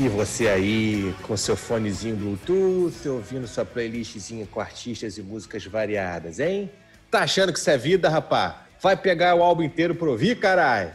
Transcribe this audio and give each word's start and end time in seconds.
E 0.00 0.08
você 0.08 0.46
aí, 0.46 1.12
com 1.24 1.36
seu 1.36 1.56
fonezinho 1.56 2.14
Bluetooth, 2.14 3.08
ouvindo 3.08 3.48
sua 3.48 3.64
playlistzinha 3.64 4.46
com 4.46 4.60
artistas 4.60 5.18
e 5.18 5.22
músicas 5.22 5.64
variadas, 5.66 6.38
hein? 6.38 6.70
Tá 7.10 7.22
achando 7.22 7.52
que 7.52 7.58
isso 7.58 7.68
é 7.68 7.76
vida, 7.76 8.08
rapá? 8.08 8.64
Vai 8.80 8.96
pegar 8.96 9.34
o 9.34 9.42
álbum 9.42 9.64
inteiro 9.64 9.96
pra 9.96 10.08
ouvir, 10.08 10.38
caralho? 10.38 10.92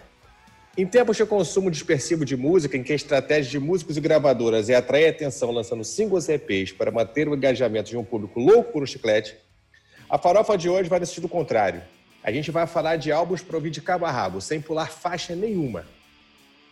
Em 0.77 0.87
tempos 0.87 1.17
de 1.17 1.25
consumo 1.25 1.69
dispersivo 1.69 2.23
de 2.23 2.37
música, 2.37 2.77
em 2.77 2.81
que 2.81 2.93
a 2.93 2.95
estratégia 2.95 3.51
de 3.51 3.59
músicos 3.59 3.97
e 3.97 3.99
gravadoras 3.99 4.69
é 4.69 4.75
atrair 4.75 5.09
atenção 5.09 5.51
lançando 5.51 5.83
singles 5.83 6.29
e 6.29 6.35
EPs 6.35 6.71
para 6.71 6.89
manter 6.89 7.27
o 7.27 7.35
engajamento 7.35 7.89
de 7.89 7.97
um 7.97 8.05
público 8.05 8.39
louco 8.39 8.71
por 8.71 8.83
um 8.83 8.85
chiclete, 8.85 9.35
a 10.09 10.17
farofa 10.17 10.57
de 10.57 10.69
hoje 10.69 10.87
vai 10.87 11.01
no 11.01 11.05
sentido 11.05 11.27
contrário. 11.27 11.83
A 12.23 12.31
gente 12.31 12.51
vai 12.51 12.65
falar 12.65 12.95
de 12.95 13.11
álbuns 13.11 13.41
para 13.41 13.57
ouvir 13.57 13.69
de 13.69 13.81
cabo 13.81 14.05
a 14.05 14.11
rabo, 14.11 14.39
sem 14.39 14.61
pular 14.61 14.89
faixa 14.89 15.35
nenhuma. 15.35 15.85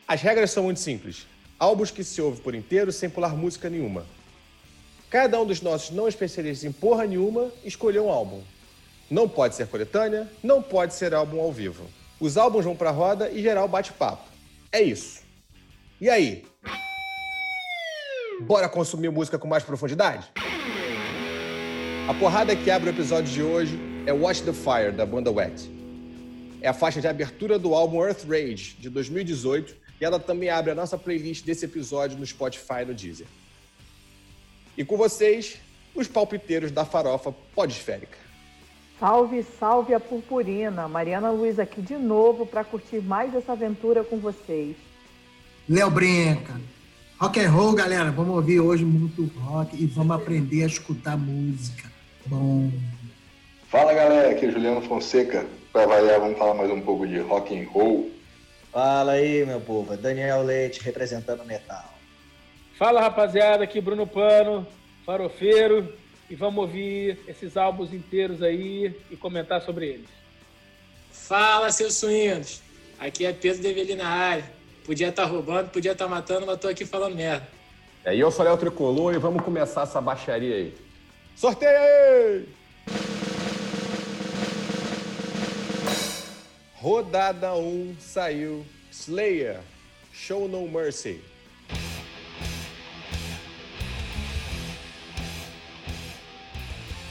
As 0.08 0.22
regras 0.22 0.52
são 0.52 0.64
muito 0.64 0.80
simples 0.80 1.28
álbuns 1.62 1.92
que 1.92 2.04
se 2.04 2.20
ouve 2.20 2.42
por 2.42 2.56
inteiro 2.56 2.92
sem 2.92 3.08
pular 3.08 3.36
música 3.38 3.70
nenhuma. 3.70 4.04
Cada 5.12 5.40
um 5.40 5.46
dos 5.46 5.62
nossos 5.62 5.92
não 5.92 6.08
especialistas 6.08 6.68
em 6.68 6.72
porra 6.72 7.06
nenhuma 7.06 7.52
escolheu 7.64 8.08
um 8.08 8.10
álbum. 8.10 8.42
Não 9.08 9.30
pode 9.30 9.54
ser 9.54 9.68
coletânea, 9.68 10.28
não 10.42 10.60
pode 10.60 10.96
ser 10.96 11.14
álbum 11.14 11.40
ao 11.40 11.52
vivo. 11.52 11.86
Os 12.20 12.36
álbuns 12.36 12.66
vão 12.66 12.76
pra 12.76 12.90
roda 12.90 13.30
e 13.30 13.44
geral 13.44 13.68
bate-papo. 13.68 14.28
É 14.72 14.82
isso. 14.82 15.22
E 16.00 16.10
aí? 16.10 16.44
Bora 18.42 18.68
consumir 18.68 19.12
música 19.12 19.38
com 19.38 19.48
mais 19.48 19.64
profundidade? 19.64 20.32
A 22.10 22.14
porrada 22.16 22.56
que 22.56 22.72
abre 22.72 22.90
o 22.90 22.94
episódio 22.94 23.32
de 23.32 23.44
hoje 23.44 23.80
é 24.08 24.12
Watch 24.12 24.42
the 24.42 24.54
Fire, 24.54 24.92
da 24.92 25.06
banda 25.06 25.30
Wet. 25.30 25.70
É 26.60 26.70
a 26.70 26.74
faixa 26.74 27.00
de 27.00 27.08
abertura 27.08 27.60
do 27.60 27.76
álbum 27.76 28.04
Earth 28.04 28.24
Rage, 28.28 28.78
de 28.80 28.90
2018, 28.90 29.76
e 30.02 30.06
ela 30.06 30.20
também 30.20 30.50
abre 30.50 30.72
a 30.72 30.76
nossa 30.76 30.98
playlist 30.98 31.46
desse 31.46 31.66
episódio 31.66 32.18
no 32.18 32.26
Spotify 32.26 32.82
e 32.82 32.86
no 32.86 32.94
Deezer. 32.96 33.28
E 34.76 34.84
com 34.84 34.98
vocês, 34.98 35.60
os 35.94 36.08
palpiteiros 36.08 36.72
da 36.72 36.84
farofa 36.84 37.32
podesférica. 37.54 38.18
Salve, 39.00 39.44
salve 39.60 39.94
a 39.94 40.00
purpurina! 40.00 40.88
Mariana 40.88 41.30
Luiz 41.30 41.60
aqui 41.60 41.82
de 41.82 41.98
novo 41.98 42.48
para 42.48 42.64
curtir 42.64 43.00
mais 43.00 43.36
essa 43.36 43.52
aventura 43.52 44.04
com 44.04 44.18
vocês. 44.18 44.76
Léo 45.70 45.92
Brinca. 45.92 46.60
Rock 47.20 47.40
and 47.40 47.52
roll, 47.52 47.74
galera. 47.74 48.12
Vamos 48.12 48.36
ouvir 48.36 48.60
hoje 48.60 48.84
muito 48.84 49.26
rock 49.40 49.76
e 49.76 49.86
vamos 49.86 50.16
aprender 50.16 50.64
a 50.64 50.68
escutar 50.68 51.16
música. 51.16 51.92
Bom. 52.26 52.72
Fala, 53.70 53.94
galera. 53.94 54.32
Aqui 54.32 54.48
é 54.48 54.52
Juliano 54.52 54.82
Fonseca. 54.82 55.46
Para 55.72 55.86
variar, 55.86 56.20
vamos 56.20 56.40
falar 56.40 56.56
mais 56.56 56.72
um 56.72 56.82
pouco 56.82 57.08
de 57.08 57.20
rock 57.20 57.56
and 57.56 57.68
roll. 57.70 58.21
Fala 58.72 59.14
aí, 59.14 59.46
meu 59.46 59.60
povo. 59.60 59.98
Daniel 59.98 60.44
Leite 60.44 60.82
representando 60.82 61.42
o 61.42 61.46
metal. 61.46 61.94
Fala, 62.78 63.02
rapaziada. 63.02 63.64
Aqui 63.64 63.82
Bruno 63.82 64.08
Pano, 64.08 64.66
farofeiro. 65.06 65.94
E 66.30 66.36
vamos 66.36 66.62
ouvir 66.62 67.20
esses 67.28 67.58
álbuns 67.58 67.94
inteiros 67.94 68.42
aí 68.42 68.96
e 69.12 69.18
comentar 69.18 69.62
sobre 69.62 69.88
eles. 69.88 70.10
Fala, 71.12 71.70
seus 71.72 71.96
suínos. 71.96 72.62
Aqui 72.98 73.26
é 73.26 73.34
Pedro 73.34 73.62
Develi 73.62 73.96
na 73.96 74.08
área. 74.08 74.46
Podia 74.86 75.10
estar 75.10 75.24
tá 75.24 75.30
roubando, 75.30 75.70
podia 75.70 75.92
estar 75.92 76.06
tá 76.06 76.10
matando, 76.10 76.46
mas 76.46 76.58
tô 76.58 76.70
aqui 76.70 76.86
falando 76.86 77.16
merda. 77.16 77.46
É, 78.06 78.16
e 78.16 78.20
eu 78.20 78.32
sou 78.32 78.46
Léo 78.46 78.58
Tricolor 78.58 79.14
e 79.14 79.18
vamos 79.18 79.44
começar 79.44 79.84
essa 79.84 80.00
baixaria 80.00 80.56
aí. 80.56 80.74
Sorteio 81.36 82.48
Rodada 86.82 87.54
1 87.54 87.98
saiu 88.00 88.66
Slayer, 88.92 89.60
Show 90.12 90.48
No 90.48 90.68
Mercy. 90.68 91.22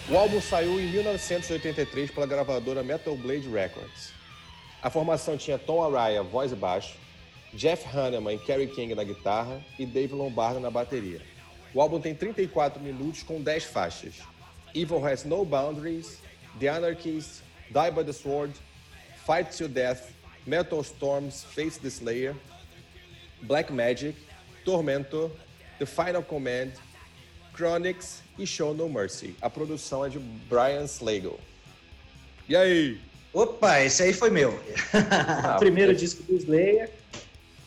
O 0.08 0.16
álbum 0.16 0.40
saiu 0.40 0.80
em 0.80 0.90
1983 0.90 2.10
pela 2.10 2.26
gravadora 2.26 2.82
Metal 2.82 3.14
Blade 3.14 3.48
Records. 3.48 4.12
A 4.82 4.90
formação 4.90 5.36
tinha 5.36 5.56
Tom 5.56 5.84
Araya, 5.84 6.24
voz 6.24 6.50
e 6.50 6.56
baixo, 6.56 6.96
Jeff 7.54 7.86
Hanneman 7.96 8.34
e 8.34 8.38
Kerry 8.40 8.66
King 8.66 8.96
na 8.96 9.04
guitarra 9.04 9.64
e 9.78 9.86
Dave 9.86 10.14
Lombardo 10.14 10.58
na 10.58 10.68
bateria. 10.68 11.22
O 11.72 11.80
álbum 11.80 12.00
tem 12.00 12.12
34 12.12 12.82
minutos 12.82 13.22
com 13.22 13.40
10 13.40 13.62
faixas. 13.66 14.14
Evil 14.74 15.06
Has 15.06 15.22
No 15.22 15.44
Boundaries, 15.44 16.18
The 16.58 16.70
Anarchists, 16.70 17.44
Die 17.70 17.90
by 17.92 18.02
the 18.02 18.12
Sword, 18.12 18.52
Fight 19.26 19.56
to 19.58 19.68
Death, 19.68 20.12
Metal 20.46 20.82
Storms, 20.82 21.44
Face 21.44 21.78
the 21.78 21.88
Slayer, 21.88 22.34
Black 23.42 23.72
Magic, 23.72 24.16
Tormentor, 24.64 25.30
The 25.78 25.86
Final 25.86 26.22
Command, 26.22 26.72
Chronix 27.54 28.22
e 28.38 28.46
Show 28.46 28.74
No 28.74 28.88
Mercy. 28.88 29.36
A 29.40 29.50
produção 29.50 30.04
é 30.04 30.08
de 30.08 30.18
Brian 30.18 30.84
Slagle. 30.84 31.38
E 32.48 32.56
aí? 32.56 32.98
Opa, 33.32 33.80
esse 33.80 34.02
aí 34.02 34.12
foi 34.12 34.30
meu. 34.30 34.58
Ah, 34.92 35.56
o 35.56 35.58
primeiro 35.58 35.94
disco 35.94 36.22
do 36.22 36.34
Slayer. 36.36 36.90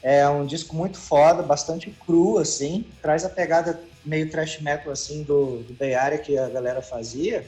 É 0.02 0.28
um 0.28 0.46
disco 0.46 0.76
muito 0.76 0.98
foda, 0.98 1.42
bastante 1.42 1.90
cru, 2.06 2.38
assim. 2.38 2.86
Traz 3.02 3.24
a 3.24 3.30
pegada 3.30 3.82
meio 4.04 4.30
trash 4.30 4.60
metal, 4.60 4.92
assim, 4.92 5.24
do, 5.24 5.64
do 5.64 5.74
Bay 5.74 5.94
Area 5.94 6.18
que 6.18 6.38
a 6.38 6.50
galera 6.50 6.82
fazia 6.82 7.46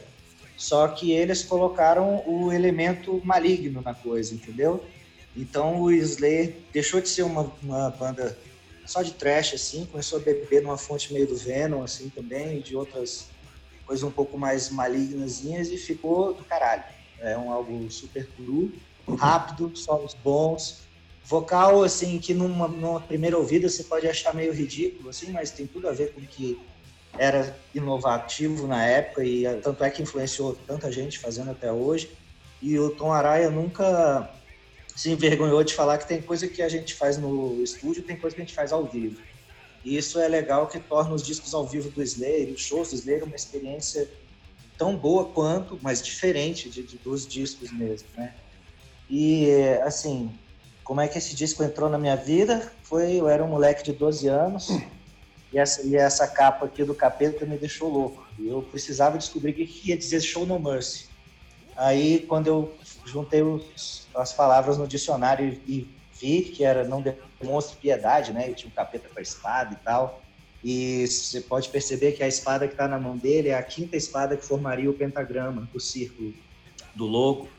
só 0.57 0.87
que 0.87 1.11
eles 1.11 1.43
colocaram 1.43 2.23
o 2.27 2.51
elemento 2.51 3.21
maligno 3.23 3.81
na 3.81 3.93
coisa, 3.93 4.33
entendeu? 4.33 4.83
Então 5.35 5.81
o 5.81 5.91
Slayer 5.91 6.55
deixou 6.71 7.01
de 7.01 7.09
ser 7.09 7.23
uma, 7.23 7.51
uma 7.61 7.89
banda 7.89 8.37
só 8.85 9.01
de 9.01 9.13
trash, 9.13 9.53
assim, 9.53 9.85
começou 9.85 10.19
a 10.19 10.21
beber 10.21 10.61
numa 10.61 10.77
fonte 10.77 11.11
meio 11.11 11.27
do 11.27 11.35
Venom, 11.35 11.83
assim, 11.83 12.07
também, 12.09 12.61
de 12.61 12.75
outras 12.75 13.27
coisas 13.85 14.03
um 14.03 14.11
pouco 14.11 14.37
mais 14.37 14.69
malignazinhas, 14.69 15.69
e 15.69 15.77
ficou 15.77 16.33
do 16.33 16.43
caralho. 16.43 16.83
É 17.19 17.37
um 17.37 17.51
álbum 17.51 17.89
super 17.89 18.27
cru, 18.35 18.71
rápido, 19.17 19.75
solos 19.75 20.13
bons, 20.13 20.83
vocal, 21.25 21.83
assim, 21.83 22.19
que 22.19 22.33
numa, 22.33 22.67
numa 22.67 23.01
primeira 23.01 23.37
ouvida 23.37 23.67
você 23.67 23.83
pode 23.83 24.07
achar 24.07 24.33
meio 24.35 24.53
ridículo, 24.53 25.09
assim, 25.09 25.31
mas 25.31 25.51
tem 25.51 25.65
tudo 25.65 25.89
a 25.89 25.91
ver 25.91 26.13
com 26.13 26.21
que 26.21 26.57
era 27.17 27.57
inovativo 27.73 28.67
na 28.67 28.85
época 28.85 29.23
e 29.23 29.45
eh, 29.45 29.55
tanto 29.55 29.83
é 29.83 29.89
que 29.89 30.01
influenciou 30.01 30.55
tanta 30.67 30.91
gente 30.91 31.19
fazendo 31.19 31.51
até 31.51 31.71
hoje. 31.71 32.11
E 32.61 32.77
o 32.79 32.89
Tom 32.89 33.11
Araya 33.11 33.49
nunca 33.49 34.29
se 34.95 35.11
envergonhou 35.11 35.63
de 35.63 35.73
falar 35.73 35.97
que 35.97 36.07
tem 36.07 36.21
coisa 36.21 36.47
que 36.47 36.61
a 36.61 36.69
gente 36.69 36.93
faz 36.93 37.17
no 37.17 37.61
estúdio, 37.61 38.03
tem 38.03 38.15
coisa 38.15 38.35
que 38.35 38.41
a 38.41 38.45
gente 38.45 38.55
faz 38.55 38.71
ao 38.71 38.85
vivo. 38.85 39.19
E 39.83 39.97
isso 39.97 40.19
é 40.19 40.27
legal 40.27 40.67
que 40.67 40.79
torna 40.79 41.13
os 41.13 41.21
discos 41.21 41.53
ao 41.53 41.67
vivo 41.67 41.89
do 41.89 42.01
Slayer, 42.01 42.53
os 42.53 42.61
shows 42.61 42.89
do 42.89 42.95
Slayer 42.95 43.23
uma 43.23 43.35
experiência 43.35 44.09
tão 44.77 44.95
boa 44.95 45.25
quanto, 45.25 45.77
mas 45.81 46.01
diferente 46.01 46.69
de, 46.69 46.83
de, 46.83 46.97
dos 46.97 47.27
discos 47.27 47.71
mesmo, 47.71 48.07
né? 48.17 48.33
E 49.09 49.47
assim, 49.83 50.31
como 50.83 51.01
é 51.01 51.07
que 51.07 51.17
esse 51.17 51.35
disco 51.35 51.63
entrou 51.63 51.89
na 51.89 51.97
minha 51.97 52.15
vida? 52.15 52.71
Foi, 52.83 53.13
eu 53.13 53.27
era 53.27 53.43
um 53.43 53.47
moleque 53.47 53.83
de 53.83 53.93
12 53.93 54.27
anos, 54.27 54.69
e 55.51 55.57
essa, 55.57 55.83
e 55.83 55.95
essa 55.95 56.27
capa 56.27 56.65
aqui 56.65 56.83
do 56.83 56.93
capeta 56.93 57.45
me 57.45 57.57
deixou 57.57 57.89
louco. 57.89 58.25
Eu 58.39 58.61
precisava 58.61 59.17
descobrir 59.17 59.51
o 59.51 59.53
que 59.53 59.89
ia 59.89 59.97
dizer 59.97 60.21
Show 60.21 60.45
No 60.45 60.59
Mercy. 60.59 61.05
Aí, 61.75 62.25
quando 62.27 62.47
eu 62.47 62.75
juntei 63.05 63.41
os, 63.41 64.07
as 64.15 64.33
palavras 64.33 64.77
no 64.77 64.87
dicionário 64.87 65.59
e, 65.67 65.87
vi 66.17 66.43
que 66.43 66.63
era 66.63 66.85
não 66.85 67.03
demonstre 67.41 67.77
piedade, 67.77 68.31
né? 68.31 68.49
E 68.49 68.53
tinha 68.53 68.69
um 68.69 68.73
capeta 68.73 69.09
com 69.09 69.19
a 69.19 69.21
espada 69.21 69.73
e 69.73 69.83
tal. 69.83 70.21
E 70.63 71.05
você 71.05 71.41
pode 71.41 71.69
perceber 71.69 72.13
que 72.13 72.23
a 72.23 72.27
espada 72.27 72.67
que 72.67 72.73
está 72.73 72.87
na 72.87 72.97
mão 72.97 73.17
dele 73.17 73.49
é 73.49 73.57
a 73.57 73.61
quinta 73.61 73.95
espada 73.95 74.37
que 74.37 74.45
formaria 74.45 74.89
o 74.89 74.93
pentagrama 74.93 75.67
do 75.71 75.79
círculo 75.79 76.33
do 76.95 77.05
logo. 77.05 77.49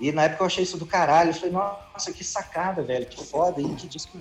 E 0.00 0.12
na 0.12 0.24
época 0.24 0.42
eu 0.42 0.46
achei 0.46 0.64
isso 0.64 0.76
do 0.76 0.86
caralho. 0.86 1.30
Eu 1.30 1.34
falei, 1.34 1.50
nossa, 1.50 2.12
que 2.12 2.22
sacada, 2.22 2.82
velho, 2.82 3.06
que 3.06 3.24
foda. 3.24 3.60
E 3.60 3.74
que 3.74 3.88
disco 3.88 4.18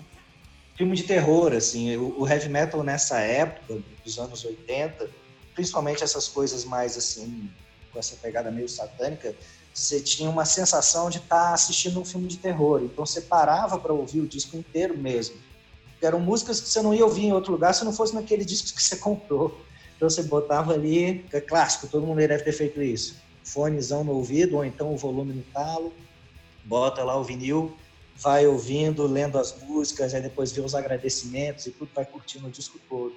filme 0.76 0.96
de 0.96 1.04
terror, 1.04 1.54
assim, 1.54 1.96
o, 1.98 2.22
o, 2.22 2.28
heavy 2.28 2.50
metal 2.50 2.84
nessa 2.84 3.20
época, 3.20 3.80
dos 4.04 4.18
anos 4.18 4.44
80, 4.44 5.10
principalmente 5.54 6.04
essas 6.04 6.28
coisas 6.28 6.66
mais, 6.66 6.98
assim, 6.98 7.50
com 7.92 8.00
essa 8.00 8.16
pegada 8.16 8.50
meio 8.50 8.68
satânica, 8.68 9.36
você 9.74 10.00
tinha 10.00 10.30
uma 10.30 10.46
sensação 10.46 11.10
de 11.10 11.18
estar 11.18 11.48
tá 11.50 11.54
assistindo 11.54 12.00
um 12.00 12.06
filme 12.06 12.28
de 12.28 12.38
terror, 12.38 12.82
então 12.84 13.06
você 13.06 13.22
parava 13.22 13.78
para 13.78 13.94
ouvir 13.94 14.22
o 14.22 14.28
disco 14.28 14.56
inteiro 14.58 14.98
mesmo. 14.98 15.36
Eram 16.02 16.20
músicas 16.20 16.60
que 16.60 16.68
você 16.68 16.82
não 16.82 16.94
ia 16.94 17.06
ouvir 17.06 17.26
em 17.26 17.34
outro 17.34 17.54
lugar 17.54 17.74
se 17.74 17.86
não 17.86 17.94
fosse 17.94 18.14
naquele 18.14 18.44
disco 18.44 18.76
que 18.76 18.84
você 18.84 18.98
comprou. 18.98 19.58
Então 19.96 20.10
você 20.10 20.24
botava 20.24 20.74
ali, 20.74 21.26
é 21.32 21.40
clássico, 21.40 21.88
todo 21.88 22.06
mundo 22.06 22.18
deve 22.18 22.44
ter 22.44 22.52
feito 22.52 22.82
isso. 22.82 23.16
Fonezão 23.44 24.04
no 24.04 24.12
ouvido, 24.12 24.58
ou 24.58 24.66
então 24.66 24.94
o 24.94 24.98
volume 24.98 25.34
no 25.34 25.44
talo, 25.44 25.94
bota 26.66 27.04
lá 27.04 27.18
o 27.18 27.24
vinil, 27.24 27.76
vai 28.16 28.46
ouvindo, 28.48 29.06
lendo 29.08 29.38
as 29.38 29.60
músicas, 29.62 30.14
aí 30.14 30.22
depois 30.22 30.52
vê 30.52 30.62
os 30.62 30.76
agradecimentos 30.76 31.66
e 31.66 31.72
tudo, 31.72 31.92
vai 31.94 32.06
curtindo 32.06 32.48
o 32.48 32.52
disco 32.52 32.80
todo. 32.90 33.14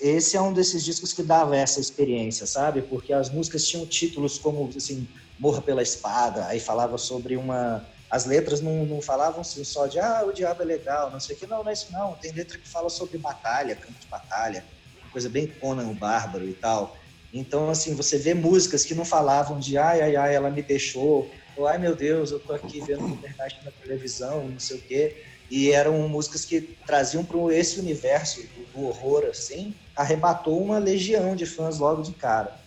Esse 0.00 0.36
é 0.36 0.40
um 0.40 0.52
desses 0.52 0.84
discos 0.84 1.12
que 1.12 1.22
dava 1.22 1.56
essa 1.56 1.80
experiência, 1.80 2.46
sabe? 2.46 2.82
Porque 2.82 3.12
as 3.12 3.30
músicas 3.30 3.66
tinham 3.66 3.86
títulos 3.86 4.38
como, 4.38 4.68
assim, 4.74 5.06
Morra 5.38 5.62
pela 5.62 5.82
Espada, 5.82 6.46
aí 6.46 6.60
falava 6.60 6.98
sobre 6.98 7.36
uma 7.36 7.86
as 8.10 8.26
letras 8.26 8.60
não, 8.60 8.84
não 8.84 9.00
falavam 9.00 9.40
assim 9.40 9.62
só 9.62 9.86
de 9.86 10.00
ah, 10.00 10.24
o 10.26 10.32
diabo 10.32 10.62
é 10.62 10.64
legal, 10.64 11.12
não 11.12 11.20
sei 11.20 11.36
o 11.36 11.38
que, 11.38 11.46
não, 11.46 11.62
não 11.62 11.70
é 11.70 11.72
isso 11.72 11.92
não. 11.92 12.14
Tem 12.16 12.32
letra 12.32 12.58
que 12.58 12.68
fala 12.68 12.88
sobre 12.88 13.16
batalha, 13.18 13.76
campo 13.76 14.00
de 14.00 14.08
batalha, 14.08 14.66
coisa 15.12 15.28
bem 15.28 15.46
Conan 15.46 15.88
o 15.88 15.94
Bárbaro 15.94 16.48
e 16.48 16.54
tal. 16.54 16.96
Então, 17.32 17.70
assim, 17.70 17.94
você 17.94 18.18
vê 18.18 18.34
músicas 18.34 18.84
que 18.84 18.96
não 18.96 19.04
falavam 19.04 19.60
de 19.60 19.78
ai, 19.78 20.00
ai, 20.02 20.16
ai, 20.16 20.34
ela 20.34 20.50
me 20.50 20.60
deixou, 20.60 21.30
ou 21.60 21.66
ai 21.66 21.78
meu 21.78 21.94
Deus, 21.94 22.30
eu 22.30 22.40
tô 22.40 22.52
aqui 22.52 22.80
vendo 22.80 23.06
internet 23.06 23.64
na 23.64 23.70
televisão, 23.70 24.48
não 24.48 24.58
sei 24.58 24.76
o 24.76 24.82
quê. 24.82 25.16
E 25.50 25.70
eram 25.72 26.08
músicas 26.08 26.44
que 26.44 26.60
traziam 26.86 27.24
para 27.24 27.38
esse 27.54 27.78
universo 27.80 28.40
do 28.72 28.84
horror, 28.84 29.24
assim, 29.26 29.74
arrebatou 29.96 30.62
uma 30.62 30.78
legião 30.78 31.34
de 31.34 31.44
fãs 31.46 31.78
logo 31.78 32.02
de 32.02 32.12
cara. 32.12 32.60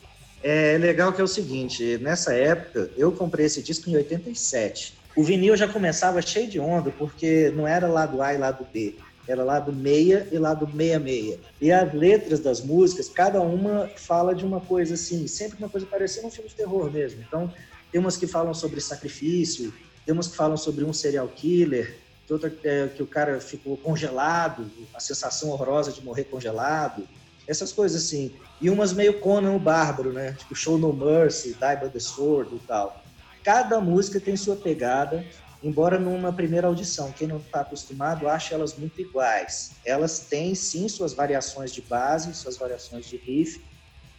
É 0.44 0.78
legal 0.78 1.14
que 1.14 1.22
é 1.22 1.24
o 1.24 1.28
seguinte, 1.28 1.98
nessa 2.00 2.34
época, 2.34 2.92
eu 2.98 3.12
comprei 3.14 3.46
esse 3.46 3.64
disco 3.64 3.90
em 3.90 3.96
87 3.96 5.04
o 5.16 5.24
vinil 5.24 5.56
já 5.56 5.68
começava 5.68 6.22
cheio 6.22 6.50
de 6.50 6.60
onda, 6.60 6.92
porque 6.92 7.52
não 7.52 7.68
era 7.68 7.88
lado 7.88 8.22
A 8.22 8.34
e 8.34 8.38
lado 8.38 8.68
B, 8.74 8.96
era 9.28 9.44
lado 9.44 9.72
meia 9.72 10.28
e 10.32 10.38
lado 10.40 10.68
meia 10.68 11.00
meia. 11.00 11.40
E 11.62 11.72
as 11.72 11.94
letras 11.94 12.40
das 12.40 12.62
músicas, 12.62 13.10
cada 13.10 13.40
uma 13.40 13.92
fala 13.96 14.34
de 14.34 14.44
uma 14.44 14.60
coisa 14.60 14.96
assim, 14.96 15.28
sempre 15.28 15.60
uma 15.60 15.70
coisa 15.70 15.86
parecendo 15.86 16.28
um 16.28 16.32
filme 16.32 16.50
de 16.50 16.56
terror 16.56 16.92
mesmo. 16.92 17.22
Então, 17.22 17.54
tem 17.94 18.02
umas 18.02 18.18
que 18.18 18.26
falam 18.26 18.56
sobre 18.56 18.82
sacrifício, 18.82 19.72
tem 20.04 20.14
umas 20.14 20.28
que 20.28 20.36
falam 20.36 20.58
sobre 20.58 20.84
um 20.84 20.92
serial 20.92 21.28
killer, 21.28 21.96
tem 22.28 22.34
outra 22.34 22.52
é, 22.64 22.88
que 22.88 23.04
o 23.04 23.06
cara 23.06 23.40
ficou 23.40 23.78
congelado, 23.78 24.66
a 24.96 25.00
sensação 25.00 25.52
horrorosa 25.52 25.92
de 25.92 26.04
morrer 26.04 26.24
congelado, 26.24 27.08
essas 27.48 27.72
coisas 27.72 28.04
assim. 28.04 28.34
E 28.60 28.68
umas 28.68 28.94
meio 28.94 29.20
Conan 29.20 29.52
o 29.52 29.60
Bárbaro, 29.60 30.12
né? 30.12 30.32
Tipo 30.32 30.56
Show 30.56 30.80
No 30.80 30.92
Mercy, 30.92 31.50
Die 31.50 31.76
by 31.76 31.90
the 31.92 32.00
Sword 32.00 32.56
e 32.56 32.60
tal. 32.60 33.04
Cada 33.44 33.80
música 33.80 34.20
tem 34.20 34.36
sua 34.36 34.56
pegada, 34.56 35.24
embora 35.62 36.00
numa 36.00 36.34
primeira 36.34 36.66
audição, 36.66 37.12
quem 37.12 37.28
não 37.28 37.38
está 37.38 37.62
acostumado 37.62 38.28
acha 38.28 38.56
elas 38.56 38.76
muito 38.76 39.00
iguais. 39.02 39.74
Elas 39.86 40.18
têm 40.18 40.56
sim 40.56 40.88
suas 40.90 41.14
variações 41.14 41.72
de 41.72 41.82
base, 41.84 42.34
suas 42.34 42.58
variações 42.58 43.06
de 43.06 43.18
riff, 43.18 43.62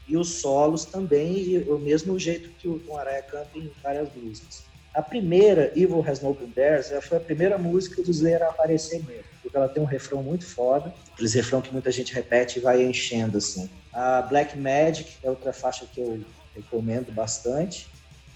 e 0.06 0.16
os 0.16 0.40
solos 0.40 0.84
também, 0.84 1.38
e 1.38 1.58
o 1.70 1.78
mesmo 1.78 2.18
jeito 2.18 2.50
que 2.50 2.68
o 2.68 2.78
Tom 2.78 2.96
Araya 2.98 3.22
canta 3.22 3.56
em 3.56 3.70
várias 3.82 4.08
músicas. 4.14 4.64
A 4.92 5.02
primeira, 5.02 5.72
Evil 5.74 6.04
Has 6.06 6.20
No 6.20 6.34
Bears, 6.34 6.92
foi 7.02 7.18
a 7.18 7.20
primeira 7.20 7.58
música 7.58 8.02
do 8.02 8.10
Slayer 8.10 8.42
a 8.42 8.48
aparecer 8.48 9.02
mesmo, 9.04 9.24
porque 9.42 9.56
ela 9.56 9.68
tem 9.68 9.82
um 9.82 9.86
refrão 9.86 10.22
muito 10.22 10.46
foda, 10.46 10.94
aqueles 11.12 11.34
refrão 11.34 11.60
que 11.60 11.72
muita 11.72 11.90
gente 11.90 12.14
repete 12.14 12.58
e 12.58 12.62
vai 12.62 12.82
enchendo 12.82 13.38
assim. 13.38 13.68
A 13.92 14.22
Black 14.22 14.56
Magic 14.56 15.16
é 15.22 15.30
outra 15.30 15.52
faixa 15.52 15.86
que 15.86 16.00
eu 16.00 16.20
recomendo 16.54 17.12
bastante 17.12 17.88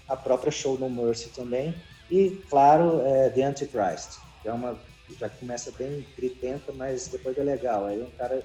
a 0.07 0.17
própria 0.17 0.51
Show 0.51 0.77
No 0.77 0.89
Mercy 0.89 1.29
também, 1.29 1.73
e, 2.09 2.31
claro, 2.49 3.01
é, 3.05 3.29
The 3.29 3.43
Antichrist, 3.43 4.17
que 4.41 4.49
é 4.49 4.53
uma 4.53 4.77
já 5.17 5.29
começa 5.29 5.71
bem 5.77 6.05
gritenta, 6.15 6.71
mas 6.73 7.07
depois 7.07 7.37
é 7.37 7.43
legal. 7.43 7.85
Aí 7.85 8.01
um 8.01 8.11
cara 8.11 8.43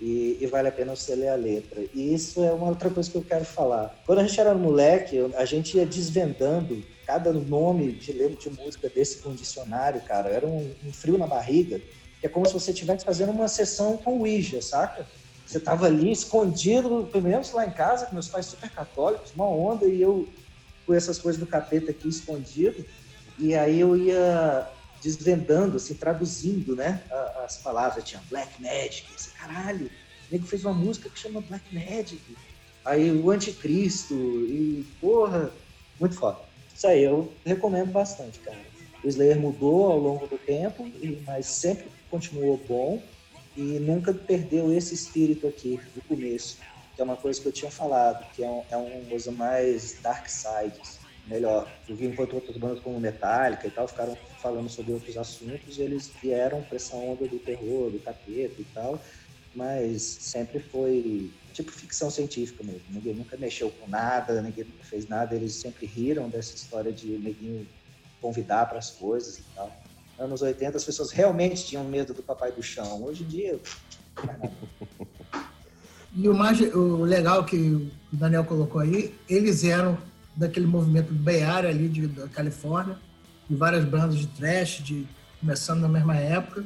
e, 0.00 0.38
e, 0.40 0.46
vale 0.46 0.68
a 0.68 0.72
pena 0.72 0.96
você 0.96 1.14
ler 1.14 1.28
a 1.28 1.34
letra. 1.34 1.84
E 1.92 2.14
isso 2.14 2.42
é 2.42 2.50
uma 2.50 2.68
outra 2.68 2.88
coisa 2.88 3.10
que 3.10 3.16
eu 3.16 3.22
quero 3.22 3.44
falar. 3.44 3.94
Quando 4.06 4.20
a 4.20 4.24
gente 4.26 4.40
era 4.40 4.54
moleque, 4.54 5.18
a 5.36 5.44
gente 5.44 5.76
ia 5.76 5.84
desvendando 5.84 6.82
cada 7.06 7.32
nome 7.32 7.92
de 7.92 8.12
letra 8.12 8.36
de 8.36 8.50
música 8.58 8.88
desse 8.88 9.18
com 9.18 9.34
dicionário, 9.34 10.00
cara. 10.00 10.30
Era 10.30 10.46
um, 10.46 10.74
um, 10.86 10.92
frio 10.92 11.18
na 11.18 11.26
barriga, 11.26 11.78
que 12.18 12.26
é 12.26 12.28
como 12.30 12.46
se 12.46 12.54
você 12.54 12.70
estivesse 12.70 13.04
fazendo 13.04 13.30
uma 13.30 13.46
sessão 13.46 13.98
com 13.98 14.16
o 14.16 14.20
Ouija, 14.20 14.62
saca? 14.62 15.06
Você 15.46 15.60
tava 15.60 15.86
ali 15.86 16.10
escondido, 16.10 17.08
pelo 17.12 17.24
menos 17.24 17.52
lá 17.52 17.66
em 17.66 17.72
casa, 17.72 18.06
com 18.06 18.14
meus 18.14 18.28
pais 18.28 18.46
super 18.46 18.70
católicos, 18.70 19.32
uma 19.34 19.46
onda, 19.46 19.84
e 19.84 20.00
eu 20.00 20.26
com 20.86 20.94
essas 20.94 21.18
coisas 21.18 21.38
do 21.38 21.46
capeta 21.46 21.90
aqui 21.90 22.08
escondido, 22.08 22.84
e 23.38 23.54
aí 23.54 23.80
eu 23.80 23.96
ia 23.96 24.66
desvendando, 25.02 25.76
assim, 25.76 25.94
traduzindo, 25.94 26.76
né, 26.76 27.02
as 27.44 27.56
palavras. 27.58 28.04
Tinha 28.04 28.22
Black 28.28 28.60
Magic, 28.60 29.06
esse 29.14 29.30
caralho, 29.30 29.86
o 29.86 30.32
nego 30.32 30.46
fez 30.46 30.64
uma 30.64 30.74
música 30.74 31.08
que 31.08 31.18
chama 31.18 31.40
Black 31.40 31.64
Magic. 31.74 32.20
Aí 32.84 33.10
o 33.12 33.30
Anticristo, 33.30 34.14
e 34.14 34.86
porra, 35.00 35.50
muito 35.98 36.14
foda. 36.14 36.38
Isso 36.74 36.86
aí 36.86 37.02
eu 37.02 37.32
recomendo 37.44 37.90
bastante, 37.92 38.38
cara. 38.38 38.58
O 39.02 39.08
Slayer 39.08 39.38
mudou 39.38 39.92
ao 39.92 39.98
longo 39.98 40.26
do 40.26 40.38
tempo, 40.38 40.90
mas 41.26 41.46
sempre 41.46 41.86
continuou 42.10 42.58
bom 42.68 43.02
e 43.56 43.78
nunca 43.80 44.12
perdeu 44.12 44.72
esse 44.72 44.94
espírito 44.94 45.46
aqui 45.46 45.80
do 45.94 46.02
começo 46.02 46.58
que 47.00 47.02
é 47.02 47.04
uma 47.06 47.16
coisa 47.16 47.40
que 47.40 47.48
eu 47.48 47.52
tinha 47.52 47.70
falado, 47.70 48.30
que 48.34 48.44
é, 48.44 48.46
um, 48.46 48.62
é 48.70 48.76
uma 48.76 49.04
coisa 49.08 49.32
mais 49.32 49.98
dark 50.02 50.28
side, 50.28 50.78
melhor. 51.26 51.70
Eu 51.88 51.96
vi 51.96 52.06
enquanto 52.06 52.34
outras 52.34 52.56
bandas 52.56 52.80
como 52.80 52.98
Metallica 53.00 53.66
e 53.66 53.70
tal 53.70 53.86
ficaram 53.86 54.16
falando 54.40 54.68
sobre 54.68 54.92
outros 54.92 55.16
assuntos 55.16 55.78
eles 55.78 56.10
vieram 56.20 56.62
para 56.62 56.76
essa 56.76 56.96
onda 56.96 57.26
do 57.26 57.38
terror, 57.38 57.90
do 57.90 57.98
capeta 58.00 58.54
e 58.60 58.66
tal, 58.74 59.00
mas 59.54 60.02
sempre 60.02 60.58
foi 60.60 61.30
tipo 61.52 61.70
ficção 61.70 62.10
científica 62.10 62.62
mesmo. 62.64 62.82
Ninguém 62.90 63.14
nunca 63.14 63.36
mexeu 63.36 63.70
com 63.70 63.88
nada, 63.88 64.40
ninguém 64.40 64.64
nunca 64.64 64.84
fez 64.84 65.08
nada, 65.08 65.34
eles 65.34 65.54
sempre 65.54 65.86
riram 65.86 66.28
dessa 66.28 66.54
história 66.54 66.92
de 66.92 67.06
neguinho 67.18 67.66
convidar 68.20 68.66
para 68.66 68.78
as 68.78 68.90
coisas 68.90 69.38
e 69.38 69.42
tal. 69.54 69.74
Anos 70.18 70.42
80 70.42 70.76
as 70.76 70.84
pessoas 70.84 71.10
realmente 71.10 71.64
tinham 71.64 71.84
medo 71.84 72.12
do 72.12 72.22
papai 72.22 72.52
do 72.52 72.62
chão. 72.62 73.02
Hoje 73.04 73.24
em 73.24 73.26
dia. 73.26 73.60
E 76.12 76.28
o 76.28 76.34
mais 76.34 76.60
o 76.60 77.04
legal 77.04 77.44
que 77.44 77.56
o 78.12 78.16
Daniel 78.16 78.44
colocou 78.44 78.80
aí, 78.80 79.14
eles 79.28 79.62
eram 79.62 79.96
daquele 80.36 80.66
movimento 80.66 81.12
Bay 81.12 81.42
Area 81.42 81.70
ali 81.70 81.88
de, 81.88 82.06
da 82.06 82.28
Califórnia, 82.28 82.96
e 83.48 83.54
várias 83.54 83.84
bandas 83.84 84.18
de 84.18 84.26
trash, 84.28 84.82
de, 84.82 85.06
começando 85.40 85.80
na 85.80 85.88
mesma 85.88 86.16
época. 86.16 86.64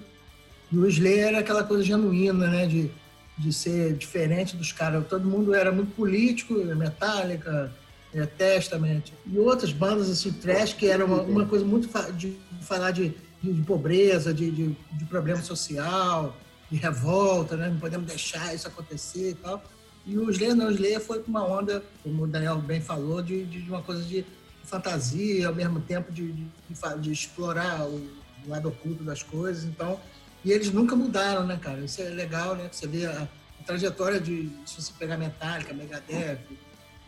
E 0.70 0.76
o 0.76 0.86
Slayer 0.86 1.28
era 1.28 1.38
aquela 1.38 1.64
coisa 1.64 1.82
genuína, 1.82 2.48
né? 2.48 2.66
De, 2.66 2.90
de 3.36 3.52
ser 3.52 3.94
diferente 3.94 4.56
dos 4.56 4.72
caras. 4.72 5.06
Todo 5.08 5.28
mundo 5.28 5.54
era 5.54 5.72
muito 5.72 5.94
político, 5.94 6.54
Metallica, 6.54 7.72
é, 8.14 8.24
Testament, 8.26 9.02
e 9.26 9.38
outras 9.38 9.72
bandas 9.72 10.08
assim, 10.08 10.32
trash, 10.32 10.72
que 10.72 10.86
era 10.86 11.04
uma, 11.04 11.22
uma 11.22 11.46
coisa 11.46 11.64
muito 11.64 11.88
de, 12.12 12.30
de 12.30 12.64
falar 12.64 12.92
de, 12.92 13.12
de, 13.42 13.52
de 13.52 13.62
pobreza, 13.62 14.32
de, 14.32 14.50
de, 14.50 14.76
de 14.92 15.04
problema 15.06 15.42
social, 15.42 16.36
de 16.70 16.76
revolta, 16.76 17.56
né? 17.56 17.68
não 17.68 17.78
podemos 17.78 18.06
deixar 18.06 18.54
isso 18.54 18.68
acontecer 18.68 19.30
e 19.30 19.34
tal. 19.34 19.62
E 20.06 20.18
o 20.18 20.30
Slayer, 20.30 20.54
não, 20.54 20.66
o 20.66 20.70
Slayer 20.70 21.00
foi 21.00 21.22
com 21.22 21.30
uma 21.30 21.46
onda, 21.46 21.82
como 22.02 22.24
o 22.24 22.26
Daniel 22.26 22.58
bem 22.58 22.80
falou, 22.80 23.22
de, 23.22 23.44
de 23.44 23.68
uma 23.68 23.82
coisa 23.82 24.02
de 24.02 24.24
fantasia, 24.64 25.48
ao 25.48 25.54
mesmo 25.54 25.80
tempo 25.80 26.12
de, 26.12 26.32
de, 26.32 26.46
de 27.00 27.12
explorar 27.12 27.86
o 27.86 28.02
lado 28.46 28.68
oculto 28.68 29.02
das 29.02 29.22
coisas. 29.22 29.64
Então, 29.64 29.98
e 30.44 30.52
eles 30.52 30.70
nunca 30.70 30.94
mudaram, 30.94 31.46
né, 31.46 31.58
cara? 31.60 31.80
Isso 31.80 32.02
é 32.02 32.10
legal, 32.10 32.54
né? 32.54 32.68
Você 32.70 32.86
vê 32.86 33.06
a, 33.06 33.28
a 33.60 33.64
trajetória 33.64 34.20
de, 34.20 34.50
se 34.66 34.82
você 34.82 34.92
pegar 34.98 35.16
Metallica, 35.16 35.72
Megadeth 35.72 36.38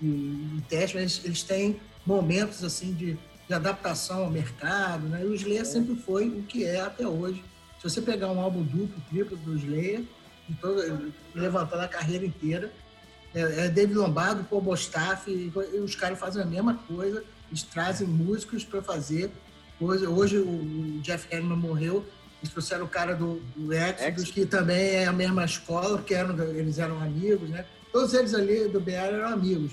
e, 0.01 0.07
e 0.07 0.63
Testament, 0.69 1.03
eles, 1.03 1.21
eles 1.25 1.43
têm 1.43 1.79
momentos, 2.07 2.65
assim, 2.65 2.95
de, 2.95 3.19
de 3.47 3.55
adaptação 3.55 4.25
ao 4.25 4.31
mercado, 4.31 5.07
né? 5.09 5.23
E 5.23 5.27
o 5.27 5.35
Slayer 5.35 5.63
é. 5.63 5.65
sempre 5.65 5.95
foi 5.97 6.29
o 6.29 6.43
que 6.45 6.65
é 6.65 6.81
até 6.81 7.07
hoje 7.07 7.43
se 7.79 7.95
você 7.95 8.03
pegar 8.03 8.31
um 8.33 8.41
álbum 8.41 8.63
duplo, 8.63 9.01
triplo 9.09 9.37
do 9.37 9.57
Slayer, 9.57 10.03
todo, 10.61 11.13
levantando 11.35 11.83
a 11.83 11.89
carreira 11.89 12.25
inteira, 12.25 12.73
é, 13.37 13.67
é 13.67 13.69
David 13.69 13.99
Lombardo, 13.99 14.45
Paul 14.45 14.63
Bostaff, 14.63 15.31
e, 15.31 15.53
e 15.75 15.79
os 15.79 15.95
caras 15.95 16.19
fazem 16.19 16.43
a 16.43 16.47
mesma 16.47 16.75
coisa, 16.75 17.23
eles 17.49 17.63
trazem 17.63 18.09
músicos 18.09 18.65
para 18.65 18.83
fazer. 18.83 19.31
Hoje, 19.79 20.07
hoje 20.07 20.39
o 20.39 21.01
Jeff 21.03 21.29
Hanneman 21.35 21.57
morreu, 21.57 22.05
eles 22.41 22.51
trouxeram 22.51 22.87
o 22.87 22.89
cara 22.89 23.15
do, 23.15 23.43
do 23.55 23.73
Exodus, 23.75 24.31
que 24.31 24.47
também 24.47 24.79
é 24.79 25.07
a 25.07 25.13
mesma 25.13 25.45
escola, 25.45 25.99
porque 25.99 26.15
eram, 26.15 26.39
eles 26.55 26.79
eram 26.79 26.99
amigos, 27.03 27.51
né? 27.51 27.67
Todos 27.93 28.15
eles 28.15 28.35
ali 28.35 28.69
do 28.69 28.81
BR 28.81 28.93
eram 28.93 29.29
amigos. 29.29 29.73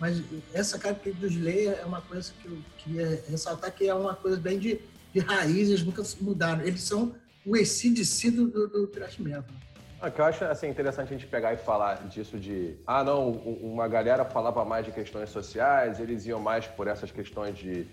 Mas 0.00 0.20
essa 0.52 0.76
característica 0.76 1.28
do 1.28 1.32
Slayer 1.32 1.78
é 1.80 1.84
uma 1.84 2.00
coisa 2.00 2.32
que 2.42 2.48
eu 2.48 2.58
queria 2.78 3.24
ressaltar, 3.28 3.72
que 3.72 3.88
é 3.88 3.94
uma 3.94 4.14
coisa 4.14 4.36
bem 4.36 4.58
de, 4.58 4.80
de 5.12 5.20
raízes, 5.20 5.84
nunca 5.84 6.02
mudaram. 6.20 6.62
Eles 6.62 6.82
são 6.82 7.14
o 7.46 7.54
ACDC 7.54 8.32
do, 8.32 8.48
do, 8.48 8.68
do 8.68 8.86
thrash 8.88 9.18
metal. 9.18 9.44
Ah, 10.04 10.10
que 10.10 10.20
eu 10.20 10.24
acho 10.26 10.44
assim, 10.44 10.68
interessante 10.68 11.08
a 11.08 11.16
gente 11.16 11.26
pegar 11.26 11.54
e 11.54 11.56
falar 11.56 11.94
disso 12.08 12.38
de 12.38 12.76
ah 12.86 13.02
não, 13.02 13.30
uma 13.30 13.88
galera 13.88 14.22
falava 14.22 14.62
mais 14.62 14.84
de 14.84 14.92
questões 14.92 15.30
sociais, 15.30 15.98
eles 15.98 16.26
iam 16.26 16.38
mais 16.38 16.66
por 16.66 16.86
essas 16.86 17.10
questões 17.10 17.56
de, 17.56 17.86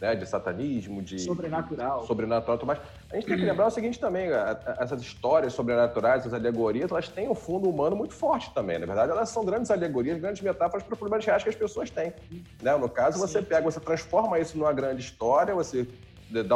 né, 0.00 0.14
de 0.14 0.24
satanismo, 0.24 1.02
de 1.02 1.18
sobrenatural. 1.18 2.06
Sobrenatural, 2.06 2.58
mas 2.64 2.78
a 3.10 3.16
gente 3.16 3.26
tem 3.26 3.36
que 3.36 3.44
lembrar 3.44 3.66
o 3.66 3.70
seguinte 3.70 4.00
também, 4.00 4.30
essas 4.78 5.02
histórias 5.02 5.52
sobrenaturais, 5.52 6.20
essas 6.20 6.32
alegorias, 6.32 6.90
elas 6.90 7.08
têm 7.08 7.28
um 7.28 7.34
fundo 7.34 7.68
humano 7.68 7.94
muito 7.94 8.14
forte 8.14 8.50
também. 8.54 8.78
Na 8.78 8.86
verdade, 8.86 9.12
elas 9.12 9.28
são 9.28 9.44
grandes 9.44 9.70
alegorias, 9.70 10.18
grandes 10.18 10.40
metáforas 10.40 10.82
para 10.82 10.96
problemas 10.96 11.26
reais 11.26 11.42
que 11.42 11.50
as 11.50 11.56
pessoas 11.56 11.90
têm. 11.90 12.14
Né? 12.62 12.74
No 12.78 12.88
caso, 12.88 13.18
você 13.18 13.42
pega, 13.42 13.70
você 13.70 13.78
transforma 13.78 14.38
isso 14.38 14.56
numa 14.56 14.72
grande 14.72 15.02
história, 15.02 15.54
você 15.54 15.86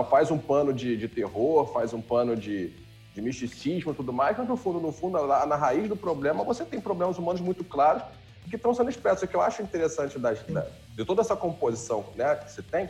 faz 0.09 0.31
um 0.31 0.38
pano 0.38 0.73
de, 0.73 0.97
de 0.97 1.07
terror, 1.07 1.66
faz 1.66 1.92
um 1.92 2.00
pano 2.00 2.35
de, 2.35 2.73
de 3.14 3.21
misticismo 3.21 3.92
e 3.92 3.95
tudo 3.95 4.12
mais, 4.12 4.37
mas 4.37 4.49
no 4.49 4.57
fundo, 4.57 4.81
no 4.81 4.92
fundo, 4.92 5.21
lá 5.25 5.45
na 5.47 5.57
raiz 5.57 5.88
do 5.88 5.97
problema, 5.97 6.42
você 6.45 6.64
tem 6.64 6.81
problemas 6.81 7.19
humanos 7.19 7.40
muito 7.40 7.62
claros 7.62 8.02
que 8.49 8.57
estão 8.57 8.75
sendo 8.75 8.90
expressos. 8.90 9.23
O 9.23 9.28
que 9.28 9.37
eu 9.37 9.40
acho 9.40 9.62
interessante 9.62 10.19
das, 10.19 10.42
da, 10.42 10.66
de 10.90 11.04
toda 11.04 11.21
essa 11.21 11.37
composição 11.37 12.04
né, 12.16 12.35
que 12.37 12.50
você 12.50 12.62
tem 12.62 12.88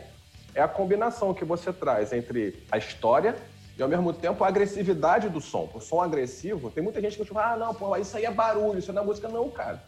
é 0.55 0.61
a 0.61 0.67
combinação 0.67 1.33
que 1.33 1.43
você 1.43 1.73
traz 1.73 2.13
entre 2.13 2.63
a 2.71 2.77
história 2.77 3.35
e 3.77 3.81
ao 3.81 3.89
mesmo 3.89 4.13
tempo 4.13 4.43
a 4.43 4.47
agressividade 4.47 5.29
do 5.29 5.41
som. 5.41 5.69
O 5.73 5.79
som 5.79 6.01
agressivo, 6.01 6.69
tem 6.69 6.83
muita 6.83 7.01
gente 7.01 7.17
que 7.17 7.25
fala, 7.25 7.53
ah, 7.53 7.57
não, 7.57 7.73
pô, 7.73 7.95
isso 7.97 8.15
aí 8.15 8.25
é 8.25 8.31
barulho, 8.31 8.79
isso 8.79 8.93
não 8.93 9.01
é 9.01 9.05
música. 9.05 9.27
Não, 9.27 9.49
cara. 9.49 9.83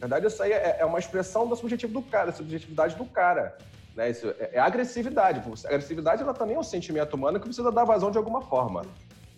Na 0.00 0.06
verdade, 0.06 0.26
isso 0.26 0.42
aí 0.42 0.52
é, 0.52 0.76
é 0.80 0.84
uma 0.84 0.98
expressão 0.98 1.48
da 1.48 1.56
subjetividade 1.56 2.04
do 2.04 2.10
cara, 2.10 2.26
da 2.26 2.32
subjetividade 2.32 2.94
do 2.96 3.04
cara. 3.04 3.56
Né? 3.94 4.10
Isso 4.10 4.28
é, 4.38 4.50
é 4.54 4.58
agressividade. 4.58 5.40
A 5.40 5.68
agressividade 5.68 6.22
ela 6.22 6.34
também 6.34 6.56
é 6.56 6.58
um 6.58 6.62
sentimento 6.62 7.14
humano 7.14 7.38
que 7.38 7.46
precisa 7.46 7.70
dar 7.72 7.84
vazão 7.84 8.10
de 8.10 8.18
alguma 8.18 8.42
forma. 8.42 8.82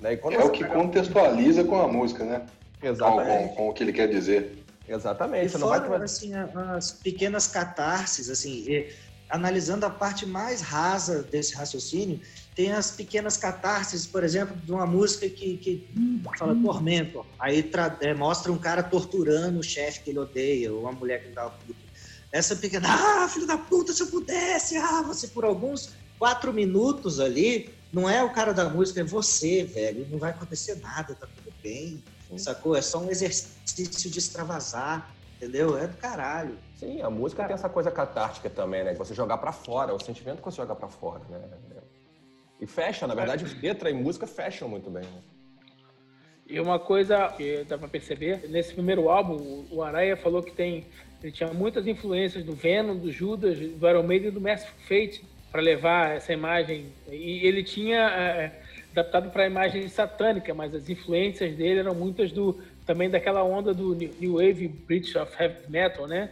Né? 0.00 0.14
é 0.14 0.44
o 0.44 0.50
que 0.50 0.64
pega... 0.64 0.74
contextualiza 0.74 1.64
com 1.64 1.80
a 1.80 1.88
música, 1.88 2.24
né? 2.24 2.46
Exatamente. 2.82 3.48
Com, 3.48 3.48
com, 3.48 3.54
com 3.56 3.68
o 3.68 3.72
que 3.72 3.82
ele 3.82 3.92
quer 3.92 4.08
dizer. 4.08 4.64
Exatamente. 4.88 5.56
E 5.56 5.58
fora, 5.58 5.88
vai... 5.88 6.02
assim, 6.02 6.32
as 6.34 6.92
pequenas 6.92 7.46
catarses, 7.46 8.30
assim, 8.30 8.64
e, 8.66 8.92
analisando 9.28 9.84
a 9.84 9.90
parte 9.90 10.24
mais 10.24 10.60
rasa 10.60 11.22
desse 11.22 11.54
raciocínio, 11.54 12.20
tem 12.54 12.72
as 12.72 12.90
pequenas 12.90 13.36
catarses, 13.36 14.06
por 14.06 14.24
exemplo, 14.24 14.56
de 14.56 14.72
uma 14.72 14.86
música 14.86 15.28
que, 15.28 15.58
que 15.58 15.88
fala 16.38 16.56
tormento, 16.56 17.24
aí 17.38 17.70
é, 18.00 18.14
mostra 18.14 18.50
um 18.50 18.58
cara 18.58 18.82
torturando 18.82 19.60
o 19.60 19.62
chefe 19.62 20.00
que 20.00 20.10
ele 20.10 20.18
odeia, 20.18 20.72
ou 20.72 20.80
uma 20.80 20.92
mulher 20.92 21.22
que 21.22 21.30
dá 21.30 21.50
puta. 21.50 21.78
Essa 22.32 22.56
pequena, 22.56 22.88
ah, 22.88 23.28
filho 23.28 23.46
da 23.46 23.56
puta, 23.56 23.92
se 23.92 24.02
eu 24.02 24.08
pudesse, 24.08 24.76
ah, 24.76 25.02
você 25.02 25.28
por 25.28 25.44
alguns 25.44 25.94
quatro 26.18 26.52
minutos 26.52 27.20
ali, 27.20 27.70
não 27.92 28.08
é 28.08 28.22
o 28.22 28.30
cara 28.30 28.52
da 28.52 28.68
música, 28.68 29.00
é 29.00 29.04
você, 29.04 29.64
velho, 29.64 30.06
não 30.10 30.18
vai 30.18 30.30
acontecer 30.30 30.76
nada, 30.76 31.14
tá 31.14 31.26
tudo 31.26 31.52
bem. 31.62 32.02
Sim. 32.28 32.38
Sacou? 32.38 32.76
É 32.76 32.82
só 32.82 32.98
um 32.98 33.10
exercício 33.10 34.10
de 34.10 34.18
extravasar, 34.18 35.14
entendeu? 35.36 35.78
É 35.78 35.86
do 35.86 35.96
caralho. 35.96 36.58
Sim, 36.76 37.00
a 37.00 37.08
música 37.08 37.44
tem 37.44 37.54
essa 37.54 37.68
coisa 37.68 37.90
catártica 37.90 38.50
também, 38.50 38.84
né? 38.84 38.94
você 38.94 39.14
jogar 39.14 39.38
para 39.38 39.52
fora, 39.52 39.94
o 39.94 40.00
sentimento 40.00 40.38
que 40.38 40.44
você 40.44 40.58
joga 40.58 40.74
para 40.74 40.88
fora, 40.88 41.22
né? 41.30 41.40
E 42.60 42.66
fecha, 42.66 43.06
na 43.06 43.14
verdade, 43.14 43.44
letra 43.62 43.88
e 43.88 43.94
música 43.94 44.26
fecham 44.26 44.68
muito 44.68 44.90
bem. 44.90 45.04
Né? 45.04 45.22
E 46.46 46.58
uma 46.60 46.78
coisa 46.78 47.28
que 47.28 47.64
dá 47.64 47.78
pra 47.78 47.88
perceber, 47.88 48.48
nesse 48.48 48.74
primeiro 48.74 49.08
álbum, 49.08 49.64
o 49.70 49.82
Araia 49.82 50.16
falou 50.16 50.42
que 50.42 50.52
tem 50.52 50.86
ele 51.22 51.32
tinha 51.32 51.52
muitas 51.52 51.86
influências 51.86 52.44
do 52.44 52.54
Venom, 52.54 52.96
do 52.96 53.10
Judas, 53.10 53.58
do 53.58 53.88
Iron 53.88 54.04
Maiden 54.04 54.28
e 54.28 54.30
do 54.30 54.40
Massive 54.40 54.72
Fate 54.82 55.24
para 55.50 55.60
levar 55.60 56.16
essa 56.16 56.32
imagem. 56.32 56.92
E 57.10 57.46
ele 57.46 57.62
tinha 57.62 58.00
é, 58.00 58.52
adaptado 58.92 59.30
para 59.30 59.44
a 59.44 59.46
imagem 59.46 59.88
satânica, 59.88 60.52
mas 60.54 60.74
as 60.74 60.88
influências 60.88 61.54
dele 61.56 61.80
eram 61.80 61.94
muitas 61.94 62.32
do 62.32 62.58
também 62.84 63.10
daquela 63.10 63.44
onda 63.44 63.74
do 63.74 63.94
New 63.94 64.34
Wave 64.34 64.66
British 64.66 65.14
of 65.14 65.30
Heavy 65.38 65.58
Metal, 65.68 66.06
né? 66.06 66.30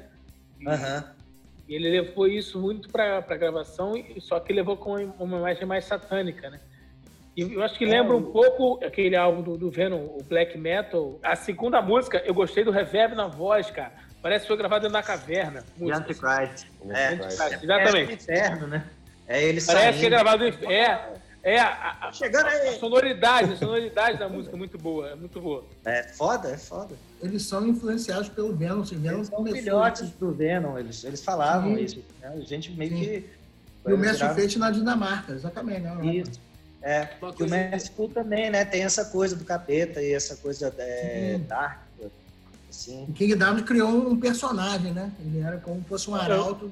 E, 0.58 0.66
uhum. 0.66 1.02
e 1.68 1.75
ele 1.75 1.90
levou 1.90 2.26
isso 2.26 2.58
muito 2.58 2.88
para 2.88 3.18
a 3.18 3.37
gravação, 3.37 3.92
só 4.20 4.40
que 4.40 4.54
levou 4.54 4.75
com 4.75 4.94
uma 5.18 5.37
imagem 5.37 5.66
mais 5.66 5.85
satânica, 5.85 6.49
né? 6.49 6.58
E 7.37 7.42
eu 7.42 7.62
acho 7.62 7.76
que 7.76 7.85
lembra 7.85 8.16
um 8.16 8.32
pouco 8.32 8.82
aquele 8.82 9.14
álbum 9.14 9.42
do, 9.42 9.58
do 9.58 9.70
Venom, 9.70 9.99
o 9.99 10.23
Black 10.26 10.56
Metal. 10.56 11.20
A 11.23 11.37
segunda 11.37 11.82
música, 11.82 12.23
eu 12.25 12.32
gostei 12.32 12.64
do 12.64 12.70
reverb 12.70 13.14
na 13.14 13.26
voz, 13.26 13.70
cara. 13.70 13.92
Parece 14.23 14.44
que 14.44 14.49
foi 14.49 14.56
gravado 14.56 14.88
na 14.88 15.02
caverna. 15.02 15.62
The 15.78 15.92
Antichrist. 15.92 16.66
É, 16.88 17.08
Antichrist. 17.08 17.62
Exatamente. 17.62 18.12
É 18.12 18.14
inferno, 18.14 18.66
né? 18.66 18.87
É 19.28 19.42
ele 19.42 19.61
Parece 19.61 19.64
saindo. 19.64 19.99
que 19.99 20.06
é 20.06 20.11
gravado 20.11 20.45
no 20.45 20.73
É, 20.73 21.12
é 21.42 21.61
a, 21.61 21.97
a, 22.02 22.12
Chegando 22.12 22.47
aí. 22.47 22.68
a 22.68 22.78
sonoridade, 22.78 23.52
a 23.52 23.56
sonoridade 23.56 24.18
da 24.18 24.28
música 24.28 24.54
é 24.54 24.59
muito 24.59 24.76
boa, 24.78 25.11
é 25.11 25.14
muito 25.14 25.40
boa. 25.40 25.64
É 25.85 26.02
foda, 26.02 26.50
é 26.50 26.56
foda. 26.56 26.95
Eles 27.23 27.42
são 27.42 27.66
influenciados 27.66 28.28
pelo 28.28 28.54
Venom, 28.54 28.85
se 28.85 28.95
Venom 28.95 29.18
eles 29.18 29.28
são 29.28 29.45
filhotes 29.45 30.11
do 30.11 30.33
Venom, 30.33 30.78
eles, 30.78 31.04
eles 31.04 31.23
falavam 31.23 31.76
Sim. 31.76 31.85
isso. 31.85 32.04
Né? 32.21 32.33
A 32.35 32.40
gente 32.40 32.73
meio 32.73 32.90
Sim. 32.90 32.99
que. 32.99 33.30
E 33.87 33.92
o 33.92 33.97
Mestre 33.97 34.28
Fate 34.28 34.59
na 34.59 34.73
Dinamarca, 34.73 35.33
exatamente, 35.33 35.83
né? 35.83 36.16
Isso. 36.16 36.40
É, 36.83 37.09
e 37.38 37.42
o 37.42 37.49
Mestre 37.49 38.09
também, 38.09 38.50
né? 38.50 38.64
Tem 38.64 38.83
essa 38.83 39.04
coisa 39.04 39.37
do 39.37 39.45
capeta 39.45 40.02
e 40.02 40.12
essa 40.12 40.37
coisa 40.37 40.75
é, 40.78 41.38
dark. 41.47 41.87
Assim. 42.68 43.04
O 43.09 43.12
King 43.12 43.37
Diamond 43.37 43.62
criou 43.62 43.88
um 43.88 44.18
personagem, 44.18 44.92
né? 44.92 45.11
Ele 45.21 45.40
era 45.40 45.59
como 45.59 45.80
se 45.80 45.88
fosse 45.88 46.11
um 46.11 46.14
arauto 46.14 46.71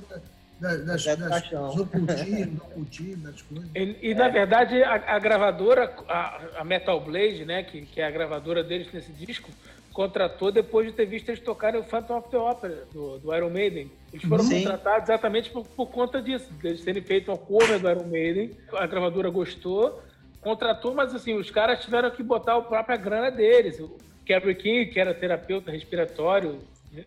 das, 0.64 0.84
das, 0.84 1.04
das, 1.04 1.50
das 1.50 1.76
ocultismo, 1.78 3.22
das 3.22 3.42
coisas. 3.42 3.70
E, 3.74 3.98
e 4.02 4.12
é. 4.12 4.14
na 4.14 4.28
verdade, 4.28 4.82
a, 4.82 4.94
a 5.14 5.18
gravadora, 5.18 5.94
a, 6.08 6.40
a, 6.58 6.64
Metal 6.64 6.98
Blade, 7.00 7.44
né, 7.44 7.62
que, 7.62 7.82
que 7.82 8.00
é 8.00 8.06
a 8.06 8.10
gravadora 8.10 8.64
deles 8.64 8.88
nesse 8.92 9.12
disco, 9.12 9.50
contratou 9.92 10.50
depois 10.50 10.86
de 10.86 10.92
ter 10.92 11.06
visto 11.06 11.28
eles 11.28 11.40
tocarem 11.40 11.80
o 11.80 11.84
Phantom 11.84 12.18
of 12.18 12.28
the 12.30 12.38
Opera, 12.38 12.84
do, 12.92 13.18
do 13.18 13.34
Iron 13.34 13.50
Maiden. 13.50 13.90
Eles 14.12 14.26
foram 14.26 14.44
Sim. 14.44 14.62
contratados 14.62 15.08
exatamente 15.08 15.50
por, 15.50 15.64
por 15.66 15.86
conta 15.86 16.22
disso, 16.22 16.50
eles 16.64 16.82
terem 16.82 17.02
feito 17.02 17.30
uma 17.30 17.38
cover 17.38 17.78
do 17.78 17.90
Iron 17.90 18.04
Maiden. 18.04 18.50
A 18.72 18.86
gravadora 18.86 19.28
gostou, 19.28 20.02
contratou, 20.40 20.94
mas 20.94 21.14
assim, 21.14 21.34
os 21.34 21.50
caras 21.50 21.84
tiveram 21.84 22.10
que 22.10 22.22
botar 22.22 22.56
a 22.56 22.62
própria 22.62 22.96
grana 22.96 23.30
deles. 23.30 23.78
O 23.78 23.96
Kerry 24.24 24.54
King, 24.54 24.86
que 24.86 24.98
era 24.98 25.12
terapeuta 25.12 25.70
respiratório 25.70 26.58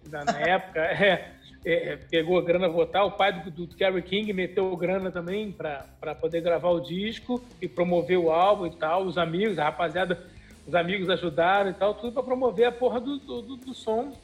na, 0.09 0.23
na 0.23 0.39
época, 0.47 0.79
é, 0.79 1.31
é, 1.65 1.97
pegou 2.09 2.37
a 2.37 2.41
grana 2.41 2.67
votar, 2.67 3.05
o 3.05 3.11
pai 3.11 3.43
do, 3.43 3.65
do 3.65 3.75
Kerry 3.75 4.01
King 4.01 4.31
meteu 4.33 4.75
grana 4.75 5.11
também 5.11 5.51
para 5.51 6.15
poder 6.19 6.41
gravar 6.41 6.69
o 6.69 6.79
disco 6.79 7.43
e 7.61 7.67
promover 7.67 8.17
o 8.17 8.31
álbum 8.31 8.67
e 8.67 8.71
tal, 8.71 9.05
os 9.05 9.17
amigos, 9.17 9.59
a 9.59 9.65
rapaziada, 9.65 10.23
os 10.65 10.73
amigos 10.75 11.09
ajudaram 11.09 11.69
e 11.69 11.73
tal, 11.73 11.93
tudo 11.93 12.13
para 12.13 12.23
promover 12.23 12.67
a 12.67 12.71
porra 12.71 12.99
do, 12.99 13.17
do, 13.17 13.55
do, 13.57 13.73
som. 13.73 14.15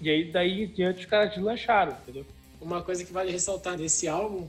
E 0.00 0.10
aí, 0.10 0.30
daí 0.30 0.64
em 0.64 0.66
diante, 0.66 1.00
os 1.00 1.06
caras 1.06 1.34
deslancharam, 1.34 1.96
entendeu? 2.02 2.26
Uma 2.60 2.82
coisa 2.82 3.04
que 3.04 3.12
vale 3.12 3.30
ressaltar 3.30 3.76
nesse 3.76 4.08
álbum 4.08 4.48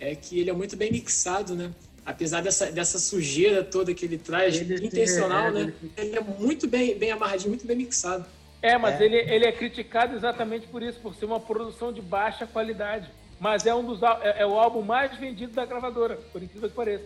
é 0.00 0.14
que 0.14 0.38
ele 0.38 0.50
é 0.50 0.52
muito 0.52 0.76
bem 0.76 0.90
mixado, 0.90 1.54
né? 1.54 1.70
Apesar 2.04 2.40
dessa, 2.40 2.72
dessa 2.72 2.98
sujeira 2.98 3.62
toda 3.62 3.92
que 3.92 4.06
ele 4.06 4.16
traz, 4.16 4.56
ele 4.56 4.86
intencional, 4.86 5.48
é, 5.48 5.50
né? 5.50 5.72
Ele 5.96 6.16
é 6.16 6.20
muito 6.20 6.66
bem, 6.66 6.96
bem 6.96 7.10
amarradinho, 7.10 7.50
muito 7.50 7.66
bem 7.66 7.76
mixado. 7.76 8.24
É, 8.60 8.76
mas 8.76 9.00
é. 9.00 9.04
Ele, 9.04 9.16
ele 9.16 9.46
é 9.46 9.52
criticado 9.52 10.14
exatamente 10.14 10.66
por 10.66 10.82
isso, 10.82 10.98
por 11.00 11.14
ser 11.14 11.26
uma 11.26 11.40
produção 11.40 11.92
de 11.92 12.00
baixa 12.00 12.46
qualidade. 12.46 13.10
Mas 13.40 13.66
é 13.66 13.74
um 13.74 13.84
dos 13.84 14.02
é, 14.02 14.42
é 14.42 14.46
o 14.46 14.58
álbum 14.58 14.82
mais 14.82 15.16
vendido 15.16 15.52
da 15.52 15.64
gravadora, 15.64 16.16
por 16.32 16.42
incrível 16.42 16.68
que 16.68 16.74
pareça. 16.74 17.04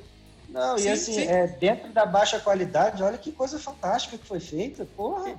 Não, 0.49 0.79
sim, 0.79 0.89
e 0.89 0.93
assim, 0.93 1.13
sim. 1.13 1.27
É, 1.27 1.47
dentro 1.47 1.93
da 1.93 2.07
baixa 2.07 2.39
qualidade, 2.41 3.03
olha 3.03 3.19
que 3.19 3.33
coisa 3.33 3.59
fantástica 3.59 4.19
que 4.19 4.27
foi 4.27 4.41
feita, 4.41 4.87
porra. 4.97 5.39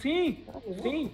Sim, 0.00 0.44
sim. 0.82 1.12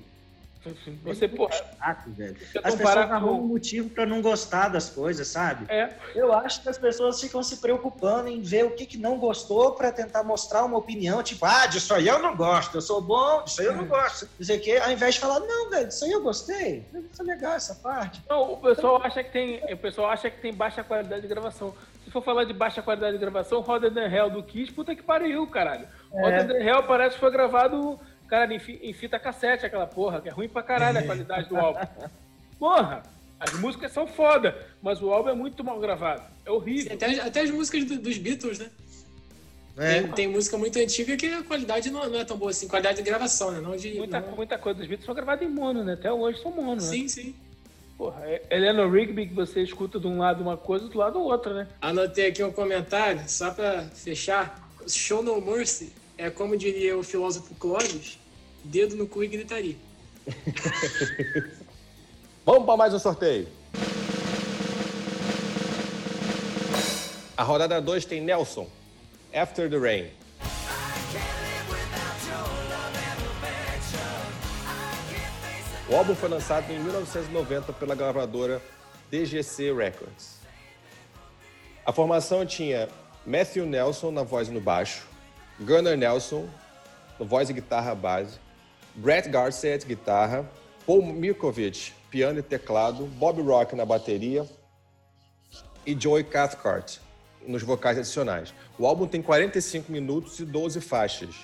Você, 1.05 1.29
pô. 1.29 1.51
Saco, 1.51 2.11
velho. 2.11 2.37
As 2.63 2.75
pessoas 2.75 2.97
arrumam 2.97 3.41
um 3.41 3.47
motivo 3.47 3.91
para 3.91 4.07
não 4.07 4.23
gostar 4.23 4.69
das 4.69 4.89
coisas, 4.89 5.29
sabe? 5.29 5.67
É. 5.69 5.91
Eu 6.15 6.33
acho 6.33 6.63
que 6.63 6.69
as 6.69 6.79
pessoas 6.79 7.21
ficam 7.21 7.43
se 7.43 7.59
preocupando 7.59 8.29
em 8.29 8.41
ver 8.41 8.65
o 8.65 8.71
que, 8.71 8.87
que 8.87 8.97
não 8.97 9.19
gostou 9.19 9.73
para 9.73 9.93
tentar 9.93 10.23
mostrar 10.23 10.65
uma 10.65 10.79
opinião, 10.79 11.23
tipo, 11.23 11.45
ah, 11.45 11.67
disso 11.67 11.93
aí 11.93 12.09
eu 12.09 12.19
não 12.19 12.35
gosto, 12.37 12.77
eu 12.77 12.81
sou 12.81 13.01
bom, 13.01 13.43
disso 13.43 13.61
aí 13.61 13.67
eu 13.67 13.77
não 13.77 13.87
gosto. 13.87 14.29
Dizer 14.39 14.59
que, 14.61 14.77
ao 14.77 14.91
invés 14.91 15.15
de 15.15 15.21
falar, 15.21 15.41
não, 15.41 15.71
velho, 15.71 15.89
disso 15.89 16.05
aí 16.05 16.13
eu 16.13 16.23
gostei. 16.23 16.87
Isso 17.13 17.23
é 17.23 17.25
legal 17.25 17.55
essa 17.55 17.75
parte. 17.75 18.23
Não, 18.29 18.53
o 18.53 18.57
pessoal 18.57 19.01
acha 19.03 19.23
que 19.23 19.31
tem. 19.31 19.63
O 19.73 19.77
pessoal 19.77 20.11
acha 20.11 20.31
que 20.31 20.41
tem 20.41 20.53
baixa 20.53 20.83
qualidade 20.83 21.23
de 21.23 21.29
gravação. 21.29 21.75
Se 22.05 22.11
for 22.11 22.23
falar 22.23 22.45
de 22.45 22.53
baixa 22.53 22.83
qualidade 22.83 23.13
de 23.13 23.19
gravação, 23.19 23.61
Roda 23.61 23.91
the 23.91 24.07
Hell 24.07 24.31
do 24.31 24.43
Kiss, 24.43 24.73
puta 24.73 24.95
que 24.95 25.03
pariu, 25.03 25.47
caralho. 25.47 25.89
É. 26.13 26.23
Roda 26.23 26.53
the 26.53 26.63
Hell 26.63 26.83
parece 26.85 27.15
que 27.15 27.21
foi 27.21 27.31
gravado 27.31 27.99
Cara, 28.29 28.53
em, 28.53 28.93
fita 28.93 29.19
cassete 29.19 29.67
aquela 29.67 29.87
porra, 29.87 30.21
que 30.21 30.29
é 30.29 30.33
ruim 30.33 30.49
pra 30.49 30.63
caralho 30.63 30.99
a 30.99 31.03
qualidade 31.03 31.49
do 31.49 31.57
álbum. 31.57 31.81
Porra! 32.59 33.03
As 33.39 33.53
músicas 33.59 33.93
são 33.93 34.07
foda, 34.07 34.57
mas 34.81 35.03
o 35.03 35.11
álbum 35.11 35.29
é 35.29 35.35
muito 35.35 35.63
mal 35.63 35.79
gravado. 35.79 36.23
É 36.47 36.51
horrível. 36.51 36.89
Sim, 36.89 36.95
até, 36.95 37.21
até, 37.21 37.41
as 37.43 37.51
músicas 37.51 37.85
do, 37.85 37.99
dos 37.99 38.17
Beatles, 38.17 38.59
né? 38.59 38.71
É. 39.77 40.01
Tem, 40.01 40.13
tem, 40.13 40.29
música 40.29 40.57
muito 40.57 40.79
antiga 40.79 41.17
que 41.17 41.27
a 41.27 41.43
qualidade 41.43 41.91
não, 41.91 42.09
não, 42.09 42.21
é 42.21 42.25
tão 42.25 42.39
boa 42.39 42.53
assim, 42.53 42.69
qualidade 42.69 42.99
de 42.99 43.03
gravação, 43.03 43.51
né? 43.51 43.61
Não 43.61 43.77
de, 43.77 43.95
muita, 43.95 44.21
não... 44.21 44.37
muita 44.37 44.57
coisa 44.57 44.79
dos 44.79 44.87
Beatles 44.87 45.05
foi 45.05 45.15
gravada 45.15 45.45
em 45.45 45.49
mono, 45.49 45.83
né? 45.83 45.95
Até 45.95 46.13
hoje 46.13 46.41
são 46.41 46.53
mono, 46.53 46.81
sim, 46.81 47.03
né? 47.03 47.09
Sim, 47.09 47.09
sim. 47.09 47.35
Porra, 47.99 48.23
é 48.25 48.43
Eleanor 48.51 48.91
Rigby 48.91 49.27
que 49.27 49.35
você 49.35 49.63
escuta 49.63 50.01
de 50.01 50.07
um 50.07 50.19
lado 50.19 50.43
uma 50.43 50.57
coisa, 50.57 50.89
do 50.89 50.97
lado 50.97 51.21
outra, 51.21 51.55
né? 51.55 51.69
Anotei 51.83 52.29
aqui 52.29 52.43
um 52.43 52.53
comentário, 52.53 53.23
só 53.29 53.51
pra 53.51 53.83
fechar. 53.83 54.63
Show 54.87 55.23
No 55.23 55.41
Mercy 55.41 55.93
é 56.17 56.31
como 56.31 56.57
diria 56.57 56.97
o 56.97 57.03
filósofo 57.03 57.55
Clóvis, 57.57 58.19
dedo 58.63 58.97
no 58.97 59.07
cu 59.07 59.25
e 59.25 59.29
gritaria. 59.29 59.77
Vamos 62.45 62.67
para 62.67 62.77
mais 62.77 62.95
um 62.95 62.99
sorteio. 62.99 63.49
A 67.37 67.43
rodada 67.43 67.81
2 67.81 68.05
tem 68.05 68.21
Nelson, 68.21 68.69
After 69.35 69.69
the 69.69 69.79
Rain. 69.79 70.11
O 75.89 75.97
álbum 75.97 76.15
foi 76.15 76.29
lançado 76.29 76.71
em 76.71 76.79
1990 76.79 77.73
pela 77.75 77.95
gravadora 77.95 78.63
DGC 79.11 79.73
Records. 79.73 80.39
A 81.85 81.93
formação 81.93 82.47
tinha 82.47 82.89
Matthew 83.27 83.67
Nelson 83.67 84.11
na 84.11 84.23
voz 84.23 84.49
e 84.49 84.51
no 84.51 84.61
baixo, 84.61 85.07
Gunnar 85.61 85.97
Nelson 85.97 86.49
no 87.19 87.25
voz 87.25 87.49
e 87.49 87.53
guitarra 87.53 87.95
base, 87.95 88.39
Brett 88.97 89.29
Garcett, 89.29 89.87
guitarra, 89.87 90.49
Paul 90.85 91.03
Mirkovich, 91.03 91.95
piano 92.11 92.41
e 92.41 92.43
teclado, 92.43 93.07
Bob 93.07 93.41
Rock 93.41 93.77
na 93.77 93.85
bateria, 93.85 94.49
e 95.87 95.95
Joey 95.99 96.25
Cathcart 96.25 96.99
nos 97.47 97.63
vocais 97.63 97.99
adicionais. 97.99 98.53
O 98.79 98.87
álbum 98.87 99.07
tem 99.07 99.23
45 99.23 99.93
minutos 99.93 100.41
e 100.41 100.45
12 100.45 100.81
faixas. 100.81 101.35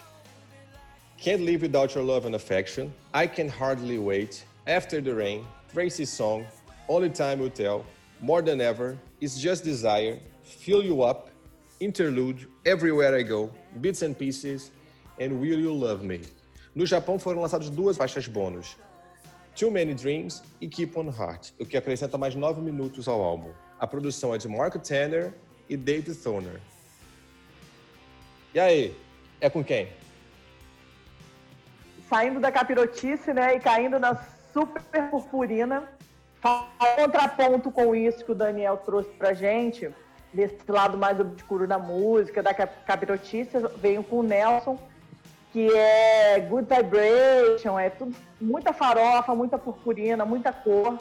Can't 1.18 1.44
Live 1.44 1.66
Without 1.66 1.94
Your 1.94 2.04
Love 2.04 2.26
and 2.26 2.34
Affection, 2.34 2.90
I 3.14 3.28
Can 3.28 3.48
Hardly 3.48 3.98
Wait, 3.98 4.44
After 4.66 5.02
the 5.02 5.12
Rain, 5.12 5.44
Tracy's 5.72 6.08
Song, 6.08 6.44
Only 6.88 7.10
Time 7.10 7.40
Will 7.40 7.50
Tell, 7.50 7.84
More 8.20 8.42
Than 8.42 8.60
Ever, 8.60 8.96
It's 9.20 9.38
Just 9.38 9.62
Desire, 9.62 10.18
Fill 10.42 10.82
You 10.82 11.02
Up, 11.02 11.29
Interlude, 11.80 12.46
Everywhere 12.62 13.18
I 13.18 13.22
Go, 13.22 13.50
Bits 13.76 14.02
and 14.02 14.12
Pieces 14.12 14.70
and 15.18 15.40
Will 15.40 15.58
You 15.58 15.72
Love 15.72 16.04
Me. 16.04 16.20
No 16.74 16.84
Japão 16.84 17.18
foram 17.18 17.40
lançadas 17.40 17.70
duas 17.70 17.96
faixas 17.96 18.28
bônus, 18.28 18.76
Too 19.58 19.70
Many 19.70 19.94
Dreams 19.94 20.42
e 20.60 20.68
Keep 20.68 20.98
on 20.98 21.06
Heart, 21.06 21.52
o 21.58 21.64
que 21.64 21.78
acrescenta 21.78 22.18
mais 22.18 22.34
nove 22.34 22.60
minutos 22.60 23.08
ao 23.08 23.22
álbum. 23.22 23.50
A 23.78 23.86
produção 23.86 24.34
é 24.34 24.38
de 24.38 24.46
Mark 24.46 24.74
Tanner 24.82 25.32
e 25.70 25.76
David 25.76 26.14
Thoner. 26.16 26.60
E 28.52 28.60
aí, 28.60 28.94
é 29.40 29.48
com 29.48 29.64
quem? 29.64 29.88
Saindo 32.10 32.40
da 32.40 32.52
capirotice, 32.52 33.32
né, 33.32 33.56
e 33.56 33.60
caindo 33.60 33.98
na 33.98 34.22
super 34.52 34.82
purpurina, 35.10 35.90
contraponto 36.96 37.70
com 37.70 37.94
isso 37.94 38.22
que 38.22 38.32
o 38.32 38.34
Daniel 38.34 38.76
trouxe 38.76 39.08
pra 39.12 39.32
gente, 39.32 39.90
desse 40.32 40.58
lado 40.68 40.96
mais 40.96 41.18
obscuro 41.18 41.66
da 41.66 41.78
música, 41.78 42.42
da 42.42 42.54
capirotice, 42.54 43.50
venho 43.78 44.02
com 44.02 44.20
o 44.20 44.22
Nelson, 44.22 44.78
que 45.52 45.68
é 45.76 46.40
Good 46.40 46.68
Vibration, 46.72 47.78
é 47.78 47.90
tudo, 47.90 48.14
muita 48.40 48.72
farofa, 48.72 49.34
muita 49.34 49.58
purpurina, 49.58 50.24
muita 50.24 50.52
cor. 50.52 50.98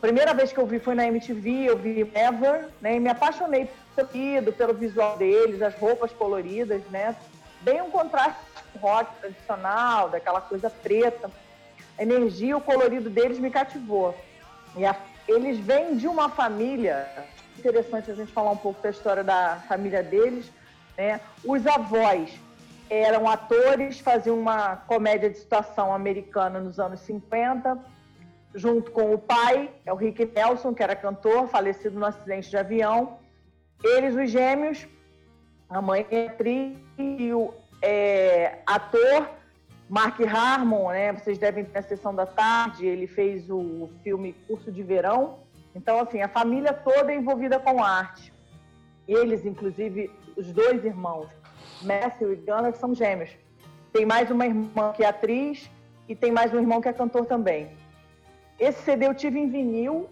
Primeira 0.00 0.34
vez 0.34 0.52
que 0.52 0.58
eu 0.58 0.66
vi 0.66 0.78
foi 0.78 0.94
na 0.94 1.06
MTV, 1.06 1.64
eu 1.68 1.76
vi 1.76 2.00
Ever, 2.14 2.68
né? 2.80 2.96
E 2.96 3.00
me 3.00 3.08
apaixonei 3.08 3.70
pelo 3.94 4.52
pelo 4.52 4.74
visual 4.74 5.16
deles, 5.16 5.62
as 5.62 5.74
roupas 5.74 6.12
coloridas, 6.12 6.82
né? 6.90 7.14
Bem 7.60 7.80
um 7.80 7.90
contraste 7.90 8.36
rock 8.80 9.10
tradicional, 9.20 10.08
daquela 10.08 10.40
coisa 10.40 10.68
preta. 10.68 11.30
A 11.98 12.02
energia, 12.02 12.56
o 12.56 12.60
colorido 12.60 13.08
deles 13.08 13.38
me 13.38 13.50
cativou. 13.50 14.14
E 14.76 14.84
a, 14.84 14.96
eles 15.28 15.58
vêm 15.58 15.96
de 15.96 16.06
uma 16.06 16.28
família 16.28 17.06
interessante 17.58 18.10
a 18.10 18.14
gente 18.14 18.32
falar 18.32 18.50
um 18.50 18.56
pouco 18.56 18.82
da 18.82 18.90
história 18.90 19.24
da 19.24 19.62
família 19.68 20.02
deles, 20.02 20.50
né? 20.96 21.20
Os 21.44 21.66
avós 21.66 22.38
eram 22.88 23.28
atores, 23.28 24.00
faziam 24.00 24.38
uma 24.38 24.76
comédia 24.76 25.30
de 25.30 25.38
situação 25.38 25.92
americana 25.92 26.60
nos 26.60 26.78
anos 26.78 27.00
50, 27.00 27.78
junto 28.54 28.90
com 28.90 29.12
o 29.12 29.18
pai, 29.18 29.70
é 29.84 29.92
o 29.92 29.96
Rick 29.96 30.24
Nelson, 30.26 30.74
que 30.74 30.82
era 30.82 30.94
cantor, 30.94 31.48
falecido 31.48 31.98
no 31.98 32.06
acidente 32.06 32.48
de 32.48 32.56
avião. 32.56 33.18
Eles, 33.82 34.14
os 34.14 34.30
gêmeos, 34.30 34.86
a 35.68 35.82
mãe 35.82 36.06
é 36.10 36.26
atriz 36.28 36.78
e 36.98 37.32
o 37.32 37.52
é, 37.82 38.58
ator 38.66 39.28
Mark 39.88 40.20
Harmon, 40.20 40.90
né? 40.90 41.12
Vocês 41.12 41.36
devem 41.38 41.64
ter 41.64 41.78
a 41.78 41.82
sessão 41.82 42.14
da 42.14 42.26
tarde, 42.26 42.86
ele 42.86 43.06
fez 43.06 43.50
o 43.50 43.90
filme 44.02 44.32
Curso 44.46 44.70
de 44.70 44.82
Verão. 44.82 45.43
Então, 45.74 45.98
assim, 46.00 46.22
a 46.22 46.28
família 46.28 46.72
toda 46.72 47.12
é 47.12 47.16
envolvida 47.16 47.58
com 47.58 47.82
arte. 47.82 48.32
Eles, 49.06 49.44
inclusive, 49.44 50.10
os 50.36 50.52
dois 50.52 50.84
irmãos, 50.84 51.28
Matthew 51.82 52.32
e 52.32 52.36
Gunnar 52.36 52.74
são 52.74 52.94
gêmeos. 52.94 53.30
Tem 53.92 54.06
mais 54.06 54.30
uma 54.30 54.46
irmã 54.46 54.92
que 54.92 55.04
é 55.04 55.08
atriz 55.08 55.70
e 56.08 56.14
tem 56.14 56.32
mais 56.32 56.52
um 56.52 56.58
irmão 56.58 56.80
que 56.80 56.88
é 56.88 56.92
cantor 56.92 57.26
também. 57.26 57.76
Esse 58.58 58.82
CD 58.82 59.06
eu 59.06 59.14
tive 59.14 59.38
em 59.38 59.48
vinil 59.48 60.08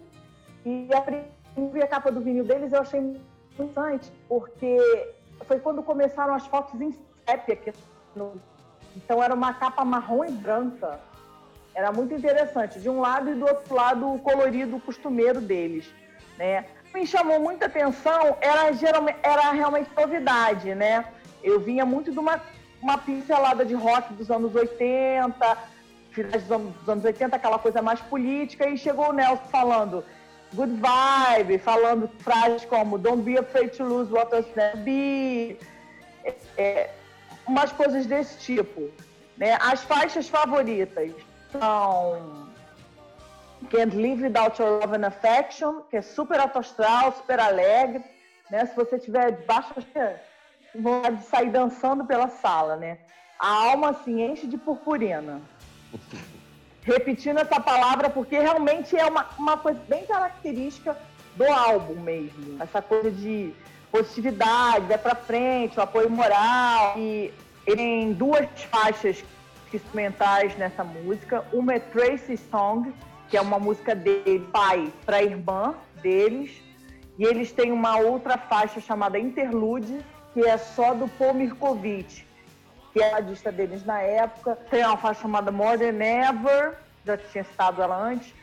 e 0.65 0.87
a, 0.93 1.83
a 1.83 1.87
capa 1.87 2.11
do 2.11 2.21
vinil 2.21 2.43
deles 2.43 2.73
eu 2.73 2.81
achei 2.81 2.99
interessante, 2.99 4.11
porque 4.27 4.77
foi 5.45 5.59
quando 5.59 5.83
começaram 5.83 6.33
as 6.33 6.45
fotos 6.47 6.79
em 6.79 6.97
sépia. 7.27 7.73
No... 8.15 8.33
Então 8.95 9.21
era 9.21 9.33
uma 9.33 9.53
capa 9.53 9.83
marrom 9.83 10.25
e 10.25 10.31
branca. 10.31 10.99
Era 11.75 11.91
muito 11.91 12.13
interessante. 12.13 12.79
De 12.79 12.89
um 12.89 12.99
lado 12.99 13.31
e 13.31 13.35
do 13.35 13.45
outro 13.45 13.73
lado 13.73 14.13
o 14.13 14.19
colorido 14.19 14.79
costumeiro 14.79 15.41
deles. 15.41 15.85
Né? 16.37 16.65
Me 16.93 17.07
chamou 17.07 17.39
muita 17.39 17.65
atenção, 17.65 18.37
era, 18.39 18.71
geralmente, 18.73 19.17
era 19.23 19.51
realmente 19.51 19.89
novidade, 19.97 20.75
né? 20.75 21.05
Eu 21.41 21.59
vinha 21.59 21.85
muito 21.85 22.11
de 22.11 22.19
uma, 22.19 22.39
uma 22.81 22.99
pincelada 22.99 23.65
de 23.65 23.73
rock 23.73 24.13
dos 24.13 24.29
anos 24.29 24.53
80, 24.53 25.57
finais 26.11 26.43
dos 26.43 26.51
anos, 26.51 26.75
dos 26.75 26.89
anos 26.89 27.03
80, 27.03 27.35
aquela 27.35 27.57
coisa 27.57 27.81
mais 27.81 27.99
política, 28.01 28.69
e 28.69 28.77
chegou 28.77 29.09
o 29.09 29.13
Nelson 29.13 29.43
falando 29.51 30.05
good 30.53 30.79
vibe, 30.79 31.57
falando 31.57 32.07
frases 32.19 32.63
como 32.65 32.99
don't 32.99 33.23
be 33.23 33.37
afraid 33.37 33.75
to 33.75 33.83
lose 33.83 34.11
what 34.11 34.33
us 34.35 34.45
be, 34.83 35.57
é, 36.23 36.35
é, 36.57 36.89
umas 37.47 37.71
coisas 37.71 38.05
desse 38.05 38.37
tipo. 38.37 38.89
Né? 39.35 39.57
As 39.59 39.83
faixas 39.83 40.29
favoritas 40.29 41.11
Can't 43.69 43.95
Live 43.95 44.23
Without 44.23 44.59
Your 44.59 44.79
Love 44.79 44.95
and 44.95 45.05
Affection, 45.05 45.81
que 45.89 45.97
é 45.97 46.01
super 46.01 46.39
autoastral, 46.39 47.13
super 47.13 47.39
alegre. 47.39 48.03
Né? 48.51 48.65
Se 48.65 48.75
você 48.75 48.99
tiver 48.99 49.45
baixa 49.45 49.73
vontade 50.75 51.17
de 51.17 51.23
sair 51.25 51.49
dançando 51.49 52.05
pela 52.05 52.27
sala, 52.27 52.75
né? 52.75 52.97
A 53.39 53.47
alma 53.47 53.91
assim 53.91 54.21
enche 54.21 54.47
de 54.47 54.57
purpurina. 54.57 55.41
Repetindo 56.81 57.39
essa 57.39 57.59
palavra 57.59 58.09
porque 58.09 58.37
realmente 58.37 58.97
é 58.97 59.05
uma, 59.05 59.27
uma 59.37 59.57
coisa 59.57 59.79
bem 59.87 60.05
característica 60.05 60.97
do 61.35 61.45
álbum 61.45 61.95
mesmo. 61.95 62.61
Essa 62.61 62.81
coisa 62.81 63.11
de 63.11 63.53
positividade, 63.91 64.87
vai 64.87 64.97
para 64.97 65.15
frente, 65.15 65.77
o 65.79 65.81
apoio 65.81 66.09
moral. 66.09 66.97
E 66.97 67.33
tem 67.65 68.13
duas 68.13 68.47
faixas 68.63 69.23
instrumentais 69.75 70.55
nessa 70.57 70.83
música. 70.83 71.45
Uma 71.51 71.75
é 71.75 71.79
Tracy 71.79 72.37
Song, 72.37 72.93
que 73.29 73.37
é 73.37 73.41
uma 73.41 73.59
música 73.59 73.95
dele, 73.95 74.47
pai 74.51 74.91
para 75.05 75.23
irmã 75.23 75.75
deles. 76.01 76.61
E 77.17 77.23
eles 77.23 77.51
têm 77.51 77.71
uma 77.71 77.97
outra 77.97 78.37
faixa 78.37 78.79
chamada 78.79 79.19
Interlude, 79.19 80.03
que 80.33 80.41
é 80.41 80.57
só 80.57 80.93
do 80.93 81.07
Paul 81.07 81.35
Mirkovich, 81.35 82.27
que 82.91 83.01
é 83.01 83.13
a 83.13 83.19
lista 83.19 83.51
deles 83.51 83.85
na 83.85 84.01
época. 84.01 84.57
Tem 84.69 84.83
uma 84.85 84.97
faixa 84.97 85.21
chamada 85.21 85.51
More 85.51 85.77
Than 85.77 86.03
Ever, 86.03 86.77
já 87.05 87.17
tinha 87.17 87.43
citado 87.43 87.81
ela 87.81 87.97
antes. 87.97 88.33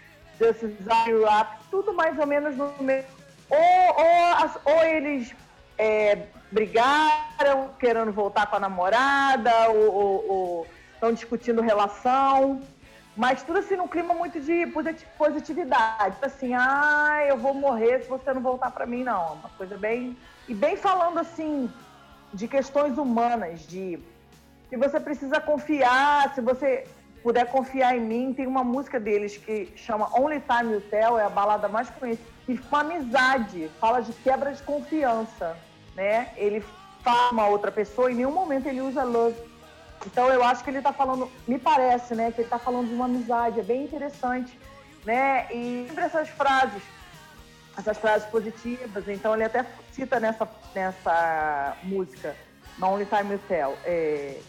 Is 0.40 0.86
Rap, 0.86 1.58
tudo 1.70 1.92
mais 1.92 2.18
ou 2.18 2.26
menos 2.26 2.56
no 2.56 2.72
mesmo. 2.80 3.10
Ou, 3.50 3.58
ou, 3.58 4.74
ou 4.74 4.84
eles 4.84 5.34
é, 5.76 6.18
brigaram, 6.50 7.70
querendo 7.78 8.12
voltar 8.12 8.46
com 8.46 8.56
a 8.56 8.60
namorada, 8.60 9.68
ou 9.70 10.66
estão 11.00 11.12
discutindo 11.12 11.62
relação. 11.62 12.60
Mas 13.16 13.42
tudo 13.42 13.58
assim 13.58 13.76
num 13.76 13.88
clima 13.88 14.14
muito 14.14 14.38
de 14.38 14.66
positividade. 15.18 16.16
Assim, 16.22 16.54
ah, 16.54 17.24
eu 17.26 17.36
vou 17.36 17.54
morrer 17.54 18.02
se 18.02 18.08
você 18.08 18.32
não 18.32 18.40
voltar 18.40 18.70
para 18.70 18.86
mim, 18.86 19.02
não. 19.02 19.34
Uma 19.34 19.48
coisa 19.56 19.76
bem 19.76 20.16
e 20.46 20.54
bem 20.54 20.76
falando 20.76 21.18
assim 21.18 21.70
de 22.32 22.46
questões 22.46 22.96
humanas, 22.96 23.66
de 23.66 23.98
que 24.68 24.76
você 24.76 25.00
precisa 25.00 25.40
confiar, 25.40 26.32
se 26.34 26.40
você 26.40 26.86
puder 27.24 27.46
confiar 27.50 27.96
em 27.96 28.00
mim, 28.00 28.32
tem 28.32 28.46
uma 28.46 28.62
música 28.62 29.00
deles 29.00 29.36
que 29.36 29.72
chama 29.74 30.08
Only 30.16 30.40
Time 30.40 30.74
You 30.74 30.80
Tell, 30.82 31.18
é 31.18 31.24
a 31.24 31.28
balada 31.28 31.68
mais 31.68 31.90
conhecida, 31.90 32.28
e 32.46 32.56
com 32.56 32.76
amizade, 32.76 33.68
fala 33.80 34.00
de 34.00 34.12
quebra 34.12 34.52
de 34.52 34.62
confiança, 34.62 35.56
né? 35.96 36.32
Ele 36.36 36.64
fala 37.02 37.32
uma 37.32 37.48
outra 37.48 37.72
pessoa, 37.72 38.12
em 38.12 38.14
nenhum 38.14 38.30
momento 38.30 38.68
ele 38.68 38.80
usa 38.80 39.02
love. 39.02 39.49
Então 40.06 40.28
eu 40.28 40.42
acho 40.42 40.64
que 40.64 40.70
ele 40.70 40.78
está 40.78 40.92
falando, 40.92 41.30
me 41.46 41.58
parece, 41.58 42.14
né, 42.14 42.32
que 42.32 42.40
ele 42.40 42.46
está 42.46 42.58
falando 42.58 42.88
de 42.88 42.94
uma 42.94 43.04
amizade, 43.04 43.60
é 43.60 43.62
bem 43.62 43.84
interessante, 43.84 44.58
né? 45.04 45.46
E 45.52 45.84
sempre 45.88 46.04
essas 46.04 46.28
frases 46.30 46.82
essas 47.76 47.98
frases 47.98 48.28
positivas. 48.28 49.08
Então 49.08 49.34
ele 49.34 49.44
até 49.44 49.64
cita 49.92 50.20
nessa, 50.20 50.48
nessa 50.74 51.76
música, 51.82 52.36
No 52.78 52.88
Only 52.88 53.06
Time 53.06 53.32
You 53.32 53.40
Tell, 53.48 53.76
é, 53.84 54.40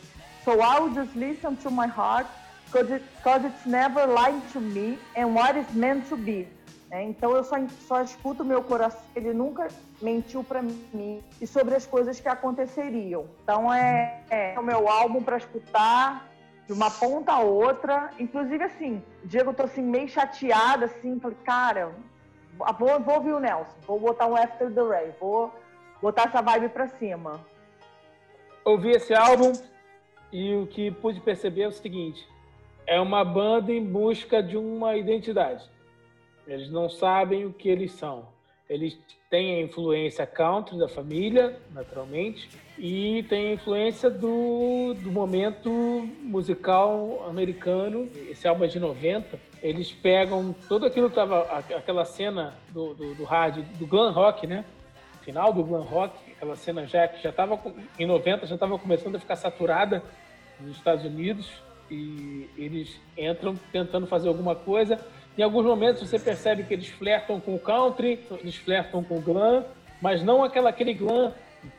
So 0.43 0.59
I 0.59 0.79
will 0.79 0.93
just 0.93 1.15
listen 1.15 1.55
to 1.57 1.69
my 1.69 1.87
heart, 1.87 2.27
because 2.65 2.91
it, 2.91 3.03
it's 3.25 3.65
never 3.65 4.07
lied 4.07 4.41
to 4.53 4.59
me 4.59 4.97
and 5.15 5.35
what 5.35 5.55
is 5.55 5.71
meant 5.73 6.09
to 6.09 6.17
be. 6.17 6.47
É, 6.89 7.03
então 7.03 7.31
eu 7.31 7.43
só, 7.43 7.55
só 7.87 8.01
escuto 8.01 8.43
meu 8.43 8.63
coração, 8.63 8.99
ele 9.15 9.33
nunca 9.33 9.67
mentiu 10.01 10.43
para 10.43 10.61
mim 10.61 11.21
e 11.39 11.47
sobre 11.47 11.75
as 11.75 11.85
coisas 11.85 12.19
que 12.19 12.27
aconteceriam. 12.27 13.27
Então 13.43 13.73
é, 13.73 14.23
é 14.29 14.59
o 14.59 14.63
meu 14.63 14.89
álbum 14.89 15.21
para 15.21 15.37
escutar 15.37 16.27
de 16.65 16.73
uma 16.73 16.89
ponta 16.89 17.33
a 17.33 17.39
outra. 17.39 18.11
Inclusive 18.19 18.63
assim, 18.63 19.03
Diego, 19.23 19.51
eu 19.51 19.53
tô 19.53 19.63
assim 19.63 19.81
meio 19.81 20.07
chateada 20.07 20.85
assim, 20.85 21.19
falei, 21.19 21.37
cara, 21.43 21.93
ah, 22.61 22.71
vou, 22.71 22.99
vou 22.99 23.15
ouvir 23.15 23.33
o 23.33 23.39
Nelson, 23.39 23.75
vou 23.85 23.99
botar 23.99 24.27
um 24.27 24.35
After 24.35 24.73
the 24.73 24.81
Rain, 24.81 25.11
vou 25.19 25.53
botar 26.01 26.23
essa 26.23 26.41
vibe 26.41 26.69
pra 26.69 26.87
cima. 26.87 27.39
Ouvi 28.63 28.91
esse 28.91 29.13
álbum 29.13 29.53
e 30.31 30.55
o 30.55 30.67
que 30.67 30.91
pude 30.91 31.19
perceber 31.19 31.63
é 31.63 31.67
o 31.67 31.71
seguinte: 31.71 32.27
é 32.85 32.99
uma 32.99 33.23
banda 33.23 33.71
em 33.71 33.83
busca 33.83 34.41
de 34.41 34.57
uma 34.57 34.95
identidade. 34.95 35.69
Eles 36.47 36.69
não 36.69 36.89
sabem 36.89 37.45
o 37.45 37.53
que 37.53 37.69
eles 37.69 37.91
são. 37.93 38.27
Eles 38.71 38.97
têm 39.29 39.55
a 39.55 39.61
influência 39.63 40.25
country 40.25 40.79
da 40.79 40.87
família, 40.87 41.59
naturalmente, 41.71 42.49
e 42.79 43.21
tem 43.23 43.49
a 43.49 43.53
influência 43.55 44.09
do, 44.09 44.93
do 44.93 45.11
momento 45.11 45.69
musical 46.21 47.25
americano. 47.27 48.09
Esse 48.29 48.47
álbum 48.47 48.63
é 48.63 48.67
de 48.67 48.79
90. 48.79 49.37
Eles 49.61 49.91
pegam 49.91 50.55
todo 50.69 50.85
aquilo 50.85 51.09
que 51.09 51.15
tava 51.15 51.41
aquela 51.75 52.05
cena 52.05 52.53
do, 52.69 52.93
do, 52.93 53.13
do 53.13 53.25
hard, 53.25 53.57
do 53.77 53.85
glam 53.85 54.13
rock, 54.13 54.47
né? 54.47 54.63
Final 55.21 55.51
do 55.51 55.65
glam 55.65 55.83
rock, 55.83 56.31
aquela 56.31 56.55
cena 56.55 56.87
já 56.87 57.09
que 57.09 57.21
já 57.21 57.29
estava 57.29 57.59
em 57.99 58.05
90 58.05 58.47
já 58.47 58.55
estava 58.55 58.79
começando 58.79 59.17
a 59.17 59.19
ficar 59.19 59.35
saturada 59.35 60.01
nos 60.61 60.77
Estados 60.77 61.03
Unidos 61.03 61.51
e 61.91 62.49
eles 62.57 62.97
entram 63.17 63.53
tentando 63.69 64.07
fazer 64.07 64.29
alguma 64.29 64.55
coisa. 64.55 64.97
Em 65.37 65.43
alguns 65.43 65.65
momentos 65.65 66.01
você 66.01 66.19
percebe 66.19 66.63
que 66.63 66.73
eles 66.73 66.87
flertam 66.87 67.39
com 67.39 67.55
o 67.55 67.59
country, 67.59 68.19
eles 68.31 68.55
flertam 68.55 69.03
com 69.03 69.17
o 69.17 69.21
glam, 69.21 69.65
mas 70.01 70.21
não 70.23 70.43
aquela, 70.43 70.69
aquele 70.69 70.93
glam 70.93 71.33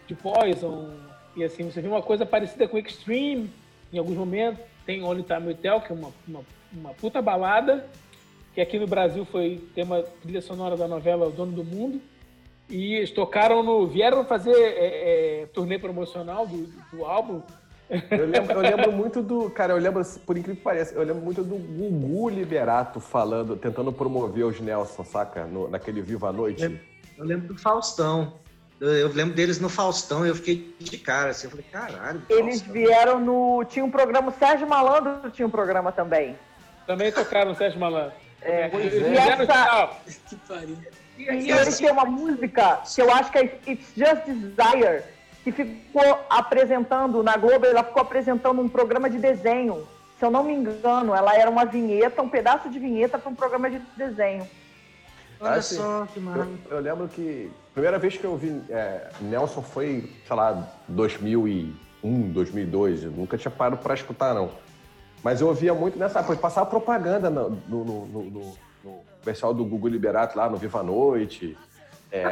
de 0.07 0.15
Poison. 0.15 0.91
E 1.37 1.45
assim, 1.45 1.71
você 1.71 1.81
vê 1.81 1.89
uma 1.89 2.03
coisa 2.03 2.25
parecida 2.25 2.67
com 2.67 2.79
Extreme 2.79 3.51
em 3.93 3.99
alguns 3.99 4.17
momentos. 4.17 4.65
Tem 4.87 5.03
Only 5.03 5.23
Time 5.23 5.49
Will 5.49 5.57
Tell, 5.57 5.81
que 5.81 5.93
é 5.93 5.95
uma, 5.95 6.13
uma, 6.27 6.41
uma 6.73 6.95
puta 6.95 7.23
balada, 7.23 7.87
que 8.55 8.61
aqui 8.61 8.79
no 8.79 8.87
Brasil 8.87 9.25
foi 9.25 9.63
tema 9.75 10.03
trilha 10.23 10.43
sonora 10.43 10.77
da 10.77 10.89
novela 10.89 11.29
O 11.29 11.31
Dono 11.31 11.53
do 11.53 11.65
Mundo. 11.65 12.01
E 12.69 12.95
eles 12.95 13.11
tocaram 13.11 13.63
no. 13.63 13.87
vieram 13.87 14.25
fazer 14.25 14.55
é, 14.55 15.43
é, 15.43 15.47
turnê 15.47 15.79
promocional 15.79 16.47
do, 16.47 16.67
do 16.91 17.05
álbum 17.05 17.43
eu 18.11 18.27
lembro, 18.27 18.53
eu 18.53 18.61
lembro, 18.61 18.93
muito 18.93 19.23
do. 19.23 19.51
Cara, 19.51 19.75
eu 19.75 19.79
lembro, 19.79 20.03
por 20.25 20.39
incrível 20.39 20.57
que 20.57 20.63
pareça, 20.63 20.95
eu 20.95 21.03
lembro 21.03 21.23
muito 21.23 21.43
do 21.43 21.57
Gugu 21.57 22.31
Liberato 22.31 23.01
falando, 23.01 23.55
tentando 23.57 23.93
promover 23.93 24.47
os 24.47 24.59
Nelson, 24.61 25.05
saca? 25.05 25.45
No, 25.45 25.69
naquele 25.69 26.01
Viva 26.01 26.29
a 26.29 26.33
Noite. 26.33 26.63
Eu 26.63 26.71
lembro, 26.71 26.85
eu 27.19 27.25
lembro 27.25 27.49
do 27.49 27.59
Faustão. 27.59 28.35
Eu, 28.81 28.89
eu, 28.97 29.09
lembro 29.09 29.35
deles 29.35 29.61
no 29.61 29.69
Faustão 29.69 30.25
e 30.25 30.31
eu 30.31 30.35
fiquei 30.35 30.75
de 30.79 30.99
cara, 30.99 31.31
assim, 31.31 31.47
eu 31.47 31.51
falei, 31.51 31.67
caralho. 31.71 32.23
Eles 32.29 32.63
vieram 32.63 33.21
no. 33.21 33.65
Tinha 33.65 33.85
um 33.85 33.91
programa, 33.91 34.31
o 34.31 34.35
Sérgio 34.39 34.67
Malandro 34.67 35.31
tinha 35.31 35.47
um 35.47 35.51
programa 35.51 35.93
também. 35.93 36.37
Também 36.87 37.13
tocaram 37.13 37.53
o 37.53 37.55
Sérgio 37.55 37.79
Malandro. 37.79 38.13
É, 38.41 38.71
e, 38.75 39.17
essa... 39.17 39.91
que 40.29 40.37
pariu. 40.49 40.77
E, 41.17 41.23
e 41.23 41.51
eles 41.51 41.79
têm 41.79 41.91
uma 41.91 42.05
música 42.05 42.81
que 42.93 43.03
eu 43.03 43.13
acho 43.13 43.31
que 43.31 43.39
é 43.39 43.61
It's 43.69 43.93
Just 43.95 44.25
Desire 44.27 45.05
que 45.45 45.51
ficou 45.51 46.21
apresentando 46.31 47.23
na 47.23 47.37
Globo, 47.37 47.67
ela 47.67 47.83
ficou 47.83 48.03
apresentando 48.03 48.61
um 48.61 48.69
programa 48.69 49.11
de 49.11 49.19
desenho. 49.19 49.87
Se 50.19 50.25
eu 50.25 50.31
não 50.31 50.45
me 50.45 50.53
engano, 50.53 51.15
ela 51.15 51.37
era 51.37 51.51
uma 51.51 51.65
vinheta, 51.65 52.23
um 52.23 52.29
pedaço 52.29 52.71
de 52.71 52.79
vinheta 52.79 53.19
para 53.19 53.31
um 53.31 53.35
programa 53.35 53.69
de 53.69 53.81
desenho. 53.97 54.47
Olha 55.41 55.55
assim, 55.55 55.77
só 55.77 56.07
que 56.07 56.21
mano. 56.21 56.57
Eu, 56.71 56.77
eu, 56.77 56.83
lembro 56.83 57.09
que 57.09 57.51
a 57.71 57.73
primeira 57.73 57.99
vez 57.99 58.17
que 58.17 58.23
eu 58.23 58.37
vi 58.37 58.63
é, 58.71 59.11
Nelson 59.21 59.63
foi, 59.63 60.09
sei 60.25 60.37
lá, 60.37 60.69
2001, 60.87 62.33
2002. 62.33 63.03
Eu 63.03 63.11
nunca 63.11 63.37
tinha 63.37 63.51
parado 63.51 63.79
para 63.79 63.95
escutar, 63.95 64.33
não. 64.33 64.51
Mas 65.25 65.41
eu 65.41 65.49
ouvia 65.49 65.75
muito 65.75 65.99
nessa 65.99 66.21
época, 66.21 66.37
passava 66.37 66.67
propaganda 66.67 67.29
no, 67.29 67.51
no, 67.69 67.85
no, 67.85 68.07
no, 68.07 68.55
no 68.85 69.01
pessoal 69.25 69.53
do 69.53 69.65
Google 69.65 69.91
Liberato 69.91 70.39
lá 70.39 70.49
no 70.49 70.57
Viva 70.57 70.79
a 70.79 70.83
Noite. 70.85 71.57
É, 72.13 72.27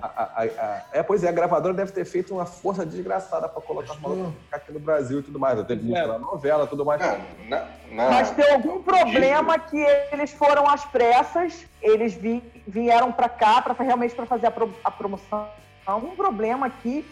a, 0.00 0.06
a, 0.08 0.42
a, 0.42 0.82
é, 0.92 1.02
pois 1.02 1.22
é, 1.22 1.28
a 1.28 1.32
gravadora 1.32 1.74
deve 1.74 1.92
ter 1.92 2.06
feito 2.06 2.32
uma 2.32 2.46
força 2.46 2.86
desgraçada 2.86 3.46
para 3.46 3.60
colocar 3.60 3.92
a 3.92 4.56
aqui 4.56 4.72
no 4.72 4.80
Brasil 4.80 5.20
e 5.20 5.22
tudo 5.22 5.38
mais. 5.38 5.62
Teve 5.66 5.82
música 5.82 5.98
é. 5.98 6.06
na 6.06 6.18
novela 6.18 6.66
tudo 6.66 6.86
mais. 6.86 6.98
Não, 7.02 7.18
não, 7.46 7.66
não. 7.90 8.10
Mas 8.12 8.30
tem 8.30 8.50
algum 8.50 8.82
problema 8.82 9.58
que 9.58 9.76
eles 10.10 10.32
foram 10.32 10.66
às 10.66 10.86
pressas, 10.86 11.66
eles 11.82 12.14
vi, 12.14 12.42
vieram 12.66 13.12
para 13.12 13.28
cá 13.28 13.60
para 13.60 13.74
realmente 13.84 14.14
para 14.14 14.24
fazer 14.24 14.46
a, 14.46 14.50
pro, 14.50 14.74
a 14.82 14.90
promoção. 14.90 15.46
Algum 15.84 16.16
problema 16.16 16.66
aqui, 16.66 17.04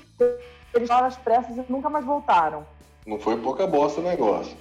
eles 0.73 0.89
foram 0.89 1.07
às 1.07 1.17
pressas 1.17 1.59
e 1.59 1.65
nunca 1.69 1.91
mais 1.91 2.07
voltaram. 2.07 2.67
Não 3.07 3.21
foi 3.21 3.37
pouca 3.37 3.67
bosta 3.67 4.01
o 4.01 4.05
negócio. 4.05 4.57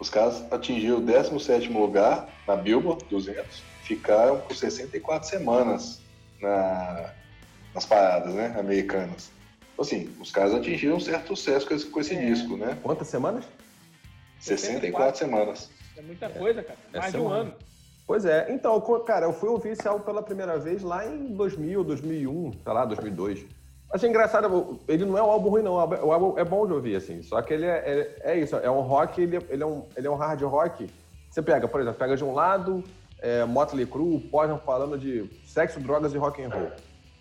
Os 0.00 0.10
caras 0.10 0.44
atingiram 0.52 0.96
o 0.96 1.00
17 1.00 1.72
lugar 1.72 2.28
na 2.44 2.56
Billboard 2.56 3.04
200, 3.04 3.62
ficaram 3.84 4.40
por 4.40 4.56
64 4.56 5.28
semanas 5.28 6.02
na, 6.44 7.10
nas 7.74 7.84
paradas, 7.84 8.34
né, 8.34 8.54
americanas. 8.58 9.30
Então, 9.72 9.84
assim, 9.84 10.14
os 10.20 10.30
caras 10.30 10.54
atingiram 10.54 10.96
um 10.96 11.00
certo 11.00 11.34
sucesso 11.34 11.66
com 11.66 11.74
esse, 11.74 11.86
com 11.86 12.00
esse 12.00 12.14
é. 12.14 12.24
disco, 12.24 12.56
né? 12.56 12.78
Quantas 12.82 13.08
semanas? 13.08 13.44
64 14.38 15.18
semanas. 15.18 15.70
É 15.96 16.02
muita 16.02 16.28
coisa, 16.28 16.62
cara. 16.62 16.78
É 16.92 16.98
Mais 16.98 17.12
de 17.12 17.18
um 17.18 17.28
ano. 17.28 17.54
Pois 18.06 18.24
é. 18.24 18.46
Então, 18.50 18.78
cara, 19.04 19.26
eu 19.26 19.32
fui 19.32 19.48
ouvir 19.48 19.70
esse 19.70 19.86
álbum 19.88 20.04
pela 20.04 20.22
primeira 20.22 20.58
vez 20.58 20.82
lá 20.82 21.06
em 21.06 21.34
2000, 21.34 21.82
2001, 21.82 22.52
sei 22.62 22.72
lá, 22.72 22.84
2002. 22.84 23.46
Achei 23.90 24.08
engraçado, 24.08 24.80
ele 24.88 25.04
não 25.04 25.16
é 25.16 25.22
um 25.22 25.30
álbum 25.30 25.50
ruim, 25.50 25.62
não. 25.62 25.74
O 25.74 26.12
álbum 26.12 26.38
é 26.38 26.44
bom 26.44 26.66
de 26.66 26.72
ouvir, 26.72 26.96
assim. 26.96 27.22
Só 27.22 27.40
que 27.40 27.54
ele 27.54 27.64
é, 27.64 28.16
é, 28.22 28.32
é 28.32 28.38
isso, 28.38 28.56
é 28.56 28.70
um 28.70 28.80
rock, 28.80 29.20
ele, 29.22 29.38
ele, 29.48 29.62
é 29.62 29.66
um, 29.66 29.84
ele 29.96 30.06
é 30.06 30.10
um 30.10 30.16
hard 30.16 30.42
rock. 30.42 30.90
Você 31.30 31.40
pega, 31.40 31.66
por 31.66 31.80
exemplo, 31.80 31.98
pega 31.98 32.16
de 32.16 32.24
um 32.24 32.34
lado 32.34 32.84
é, 33.24 33.42
Motley 33.46 33.86
Crue, 33.86 34.20
Poison 34.20 34.58
falando 34.58 34.98
de 34.98 35.24
sexo, 35.46 35.80
drogas 35.80 36.12
e 36.12 36.18
rock 36.18 36.42
and 36.42 36.50
roll. 36.50 36.70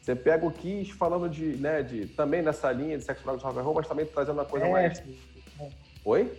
Você 0.02 0.14
pega 0.14 0.46
o 0.46 0.52
Kiss 0.52 0.92
falando 0.92 1.30
de, 1.30 1.56
né, 1.56 1.82
de 1.82 2.08
também 2.08 2.42
nessa 2.42 2.70
linha 2.74 2.98
de 2.98 3.06
sexo, 3.06 3.24
drogas 3.24 3.42
e 3.42 3.46
rock 3.46 3.58
and 3.58 3.62
roll, 3.62 3.74
mas 3.76 3.88
também 3.88 4.06
trazendo 4.06 4.36
uma 4.36 4.46
coisa 4.46 4.66
é, 4.66 4.72
mais. 4.72 5.02
Oi? 6.04 6.30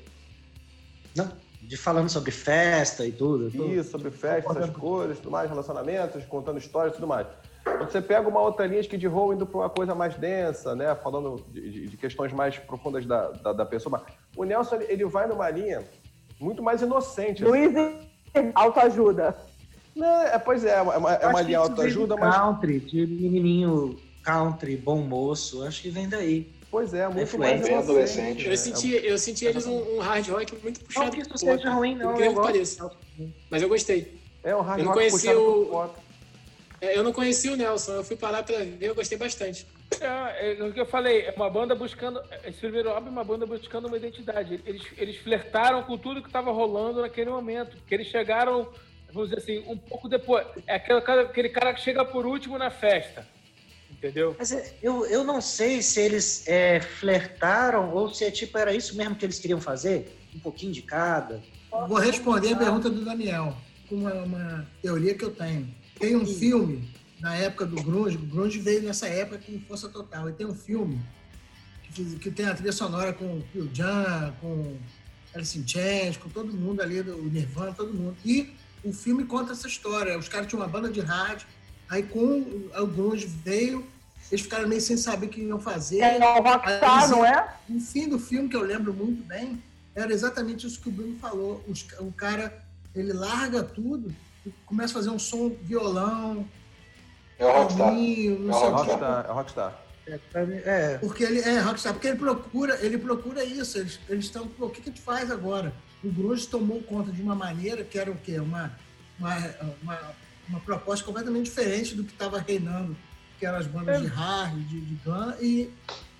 Não, 1.16 1.32
de 1.62 1.78
falando 1.78 2.10
sobre 2.10 2.30
festa 2.30 3.06
e 3.06 3.12
tudo. 3.12 3.50
tudo. 3.50 3.72
Isso, 3.72 3.90
sobre 3.90 4.10
festa, 4.10 4.52
essas 4.52 4.68
coisas, 4.68 5.16
tudo 5.16 5.30
mais, 5.30 5.48
relacionamentos, 5.48 6.22
contando 6.26 6.58
histórias 6.58 6.92
e 6.92 6.96
tudo 6.96 7.06
mais. 7.06 7.26
Quando 7.64 7.90
você 7.90 8.02
pega 8.02 8.28
uma 8.28 8.40
outra 8.40 8.66
linha 8.66 8.82
que 8.84 8.98
de 8.98 9.06
roll 9.06 9.32
indo 9.32 9.46
para 9.46 9.60
uma 9.60 9.70
coisa 9.70 9.94
mais 9.94 10.14
densa, 10.16 10.76
né, 10.76 10.94
falando 10.96 11.42
de, 11.50 11.70
de, 11.70 11.86
de 11.86 11.96
questões 11.96 12.34
mais 12.34 12.58
profundas 12.58 13.06
da, 13.06 13.30
da, 13.30 13.52
da, 13.54 13.64
pessoa. 13.64 14.04
O 14.36 14.44
Nelson, 14.44 14.76
ele 14.82 15.06
vai 15.06 15.26
numa 15.26 15.48
linha 15.48 15.82
muito 16.38 16.62
mais 16.62 16.82
inocente. 16.82 17.42
Luiz, 17.42 17.74
assim. 17.74 18.52
autoajuda. 18.54 19.34
Não, 19.94 20.22
é, 20.22 20.38
pois 20.38 20.64
é, 20.64 20.76
é 20.76 20.82
uma, 20.82 21.12
é 21.12 21.26
uma 21.26 21.42
linha 21.42 21.58
autoajuda, 21.58 22.16
mas. 22.16 22.34
Country, 22.34 22.80
de 22.80 23.06
menininho 23.06 23.96
country, 24.22 24.76
bom 24.76 24.98
moço, 24.98 25.62
acho 25.64 25.82
que 25.82 25.90
vem 25.90 26.08
daí. 26.08 26.50
Pois 26.70 26.92
é, 26.92 27.06
muito 27.06 27.38
mais 27.38 27.62
bem 27.62 27.76
adolescente. 27.76 28.48
Eu 28.48 28.56
senti, 28.56 28.90
eu 28.92 29.16
senti 29.16 29.44
eles 29.44 29.64
um, 29.64 29.96
um 29.96 30.00
hard 30.00 30.28
rock 30.28 30.56
muito 30.62 30.80
puxado. 30.80 31.06
Não 31.06 31.12
que 31.12 31.20
isso 31.20 31.38
seja 31.38 31.70
ruim, 31.70 31.94
não. 31.94 32.18
Eu 32.18 32.34
pareça. 32.34 32.90
Mas 33.48 33.62
eu 33.62 33.68
gostei. 33.68 34.18
É 34.42 34.56
um 34.56 34.60
hard 34.60 34.80
eu 34.80 34.84
não 34.86 34.92
rock 34.92 35.10
conheci 35.10 35.28
o... 35.28 35.90
É, 36.80 36.98
eu 36.98 37.04
não 37.04 37.12
conheci 37.12 37.48
o 37.48 37.56
Nelson, 37.56 37.92
eu 37.92 38.04
fui 38.04 38.16
parar 38.16 38.42
pra 38.42 38.58
ver, 38.58 38.76
eu 38.80 38.94
gostei 38.94 39.16
bastante. 39.16 39.66
É, 40.00 40.58
é 40.58 40.64
o 40.64 40.72
que 40.72 40.80
eu 40.80 40.86
falei, 40.86 41.22
é 41.22 41.32
uma 41.36 41.48
banda 41.48 41.74
buscando. 41.74 42.20
Esse 42.44 42.58
primeiro 42.58 42.90
álbum 42.90 43.06
é 43.06 43.10
uma 43.10 43.24
banda 43.24 43.46
buscando 43.46 43.86
uma 43.86 43.96
identidade. 43.96 44.60
Eles, 44.66 44.82
eles 44.98 45.16
flertaram 45.18 45.82
com 45.84 45.96
tudo 45.96 46.20
que 46.20 46.28
estava 46.28 46.50
rolando 46.50 47.00
naquele 47.00 47.30
momento. 47.30 47.76
Que 47.86 47.94
eles 47.94 48.08
chegaram 48.08 48.68
vamos 49.14 49.30
dizer 49.30 49.40
assim, 49.40 49.64
um 49.70 49.78
pouco 49.78 50.08
depois. 50.08 50.46
É 50.66 50.74
aquele 50.74 51.00
cara, 51.00 51.22
aquele 51.22 51.48
cara 51.48 51.72
que 51.72 51.80
chega 51.80 52.04
por 52.04 52.26
último 52.26 52.58
na 52.58 52.70
festa. 52.70 53.26
Entendeu? 53.90 54.34
Mas 54.38 54.52
é, 54.52 54.74
eu, 54.82 55.06
eu 55.06 55.24
não 55.24 55.40
sei 55.40 55.80
se 55.80 56.00
eles 56.00 56.46
é, 56.48 56.80
flertaram 56.80 57.94
ou 57.94 58.12
se 58.12 58.24
é 58.24 58.30
tipo, 58.30 58.58
era 58.58 58.74
isso 58.74 58.96
mesmo 58.96 59.14
que 59.14 59.24
eles 59.24 59.38
queriam 59.38 59.60
fazer? 59.60 60.14
Um 60.34 60.40
pouquinho 60.40 60.72
de 60.72 60.82
cada. 60.82 61.40
Vou 61.70 61.98
responder 61.98 62.52
a 62.52 62.56
pergunta 62.56 62.90
do 62.90 63.04
Daniel 63.04 63.56
com 63.88 63.94
uma, 63.96 64.12
uma 64.12 64.68
teoria 64.82 65.14
que 65.14 65.24
eu 65.24 65.30
tenho. 65.30 65.72
Tem 65.98 66.16
um 66.16 66.26
filme 66.26 66.88
na 67.20 67.36
época 67.36 67.64
do 67.64 67.82
Grunge, 67.82 68.16
o 68.16 68.20
Grunge 68.20 68.58
veio 68.58 68.82
nessa 68.82 69.06
época 69.06 69.38
com 69.38 69.58
força 69.60 69.88
total. 69.88 70.28
E 70.28 70.32
tem 70.32 70.46
um 70.46 70.54
filme 70.54 71.00
que, 71.94 72.16
que 72.16 72.30
tem 72.30 72.46
a 72.46 72.54
trilha 72.54 72.72
sonora 72.72 73.12
com 73.12 73.38
o 73.38 73.44
Phil 73.52 73.70
Jan, 73.72 74.34
com 74.40 74.76
Alice 75.34 75.58
in 75.58 75.66
Chains, 75.66 76.16
com 76.16 76.28
todo 76.28 76.52
mundo 76.52 76.82
ali, 76.82 77.02
do 77.02 77.16
Nirvana, 77.22 77.72
todo 77.72 77.94
mundo. 77.94 78.16
E 78.24 78.52
o 78.84 78.92
filme 78.92 79.24
conta 79.24 79.52
essa 79.52 79.66
história. 79.66 80.18
Os 80.18 80.28
caras 80.28 80.46
tinham 80.46 80.62
uma 80.62 80.68
banda 80.68 80.90
de 80.90 81.00
rádio, 81.00 81.46
aí 81.88 82.02
com 82.02 82.44
o 82.76 82.86
grunge 82.86 83.26
veio, 83.26 83.86
eles 84.30 84.42
ficaram 84.42 84.68
meio 84.68 84.80
sem 84.80 84.96
saber 84.96 85.26
o 85.26 85.28
que 85.28 85.40
iam 85.40 85.60
fazer. 85.60 86.00
É 86.00 86.18
o 86.18 86.42
Rockstar, 86.42 87.08
não 87.10 87.24
é? 87.24 87.54
No 87.68 87.80
fim 87.80 88.08
do 88.08 88.18
filme, 88.18 88.48
que 88.48 88.56
eu 88.56 88.62
lembro 88.62 88.92
muito 88.92 89.22
bem, 89.24 89.62
era 89.94 90.12
exatamente 90.12 90.66
isso 90.66 90.80
que 90.80 90.88
o 90.88 90.92
Bruno 90.92 91.16
falou. 91.18 91.64
Os, 91.68 91.86
o 91.98 92.12
cara, 92.12 92.62
ele 92.94 93.12
larga 93.12 93.62
tudo 93.62 94.14
e 94.44 94.50
começa 94.66 94.92
a 94.92 94.96
fazer 94.96 95.10
um 95.10 95.18
som 95.18 95.50
violão, 95.62 96.46
é 97.38 97.44
o 97.44 97.52
Rockstar. 97.52 97.88
Caminho, 97.88 98.50
é 98.50 98.54
o 98.54 98.70
Rockstar. 98.70 99.26
É 99.26 99.30
o 99.30 99.34
Rockstar. 99.34 99.80
É, 100.06 100.18
é, 100.34 100.98
porque 100.98 101.24
ele 101.24 101.40
é 101.40 101.60
Rockstar, 101.60 101.92
porque 101.94 102.08
ele 102.08 102.18
procura, 102.18 102.78
ele 102.84 102.98
procura 102.98 103.42
isso. 103.42 103.78
Eles, 103.78 103.98
eles 104.08 104.24
estão, 104.26 104.48
o 104.58 104.68
que, 104.68 104.80
que 104.80 104.90
a 104.90 104.92
gente 104.92 105.02
faz 105.02 105.30
agora? 105.30 105.72
O 106.04 106.12
grunge 106.12 106.46
tomou 106.46 106.82
conta 106.82 107.10
de 107.10 107.22
uma 107.22 107.34
maneira 107.34 107.82
que 107.82 107.98
era 107.98 108.10
o 108.10 108.16
quê? 108.16 108.38
Uma, 108.38 108.76
uma, 109.18 109.36
uma, 109.82 110.14
uma 110.48 110.60
proposta 110.60 111.04
completamente 111.04 111.46
diferente 111.46 111.94
do 111.94 112.04
que 112.04 112.12
estava 112.12 112.38
reinando, 112.38 112.96
que 113.38 113.46
eram 113.46 113.58
as 113.58 113.66
bandas 113.66 114.00
de 114.00 114.06
hard, 114.06 114.54
de, 114.68 114.80
de 114.80 114.94
gun, 115.04 115.32
e 115.40 115.70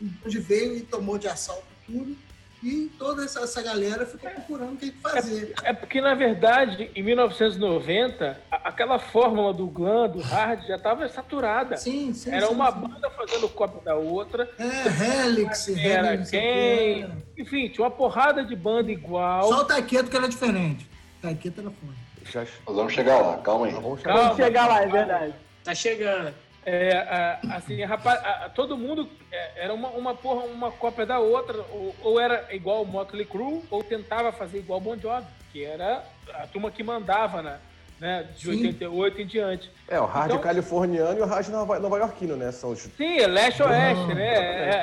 o 0.00 0.06
grunge 0.20 0.38
veio 0.40 0.76
e 0.76 0.80
tomou 0.80 1.18
de 1.18 1.28
assalto 1.28 1.66
tudo 1.86 2.16
E 2.64 2.90
toda 2.98 3.26
essa, 3.26 3.40
essa 3.40 3.60
galera 3.60 4.06
ficou 4.06 4.30
procurando 4.30 4.72
o 4.72 4.76
que 4.78 4.90
fazer. 4.92 5.52
É, 5.62 5.68
é, 5.68 5.72
porque, 5.74 6.00
na 6.00 6.14
verdade, 6.14 6.90
em 6.96 7.02
1990, 7.02 8.40
aquela 8.50 8.98
fórmula 8.98 9.52
do 9.52 9.66
glam, 9.66 10.08
do 10.08 10.20
hard, 10.20 10.66
já 10.66 10.76
estava 10.76 11.06
saturada. 11.10 11.76
Sim, 11.76 12.14
sim. 12.14 12.30
Era 12.30 12.46
sim, 12.46 12.54
uma 12.54 12.72
sim. 12.72 12.78
banda 12.78 13.10
fazendo 13.10 13.50
cópia 13.50 13.82
da 13.84 13.96
outra. 13.96 14.48
É, 14.58 15.26
Helix, 15.26 15.68
Era 15.68 16.14
Helix, 16.14 16.30
quem. 16.30 17.22
Enfim, 17.36 17.68
tinha 17.68 17.84
uma 17.84 17.90
porrada 17.90 18.42
de 18.42 18.56
banda 18.56 18.90
igual. 18.90 19.46
Só 19.46 19.60
o 19.60 19.64
Taqueto 19.66 20.08
que 20.08 20.16
era 20.16 20.26
diferente. 20.26 20.88
Taqueto 21.20 21.60
era 21.60 21.70
foda. 21.70 21.92
Já... 22.32 22.40
Nós 22.66 22.76
vamos 22.76 22.94
chegar 22.94 23.20
lá, 23.20 23.36
calma 23.42 23.66
aí. 23.66 23.72
Vamos 23.72 24.00
chegar. 24.00 24.14
Calma. 24.14 24.22
Vamos 24.22 24.36
chegar 24.42 24.68
lá, 24.68 24.82
é 24.82 24.86
verdade. 24.86 25.34
Tá 25.62 25.74
chegando. 25.74 26.34
É, 26.66 26.96
a- 26.96 27.38
assim, 27.56 27.82
rapaz, 27.84 28.18
a- 28.24 28.48
todo 28.54 28.76
mundo 28.76 29.08
é, 29.30 29.64
era 29.64 29.74
uma, 29.74 29.88
uma 29.90 30.14
porra, 30.14 30.46
uma 30.46 30.70
cópia 30.72 31.04
da 31.04 31.18
outra, 31.18 31.58
ou, 31.70 31.94
ou 32.02 32.20
era 32.20 32.48
igual 32.54 32.82
o 32.82 32.86
Motley 32.86 33.26
Crue, 33.26 33.62
ou 33.70 33.82
tentava 33.84 34.32
fazer 34.32 34.58
igual 34.58 34.78
o 34.78 34.82
Bon 34.82 34.96
Jovi, 34.96 35.26
que 35.52 35.62
era 35.64 36.02
a 36.34 36.46
turma 36.46 36.70
que 36.70 36.82
mandava, 36.82 37.42
né? 37.42 37.58
né 38.00 38.28
de 38.34 38.44
Sim. 38.44 38.66
88 38.66 39.20
em 39.20 39.26
diante. 39.26 39.70
É, 39.88 40.00
o 40.00 40.06
hard 40.06 40.30
Então- 40.30 40.42
californiano 40.42 41.18
e 41.18 41.22
o 41.22 41.26
hard 41.26 41.48
nova, 41.48 41.78
nova 41.78 41.98
iorquino, 41.98 42.34
né? 42.36 42.50
São 42.50 42.70
os 42.70 42.80
Sim, 42.80 43.18
é 43.18 43.26
leste-oeste, 43.26 44.14
né? 44.14 44.34
É, 44.34 44.38
é, 44.38 44.74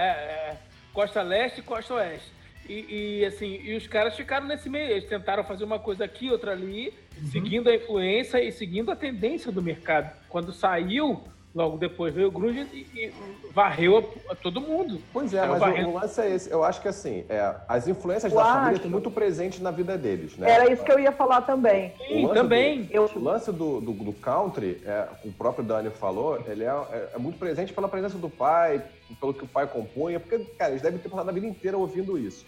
é, 0.51 0.57
costa 0.93 1.21
leste 1.23 1.59
e 1.61 1.63
costa 1.63 1.95
oeste. 1.95 2.31
E, 2.69 3.19
e, 3.21 3.25
assim, 3.25 3.59
e 3.63 3.75
os 3.75 3.87
caras 3.87 4.15
ficaram 4.15 4.45
nesse 4.45 4.69
meio. 4.69 4.91
Eles 4.91 5.09
tentaram 5.09 5.43
fazer 5.43 5.63
uma 5.63 5.79
coisa 5.79 6.05
aqui, 6.05 6.29
outra 6.29 6.51
ali, 6.51 6.93
seguindo 7.31 7.69
a 7.69 7.75
influência 7.75 8.41
e 8.41 8.51
seguindo 8.51 8.91
a 8.91 8.95
tendência 8.95 9.51
do 9.51 9.61
mercado. 9.63 10.15
Quando 10.29 10.53
saiu, 10.53 11.21
logo 11.53 11.77
depois 11.77 12.13
veio 12.13 12.29
o 12.29 12.31
grunge 12.31 12.59
e, 12.71 13.07
e 13.07 13.13
varreu 13.53 13.97
a, 14.29 14.33
a 14.33 14.35
todo 14.35 14.61
mundo. 14.61 15.03
Pois 15.11 15.33
é, 15.33 15.39
Saiu 15.39 15.51
mas 15.51 15.59
varrendo. 15.59 15.89
o, 15.89 15.93
lance 15.93 16.21
é 16.21 16.29
esse. 16.33 16.49
Eu 16.49 16.63
acho 16.63 16.81
que 16.81 16.87
assim, 16.87 17.25
é, 17.29 17.55
as 17.67 17.87
influências 17.87 18.31
da 18.31 18.41
acho. 18.41 18.53
família 18.53 18.75
estão 18.77 18.91
muito 18.91 19.11
presentes 19.11 19.59
na 19.59 19.71
vida 19.71 19.97
deles, 19.97 20.37
né? 20.37 20.49
Era 20.49 20.71
isso 20.71 20.83
que 20.83 20.91
eu 20.91 20.99
ia 20.99 21.11
falar 21.11 21.41
também. 21.41 21.93
O 21.99 22.03
Sim, 22.05 22.21
lance 22.27 22.33
também. 22.33 22.89
Eu, 22.91 23.09
O 23.13 23.19
lance 23.19 23.51
do, 23.51 23.81
do, 23.81 23.91
do 23.93 24.13
country, 24.13 24.81
é, 24.85 25.07
o 25.25 25.31
próprio 25.31 25.65
Dani 25.65 25.89
falou, 25.89 26.41
ele 26.47 26.63
é, 26.63 26.67
é- 26.67 27.09
é 27.15 27.17
muito 27.17 27.37
presente 27.37 27.73
pela 27.73 27.87
presença 27.89 28.17
do 28.17 28.29
pai, 28.29 28.83
pelo 29.19 29.33
que 29.33 29.43
o 29.43 29.47
pai 29.47 29.67
compunha, 29.67 30.19
porque, 30.19 30.39
cara, 30.57 30.71
eles 30.71 30.81
devem 30.81 30.99
ter 30.99 31.09
passado 31.09 31.29
a 31.29 31.33
vida 31.33 31.45
inteira 31.47 31.77
ouvindo 31.77 32.17
isso. 32.17 32.45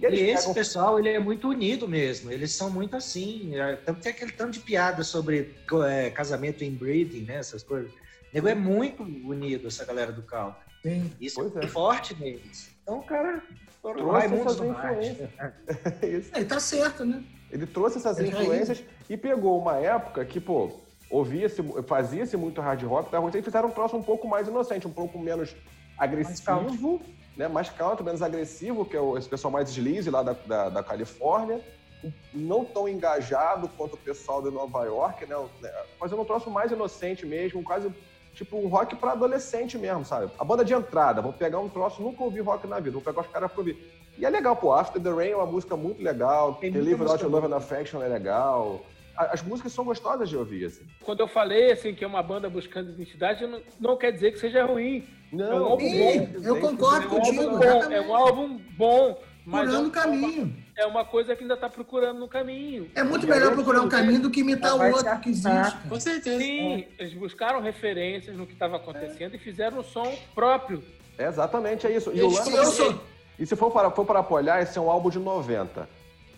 E 0.00 0.06
eles 0.06 0.20
esse 0.20 0.32
pegam- 0.38 0.54
pessoal, 0.54 0.98
ele 0.98 1.10
é 1.10 1.18
muito 1.18 1.46
unido 1.46 1.86
mesmo. 1.86 2.30
Eles 2.32 2.52
são 2.52 2.70
muito 2.70 2.96
assim. 2.96 3.54
é, 3.54 3.76
Tanto 3.76 4.00
tem 4.00 4.10
aquele 4.12 4.32
tanto 4.32 4.52
de 4.52 4.60
piada 4.60 5.04
sobre 5.04 5.54
é, 5.86 6.08
casamento 6.08 6.64
inbreeding, 6.64 7.24
né? 7.26 7.36
Essas 7.36 7.62
coisas. 7.62 7.92
O 8.30 8.34
nego 8.34 8.48
é 8.48 8.54
muito 8.54 9.02
unido, 9.02 9.66
essa 9.68 9.84
galera 9.84 10.12
do 10.12 10.22
country. 10.22 10.60
Sim. 10.82 11.12
Isso 11.20 11.40
Pois 11.40 11.56
é 11.56 11.64
é. 11.64 11.68
forte 11.68 12.14
neles. 12.18 12.70
Então, 12.82 13.02
cara, 13.02 13.42
foram 13.82 13.98
Trouxe 13.98 14.28
Norte. 14.28 14.62
influências. 14.64 15.30
É 16.02 16.06
isso. 16.06 16.30
É, 16.34 16.40
e 16.40 16.44
tá 16.44 16.60
certo, 16.60 17.04
né? 17.04 17.22
Ele 17.50 17.66
trouxe 17.66 17.98
essas 17.98 18.18
É, 18.18 18.26
influências 18.26 18.82
e 19.08 19.16
pegou 19.16 19.58
uma 19.60 19.76
época 19.76 20.24
que, 20.24 20.40
pô, 20.40 20.70
ouvia-se, 21.10 21.60
fazia-se 21.86 22.36
muito 22.36 22.60
hard 22.60 22.82
rock, 22.84 23.10
da 23.10 23.18
e 23.38 23.42
fizeram 23.42 23.68
um 23.68 23.72
troço 23.72 23.96
um 23.96 24.02
pouco 24.02 24.28
mais 24.28 24.46
inocente, 24.46 24.86
um 24.86 24.92
pouco 24.92 25.18
menos 25.18 25.54
agressivo, 25.98 27.00
né? 27.36 27.48
Mais 27.48 27.68
country, 27.68 28.04
menos 28.04 28.22
agressivo, 28.22 28.84
que 28.84 28.96
é 28.96 29.00
o- 29.00 29.18
esse 29.18 29.28
pessoal 29.28 29.50
mais 29.52 29.68
sleaze 29.70 30.08
lá 30.08 30.22
da, 30.22 30.32
da, 30.32 30.68
da 30.68 30.82
Califórnia. 30.82 31.60
Não 32.32 32.64
tão 32.64 32.88
engajado 32.88 33.68
quanto 33.76 33.94
o 33.94 33.98
pessoal 33.98 34.40
de 34.42 34.50
Nova 34.50 34.84
York, 34.84 35.26
né? 35.26 35.36
Fazendo 35.98 36.22
um 36.22 36.24
troço 36.24 36.48
mais 36.50 36.72
inocente 36.72 37.26
mesmo, 37.26 37.62
quase 37.62 37.92
tipo 38.34 38.56
um 38.58 38.68
rock 38.68 38.96
pra 38.96 39.12
adolescente 39.12 39.76
mesmo, 39.78 40.04
sabe? 40.04 40.30
A 40.38 40.44
banda 40.44 40.64
de 40.64 40.72
entrada, 40.72 41.20
vou 41.20 41.32
pegar 41.32 41.58
um 41.58 41.68
troço, 41.68 42.02
nunca 42.02 42.22
ouvi 42.22 42.40
rock 42.40 42.66
na 42.66 42.76
vida, 42.78 42.92
vou 42.92 43.02
pegar 43.02 43.20
os 43.22 43.26
caras 43.28 43.50
pra 43.50 43.60
ouvir. 43.60 43.76
E 44.18 44.24
é 44.24 44.30
legal, 44.30 44.56
pô, 44.56 44.72
After 44.72 45.00
the 45.02 45.10
Rain 45.10 45.30
é 45.30 45.36
uma 45.36 45.46
música 45.46 45.76
muito 45.76 46.02
legal, 46.02 46.54
Tem 46.54 46.70
Deliver 46.70 47.08
Out 47.08 47.22
Your 47.22 47.32
Love 47.32 47.46
and 47.46 47.56
Affection 47.56 48.02
é 48.02 48.08
legal. 48.08 48.84
As 49.16 49.42
músicas 49.42 49.72
são 49.72 49.84
gostosas 49.84 50.28
de 50.30 50.36
ouvir, 50.36 50.64
assim. 50.64 50.82
Quando 51.02 51.20
eu 51.20 51.28
falei 51.28 51.72
assim, 51.72 51.94
que 51.94 52.02
é 52.02 52.06
uma 52.06 52.22
banda 52.22 52.48
buscando 52.48 52.90
identidade, 52.90 53.46
não, 53.46 53.60
não 53.78 53.96
quer 53.96 54.12
dizer 54.12 54.32
que 54.32 54.38
seja 54.38 54.64
ruim. 54.64 55.06
É 55.32 55.36
um 55.54 55.64
álbum 55.64 55.88
Sim, 55.88 56.26
bom. 56.26 56.40
eu 56.42 56.60
concordo 56.60 57.04
É 57.04 57.06
um 57.06 57.10
contigo. 57.10 57.42
álbum 57.42 57.58
bom, 57.58 57.92
é 57.92 58.00
um 58.00 58.14
álbum 58.16 58.60
bom, 58.76 59.22
mas 59.44 59.60
é, 59.68 59.72
Procurando 59.72 59.84
um- 59.84 59.88
o 59.88 59.92
caminho. 59.92 60.56
É 60.76 60.86
uma 60.86 61.04
coisa 61.04 61.34
que 61.36 61.42
ainda 61.42 61.54
está 61.54 61.68
procurando 61.68 62.18
no 62.18 62.28
caminho. 62.28 62.90
É 62.94 63.02
muito 63.02 63.26
melhor 63.26 63.52
procurar 63.54 63.82
um 63.82 63.88
caminho 63.88 64.20
do 64.20 64.30
que 64.30 64.40
imitar 64.40 64.74
o 64.76 64.92
outro 64.94 65.20
que 65.20 65.30
existe. 65.30 65.76
Com 65.88 66.00
certeza. 66.00 66.42
Sim, 66.42 66.86
eles 66.98 67.14
buscaram 67.14 67.60
referências 67.60 68.36
no 68.36 68.46
que 68.46 68.52
estava 68.52 68.76
acontecendo 68.76 69.34
e 69.34 69.38
fizeram 69.38 69.78
um 69.80 69.84
som 69.84 70.14
próprio. 70.34 70.82
É 71.18 71.26
exatamente 71.26 71.86
é 71.86 71.92
isso. 71.94 72.10
E, 72.14 72.22
o 72.22 72.30
lance 72.30 72.50
sou, 72.76 73.00
E 73.38 73.44
se 73.46 73.54
for 73.56 73.70
para, 73.70 73.90
for 73.90 74.06
para 74.06 74.20
apoiar, 74.20 74.62
esse 74.62 74.78
é 74.78 74.80
um 74.80 74.90
álbum 74.90 75.10
de 75.10 75.18
90. 75.18 75.88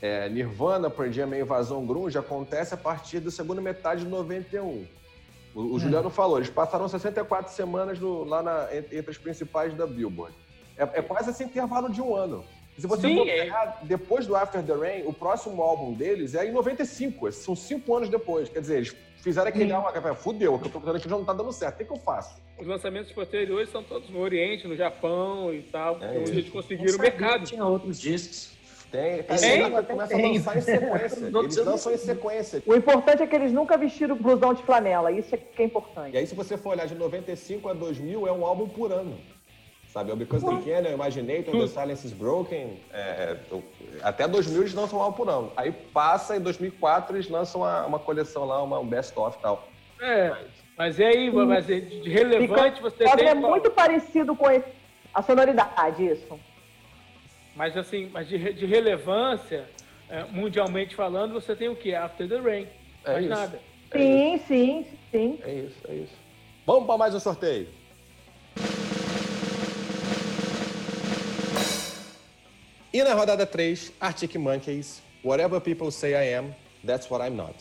É, 0.01 0.29
Nirvana, 0.29 0.91
Pearl 0.91 1.13
Jam 1.13 1.37
Invasão 1.39 1.87
Grunge 1.87 2.19
acontece 2.19 2.75
a 2.75 2.77
partir 2.77 3.21
da 3.21 3.31
segunda 3.31 3.61
metade 3.61 4.05
de 4.05 4.11
91. 4.11 4.85
O, 5.55 5.75
o 5.75 5.79
Juliano 5.79 6.11
falou, 6.11 6.39
eles 6.39 6.51
passaram 6.51 6.89
64 6.89 7.53
semanas 7.53 8.01
no- 8.01 8.25
lá 8.25 8.43
na- 8.43 8.69
entre, 8.75 8.99
entre 8.99 9.11
as 9.13 9.19
principais 9.19 9.73
da 9.75 9.87
Billboard. 9.87 10.35
É, 10.77 10.83
é 10.83 11.03
quase 11.03 11.31
esse 11.31 11.45
intervalo 11.45 11.89
de 11.91 12.01
um 12.01 12.17
ano. 12.17 12.45
Se 12.79 12.87
você 12.87 13.09
Sim, 13.09 13.17
for 13.17 13.29
é. 13.29 13.43
pegar, 13.45 13.81
depois 13.83 14.27
do 14.27 14.35
After 14.35 14.63
the 14.63 14.73
Rain, 14.75 15.03
o 15.07 15.13
próximo 15.13 15.63
álbum 15.63 15.93
deles 15.93 16.35
é 16.35 16.47
em 16.47 16.53
95. 16.53 17.29
Esses 17.29 17.45
São 17.45 17.55
cinco 17.55 17.95
anos 17.95 18.09
depois. 18.09 18.49
Quer 18.49 18.61
dizer, 18.61 18.77
eles 18.79 18.97
fizeram 19.17 19.49
aquele 19.49 19.71
álbum, 19.73 19.93
cara, 19.93 20.15
fudeu, 20.15 20.55
o 20.55 20.59
que 20.59 20.67
eu 20.69 20.73
tô 20.73 20.81
fazendo 20.81 20.97
aqui 20.97 21.09
já 21.09 21.17
não 21.17 21.25
tá 21.25 21.33
dando 21.35 21.53
certo. 21.53 21.75
O 21.75 21.79
que, 21.79 21.85
que 21.85 21.93
eu 21.93 21.97
faço? 21.99 22.41
Os 22.59 22.67
lançamentos 22.67 23.13
posteriores 23.13 23.69
são 23.71 23.83
todos 23.83 24.09
no 24.09 24.21
Oriente, 24.21 24.67
no 24.67 24.75
Japão 24.77 25.53
e 25.53 25.63
tal, 25.63 25.99
É 26.03 26.11
onde 26.11 26.23
isso. 26.23 26.33
eles 26.33 26.51
conseguiram 26.51 26.97
o 26.97 27.01
mercado. 27.01 27.45
Tinha 27.45 27.65
outros 27.65 28.01
discos. 28.01 28.53
Tem, 28.91 29.23
cara, 29.23 29.35
Esse 29.37 29.47
eles 29.49 29.87
começam 29.87 30.03
a 30.03 30.07
tem. 30.21 30.37
lançar 30.37 30.57
em 30.59 30.61
sequência. 30.61 31.31
Não 31.31 31.43
Eles 31.45 31.57
lançam 31.57 31.93
em 31.95 31.97
sequência. 31.97 32.63
o 32.67 32.75
importante 32.75 33.23
é 33.23 33.27
que 33.27 33.35
eles 33.35 33.51
nunca 33.53 33.77
vestiram 33.79 34.17
blusão 34.17 34.53
de 34.53 34.63
flanela. 34.65 35.11
Isso 35.11 35.35
é 35.35 35.39
que 35.39 35.63
é 35.63 35.65
importante. 35.65 36.15
E 36.15 36.19
aí, 36.19 36.27
se 36.27 36.35
você 36.35 36.59
for 36.59 36.71
olhar 36.71 36.87
de 36.87 36.95
95 36.95 37.71
a 37.71 37.73
2000, 37.73 38.27
é 38.27 38.33
um 38.33 38.45
álbum 38.45 38.69
por 38.69 38.93
ano. 38.93 39.19
Sabe? 39.93 40.11
O 40.11 40.17
Because 40.17 40.45
They 40.47 40.57
Can, 40.83 40.89
o 40.89 40.93
Imaginator, 40.95 41.53
The 41.55 41.67
Silence 41.67 42.07
is 42.07 42.15
Broken. 42.15 42.81
é, 42.95 43.37
até 44.03 44.27
2000 44.27 44.63
eles 44.63 44.73
lançam 44.75 44.99
um 44.99 45.03
álbum 45.03 45.17
por 45.19 45.29
ano. 45.29 45.53
Aí 45.55 45.71
passa, 45.71 46.35
em 46.35 46.41
2004 46.41 47.15
eles 47.15 47.29
lançam 47.29 47.61
uma, 47.61 47.85
uma 47.85 47.99
coleção 47.99 48.47
lá, 48.47 48.63
uma, 48.63 48.79
um 48.79 48.87
best-of 48.87 49.37
e 49.39 49.43
tal. 49.43 49.69
É, 50.01 50.35
mas 50.79 50.99
e 50.99 51.05
aí, 51.05 51.31
mas 51.31 51.67
de 51.67 51.81
de 52.01 52.09
relevante 52.11 52.81
você 52.81 53.05
Pode 53.05 53.19
tem. 53.19 53.29
é 53.29 53.35
qual? 53.37 53.51
muito 53.51 53.71
parecido 53.71 54.35
com 54.35 54.51
esse- 54.51 54.73
a 55.13 55.21
sonoridade, 55.21 56.07
isso. 56.07 56.41
Mas 57.55 57.77
assim, 57.77 58.09
mas 58.11 58.27
de, 58.27 58.39
de 58.55 58.65
relevância, 58.65 59.69
é, 60.09 60.25
mundialmente 60.25 60.95
falando, 60.97 61.35
você 61.35 61.55
tem 61.55 61.69
o 61.69 61.77
quê? 61.77 61.95
After 61.95 62.27
the 62.27 62.39
Rain. 62.41 62.67
É 63.05 63.13
mais 63.13 63.25
isso. 63.27 63.35
nada. 63.35 63.61
Sim, 63.93 64.39
sim, 64.49 64.87
sim. 65.11 65.39
É 65.45 65.53
isso, 65.53 65.77
é 65.87 65.95
isso. 65.97 66.15
Vamos 66.67 66.87
para 66.87 66.97
mais 66.97 67.15
um 67.15 67.21
sorteio. 67.21 67.69
E 72.95 73.03
na 73.03 73.15
rodada 73.15 73.47
3, 73.47 73.91
Arctic 73.99 74.37
Monkeys, 74.37 75.01
Whatever 75.25 75.59
People 75.63 75.91
Say 75.91 76.13
I 76.13 76.35
Am, 76.35 76.55
That's 76.85 77.11
What 77.11 77.27
I'm 77.27 77.35
Not. 77.35 77.55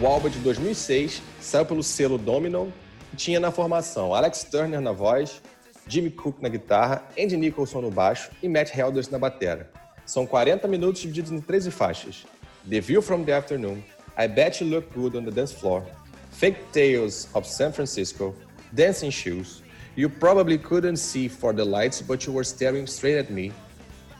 O 0.00 0.06
álbum 0.06 0.28
de 0.28 0.38
2006 0.38 1.20
saiu 1.40 1.66
pelo 1.66 1.82
selo 1.82 2.16
Domino 2.16 2.72
e 3.12 3.16
tinha 3.16 3.40
na 3.40 3.50
formação 3.50 4.14
Alex 4.14 4.44
Turner 4.44 4.80
na 4.80 4.92
voz, 4.92 5.42
Jimmy 5.88 6.12
Cook 6.12 6.40
na 6.40 6.48
guitarra, 6.48 7.02
Andy 7.18 7.36
Nicholson 7.36 7.80
no 7.80 7.90
baixo 7.90 8.30
e 8.40 8.48
Matt 8.48 8.72
Helders 8.72 9.08
na 9.08 9.18
batera. 9.18 9.68
São 10.04 10.24
40 10.24 10.68
minutos 10.68 11.02
divididos 11.02 11.32
em 11.32 11.40
13 11.40 11.72
faixas. 11.72 12.24
The 12.70 12.80
View 12.80 13.02
from 13.02 13.24
the 13.24 13.34
Afternoon, 13.34 13.82
I 14.16 14.28
Bet 14.28 14.62
You 14.62 14.70
Look 14.70 14.94
Good 14.94 15.16
on 15.16 15.24
the 15.24 15.32
Dance 15.32 15.52
Floor, 15.52 15.82
Fake 16.30 16.58
Tales 16.72 17.28
of 17.34 17.48
San 17.48 17.72
Francisco, 17.72 18.32
Dancing 18.74 19.10
Shoes, 19.10 19.62
You 19.94 20.08
Probably 20.08 20.58
Couldn't 20.58 20.96
See 20.96 21.28
for 21.28 21.52
the 21.52 21.64
Lights 21.64 22.02
But 22.02 22.26
You 22.26 22.32
Were 22.32 22.44
Staring 22.44 22.86
Straight 22.86 23.16
at 23.18 23.30
Me, 23.30 23.52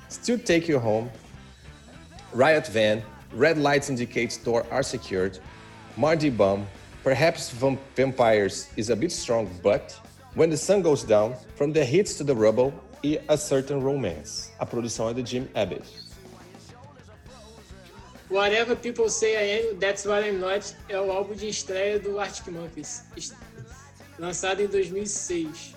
Still 0.09 0.38
Take 0.38 0.68
You 0.68 0.78
Home, 0.78 1.11
Riot 2.32 2.66
Van, 2.68 3.02
Red 3.32 3.59
Lights 3.59 3.90
Indicate 3.90 4.38
Door 4.44 4.66
Are 4.70 4.82
Secured, 4.82 5.38
Mardi 5.96 6.30
Bum, 6.30 6.66
Perhaps 7.04 7.52
Vam- 7.52 7.78
Vampires 7.94 8.68
is 8.76 8.90
a 8.90 8.96
bit 8.96 9.12
strong, 9.12 9.48
but 9.62 9.98
When 10.35 10.50
the 10.50 10.56
Sun 10.56 10.82
Goes 10.82 11.02
Down, 11.04 11.35
From 11.54 11.72
the 11.72 11.85
Hits 11.85 12.14
to 12.18 12.24
the 12.24 12.35
Rubble 12.35 12.72
e 13.02 13.18
A 13.28 13.37
Certain 13.38 13.80
Romance. 13.80 14.50
A 14.59 14.66
produção 14.66 15.09
é 15.11 15.14
de 15.14 15.22
Jim 15.22 15.48
Abbott. 15.54 15.85
Whatever 18.28 18.74
People 18.74 19.09
Say 19.09 19.37
I 19.37 19.61
Am, 19.61 19.78
That's 19.78 20.04
What 20.04 20.24
I'm 20.24 20.40
Not 20.40 20.74
é 20.88 21.00
o 21.00 21.12
álbum 21.12 21.35
de 21.35 21.48
estreia 21.48 21.98
do 22.00 22.18
Arctic 22.18 22.48
Monkeys, 22.48 23.04
lançado 24.18 24.62
em 24.62 24.66
2006. 24.66 25.74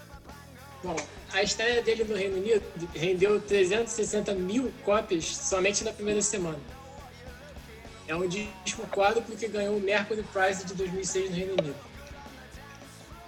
Bom, 0.84 0.95
a 1.34 1.43
estreia 1.43 1.82
dele 1.82 2.04
no 2.04 2.15
Reino 2.15 2.38
Unido 2.38 2.63
rendeu 2.95 3.39
360 3.41 4.34
mil 4.34 4.71
cópias 4.84 5.25
somente 5.25 5.84
na 5.84 5.91
primeira 5.91 6.21
semana. 6.21 6.60
É 8.08 8.15
um 8.15 8.28
disco 8.28 8.88
quádruplo 8.88 9.36
que 9.36 9.47
ganhou 9.47 9.78
o 9.78 9.80
Mercury 9.80 10.23
Prize 10.23 10.65
de 10.65 10.73
2006 10.73 11.30
no 11.30 11.36
Reino 11.36 11.54
Unido. 11.54 11.89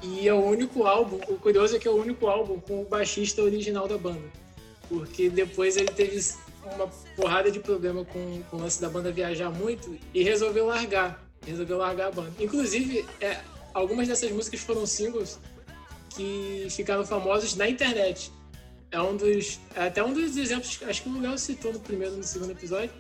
E 0.02 0.28
é 0.28 0.34
o 0.34 0.44
único 0.44 0.86
álbum, 0.86 1.20
o 1.28 1.38
curioso 1.38 1.76
é 1.76 1.80
que 1.80 1.88
é 1.88 1.92
o 1.92 1.96
único 1.96 2.28
álbum 2.28 2.60
com 2.60 2.82
o 2.82 2.86
baixista 2.86 3.44
original 3.44 3.88
da 3.88 3.98
banda. 3.98 4.28
Porque 4.90 5.30
depois 5.30 5.78
ele 5.78 5.92
teve 5.92 6.20
uma 6.76 6.88
porrada 7.16 7.52
de 7.52 7.60
problema 7.60 8.04
com, 8.06 8.42
com 8.50 8.58
o 8.58 8.60
lance 8.62 8.82
da 8.82 8.90
banda 8.90 9.12
viajar 9.12 9.52
muito 9.52 9.96
e 10.14 10.24
resolveu 10.24 10.66
largar. 10.66 11.24
Resolveu 11.46 11.78
largar 11.78 12.08
a 12.08 12.12
banda. 12.12 12.34
Inclusive, 12.40 13.06
é, 13.20 13.40
algumas 13.74 14.08
dessas 14.08 14.32
músicas 14.32 14.62
foram 14.62 14.86
singles 14.86 15.40
que 16.16 16.68
ficaram 16.70 17.06
famosos 17.06 17.56
na 17.56 17.70
internet. 17.70 18.32
É 18.92 19.02
um 19.02 19.16
dos. 19.16 19.60
É 19.76 19.88
até 19.88 20.04
um 20.04 20.14
dos 20.14 20.36
exemplos, 20.36 20.80
acho 20.84 21.04
que 21.04 21.10
o 21.10 21.22
Léo 21.22 21.38
citou 21.38 21.72
no 21.72 21.80
primeiro 21.80 22.16
no 22.16 22.24
segundo 22.24 22.52
episódio. 22.52 22.92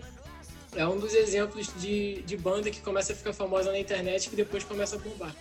É 0.73 0.87
um 0.87 0.97
dos 0.97 1.13
exemplos 1.13 1.69
de, 1.77 2.21
de 2.21 2.37
banda 2.37 2.71
que 2.71 2.79
começa 2.79 3.11
a 3.11 3.15
ficar 3.15 3.33
famosa 3.33 3.71
na 3.71 3.79
internet 3.79 4.29
e 4.31 4.35
depois 4.35 4.63
começa 4.63 4.95
a 4.95 4.99
bombar. 4.99 5.35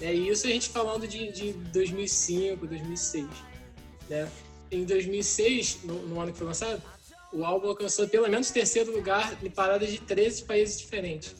É, 0.00 0.14
e 0.14 0.28
isso 0.28 0.46
a 0.46 0.50
gente 0.50 0.68
falando 0.68 1.08
de, 1.08 1.32
de 1.32 1.52
2005, 1.52 2.64
2006. 2.64 3.26
Né? 4.08 4.30
Em 4.70 4.84
2006, 4.84 5.80
no, 5.82 5.94
no 6.06 6.20
ano 6.20 6.30
que 6.30 6.38
foi 6.38 6.46
lançado, 6.46 6.80
o 7.32 7.44
álbum 7.44 7.68
alcançou 7.68 8.06
pelo 8.08 8.28
menos 8.28 8.50
terceiro 8.50 8.92
lugar 8.92 9.36
em 9.42 9.50
paradas 9.50 9.90
de 9.90 9.98
13 9.98 10.44
países 10.44 10.78
diferentes, 10.78 11.34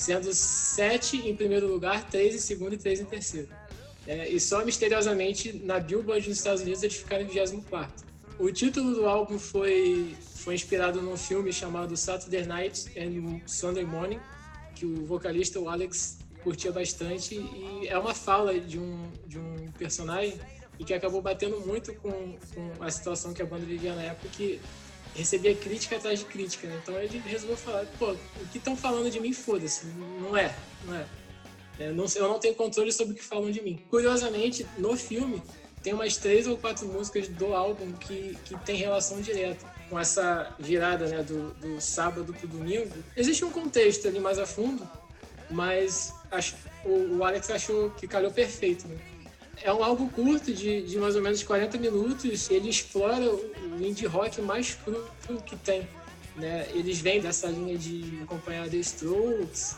sendo 0.00 0.32
sete 0.32 1.18
em 1.28 1.36
primeiro 1.36 1.66
lugar, 1.68 2.08
três 2.08 2.34
em 2.34 2.38
segundo 2.38 2.72
e 2.72 2.78
três 2.78 3.00
em 3.00 3.04
terceiro. 3.04 3.48
É, 4.06 4.30
e 4.30 4.40
só 4.40 4.64
misteriosamente 4.64 5.52
na 5.52 5.78
Billboard 5.78 6.26
nos 6.26 6.38
Estados 6.38 6.62
Unidos 6.62 6.82
eles 6.82 6.96
ficaram 6.96 7.22
em 7.22 7.26
24. 7.26 8.06
O 8.38 8.50
título 8.50 8.94
do 8.94 9.06
álbum 9.06 9.38
foi, 9.38 10.16
foi 10.36 10.54
inspirado 10.54 11.02
num 11.02 11.18
filme 11.18 11.52
chamado 11.52 11.94
Saturday 11.98 12.46
Night 12.46 12.90
and 12.98 13.42
Sunday 13.46 13.84
Morning, 13.84 14.18
que 14.74 14.86
o 14.86 15.04
vocalista, 15.04 15.60
o 15.60 15.68
Alex, 15.68 16.18
curtia 16.42 16.72
bastante. 16.72 17.34
E 17.34 17.86
é 17.86 17.98
uma 17.98 18.14
fala 18.14 18.58
de 18.58 18.78
um, 18.78 19.10
de 19.26 19.38
um 19.38 19.70
personagem 19.78 20.40
e 20.78 20.84
que 20.84 20.94
acabou 20.94 21.20
batendo 21.20 21.60
muito 21.60 21.92
com, 21.96 22.38
com 22.54 22.82
a 22.82 22.90
situação 22.90 23.34
que 23.34 23.42
a 23.42 23.44
banda 23.44 23.66
vivia 23.66 23.94
na 23.94 24.02
época, 24.02 24.30
que 24.32 24.58
recebia 25.14 25.54
crítica 25.54 25.96
atrás 25.96 26.18
de 26.18 26.24
crítica, 26.24 26.66
né? 26.66 26.78
Então 26.82 26.98
ele 27.00 27.18
resolveu 27.26 27.56
falar, 27.56 27.86
pô, 27.98 28.12
o 28.12 28.48
que 28.50 28.58
estão 28.58 28.76
falando 28.76 29.10
de 29.10 29.20
mim, 29.20 29.32
foda-se, 29.32 29.86
não 30.20 30.36
é, 30.36 30.54
não 30.86 30.94
é. 30.94 31.06
é 31.78 31.92
não, 31.92 32.04
eu 32.14 32.28
não 32.28 32.38
tenho 32.38 32.54
controle 32.54 32.92
sobre 32.92 33.14
o 33.14 33.16
que 33.16 33.24
falam 33.24 33.50
de 33.50 33.60
mim. 33.62 33.80
Curiosamente, 33.90 34.66
no 34.78 34.96
filme, 34.96 35.42
tem 35.82 35.92
umas 35.92 36.16
três 36.16 36.46
ou 36.46 36.56
quatro 36.56 36.86
músicas 36.86 37.28
do 37.28 37.54
álbum 37.54 37.92
que, 37.92 38.36
que 38.44 38.58
tem 38.60 38.76
relação 38.76 39.20
direta 39.20 39.66
com 39.88 39.98
essa 39.98 40.54
virada 40.58 41.06
né, 41.08 41.22
do, 41.22 41.52
do 41.54 41.80
sábado 41.80 42.32
pro 42.32 42.46
domingo. 42.46 42.92
Existe 43.16 43.44
um 43.44 43.50
contexto 43.50 44.06
ali 44.06 44.20
mais 44.20 44.38
a 44.38 44.46
fundo, 44.46 44.88
mas 45.50 46.14
acho, 46.30 46.54
o, 46.84 47.16
o 47.16 47.24
Alex 47.24 47.50
achou 47.50 47.90
que 47.90 48.06
calhou 48.06 48.30
perfeito, 48.30 48.86
né? 48.86 48.96
é 49.62 49.72
um 49.72 49.82
álbum 49.82 50.08
curto, 50.08 50.52
de, 50.52 50.82
de 50.82 50.98
mais 50.98 51.16
ou 51.16 51.22
menos 51.22 51.42
40 51.42 51.78
minutos. 51.78 52.50
Ele 52.50 52.68
explora 52.68 53.30
o 53.30 53.69
indie 53.86 54.06
rock 54.06 54.40
mais 54.40 54.74
cru 54.74 55.02
que 55.44 55.56
tem. 55.56 55.88
Né? 56.36 56.66
Eles 56.72 57.00
vêm 57.00 57.20
dessa 57.20 57.48
linha 57.48 57.76
de 57.76 58.20
acompanhar 58.22 58.68
The 58.68 58.76
Strokes, 58.78 59.76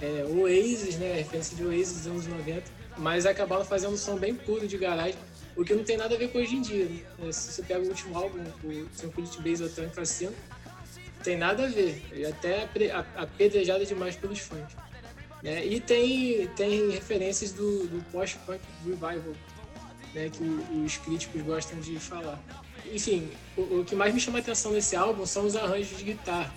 é, 0.00 0.24
Oasis, 0.24 0.96
né? 0.96 1.14
referência 1.14 1.56
de 1.56 1.64
Oasis 1.64 1.98
dos 1.98 2.06
anos 2.06 2.26
90, 2.26 2.64
mas 2.98 3.24
acabaram 3.24 3.64
fazendo 3.64 3.94
um 3.94 3.96
som 3.96 4.16
bem 4.16 4.34
puro 4.34 4.66
de 4.66 4.76
garagem, 4.76 5.18
o 5.56 5.64
que 5.64 5.74
não 5.74 5.84
tem 5.84 5.96
nada 5.96 6.14
a 6.14 6.18
ver 6.18 6.28
com 6.28 6.38
hoje 6.38 6.56
em 6.56 6.62
dia. 6.62 6.86
Né? 7.18 7.32
Se 7.32 7.52
você 7.52 7.62
pega 7.62 7.80
o 7.80 7.88
último 7.88 8.16
álbum, 8.16 8.42
o 8.64 8.86
Tranquility 8.96 9.40
Base 9.42 9.64
Hotel 9.64 9.84
em 9.84 9.90
Cassino, 9.90 10.34
tem 11.22 11.36
nada 11.36 11.64
a 11.64 11.68
ver. 11.68 12.02
E 12.12 12.24
até 12.24 12.68
apedrejada 13.16 13.84
demais 13.84 14.16
pelos 14.16 14.40
fãs. 14.40 14.72
Né? 15.42 15.64
E 15.66 15.80
tem, 15.80 16.46
tem 16.48 16.90
referências 16.90 17.52
do, 17.52 17.86
do 17.86 18.04
post-punk 18.10 18.60
revival, 18.84 19.34
né? 20.14 20.30
que 20.30 20.42
os 20.84 20.96
críticos 20.98 21.42
gostam 21.42 21.80
de 21.80 21.98
falar. 21.98 22.40
Enfim, 22.92 23.28
o, 23.56 23.80
o, 23.80 23.84
que 23.84 23.96
mais 23.96 24.12
me 24.12 24.20
chama 24.20 24.38
a 24.38 24.42
atenção 24.42 24.72
nesse 24.72 24.94
álbum 24.94 25.24
são 25.24 25.46
os 25.46 25.56
arranjos 25.56 25.96
de 25.96 26.04
guitarra, 26.04 26.52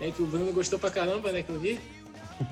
né? 0.00 0.10
que 0.10 0.20
o 0.20 0.26
Bruno 0.26 0.52
gostou 0.52 0.78
pra 0.78 0.90
caramba, 0.90 1.30
né, 1.30 1.42
que 1.42 1.50
eu 1.50 1.60
vi. 1.60 1.80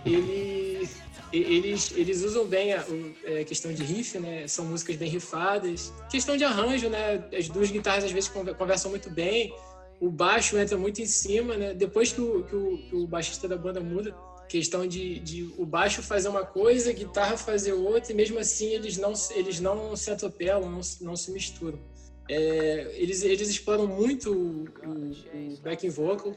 Ele, 0.07 0.89
eles, 1.33 1.93
eles 1.97 2.23
usam 2.23 2.47
bem 2.47 2.73
a, 2.73 2.81
a, 2.81 2.85
é, 3.25 3.45
questão 3.45 3.73
de 3.73 3.83
riff, 3.83 4.19
né? 4.19 4.47
São 4.47 4.65
músicas 4.65 4.97
bem 4.97 5.11
rifadas. 5.11 5.93
Questão 6.09 6.37
de 6.37 6.45
arranjo, 6.45 6.89
né? 6.89 7.23
As 7.37 7.49
duas 7.49 7.71
guitarras 7.71 8.05
às 8.05 8.13
vezes 8.13 8.31
conversam 8.31 8.91
muito 8.91 9.11
bem. 9.11 9.53
O 10.01 10.11
baixo 10.11 10.57
entra 10.57 10.79
muito 10.79 11.03
em 11.03 11.07
cima, 11.07 11.57
né? 11.57 11.75
Depois 11.75 12.13
que 12.13 12.21
o, 12.21 12.45
que 12.45 12.57
o, 12.57 12.79
que 12.79 12.97
o 12.97 13.07
baixista 13.07 13.47
da 13.47 13.57
banda 13.57 13.81
muda, 13.81 14.15
questão 14.49 14.87
de, 14.87 15.19
de, 15.19 15.53
o 15.59 15.67
baixo 15.67 16.03
fazer 16.03 16.29
uma 16.29 16.45
coisa, 16.45 16.91
a 16.91 16.93
guitarra 16.93 17.37
fazer 17.37 17.73
outra, 17.73 18.13
e 18.13 18.15
mesmo 18.15 18.39
assim 18.39 18.69
eles 18.69 18.97
não, 18.97 19.13
eles 19.35 19.61
não 19.61 19.95
se 19.97 20.11
atropelam, 20.11 20.71
não, 20.71 20.81
não 21.01 21.17
se 21.17 21.31
misturam. 21.31 21.79
É, 22.29 22.95
eles, 22.97 23.23
eles 23.23 23.49
exploram 23.49 23.87
muito 23.87 24.33
o, 24.33 24.65
o, 24.65 25.57
backing 25.63 25.91
vocal. 25.91 26.35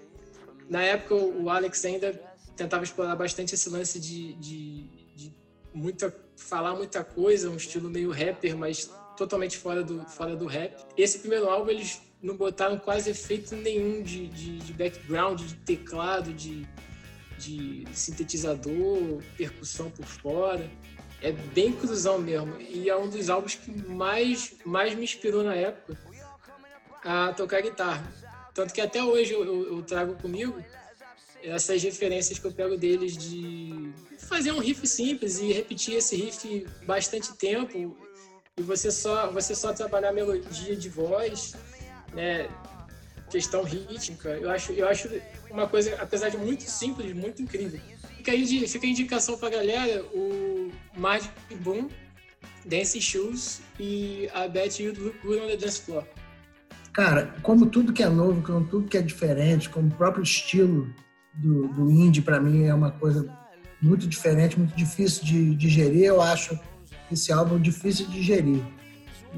Na 0.70 0.82
época, 0.82 1.16
o 1.16 1.50
Alex 1.50 1.84
ainda 1.86 2.14
tentava 2.56 2.84
explorar 2.84 3.16
bastante 3.16 3.56
esse 3.56 3.70
lance 3.70 4.00
de, 4.00 4.34
de, 4.34 4.84
de 5.16 5.34
muita, 5.74 6.14
falar 6.36 6.76
muita 6.76 7.04
coisa, 7.04 7.50
um 7.50 7.56
estilo 7.56 7.90
meio 7.90 8.12
rapper, 8.12 8.58
mas 8.58 8.92
totalmente 9.16 9.58
fora 9.58 9.84
do, 9.84 10.04
fora 10.06 10.36
do 10.36 10.46
rap. 10.46 10.76
Esse 10.98 11.20
primeiro 11.20 11.50
álbum, 11.50 11.72
eles 11.72 12.02
não 12.22 12.36
botaram 12.36 12.78
quase 12.78 13.10
efeito 13.10 13.56
nenhum 13.56 14.02
de, 14.02 14.28
de, 14.28 14.58
de 14.58 14.74
background, 14.74 15.40
de 15.42 15.56
teclado, 15.56 16.34
de, 16.34 16.68
de 17.38 17.86
sintetizador, 17.94 19.22
percussão 19.38 19.90
por 19.90 20.06
fora. 20.06 20.70
É 21.22 21.32
bem 21.32 21.74
cruzão 21.74 22.20
mesmo. 22.20 22.60
E 22.62 22.90
é 22.90 22.96
um 22.96 23.10
dos 23.10 23.30
álbuns 23.30 23.56
que 23.56 23.72
mais, 23.90 24.54
mais 24.66 24.94
me 24.94 25.04
inspirou 25.04 25.44
na 25.44 25.56
época 25.56 25.98
a 27.04 27.34
tocar 27.34 27.62
guitarra. 27.62 28.06
Tanto 28.54 28.74
que 28.74 28.82
até 28.82 29.04
hoje 29.04 29.34
eu, 29.34 29.44
eu, 29.44 29.78
eu 29.78 29.84
trago 29.84 30.16
comigo 30.16 30.64
essas 31.44 31.82
referências 31.82 32.40
que 32.40 32.46
eu 32.46 32.52
pego 32.52 32.78
deles 32.78 33.16
de 33.16 33.92
fazer 34.18 34.52
um 34.52 34.60
riff 34.60 34.86
simples 34.88 35.40
e 35.40 35.52
repetir 35.52 35.96
esse 35.96 36.16
riff 36.16 36.68
bastante 36.84 37.34
tempo 37.34 37.96
e 38.58 38.62
você 38.62 38.92
só 38.92 39.32
você 39.32 39.54
só 39.54 39.72
trabalhar 39.72 40.12
melodia 40.12 40.76
de 40.76 40.90
voz, 40.90 41.54
né? 42.14 42.50
Questão 43.30 43.64
rítmica. 43.64 44.30
Eu 44.30 44.50
acho 44.50 44.72
eu 44.72 44.88
acho 44.88 45.10
uma 45.50 45.68
coisa, 45.68 45.96
apesar 46.02 46.30
de 46.30 46.38
muito 46.38 46.64
simples, 46.64 47.14
muito 47.14 47.42
incrível. 47.42 47.80
Fica 48.28 48.68
fica 48.68 48.86
a 48.86 48.90
indicação 48.90 49.38
pra 49.38 49.50
galera, 49.50 50.04
o 50.14 50.70
Magic 50.98 51.32
Boom, 51.62 51.88
Dance 52.66 53.00
Shoes 53.00 53.62
e 53.80 54.30
a 54.34 54.50
Bet 54.50 54.84
You 54.84 54.94
Look 54.98 55.16
Good 55.24 55.40
on 55.40 55.48
the 55.48 55.56
Dance 55.56 55.82
Floor. 55.82 56.04
Cara, 56.92 57.34
como 57.42 57.68
tudo 57.68 57.94
que 57.94 58.04
é 58.04 58.10
novo, 58.10 58.42
como 58.42 58.68
tudo 58.68 58.90
que 58.90 58.98
é 58.98 59.02
diferente, 59.02 59.70
como 59.70 59.88
o 59.88 59.92
próprio 59.92 60.24
estilo 60.24 60.94
do, 61.36 61.70
do 61.70 61.90
indie, 61.90 62.22
para 62.22 62.38
mim, 62.38 62.66
é 62.66 62.74
uma 62.74 62.92
coisa 62.92 63.34
muito 63.82 64.06
diferente, 64.06 64.60
muito 64.60 64.76
difícil 64.76 65.24
de 65.24 65.56
digerir. 65.56 66.04
Eu 66.04 66.22
acho 66.22 66.60
esse 67.10 67.32
álbum 67.32 67.58
difícil 67.58 68.08
de 68.08 68.14
digerir. 68.14 68.62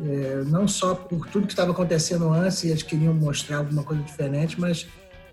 É, 0.03 0.43
não 0.45 0.67
só 0.67 0.95
por 0.95 1.27
tudo 1.27 1.45
que 1.45 1.53
estava 1.53 1.73
acontecendo 1.73 2.33
antes 2.33 2.63
e 2.63 2.69
eles 2.69 2.81
queriam 2.81 3.13
mostrar 3.13 3.57
alguma 3.57 3.83
coisa 3.83 4.01
diferente, 4.01 4.59
mas 4.59 4.87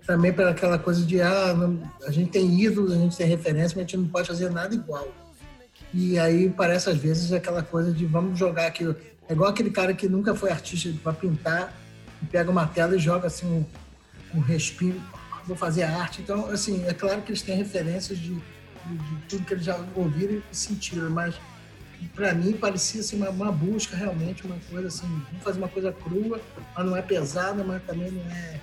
também 0.07 0.31
pela 0.33 0.51
aquela 0.51 0.79
coisa 0.79 1.05
de 1.05 1.21
ah, 1.21 1.53
não, 1.53 1.79
a 2.07 2.11
gente 2.11 2.31
tem 2.31 2.59
ídolos, 2.61 2.93
a 2.93 2.95
gente 2.95 3.15
tem 3.15 3.27
referência, 3.27 3.75
mas 3.75 3.77
a 3.77 3.81
gente 3.81 3.97
não 3.97 4.07
pode 4.07 4.27
fazer 4.27 4.49
nada 4.49 4.73
igual. 4.73 5.07
E 5.93 6.17
aí 6.17 6.49
parece 6.49 6.89
às 6.89 6.97
vezes 6.97 7.31
aquela 7.31 7.61
coisa 7.61 7.91
de 7.91 8.05
vamos 8.05 8.39
jogar 8.39 8.67
aqui. 8.67 8.85
É 9.29 9.33
igual 9.33 9.49
aquele 9.49 9.69
cara 9.69 9.93
que 9.93 10.07
nunca 10.07 10.33
foi 10.33 10.49
artista 10.49 10.89
para 11.03 11.11
pintar 11.11 11.73
pega 12.31 12.49
uma 12.49 12.65
tela 12.65 12.95
e 12.95 12.99
joga 12.99 13.27
assim 13.27 13.45
um, 13.45 14.37
um 14.37 14.41
respiro, 14.41 14.99
vou 15.45 15.55
fazer 15.55 15.83
arte. 15.83 16.21
Então, 16.21 16.49
assim, 16.49 16.83
é 16.87 16.93
claro 16.93 17.21
que 17.21 17.31
eles 17.31 17.41
têm 17.41 17.55
referências 17.55 18.17
de, 18.17 18.33
de, 18.33 18.97
de 18.97 19.21
tudo 19.29 19.45
que 19.45 19.53
eles 19.53 19.65
já 19.65 19.79
ouviram 19.95 20.41
e 20.51 20.55
sentiram, 20.55 21.09
mas 21.09 21.35
para 22.15 22.33
mim 22.33 22.53
parecia 22.53 23.01
assim, 23.01 23.17
uma, 23.17 23.29
uma, 23.29 23.51
busca 23.51 23.95
realmente, 23.95 24.45
uma 24.45 24.57
coisa 24.69 24.87
assim, 24.87 25.07
vamos 25.07 25.43
fazer 25.43 25.57
uma 25.59 25.67
coisa 25.67 25.91
crua, 25.91 26.39
mas 26.75 26.85
não 26.85 26.95
é 26.95 27.01
pesada, 27.01 27.63
mas 27.63 27.81
também 27.83 28.11
não 28.11 28.21
é 28.31 28.59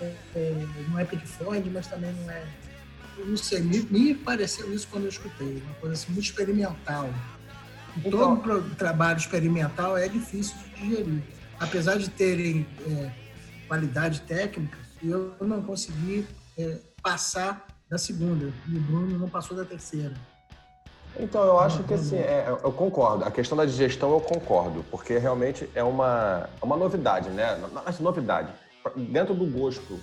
é, 0.00 0.14
é, 0.34 0.66
não 0.88 0.98
é 0.98 1.04
Pink 1.04 1.24
mas 1.70 1.86
também 1.86 2.12
não 2.12 2.30
é. 2.30 2.42
Eu 3.18 3.26
não 3.26 3.36
sei, 3.36 3.62
me, 3.62 3.80
me, 3.82 4.14
pareceu 4.14 4.72
isso 4.74 4.86
quando 4.90 5.04
eu 5.04 5.08
escutei, 5.08 5.62
uma 5.64 5.74
coisa 5.76 5.94
assim, 5.94 6.12
muito 6.12 6.26
experimental. 6.26 7.08
E 7.96 8.06
então, 8.06 8.36
todo 8.36 8.74
trabalho 8.74 9.16
experimental 9.16 9.96
é 9.96 10.06
difícil 10.06 10.54
de 10.58 10.80
digerir. 10.80 11.22
Apesar 11.58 11.96
de 11.96 12.10
terem 12.10 12.66
é, 12.86 13.10
qualidade 13.66 14.20
técnica, 14.20 14.76
eu 15.02 15.34
não 15.40 15.62
consegui 15.62 16.26
é, 16.58 16.78
passar 17.02 17.66
da 17.88 17.96
segunda, 17.96 18.52
e 18.68 18.76
o 18.76 18.80
Bruno 18.80 19.18
não 19.18 19.28
passou 19.30 19.56
da 19.56 19.64
terceira. 19.64 20.12
Então, 21.18 21.42
eu 21.42 21.58
acho 21.58 21.82
que 21.84 21.94
assim, 21.94 22.16
é, 22.16 22.46
eu 22.48 22.70
concordo. 22.72 23.24
A 23.24 23.30
questão 23.30 23.56
da 23.56 23.64
digestão 23.64 24.12
eu 24.12 24.20
concordo, 24.20 24.84
porque 24.90 25.16
realmente 25.16 25.66
é 25.74 25.82
uma, 25.82 26.50
é 26.60 26.64
uma 26.64 26.76
novidade, 26.76 27.30
né? 27.30 27.56
Nossa, 27.72 28.02
novidade 28.02 28.52
dentro 28.94 29.34
do 29.34 29.46
gosto 29.46 29.98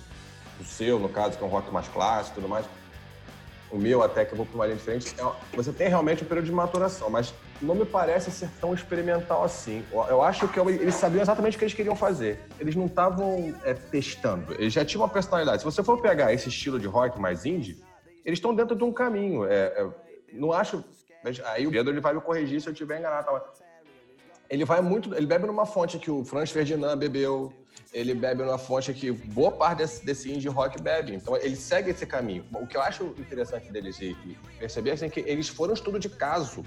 do 0.58 0.64
seu, 0.64 0.98
no 0.98 1.08
caso, 1.08 1.36
que 1.36 1.44
é 1.44 1.46
um 1.46 1.50
rock 1.50 1.70
mais 1.72 1.88
clássico 1.88 2.38
e 2.38 2.42
tudo 2.42 2.48
mais, 2.48 2.66
o 3.70 3.78
meu 3.78 4.02
até 4.02 4.24
que 4.24 4.32
eu 4.32 4.36
vou 4.36 4.46
para 4.46 4.54
uma 4.54 4.66
linha 4.66 4.76
diferente, 4.76 5.14
é, 5.18 5.56
você 5.56 5.72
tem 5.72 5.88
realmente 5.88 6.22
um 6.22 6.26
período 6.26 6.46
de 6.46 6.52
maturação, 6.52 7.10
mas 7.10 7.34
não 7.60 7.74
me 7.74 7.84
parece 7.84 8.30
ser 8.30 8.48
tão 8.60 8.72
experimental 8.72 9.42
assim. 9.42 9.84
Eu 9.92 10.22
acho 10.22 10.46
que 10.46 10.60
eles 10.60 10.94
sabiam 10.94 11.22
exatamente 11.22 11.56
o 11.56 11.58
que 11.58 11.64
eles 11.64 11.74
queriam 11.74 11.96
fazer. 11.96 12.40
Eles 12.60 12.76
não 12.76 12.86
estavam 12.86 13.54
é, 13.64 13.74
testando, 13.74 14.52
eles 14.54 14.72
já 14.72 14.84
tinham 14.84 15.02
uma 15.02 15.08
personalidade. 15.08 15.58
Se 15.58 15.64
você 15.64 15.82
for 15.82 16.00
pegar 16.00 16.32
esse 16.32 16.48
estilo 16.48 16.78
de 16.78 16.86
rock 16.86 17.18
mais 17.18 17.44
indie, 17.44 17.82
eles 18.24 18.38
estão 18.38 18.54
dentro 18.54 18.76
de 18.76 18.84
um 18.84 18.92
caminho. 18.92 19.44
É, 19.44 19.66
é, 19.76 19.88
não 20.32 20.52
acho. 20.52 20.84
Aí 21.46 21.66
o 21.66 21.70
Pedro 21.70 21.92
ele 21.92 22.00
vai 22.00 22.14
me 22.14 22.20
corrigir 22.20 22.60
se 22.60 22.68
eu 22.68 22.72
estiver 22.72 22.98
enganado. 22.98 23.26
Tá? 23.26 23.63
Ele 24.54 24.64
vai 24.64 24.80
muito. 24.80 25.12
Ele 25.12 25.26
bebe 25.26 25.46
numa 25.46 25.66
fonte 25.66 25.98
que 25.98 26.08
o 26.08 26.24
Franz 26.24 26.52
Ferdinand 26.52 26.96
bebeu, 26.96 27.52
ele 27.92 28.14
bebe 28.14 28.44
numa 28.44 28.56
fonte 28.56 28.94
que 28.94 29.10
boa 29.10 29.50
parte 29.50 29.78
desse, 29.78 30.06
desse 30.06 30.32
indie 30.32 30.48
rock 30.48 30.80
bebe. 30.80 31.12
Então 31.12 31.36
ele 31.36 31.56
segue 31.56 31.90
esse 31.90 32.06
caminho. 32.06 32.44
O 32.52 32.64
que 32.64 32.76
eu 32.76 32.80
acho 32.80 33.02
interessante 33.18 33.72
deles 33.72 34.00
e, 34.00 34.16
perceber 34.56 34.92
assim, 34.92 35.06
é 35.06 35.08
que 35.08 35.20
eles 35.26 35.48
foram 35.48 35.72
um 35.72 35.74
estudo 35.74 35.98
de 35.98 36.08
caso 36.08 36.64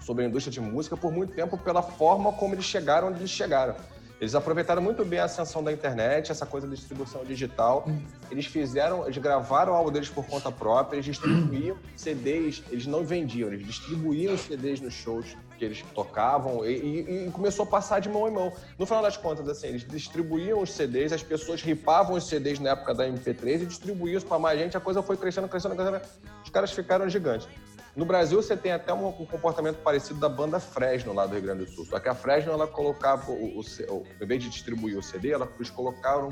sobre 0.00 0.22
a 0.22 0.28
indústria 0.28 0.52
de 0.52 0.60
música 0.60 0.96
por 0.96 1.10
muito 1.10 1.34
tempo 1.34 1.58
pela 1.58 1.82
forma 1.82 2.32
como 2.32 2.54
eles 2.54 2.64
chegaram 2.64 3.08
onde 3.08 3.18
eles 3.18 3.30
chegaram. 3.30 3.74
Eles 4.20 4.36
aproveitaram 4.36 4.80
muito 4.80 5.04
bem 5.04 5.18
a 5.18 5.24
ascensão 5.24 5.64
da 5.64 5.72
internet, 5.72 6.30
essa 6.30 6.46
coisa 6.46 6.66
da 6.68 6.74
distribuição 6.76 7.24
digital. 7.24 7.86
Eles 8.30 8.46
fizeram, 8.46 9.04
eles 9.04 9.18
gravaram 9.18 9.72
o 9.72 9.76
álbum 9.76 9.90
deles 9.90 10.08
por 10.08 10.24
conta 10.24 10.52
própria, 10.52 10.96
eles 10.96 11.06
distribuíam 11.06 11.76
CDs, 11.96 12.62
eles 12.70 12.86
não 12.86 13.04
vendiam, 13.04 13.52
eles 13.52 13.66
distribuíam 13.66 14.38
CDs 14.38 14.80
nos 14.80 14.94
shows 14.94 15.36
que 15.56 15.64
eles 15.64 15.82
tocavam 15.94 16.64
e, 16.64 16.70
e, 16.70 17.26
e, 17.26 17.30
começou 17.30 17.64
a 17.64 17.68
passar 17.68 18.00
de 18.00 18.08
mão 18.08 18.28
em 18.28 18.30
mão. 18.30 18.52
No 18.78 18.86
final 18.86 19.02
das 19.02 19.16
contas, 19.16 19.48
assim, 19.48 19.68
eles 19.68 19.86
distribuíam 19.86 20.60
os 20.60 20.72
CDs, 20.72 21.12
as 21.12 21.22
pessoas 21.22 21.62
ripavam 21.62 22.16
os 22.16 22.28
CDs 22.28 22.58
na 22.58 22.70
época 22.70 22.94
da 22.94 23.08
MP3 23.08 23.62
e 23.62 23.66
distribuíam 23.66 24.20
para 24.20 24.38
mais 24.38 24.58
gente, 24.58 24.76
a 24.76 24.80
coisa 24.80 25.02
foi 25.02 25.16
crescendo, 25.16 25.48
crescendo, 25.48 25.74
crescendo. 25.74 26.00
Os 26.44 26.50
caras 26.50 26.70
ficaram 26.72 27.08
gigantes. 27.08 27.48
No 27.96 28.04
Brasil, 28.04 28.42
você 28.42 28.54
tem 28.54 28.72
até 28.72 28.92
um, 28.92 29.10
comportamento 29.10 29.76
parecido 29.78 30.20
da 30.20 30.28
banda 30.28 30.60
Fresno 30.60 31.14
lá 31.14 31.26
do 31.26 31.32
Rio 31.32 31.42
Grande 31.42 31.64
do 31.64 31.70
Sul. 31.70 31.86
Só 31.86 31.98
que 31.98 32.10
a 32.10 32.14
Fresno, 32.14 32.52
ela 32.52 32.66
colocava, 32.66 33.32
o, 33.32 33.58
o, 33.58 33.60
o, 33.60 34.06
em 34.20 34.26
vez 34.26 34.42
de 34.42 34.50
distribuir 34.50 34.98
o 34.98 35.02
CD, 35.02 35.30
ela, 35.30 35.50
eles 35.56 35.70
colocaram 35.70 36.30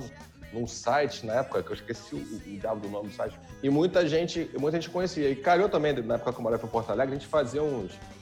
num 0.54 0.66
site 0.66 1.26
na 1.26 1.36
época, 1.36 1.62
que 1.62 1.70
eu 1.70 1.74
esqueci 1.74 2.14
o, 2.14 2.58
diabo 2.58 2.80
do 2.80 2.88
nome 2.88 3.08
do 3.08 3.14
site, 3.14 3.38
e 3.62 3.68
muita 3.68 4.06
gente, 4.06 4.48
muita 4.58 4.78
gente 4.80 4.90
conhecia. 4.90 5.28
E 5.28 5.36
calhou 5.36 5.68
também, 5.68 5.92
na 5.94 6.14
época 6.14 6.32
que 6.32 6.38
eu 6.38 6.42
morava 6.42 6.64
em 6.64 6.68
Porto 6.68 6.90
Alegre, 6.90 7.16
a 7.16 7.18
gente 7.18 7.28
fazia 7.28 7.62
uns, 7.62 7.92
um 7.94 8.13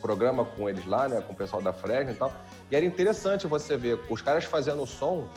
programa 0.00 0.44
com 0.44 0.68
eles 0.68 0.86
lá, 0.86 1.08
né, 1.08 1.20
com 1.20 1.32
o 1.32 1.36
pessoal 1.36 1.60
da 1.60 1.72
Fresno 1.72 2.12
e 2.12 2.14
tal. 2.14 2.32
E 2.70 2.76
era 2.76 2.84
interessante 2.84 3.46
você 3.46 3.76
ver 3.76 3.98
os 4.08 4.22
caras 4.22 4.44
fazendo 4.44 4.82
o 4.82 4.86
som 4.86 5.28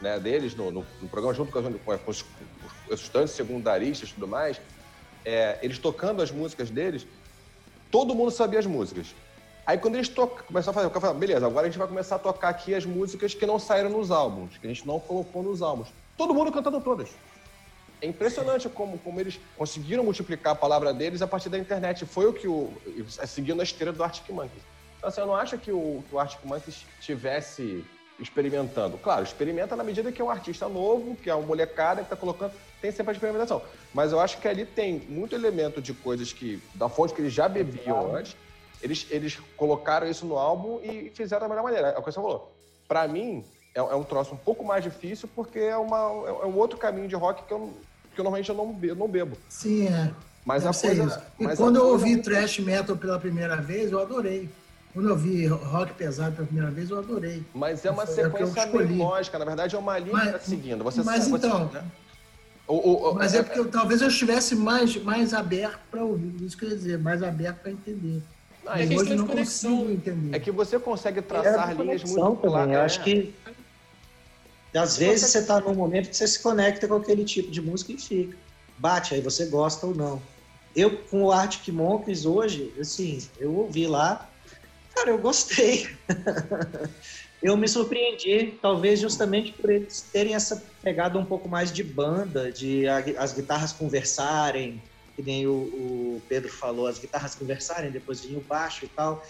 né, 0.00 0.18
deles 0.18 0.54
no, 0.54 0.70
no, 0.70 0.86
no 1.00 1.08
programa 1.08 1.34
junto 1.34 1.52
com, 1.52 1.62
com, 1.62 1.98
com 1.98 2.10
os, 2.10 2.24
os 2.90 3.00
estudantes 3.00 3.34
secundaristas 3.34 4.10
e 4.10 4.12
tudo 4.12 4.28
mais, 4.28 4.60
é, 5.24 5.58
eles 5.62 5.78
tocando 5.78 6.22
as 6.22 6.30
músicas 6.30 6.70
deles, 6.70 7.06
todo 7.90 8.14
mundo 8.14 8.30
sabia 8.30 8.58
as 8.58 8.66
músicas. 8.66 9.14
Aí 9.66 9.78
quando 9.78 9.94
eles 9.94 10.08
começaram 10.08 10.70
a 10.70 10.82
fazer, 10.82 10.94
eu 10.94 11.00
falei, 11.00 11.16
beleza, 11.16 11.46
agora 11.46 11.66
a 11.66 11.70
gente 11.70 11.78
vai 11.78 11.88
começar 11.88 12.16
a 12.16 12.18
tocar 12.18 12.50
aqui 12.50 12.74
as 12.74 12.84
músicas 12.84 13.32
que 13.32 13.46
não 13.46 13.58
saíram 13.58 13.88
nos 13.88 14.10
álbuns, 14.10 14.58
que 14.58 14.66
a 14.66 14.68
gente 14.68 14.86
não 14.86 15.00
colocou 15.00 15.42
nos 15.42 15.62
álbuns. 15.62 15.88
Todo 16.16 16.34
mundo 16.34 16.52
cantando 16.52 16.80
todas. 16.80 17.08
É 18.00 18.06
impressionante 18.06 18.68
como, 18.68 18.98
como 18.98 19.20
eles 19.20 19.40
conseguiram 19.56 20.04
multiplicar 20.04 20.52
a 20.52 20.56
palavra 20.56 20.92
deles 20.92 21.22
a 21.22 21.26
partir 21.26 21.48
da 21.48 21.58
internet. 21.58 22.04
Foi 22.04 22.26
o 22.26 22.32
que 22.32 22.46
o. 22.46 22.72
seguindo 23.26 23.60
a 23.60 23.64
esteira 23.64 23.92
do 23.92 24.02
Arctic 24.02 24.28
Monkeys. 24.30 24.62
Então, 24.98 25.08
assim, 25.08 25.20
eu 25.20 25.26
não 25.26 25.36
acho 25.36 25.58
que 25.58 25.72
o, 25.72 26.02
que 26.08 26.14
o 26.14 26.18
Arctic 26.18 26.44
Monkeys 26.44 26.84
tivesse 27.00 27.84
experimentando. 28.18 28.96
Claro, 28.98 29.24
experimenta 29.24 29.74
na 29.74 29.82
medida 29.82 30.12
que 30.12 30.22
é 30.22 30.24
um 30.24 30.30
artista 30.30 30.68
novo, 30.68 31.16
que 31.16 31.28
é 31.28 31.34
uma 31.34 31.46
molecada 31.46 32.00
que 32.00 32.06
está 32.06 32.16
colocando 32.16 32.52
tem 32.84 32.92
sempre 32.92 33.12
a 33.12 33.14
experimentação. 33.14 33.62
Mas 33.94 34.12
eu 34.12 34.20
acho 34.20 34.38
que 34.38 34.46
ali 34.46 34.66
tem 34.66 34.98
muito 35.08 35.34
elemento 35.34 35.80
de 35.80 35.94
coisas 35.94 36.34
que, 36.34 36.62
da 36.74 36.86
fonte 36.86 37.14
que 37.14 37.22
eles 37.22 37.32
já 37.32 37.48
bebiam 37.48 38.14
antes, 38.14 38.36
eles, 38.82 39.06
eles 39.08 39.38
colocaram 39.56 40.06
isso 40.06 40.26
no 40.26 40.36
álbum 40.36 40.80
e 40.82 41.10
fizeram 41.14 41.44
da 41.44 41.48
melhor 41.48 41.64
maneira. 41.64 41.88
É 41.88 41.98
o 41.98 42.02
que 42.02 42.12
você 42.12 42.16
falou. 42.16 42.54
Para 42.86 43.08
mim, 43.08 43.42
é, 43.74 43.80
é, 43.80 43.94
um 43.94 44.04
troço 44.04 44.34
um 44.34 44.38
pouco 44.38 44.64
mais 44.64 44.84
difícil 44.84 45.28
porque 45.34 45.58
é, 45.58 45.76
uma, 45.76 45.96
é, 45.96 46.46
um 46.46 46.56
outro 46.56 46.78
caminho 46.78 47.08
de 47.08 47.14
rock 47.14 47.42
que 47.44 47.52
eu, 47.52 47.76
que 48.14 48.20
eu 48.20 48.24
normalmente 48.24 48.48
eu 48.48 48.54
não, 48.54 48.72
bebo, 48.72 48.94
não 48.94 49.08
bebo. 49.08 49.36
Sim, 49.48 49.88
é. 49.88 50.10
Mas 50.44 50.62
Deve 50.62 50.76
a 50.76 50.80
coisa, 50.80 51.04
isso. 51.04 51.20
E 51.40 51.44
mas 51.44 51.58
quando 51.58 51.76
eu 51.76 51.88
ouvi 51.88 52.18
thrash 52.18 52.58
metal 52.58 52.96
pela 52.96 53.18
primeira 53.18 53.56
vez, 53.56 53.90
eu 53.90 53.98
adorei. 53.98 54.48
Quando 54.92 55.08
eu 55.08 55.16
vi 55.16 55.46
rock 55.46 55.94
pesado 55.94 56.36
pela 56.36 56.46
primeira 56.46 56.70
vez, 56.70 56.90
eu 56.90 56.98
adorei. 56.98 57.42
Mas 57.52 57.84
é 57.84 57.90
uma 57.90 58.06
sequência 58.06 58.66
meio 58.66 58.96
lógica, 58.96 59.38
na 59.38 59.44
verdade 59.44 59.74
é 59.74 59.78
uma 59.78 59.98
linha 59.98 60.12
mas, 60.12 60.26
que 60.26 60.32
tá 60.32 60.38
seguindo. 60.38 60.84
Você 60.84 61.02
mas 61.02 61.24
sabe, 61.24 61.36
então, 61.36 61.66
você, 61.66 61.78
né? 61.78 61.84
O, 62.66 63.10
o, 63.10 63.14
Mas 63.14 63.34
é, 63.34 63.38
é 63.38 63.42
porque 63.42 63.58
eu, 63.58 63.70
talvez 63.70 64.00
eu 64.00 64.08
estivesse 64.08 64.54
mais, 64.54 64.96
mais 65.02 65.34
aberto 65.34 65.80
para 65.90 66.02
ouvir, 66.02 66.34
isso 66.42 66.56
quer 66.56 66.66
dizer, 66.66 66.98
mais 66.98 67.22
aberto 67.22 67.58
para 67.60 67.72
entender. 67.72 68.22
Ah, 68.66 68.76
Mas 68.78 68.90
hoje 68.90 69.14
não 69.14 69.26
consigo 69.26 69.90
entender. 69.90 70.34
É 70.34 70.38
que 70.38 70.50
você 70.50 70.78
consegue 70.78 71.20
traçar 71.20 71.70
é 71.70 71.74
linhas 71.74 72.02
muito 72.04 72.36
claras. 72.36 72.72
Eu 72.72 72.80
acho 72.80 73.02
que 73.02 73.34
às 74.78 74.96
vezes 74.96 75.30
você 75.30 75.38
está 75.38 75.60
num 75.60 75.74
momento 75.74 76.10
que 76.10 76.16
você 76.16 76.26
se 76.26 76.42
conecta 76.42 76.88
com 76.88 76.96
aquele 76.96 77.24
tipo 77.24 77.50
de 77.50 77.60
música 77.60 77.92
e 77.92 77.98
fica. 77.98 78.36
Bate, 78.76 79.14
aí 79.14 79.20
você 79.20 79.46
gosta 79.46 79.86
ou 79.86 79.94
não. 79.94 80.20
Eu, 80.74 80.98
com 81.04 81.22
o 81.22 81.32
Arctic 81.32 81.72
Monkeys 81.72 82.26
hoje, 82.26 82.72
assim, 82.80 83.22
eu 83.38 83.54
ouvi 83.54 83.86
lá, 83.86 84.28
cara, 84.94 85.10
eu 85.10 85.18
gostei. 85.18 85.88
eu 87.40 87.56
me 87.56 87.68
surpreendi, 87.68 88.58
talvez 88.60 88.98
justamente 88.98 89.52
por 89.52 89.70
eles 89.70 90.00
terem 90.12 90.34
essa 90.34 90.64
pegada 90.82 91.18
um 91.18 91.24
pouco 91.24 91.48
mais 91.48 91.72
de 91.72 91.84
banda, 91.84 92.50
de 92.50 92.88
as 92.88 93.32
guitarras 93.32 93.72
conversarem, 93.72 94.82
que 95.14 95.22
nem 95.22 95.46
o, 95.46 95.52
o 95.52 96.22
Pedro 96.28 96.50
falou, 96.50 96.88
as 96.88 96.98
guitarras 96.98 97.36
conversarem, 97.36 97.92
depois 97.92 98.22
vinha 98.22 98.38
o 98.38 98.42
baixo 98.42 98.84
e 98.84 98.88
tal. 98.88 99.24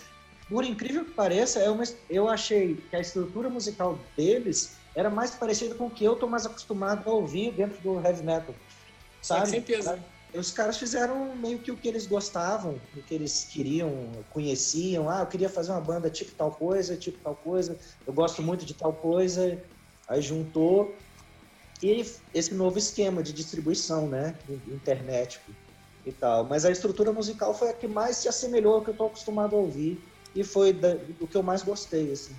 Por 0.48 0.64
incrível 0.64 1.04
que 1.04 1.10
pareça, 1.10 1.60
é 1.60 1.66
eu 2.08 2.28
achei 2.28 2.76
que 2.88 2.96
a 2.96 3.00
estrutura 3.00 3.50
musical 3.50 3.98
deles 4.16 4.76
era 4.94 5.10
mais 5.10 5.32
parecida 5.32 5.74
com 5.74 5.86
o 5.86 5.90
que 5.90 6.04
eu 6.04 6.16
tô 6.16 6.28
mais 6.28 6.46
acostumado 6.46 7.08
a 7.08 7.12
ouvir 7.14 7.56
dentro 7.56 7.82
do 7.82 8.00
heavy 8.00 8.22
metal. 8.22 8.54
Sabe? 9.20 9.48
Sem 9.48 9.62
peso 9.62 9.90
os 10.38 10.50
caras 10.50 10.76
fizeram 10.76 11.36
meio 11.36 11.62
que 11.62 11.70
o 11.70 11.76
que 11.76 11.88
eles 11.88 12.06
gostavam, 12.06 12.82
o 12.94 13.02
que 13.02 13.14
eles 13.14 13.44
queriam, 13.44 14.24
conheciam. 14.30 15.08
Ah, 15.08 15.20
eu 15.20 15.26
queria 15.26 15.48
fazer 15.48 15.70
uma 15.70 15.80
banda 15.80 16.10
tipo 16.10 16.34
tal 16.34 16.52
coisa, 16.52 16.96
tipo 16.96 17.22
tal 17.22 17.36
coisa, 17.36 17.78
eu 18.06 18.12
gosto 18.12 18.42
muito 18.42 18.64
de 18.64 18.74
tal 18.74 18.94
coisa. 18.94 19.64
Aí 20.08 20.20
juntou. 20.20 20.98
E 21.82 22.02
esse 22.32 22.54
novo 22.54 22.78
esquema 22.78 23.22
de 23.22 23.32
distribuição, 23.32 24.08
né? 24.08 24.38
Internet 24.66 25.40
e 26.04 26.12
tal. 26.12 26.48
Mas 26.48 26.64
a 26.64 26.70
estrutura 26.70 27.12
musical 27.12 27.54
foi 27.54 27.70
a 27.70 27.74
que 27.74 27.86
mais 27.86 28.16
se 28.16 28.28
assemelhou 28.28 28.74
ao 28.74 28.82
que 28.82 28.90
eu 28.90 28.94
estou 28.94 29.08
acostumado 29.08 29.54
a 29.54 29.60
ouvir. 29.60 30.12
E 30.34 30.42
foi 30.42 30.72
da, 30.72 30.94
do 30.94 31.28
que 31.28 31.36
eu 31.36 31.42
mais 31.42 31.62
gostei, 31.62 32.10
assim. 32.10 32.34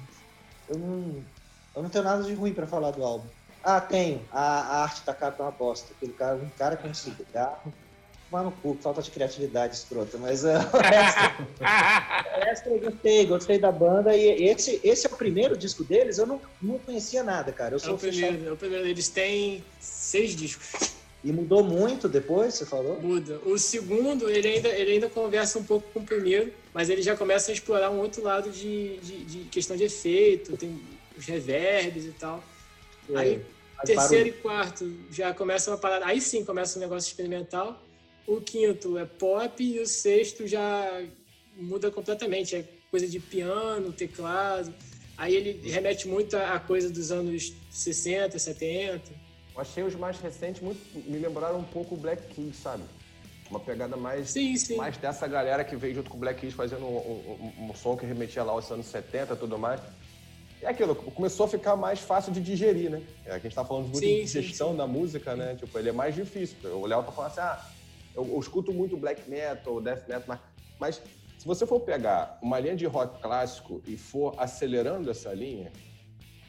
Eu 0.67 0.79
não, 0.79 1.25
eu 1.75 1.83
não 1.83 1.89
tenho 1.89 2.03
nada 2.03 2.23
de 2.23 2.33
ruim 2.33 2.53
para 2.53 2.67
falar 2.67 2.91
do 2.91 3.03
álbum. 3.03 3.27
Ah, 3.63 3.81
tenho. 3.81 4.21
A, 4.31 4.41
a 4.41 4.83
arte 4.83 5.05
da 5.05 5.13
capa 5.13 5.43
é 5.43 5.45
uma 5.45 5.51
bosta. 5.51 5.91
Aquele 5.95 6.13
cara, 6.13 6.35
um 6.35 6.49
cara 6.57 6.77
com 6.77 6.87
um 6.87 6.93
cigarro 6.93 7.73
tomar 8.35 8.43
no 8.43 8.51
cu, 8.51 8.77
falta 8.81 9.01
de 9.01 9.09
criatividade 9.11 9.75
escrota, 9.75 10.17
mas 10.17 10.43
uh, 10.43 10.49
o, 10.49 10.77
resto, 12.45 12.69
eu 12.69 12.79
gostei, 12.79 13.25
gostei 13.25 13.59
da 13.59 13.71
banda 13.71 14.15
e 14.15 14.43
esse, 14.45 14.79
esse 14.83 15.07
é 15.07 15.09
o 15.09 15.15
primeiro 15.15 15.57
disco 15.57 15.83
deles, 15.83 16.17
eu 16.17 16.25
não, 16.25 16.41
não 16.61 16.77
conhecia 16.79 17.23
nada, 17.23 17.51
cara. 17.51 17.75
Eu 17.75 17.79
sou 17.79 17.91
é, 17.91 17.93
o 17.93 17.97
primeiro, 17.97 18.47
é 18.47 18.51
o 18.51 18.57
primeiro, 18.57 18.87
eles 18.87 19.07
têm 19.07 19.63
seis 19.79 20.35
discos. 20.35 20.95
E 21.23 21.31
mudou 21.31 21.63
muito 21.63 22.07
depois, 22.07 22.53
você 22.53 22.67
falou? 22.67 23.01
Muda. 23.01 23.39
O 23.45 23.57
segundo, 23.57 24.29
ele 24.29 24.47
ainda, 24.47 24.67
ele 24.69 24.91
ainda 24.91 25.09
conversa 25.09 25.57
um 25.57 25.63
pouco 25.63 25.87
com 25.91 26.01
o 26.01 26.05
primeiro, 26.05 26.53
mas 26.71 26.87
ele 26.87 27.01
já 27.01 27.15
começa 27.15 27.51
a 27.51 27.53
explorar 27.53 27.89
um 27.89 27.99
outro 27.99 28.21
lado 28.21 28.51
de, 28.51 28.97
de, 28.97 29.25
de 29.25 29.39
questão 29.45 29.75
de 29.75 29.85
efeito, 29.85 30.55
tem 30.55 30.79
os 31.17 31.25
reverbs 31.25 32.05
e 32.05 32.11
tal. 32.11 32.43
É, 33.09 33.17
aí, 33.17 33.45
terceiro 33.85 34.25
barulho. 34.25 34.27
e 34.27 34.41
quarto, 34.41 34.99
já 35.11 35.33
começa 35.33 35.71
uma 35.71 35.77
parada. 35.77 36.05
Aí 36.05 36.19
sim 36.19 36.43
começa 36.43 36.77
um 36.77 36.81
negócio 36.81 37.07
experimental 37.07 37.81
o 38.27 38.41
quinto 38.41 38.97
é 38.97 39.05
pop 39.05 39.63
e 39.63 39.79
o 39.79 39.85
sexto 39.85 40.47
já 40.47 41.03
muda 41.55 41.91
completamente. 41.91 42.55
É 42.55 42.65
coisa 42.89 43.07
de 43.07 43.19
piano, 43.19 43.91
teclado. 43.91 44.73
Aí 45.17 45.35
ele 45.35 45.69
remete 45.69 46.07
muito 46.07 46.35
à 46.35 46.59
coisa 46.59 46.89
dos 46.89 47.11
anos 47.11 47.53
60, 47.69 48.37
70. 48.37 49.11
Eu 49.53 49.61
achei 49.61 49.83
os 49.83 49.95
mais 49.95 50.19
recentes 50.19 50.61
muito. 50.61 50.79
me 51.09 51.17
lembraram 51.17 51.59
um 51.59 51.63
pouco 51.63 51.95
o 51.95 51.97
Black 51.97 52.33
Keys, 52.33 52.57
sabe? 52.57 52.83
Uma 53.49 53.59
pegada 53.59 53.95
mais, 53.95 54.31
sim, 54.31 54.57
sim. 54.57 54.75
mais 54.75 54.97
dessa 54.97 55.27
galera 55.27 55.63
que 55.63 55.75
veio 55.75 55.95
junto 55.95 56.09
com 56.09 56.17
o 56.17 56.19
Black 56.19 56.41
Keys 56.41 56.53
fazendo 56.53 56.83
um, 56.83 57.53
um, 57.59 57.69
um 57.69 57.75
som 57.75 57.95
que 57.95 58.05
remetia 58.05 58.43
lá 58.43 58.51
aos 58.51 58.69
anos 58.71 58.87
70 58.87 59.33
e 59.33 59.37
tudo 59.37 59.57
mais. 59.57 59.79
É 60.65 60.69
aquilo, 60.69 60.95
começou 60.95 61.45
a 61.45 61.49
ficar 61.49 61.75
mais 61.75 61.99
fácil 61.99 62.33
de 62.33 62.41
digerir, 62.41 62.89
né? 62.89 63.03
É, 63.23 63.35
a 63.35 63.37
gente 63.37 63.53
tá 63.53 63.63
falando 63.63 63.83
muito 63.83 63.99
sim, 63.99 64.15
de 64.15 64.23
digestão 64.23 64.75
da 64.75 64.87
música, 64.87 65.35
né? 65.35 65.53
Tipo, 65.53 65.77
ele 65.77 65.89
é 65.89 65.91
mais 65.91 66.15
difícil. 66.15 66.57
O 66.75 66.87
Léo 66.87 67.03
tá 67.03 67.11
falando 67.11 67.29
assim, 67.29 67.41
ah, 67.41 67.63
eu, 68.15 68.27
eu 68.27 68.39
escuto 68.39 68.73
muito 68.73 68.97
black 68.97 69.29
metal, 69.29 69.79
death 69.79 70.07
metal, 70.07 70.23
mas, 70.27 70.39
mas 70.79 71.01
se 71.37 71.45
você 71.45 71.67
for 71.67 71.81
pegar 71.81 72.39
uma 72.41 72.59
linha 72.59 72.75
de 72.75 72.87
rock 72.87 73.21
clássico 73.21 73.79
e 73.85 73.95
for 73.95 74.33
acelerando 74.39 75.11
essa 75.11 75.31
linha, 75.35 75.71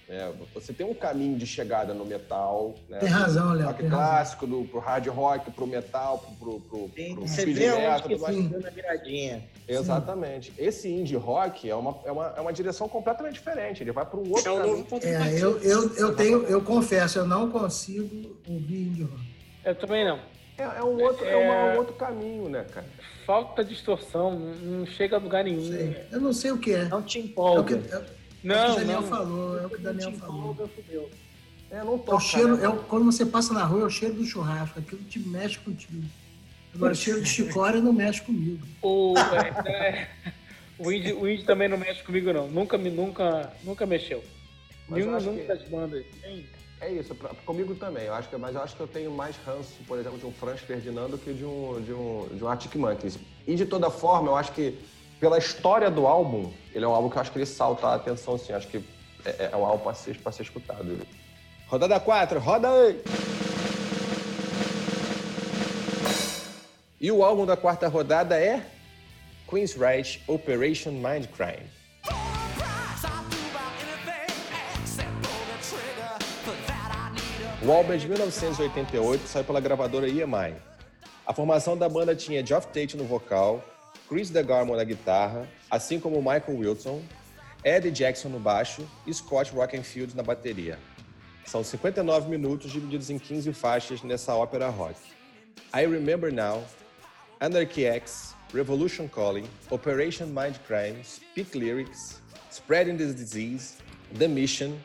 É, 0.09 0.31
você 0.55 0.73
tem 0.73 0.87
um 0.87 0.95
caminho 0.95 1.37
de 1.37 1.45
chegada 1.47 1.93
no 1.93 2.05
metal. 2.05 2.77
Né? 2.89 2.99
Tem 2.99 3.09
razão, 3.09 3.53
Léo. 3.53 3.67
Rock 3.67 3.89
clássico, 3.89 4.47
do, 4.47 4.63
pro 4.65 4.79
hard 4.79 5.07
rock, 5.09 5.51
pro 5.51 5.67
metal, 5.67 6.25
pro, 6.39 6.61
pro, 6.61 6.89
pro 6.89 7.27
você 7.27 7.43
speed 7.43 7.57
vê 7.57 7.71
metal, 7.71 7.91
onde 7.93 8.03
que 8.03 8.09
tudo 8.11 8.23
mais. 8.23 8.49
deu 8.49 8.61
na 8.61 8.71
viradinha. 8.71 9.45
Exatamente. 9.67 10.53
Esse 10.57 10.89
indie 10.89 11.17
rock 11.17 11.69
é 11.69 11.75
uma, 11.75 11.99
é, 12.05 12.13
uma, 12.13 12.35
é 12.37 12.41
uma 12.41 12.53
direção 12.53 12.89
completamente 12.89 13.35
diferente. 13.35 13.83
Ele 13.83 13.91
vai 13.91 14.07
para 14.07 14.19
um 14.21 14.31
outro 14.31 14.49
É 14.49 14.53
um 14.53 14.57
caminho. 14.59 14.77
novo 14.77 14.89
ponto 14.89 15.05
É, 15.05 15.33
eu, 15.43 15.59
eu, 15.61 15.95
eu 15.97 16.15
tenho, 16.15 16.43
eu 16.45 16.63
confesso, 16.63 17.19
eu 17.19 17.27
não 17.27 17.51
consigo 17.51 18.37
ouvir 18.49 18.87
indie 18.87 19.03
rock. 19.03 19.27
Eu 19.65 19.75
também 19.75 20.05
não. 20.05 20.21
É, 20.57 20.63
é 20.79 20.83
um 20.85 21.03
outro, 21.03 21.25
é... 21.25 21.33
É- 21.33 21.75
um 21.75 21.79
outro 21.79 21.95
caminho, 21.95 22.49
né, 22.49 22.65
cara? 22.73 22.87
Falta 23.27 23.65
distorção, 23.65 24.39
não 24.39 24.87
chega 24.87 25.17
a 25.17 25.19
lugar 25.19 25.43
nenhum. 25.43 25.67
Sei. 25.67 26.07
Eu 26.13 26.21
não 26.21 26.33
sei 26.33 26.53
o 26.53 26.59
que 26.59 26.73
é. 26.73 26.85
Não 26.85 27.03
te 27.03 27.19
É 27.19 27.21
o 27.21 27.25
que, 27.25 27.29
empolga. 27.29 27.77
é, 27.93 28.16
é 28.55 28.59
o 28.59 28.65
que 28.65 28.67
o 28.67 28.69
Não, 28.69 28.77
Daniel 28.77 29.01
não. 29.03 29.09
falou, 29.09 29.59
é 29.61 29.67
o 29.67 29.69
que 29.71 29.75
o 29.75 29.79
Não 29.79 29.85
Daniel 29.85 30.13
te 30.13 30.19
falou. 30.19 30.57
É, 31.71 31.79
não 31.79 31.93
É 31.93 31.97
o 31.97 31.99
toca, 31.99 32.21
cheiro, 32.21 32.57
né? 32.57 32.65
é 32.65 32.69
o- 32.69 32.77
quando 32.85 33.05
você 33.05 33.27
passa 33.27 33.53
na 33.53 33.65
rua, 33.65 33.83
é 33.83 33.85
o 33.85 33.91
cheiro 33.91 34.15
do 34.15 34.25
churrasco, 34.25 34.79
aquilo 34.79 35.03
te 35.05 35.19
mexe 35.19 35.59
contigo. 35.59 36.05
Agora, 36.75 36.93
o 36.93 36.97
cheiro 36.97 37.23
de 37.23 37.29
chicória 37.29 37.81
não 37.81 37.93
mexe 37.93 38.21
comigo. 38.23 38.65
O, 38.83 39.15
é, 39.67 39.71
é, 39.73 40.09
o, 40.79 40.93
indie, 40.93 41.13
o 41.15 41.29
indie 41.29 41.45
também 41.45 41.69
não 41.69 41.79
mexe 41.79 42.03
comigo, 42.03 42.33
não. 42.33 42.47
Nunca, 42.49 42.77
me, 42.79 42.91
nunca, 42.91 43.53
nunca 43.65 43.85
mexeu. 43.87 44.23
Nenhuma 44.89 45.17
acho 45.17 45.27
nunca 45.27 45.41
que- 45.43 45.49
das 45.49 45.63
bandas. 45.69 46.05
É 46.81 46.93
isso, 46.93 47.15
pra- 47.15 47.31
comigo 47.47 47.75
também. 47.75 48.05
Eu 48.05 48.15
acho 48.15 48.29
que, 48.29 48.37
mas 48.37 48.55
eu 48.55 48.61
acho 48.63 48.77
que 48.77 48.83
eu 48.83 48.87
tenho 48.87 49.11
mais 49.11 49.35
ranço, 49.39 49.73
por 49.89 49.99
exemplo, 49.99 50.19
de 50.19 50.27
um 50.27 50.33
Franz 50.33 50.61
Ferdinand 50.61 51.09
do 51.09 51.19
que 51.19 51.33
de 51.33 51.45
um, 51.45 51.81
de 51.81 51.93
um, 51.93 52.29
de 52.33 52.45
um 52.45 52.47
Arctic 52.49 52.75
Monkeys. 52.77 53.19
E 53.47 53.55
de 53.57 53.65
toda 53.65 53.91
forma, 53.91 54.29
eu 54.29 54.37
acho 54.37 54.53
que 54.53 54.79
pela 55.21 55.39
história 55.39 55.91
do 55.91 56.07
álbum, 56.07 56.53
ele 56.75 56.85
é 56.85 56.89
um 56.89 56.95
álbum 56.95 57.09
que 57.09 57.17
eu 57.17 57.21
acho 57.21 57.33
que 57.33 57.39
ele 57.39 57.47
salta 57.47 57.89
a 57.89 57.95
atenção, 57.95 58.35
assim. 58.35 58.53
Acho 58.53 58.69
que 58.69 58.85
é, 59.25 59.51
é 59.53 59.57
um 59.57 59.65
álbum 59.65 59.85
para 59.85 59.95
ser, 59.95 60.19
ser 60.33 60.43
escutado. 60.43 60.99
Rodada 61.69 61.99
4, 61.99 62.39
roda 62.39 62.69
aí! 62.71 63.03
E 67.01 67.11
o 67.13 67.25
álbum 67.25 67.45
da 67.45 67.57
quarta 67.57 67.89
rodada 67.89 68.41
é 68.41 68.65
Queen's 69.49 69.75
Right 69.75 70.23
Operation 70.27 70.93
Mindcrime. 70.93 71.69
O 77.63 77.73
álbum 77.73 77.93
é 77.93 77.97
de 77.97 78.07
1988, 78.07 79.27
saiu 79.27 79.45
pela 79.45 79.61
gravadora 79.61 80.09
EMI. 80.09 80.55
A 81.27 81.33
formação 81.33 81.77
da 81.77 81.89
banda 81.89 82.15
tinha 82.15 82.45
Geoff 82.45 82.69
Tate 82.69 82.97
no 82.97 83.05
vocal, 83.05 83.63
Chris 84.09 84.31
DeGarmo 84.31 84.77
na 84.77 84.85
guitarra, 84.85 85.49
assim 85.71 85.99
como 85.99 86.19
Michael 86.19 86.59
Wilson, 86.59 87.03
Eddie 87.65 87.91
Jackson 87.91 88.29
no 88.29 88.39
baixo 88.39 88.89
e 89.07 89.13
Scott 89.13 89.53
Rockenfield 89.53 90.17
na 90.17 90.23
bateria. 90.23 90.79
São 91.45 91.65
59 91.65 92.29
minutos 92.29 92.71
divididos 92.71 93.11
em 93.11 93.19
15 93.19 93.53
faixas 93.53 94.03
nessa 94.03 94.35
ópera 94.35 94.69
rock. 94.69 94.97
I 95.75 95.87
Remember 95.87 96.33
Now, 96.33 96.65
Anarchy 97.41 97.85
X, 97.85 98.35
Revolution 98.55 99.09
Calling, 99.09 99.47
Operation 99.71 100.27
Mindcrime, 100.27 101.03
Speak 101.05 101.57
Lyrics, 101.57 102.21
Spreading 102.51 102.97
the 102.97 103.13
Disease, 103.13 103.77
The 104.17 104.29
Mission, 104.29 104.81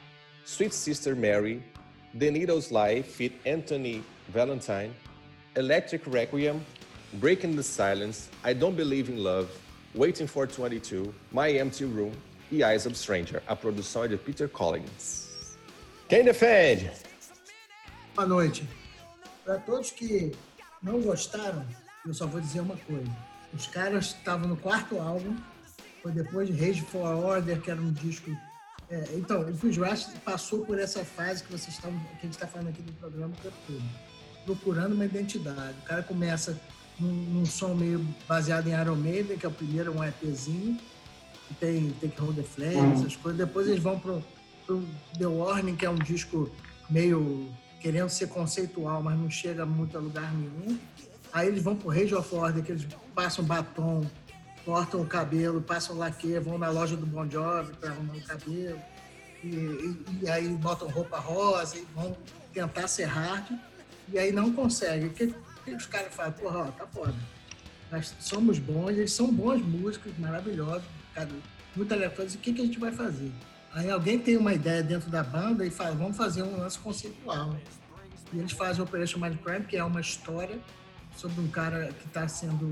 Sweet 0.46 0.74
Sister 0.74 1.16
Mary, 1.16 1.64
The 2.16 2.32
Needle's 2.32 2.72
Lie 2.72 3.04
feat 3.04 3.34
Anthony 3.46 4.04
Valentine, 4.30 4.94
Electric 5.56 6.04
Requiem, 6.08 6.66
Breaking 7.16 7.58
the 7.58 7.64
Silence, 7.64 8.30
I 8.42 8.54
Don't 8.54 8.78
Believe 8.78 9.10
in 9.10 9.22
Love, 9.22 9.50
Waiting 9.94 10.28
for 10.28 10.48
22, 10.48 11.14
My 11.34 11.52
Empty 11.52 11.84
Room 11.84 12.14
e 12.50 12.64
Eyes 12.64 12.86
of 12.86 12.98
Stranger. 12.98 13.44
A 13.48 13.54
produção 13.54 14.06
é 14.06 14.08
de 14.08 14.16
Peter 14.16 14.48
Collins. 14.48 15.58
Quem 16.08 16.24
defende? 16.24 16.90
Boa 18.16 18.26
noite. 18.26 18.66
Para 19.44 19.58
todos 19.60 19.92
que 19.92 20.32
não 20.82 21.02
gostaram, 21.02 21.66
eu 22.06 22.14
só 22.14 22.26
vou 22.26 22.40
dizer 22.40 22.62
uma 22.62 22.78
coisa. 22.78 23.12
Os 23.54 23.68
caras 23.68 24.06
estavam 24.06 24.48
no 24.48 24.56
quarto 24.56 24.98
álbum, 24.98 25.36
foi 26.02 26.14
depois 26.14 26.48
de 26.48 26.54
Rage 26.54 26.82
for 26.82 27.06
Order, 27.06 27.60
que 27.60 27.70
era 27.70 27.82
um 27.82 27.92
disco. 27.92 28.32
é, 28.90 29.04
então, 29.16 29.42
o 29.42 29.58
Chris 29.58 29.78
passou 30.24 30.66
por 30.66 30.80
essa 30.80 31.04
fase 31.04 31.44
que 31.44 31.52
vocês 31.52 31.76
estão, 31.76 31.92
que 31.92 32.20
a 32.20 32.22
gente 32.22 32.34
está 32.36 32.48
falando 32.48 32.70
aqui 32.70 32.82
do 32.82 32.94
programa 32.94 33.34
procurando 34.46 34.94
uma 34.94 35.06
identidade. 35.06 35.78
O 35.80 35.84
cara 35.84 36.04
começa 36.04 36.58
num, 37.00 37.46
som 37.46 37.74
meio 37.74 38.06
baseado 38.28 38.68
em 38.68 38.80
Iron 38.80 38.96
Maiden, 38.96 39.38
que 39.38 39.46
é 39.46 39.50
o 39.50 39.52
primeiro, 39.52 39.92
um 39.98 40.04
EPzinho, 40.04 40.78
que 41.48 41.54
tem 41.56 41.90
Take 42.02 42.20
Hold 42.22 42.36
the 42.38 42.44
Flame, 42.44 42.94
essas 42.94 43.16
coisas. 43.16 43.38
Depois 43.40 43.68
eles 43.68 43.82
vão 43.82 44.00
pro, 44.00 44.24
pro 44.66 44.84
The 45.18 45.26
Warning, 45.28 45.76
que 45.76 45.86
é 45.86 45.90
um 45.90 45.96
disco 45.96 46.50
meio 46.90 47.50
querendo 47.80 48.10
ser 48.10 48.28
conceitual, 48.28 49.02
mas 49.02 49.18
não 49.18 49.30
chega 49.30 49.66
muito 49.66 49.98
a 49.98 50.02
lugar 50.02 50.32
nenhum. 50.34 50.78
Aí 51.34 51.48
eles 51.48 51.64
vão 51.64 51.76
pro 51.76 51.90
Rage 51.90 52.14
of 52.14 52.34
Order, 52.36 52.64
que 52.64 52.72
eles 52.74 52.86
passam 53.16 53.44
batom, 53.44 54.06
cortam 54.64 55.02
o 55.02 55.06
cabelo, 55.08 55.62
passam 55.62 55.98
laque, 55.98 56.38
vão 56.40 56.58
na 56.58 56.70
loja 56.70 56.96
do 56.96 57.06
Bon 57.06 57.28
Jovi 57.30 57.74
para 57.74 57.90
arrumar 57.92 58.14
o 58.16 58.22
cabelo. 58.22 58.78
E, 59.44 59.48
e- 59.48 60.06
e 60.22 60.30
aí 60.30 60.48
botam 60.50 60.88
roupa 60.88 61.18
rosa 61.18 61.78
e 61.78 61.88
vão 61.96 62.16
tentar 62.54 62.88
ser 62.88 63.06
hard. 63.06 63.46
E 64.14 64.20
aí 64.20 64.32
não 64.32 64.52
conseguem. 64.54 65.08
O 65.08 65.14
que 65.64 65.72
os 65.72 65.86
caras 65.86 66.14
falam? 66.14 66.32
Porra, 66.34 66.72
tá 66.72 66.86
foda. 66.88 67.14
Nós 67.92 68.14
somos 68.20 68.58
bons, 68.60 68.92
eles 68.92 69.12
são 69.14 69.32
bons 69.32 69.62
músicos, 69.62 70.18
maravilhosos, 70.18 70.84
cara, 71.14 71.30
talentosos. 71.88 72.34
E 72.36 72.38
o 72.38 72.40
que, 72.40 72.54
que 72.54 72.62
a 72.62 72.66
gente 72.66 72.80
vai 72.80 72.92
fazer? 72.92 73.32
Aí 73.74 73.90
alguém 73.90 74.18
tem 74.20 74.38
uma 74.38 74.54
ideia 74.54 74.82
dentro 74.84 75.10
da 75.10 75.24
banda 75.24 75.66
e 75.66 75.70
fala, 75.72 75.96
vamos 75.96 76.16
fazer 76.18 76.44
um 76.44 76.58
lance 76.58 76.78
conceitual. 76.80 77.56
E 78.34 78.40
eles 78.40 78.52
fazem 78.54 78.82
Operation 78.84 79.20
Mindcrime, 79.20 79.66
que 79.66 79.76
é 79.78 79.84
uma 79.84 80.00
história 80.02 80.58
sobre 81.18 81.42
um 81.42 81.48
cara 81.50 81.92
que 81.92 82.08
está 82.08 82.28
sendo. 82.28 82.66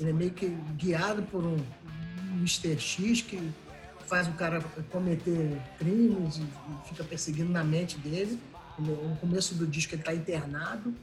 Ele 0.00 0.10
é 0.10 0.12
meio 0.12 0.30
que 0.30 0.48
guiado 0.76 1.22
por 1.24 1.44
um 1.44 1.56
Mr. 2.38 2.78
X 2.78 3.22
que 3.22 3.50
faz 4.06 4.26
o 4.28 4.32
cara 4.32 4.60
cometer 4.90 5.60
crimes 5.78 6.38
e 6.38 6.42
e 6.42 6.88
fica 6.88 7.04
perseguindo 7.04 7.50
na 7.52 7.62
mente 7.64 7.98
dele. 7.98 8.38
Ele- 8.78 8.90
No 9.10 9.16
começo 9.16 9.54
do 9.54 9.66
disco 9.66 9.94
ele 9.94 10.02
está 10.02 10.14
internado, 10.14 10.94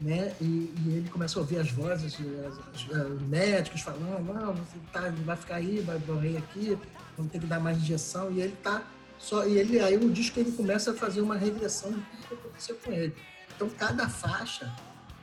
né? 0.00 0.34
E, 0.40 0.44
e 0.44 0.94
ele 0.96 1.08
começa 1.10 1.38
a 1.38 1.42
ouvir 1.42 1.58
as 1.58 1.70
vozes, 1.70 2.14
as- 2.14 2.90
as- 2.90 3.10
os 3.10 3.22
médicos 3.22 3.82
falando, 3.82 4.24
não, 4.32 4.54
você 4.54 4.76
tá, 4.92 5.12
vai 5.24 5.36
ficar 5.36 5.56
aí, 5.56 5.80
vai 5.80 5.98
morrer 6.06 6.38
aqui, 6.38 6.78
vamos 7.16 7.30
ter 7.32 7.38
que 7.38 7.46
dar 7.46 7.60
mais 7.60 7.76
injeção. 7.78 8.30
E 8.32 8.40
ele 8.40 8.56
tá 8.62 8.82
só. 9.18 9.46
E 9.46 9.58
ele, 9.58 9.78
aí 9.80 9.96
o 9.96 10.10
disco 10.10 10.40
ele 10.40 10.52
começa 10.52 10.92
a 10.92 10.94
fazer 10.94 11.20
uma 11.20 11.36
regressão 11.36 11.92
tudo 11.92 12.02
que 12.28 12.34
aconteceu 12.34 12.76
com 12.82 12.92
ele. 12.92 13.14
Então 13.54 13.68
cada 13.70 14.08
faixa 14.08 14.72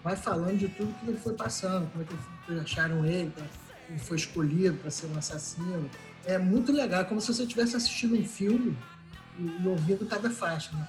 vai 0.03 0.15
falando 0.15 0.57
de 0.57 0.67
tudo 0.67 0.93
que 0.99 1.09
ele 1.09 1.17
foi 1.17 1.33
passando, 1.33 1.89
como 1.91 2.03
é 2.03 2.07
que 2.07 2.59
acharam 2.59 3.03
ele, 3.05 3.31
pra- 3.31 3.45
ele 3.89 3.99
foi 3.99 4.17
escolhido 4.17 4.77
para 4.77 4.91
ser 4.91 5.07
um 5.07 5.17
assassino. 5.17 5.89
É 6.25 6.37
muito 6.37 6.71
legal, 6.71 7.01
é 7.01 7.03
como 7.03 7.19
se 7.19 7.33
você 7.33 7.43
estivesse 7.43 7.75
assistindo 7.75 8.15
um 8.15 8.23
filme 8.25 8.77
e, 9.39 9.63
e 9.63 9.67
ouvindo 9.67 10.05
cada 10.05 10.29
faixa. 10.29 10.69
Né? 10.75 10.87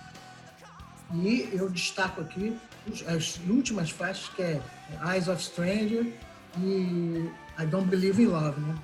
E 1.15 1.49
eu 1.53 1.71
destaco 1.71 2.21
aqui 2.21 2.55
as 3.07 3.39
últimas 3.49 3.91
faixas, 3.91 4.29
que 4.31 4.43
é 4.43 4.61
Eyes 5.13 5.29
of 5.29 5.43
Stranger 5.43 6.13
e 6.59 7.31
I 7.59 7.67
Don't 7.67 7.89
Believe 7.89 8.23
in 8.23 8.27
Love, 8.27 8.61
né? 8.61 8.75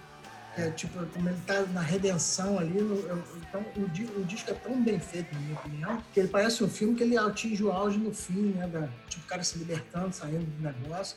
É, 0.57 0.71
tipo, 0.71 1.05
como 1.07 1.29
ele 1.29 1.41
tá 1.47 1.63
na 1.73 1.81
redenção 1.81 2.59
ali, 2.61 2.79
eu- 2.79 3.25
então 3.49 3.61
o, 3.77 4.21
o 4.21 4.25
disco 4.25 4.51
é 4.53 4.55
tão 4.55 4.81
bem 4.85 5.01
feito, 5.01 5.35
na 5.35 5.41
minha 5.41 5.55
opinião, 5.59 6.03
que 6.13 6.21
ele 6.21 6.29
parece 6.29 6.63
um 6.63 6.69
filme 6.69 6.95
que 6.95 7.03
ele 7.03 7.19
atinge 7.19 7.65
o 7.65 7.73
auge 7.73 7.99
no 7.99 8.15
fim, 8.15 8.53
né? 8.53 8.69
Da, 8.69 8.89
tipo, 9.09 9.25
o 9.25 9.29
cara 9.29 9.43
se 9.43 9.59
libertando, 9.59 10.13
saindo 10.15 10.45
do 10.45 10.63
negócio. 10.63 11.17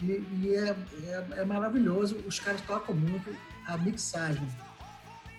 E, 0.00 0.06
e 0.42 0.54
é, 0.56 0.74
é, 1.04 1.26
é 1.42 1.44
maravilhoso, 1.44 2.16
os 2.26 2.40
caras 2.40 2.60
tocam 2.62 2.92
muito, 2.92 3.32
a 3.68 3.76
mixagem, 3.78 4.48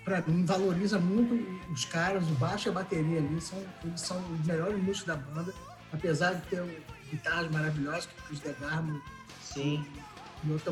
para 0.05 0.21
mim, 0.21 0.45
valoriza 0.45 0.97
muito 0.97 1.33
os 1.71 1.83
caras, 1.83 2.23
o 2.29 2.33
baixo 2.35 2.67
e 2.67 2.69
a 2.69 2.73
bateria 2.73 3.19
ali, 3.19 3.41
são, 3.41 3.61
eles 3.83 3.99
são 3.99 4.17
os 4.33 4.45
melhores 4.45 4.77
músicos 4.81 5.03
da 5.07 5.15
banda, 5.17 5.53
apesar 5.93 6.33
de 6.33 6.41
ter 6.47 6.63
guitarras 7.09 7.49
maravilhosas, 7.51 8.05
que 8.07 8.13
o 8.19 8.23
Chris 8.27 8.39
DeGarmo 8.39 9.01
Sim. 9.41 9.85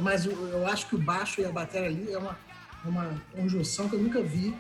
mas 0.01 0.26
eu, 0.26 0.32
eu 0.49 0.67
acho 0.67 0.88
que 0.88 0.95
o 0.95 0.97
baixo 0.97 1.39
e 1.39 1.45
a 1.45 1.51
bateria 1.51 1.88
ali 1.88 2.11
é 2.11 2.17
uma, 2.17 2.38
uma 2.84 3.22
conjunção 3.32 3.88
que 3.88 3.95
eu 3.95 4.01
nunca 4.01 4.22
vi 4.22 4.55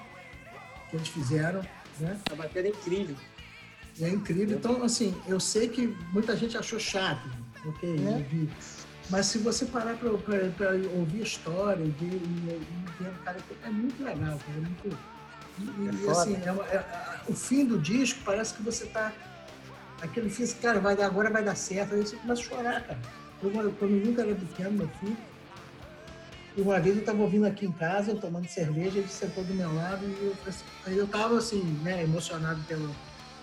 que 0.89 0.95
eles 0.95 1.07
fizeram, 1.07 1.61
né? 1.99 2.19
A 2.31 2.35
bateria 2.35 2.69
é 2.71 2.73
incrível. 2.73 3.15
É 3.99 4.09
incrível. 4.09 4.57
Então, 4.57 4.83
assim, 4.83 5.15
eu 5.27 5.39
sei 5.39 5.67
que 5.67 5.87
muita 6.13 6.35
gente 6.37 6.57
achou 6.57 6.79
chato, 6.79 7.27
ok, 7.65 7.93
Né? 7.97 8.47
Mas 9.09 9.25
se 9.25 9.39
você 9.39 9.65
parar 9.65 9.97
para 9.97 10.09
ouvir 10.09 11.19
a 11.19 11.23
história 11.23 11.83
e 11.83 11.89
ver, 11.89 12.21
cara, 13.25 13.37
é 13.63 13.69
muito 13.69 14.01
legal, 14.01 14.39
cara, 14.39 14.57
é 14.57 14.61
muito... 14.61 14.97
E, 15.59 15.87
É 15.89 16.07
e, 16.07 16.09
assim, 16.09 16.41
é 16.45 16.51
uma- 16.51 16.65
é- 16.67 17.21
o 17.27 17.33
fim 17.33 17.65
do 17.65 17.77
disco 17.77 18.21
parece 18.23 18.53
que 18.53 18.63
você 18.63 18.85
tá... 18.85 19.11
Aquele 20.01 20.29
fim, 20.29 20.43
assim, 20.43 20.57
cara, 20.57 20.79
vai 20.79 20.95
dar, 20.95 21.05
agora 21.05 21.29
vai 21.29 21.43
dar 21.43 21.55
certo. 21.55 21.93
Aí 21.93 22.01
você 22.01 22.15
começa 22.15 22.41
a 22.41 22.43
chorar, 22.43 22.81
cara. 22.81 22.99
Eu, 23.41 23.51
quando 23.51 23.71
quando 23.77 23.91
eu 23.95 24.05
nunca 24.05 24.21
era 24.21 24.35
pequeno, 24.35 24.71
meu 24.71 24.87
filho, 24.99 25.17
E 26.57 26.61
uma 26.61 26.79
vez 26.79 26.95
eu 26.95 27.01
estava 27.01 27.21
ouvindo 27.21 27.45
aqui 27.45 27.65
em 27.65 27.71
casa, 27.71 28.11
eu 28.11 28.19
tomando 28.19 28.47
cerveja, 28.47 28.99
ele 28.99 29.07
sentou 29.07 29.43
do 29.43 29.53
meu 29.53 29.73
lado 29.73 30.05
e 30.05 30.25
eu, 30.25 30.35
aí 30.85 30.97
eu 30.97 31.05
estava 31.05 31.37
assim, 31.37 31.61
né, 31.83 32.03
emocionado 32.03 32.61
pelo, 32.63 32.93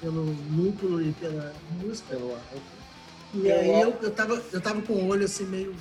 pelo 0.00 0.24
núcleo 0.24 1.00
e 1.00 1.12
pela 1.14 1.52
música. 1.80 2.16
Pelo, 2.16 2.36
e 3.34 3.50
aí 3.50 3.80
eu, 3.80 3.96
eu, 4.02 4.10
tava, 4.10 4.42
eu 4.52 4.60
tava 4.60 4.82
com 4.82 4.92
o 4.94 5.08
olho 5.08 5.24
assim 5.24 5.44
meio. 5.46 5.74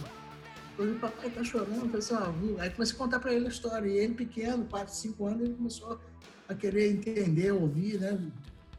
Eu 0.77 0.91
o 0.91 0.99
papai 0.99 1.29
tá 1.31 1.43
chorando, 1.43 1.73
eu 1.73 1.89
falei 1.89 1.97
assim, 1.97 2.13
ah, 2.13 2.61
aí 2.61 2.69
comecei 2.69 2.95
a 2.95 2.97
contar 2.99 3.19
para 3.19 3.33
ele 3.33 3.45
a 3.47 3.49
história. 3.49 3.89
E 3.89 3.97
ele 3.97 4.13
pequeno, 4.13 4.65
4, 4.65 4.93
5 4.93 5.25
anos, 5.25 5.41
ele 5.41 5.53
começou 5.55 5.99
a 6.47 6.53
querer 6.53 6.91
entender, 6.91 7.51
ouvir, 7.51 7.99
né? 7.99 8.19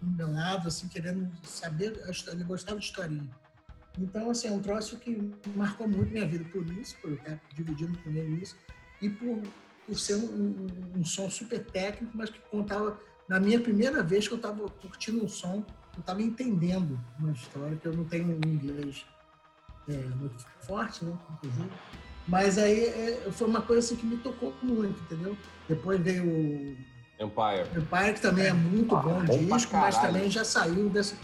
Do 0.01 0.11
meu 0.11 0.33
lado, 0.33 0.69
assim, 0.69 0.89
querendo 0.89 1.31
saber. 1.45 2.01
Ele 2.29 2.45
gostava 2.45 2.79
de 2.79 2.87
historinha. 2.87 3.31
Então, 4.01 4.31
assim, 4.31 4.49
é 4.49 4.53
um 4.53 4.61
troço 4.61 4.97
que 4.99 5.33
marcou 5.57 5.89
muito 5.89 6.13
minha 6.13 6.27
vida 6.27 6.45
por 6.53 6.65
isso, 6.73 6.97
por 7.01 7.13
estar 7.13 7.41
dividindo 7.55 7.99
com 7.99 8.11
ele 8.11 8.43
isso, 8.43 8.57
e 9.03 9.11
por, 9.11 9.43
por 9.87 9.99
ser 9.99 10.15
um, 10.15 10.67
um, 10.97 11.01
um 11.01 11.05
som 11.05 11.29
super 11.29 11.65
técnico, 11.65 12.17
mas 12.17 12.31
que 12.31 12.39
contava, 12.51 12.99
na 13.29 13.41
minha 13.41 13.61
primeira 13.61 14.03
vez 14.03 14.29
que 14.29 14.35
eu 14.35 14.37
estava 14.37 14.69
curtindo 14.69 15.25
um 15.25 15.29
som, 15.29 15.65
eu 15.97 16.01
estava 16.01 16.23
entendendo 16.23 16.99
uma 17.19 17.33
história 17.33 17.77
que 17.77 17.87
eu 17.87 17.93
não 17.93 18.05
tenho 18.05 18.29
um 18.29 18.49
inglês 18.49 19.05
é, 19.89 19.97
muito 19.97 20.47
forte, 20.61 21.05
né, 21.05 21.19
inclusive. 21.33 21.71
Mas 22.29 22.59
aí 22.59 22.85
é, 22.85 23.33
foi 23.33 23.49
uma 23.49 23.63
coisa 23.63 23.85
assim, 23.85 23.97
que 23.97 24.07
me 24.07 24.19
tocou 24.19 24.55
muito, 24.63 25.01
entendeu? 25.03 25.37
Depois 25.67 26.01
veio 26.01 26.77
Empire. 27.21 27.66
Empire, 27.77 28.14
que 28.14 28.21
também 28.21 28.47
é 28.47 28.53
muito 28.53 28.95
ah, 28.95 29.01
bom, 29.01 29.25
bom 29.25 29.57
disco, 29.57 29.77
mas 29.77 29.99
também 29.99 30.31
já 30.31 30.45
saiu 30.45 30.89
dessa 30.89 31.14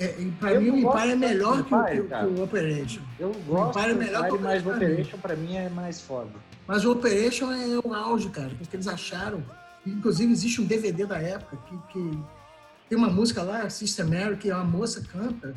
é, 0.00 0.16
pra 0.38 0.52
eu 0.52 0.62
mim, 0.62 0.70
o 0.70 0.76
Empire 0.78 1.10
é 1.10 1.14
melhor 1.14 1.62
que, 1.62 1.74
Empire, 1.74 2.02
que, 2.02 2.08
que, 2.08 2.24
o 2.24 2.42
Operation. 2.42 3.02
Eu 3.18 3.34
gosto 3.46 3.76
o 3.76 3.80
Empire 3.80 3.90
é 3.90 3.94
melhor 3.94 4.26
Empire, 4.26 4.30
que 4.30 4.34
o 4.34 4.40
mas 4.40 4.66
o 4.66 4.70
Operation 4.70 5.18
pra 5.18 5.36
mim 5.36 5.56
é 5.56 5.68
mais 5.68 6.00
foda. 6.00 6.30
Mas 6.66 6.84
o 6.86 6.92
Operation 6.92 7.52
é 7.52 7.78
o 7.84 7.94
auge, 7.94 8.30
cara, 8.30 8.50
porque 8.56 8.76
eles 8.76 8.88
acharam. 8.88 9.44
Inclusive, 9.86 10.32
existe 10.32 10.60
um 10.60 10.64
DVD 10.64 11.04
da 11.04 11.18
época 11.18 11.58
que, 11.68 11.92
que 11.92 12.18
tem 12.88 12.96
uma 12.96 13.10
música 13.10 13.42
lá, 13.42 13.68
Sister 13.68 14.06
Mary, 14.08 14.36
que 14.36 14.50
a 14.50 14.64
moça 14.64 15.02
canta, 15.12 15.54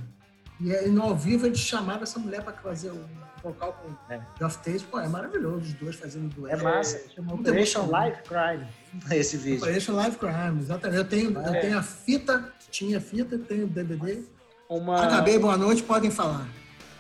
e, 0.60 0.90
no 0.90 1.04
ao 1.04 1.16
vivo 1.16 1.46
eles 1.46 1.60
chamaram 1.60 2.04
essa 2.04 2.20
mulher 2.20 2.44
para 2.44 2.54
fazer 2.54 2.92
o 2.92 3.00
vocal 3.44 3.74
com 3.74 4.14
é. 4.14 4.22
Geoff 4.40 4.58
Tate. 4.58 4.84
Pô, 4.86 5.00
é 5.00 5.08
maravilhoso 5.08 5.66
os 5.66 5.74
dois 5.74 5.96
fazendo 5.96 6.34
dueto. 6.34 6.62
É 6.62 6.64
massa. 6.64 7.04
Chama 7.14 7.34
Operation 7.34 7.90
Live 7.90 8.18
Crime. 8.24 8.68
Esse 9.12 9.38
vídeo. 9.38 9.64
Operation 9.64 9.96
Live 9.96 10.18
Crime, 10.18 10.60
exatamente. 10.60 10.98
Eu 10.98 11.06
tenho, 11.06 11.40
é. 11.40 11.50
eu 11.50 11.62
tenho 11.62 11.78
a 11.78 11.84
fita, 11.84 12.54
tinha 12.72 13.02
fita, 13.02 13.38
tenho 13.38 13.66
o 13.66 13.70
DVD. 13.70 14.24
Uma... 14.70 15.04
Acabei, 15.04 15.38
boa 15.38 15.58
noite, 15.58 15.84
podem 15.84 16.10
falar. 16.10 16.48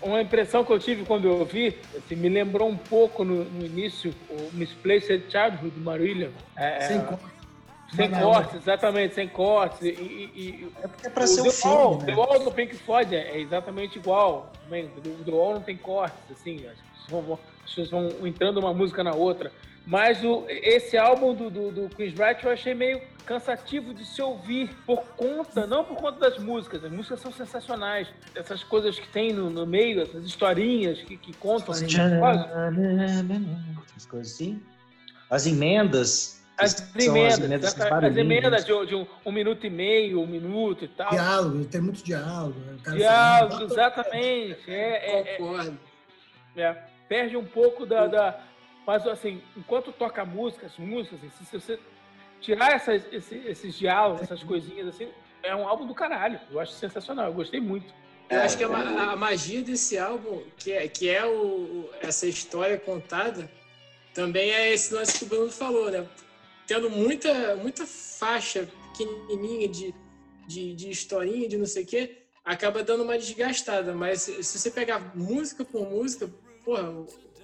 Uma 0.02 0.22
impressão 0.22 0.66
que 0.66 0.72
eu 0.74 0.80
tive 0.80 1.06
quando 1.06 1.26
eu 1.26 1.40
ouvi, 1.40 1.80
assim, 1.96 2.16
me 2.16 2.28
lembrou 2.28 2.68
um 2.68 2.76
pouco 2.76 3.24
no, 3.24 3.46
no 3.46 3.66
início 3.66 4.14
o 4.30 4.50
Misplaced 4.54 5.32
Childhood 5.32 5.70
do 5.70 5.80
Marília. 5.80 6.30
É, 6.58 6.88
sem 6.88 7.02
cortes. 7.06 7.33
Sem 7.96 8.10
cortes, 8.10 8.56
exatamente, 8.56 9.16
sem 9.16 9.28
cortes. 9.28 9.82
E, 9.82 9.88
e, 9.88 10.72
é 10.82 10.88
porque 10.88 11.08
é 11.08 11.10
pra 11.10 11.28
ser 11.28 11.42
um 11.42 11.52
filme, 11.52 11.98
né? 12.00 12.06
The 12.06 12.16
Wall 12.16 12.40
do 12.40 12.52
Pink 12.52 12.76
Floyd 12.76 13.16
é, 13.16 13.36
é 13.36 13.40
exatamente 13.40 14.00
igual. 14.00 14.52
O 14.70 15.24
The 15.24 15.32
Wall 15.32 15.54
não 15.56 15.62
tem 15.62 15.78
cortes, 15.78 16.20
assim. 16.32 16.66
As 16.68 16.78
pessoas 17.66 17.90
vão, 17.90 18.10
vão 18.10 18.28
entrando 18.28 18.58
uma 18.60 18.74
música 18.74 19.04
na 19.04 19.14
outra. 19.14 19.52
Mas 19.86 20.24
o, 20.24 20.46
esse 20.48 20.98
álbum 20.98 21.34
do, 21.34 21.50
do, 21.50 21.72
do 21.72 21.96
Chris 21.96 22.14
Wright 22.18 22.44
eu 22.46 22.52
achei 22.52 22.74
meio 22.74 23.02
cansativo 23.26 23.94
de 23.94 24.06
se 24.06 24.22
ouvir 24.22 24.70
por 24.86 25.04
conta, 25.18 25.68
não 25.68 25.84
por 25.84 25.98
conta 25.98 26.20
das 26.20 26.38
músicas, 26.38 26.84
as 26.84 26.92
músicas 26.92 27.20
são 27.20 27.32
sensacionais. 27.32 28.08
Essas 28.34 28.64
coisas 28.64 28.98
que 28.98 29.08
tem 29.10 29.34
no, 29.34 29.50
no 29.50 29.66
meio, 29.66 30.02
essas 30.02 30.24
historinhas 30.26 31.02
que, 31.02 31.18
que 31.18 31.34
contam. 31.34 31.74
As 33.96 34.06
coisas 34.06 34.34
assim. 34.34 34.62
As 35.30 35.46
emendas. 35.46 36.43
As 36.58 36.96
emendas, 36.96 37.34
as 37.34 37.40
emendas, 37.40 37.82
as 37.82 38.18
emendas 38.18 38.66
de, 38.66 38.86
de 38.86 38.96
um, 38.96 39.08
um, 39.26 39.32
minuto 39.32 39.66
e 39.66 39.70
meio, 39.70 40.22
um 40.22 40.28
minuto 40.28 40.86
e 40.86 40.88
tal. 40.88 41.10
Diálogo, 41.10 41.66
tem 41.66 41.82
muito 41.82 42.04
diálogo. 42.04 42.60
Né? 42.60 42.78
Diálogo, 42.96 43.64
exatamente. 43.64 44.60
É, 44.68 44.76
é, 44.76 45.38
é, 45.40 46.62
é, 46.62 46.84
perde 47.10 47.36
um 47.36 47.46
pouco 47.46 47.86
da, 47.88 48.06
da 48.06 48.40
mas, 48.86 49.08
assim, 49.08 49.42
enquanto 49.56 49.92
toca 49.92 50.26
música, 50.26 50.66
as 50.66 50.78
músicas, 50.78 51.20
assim, 51.24 51.46
se 51.46 51.60
você 51.60 51.80
tirar 52.42 52.74
essas, 52.74 53.02
esses, 53.12 53.46
esses 53.46 53.78
diálogos, 53.78 54.24
essas 54.24 54.44
coisinhas, 54.44 54.90
assim, 54.90 55.08
é 55.42 55.56
um 55.56 55.68
álbum 55.68 55.86
do 55.88 55.96
caralho. 55.96 56.40
Eu 56.52 56.60
acho 56.60 56.74
sensacional, 56.74 57.28
eu 57.28 57.34
gostei 57.34 57.62
muito. 57.62 57.94
Eu 58.30 58.42
acho 58.42 58.58
que 58.58 58.64
a, 58.64 58.68
a 58.68 59.16
magia 59.16 59.62
desse 59.62 59.98
álbum, 59.98 60.44
que 60.58 60.72
é, 60.72 60.88
que 60.88 61.10
é 61.10 61.26
o, 61.26 61.90
essa 62.02 62.28
história 62.28 62.78
contada, 62.78 63.50
também 64.14 64.52
é 64.52 64.74
esse 64.74 64.94
lance 64.94 65.20
que 65.20 65.26
o 65.26 65.28
Bruno 65.28 65.52
falou, 65.52 65.90
né? 65.90 66.06
Tendo 66.68 66.90
muita, 66.90 67.56
muita 67.58 67.86
faixa 67.86 68.68
pequenininha 68.92 69.68
de, 69.68 69.94
de, 70.48 70.74
de 70.76 70.90
historinha, 70.90 71.48
de 71.48 71.58
não 71.58 71.66
sei 71.66 71.84
o 71.84 71.86
quê, 71.86 72.24
acaba 72.44 72.84
dando 72.84 73.04
uma 73.04 73.18
desgastada. 73.18 73.94
Mas 73.94 74.22
se 74.22 74.44
você 74.44 74.72
pegar 74.72 75.16
música 75.16 75.66
por 75.66 75.90
música, 75.90 76.30
porra, 76.64 76.90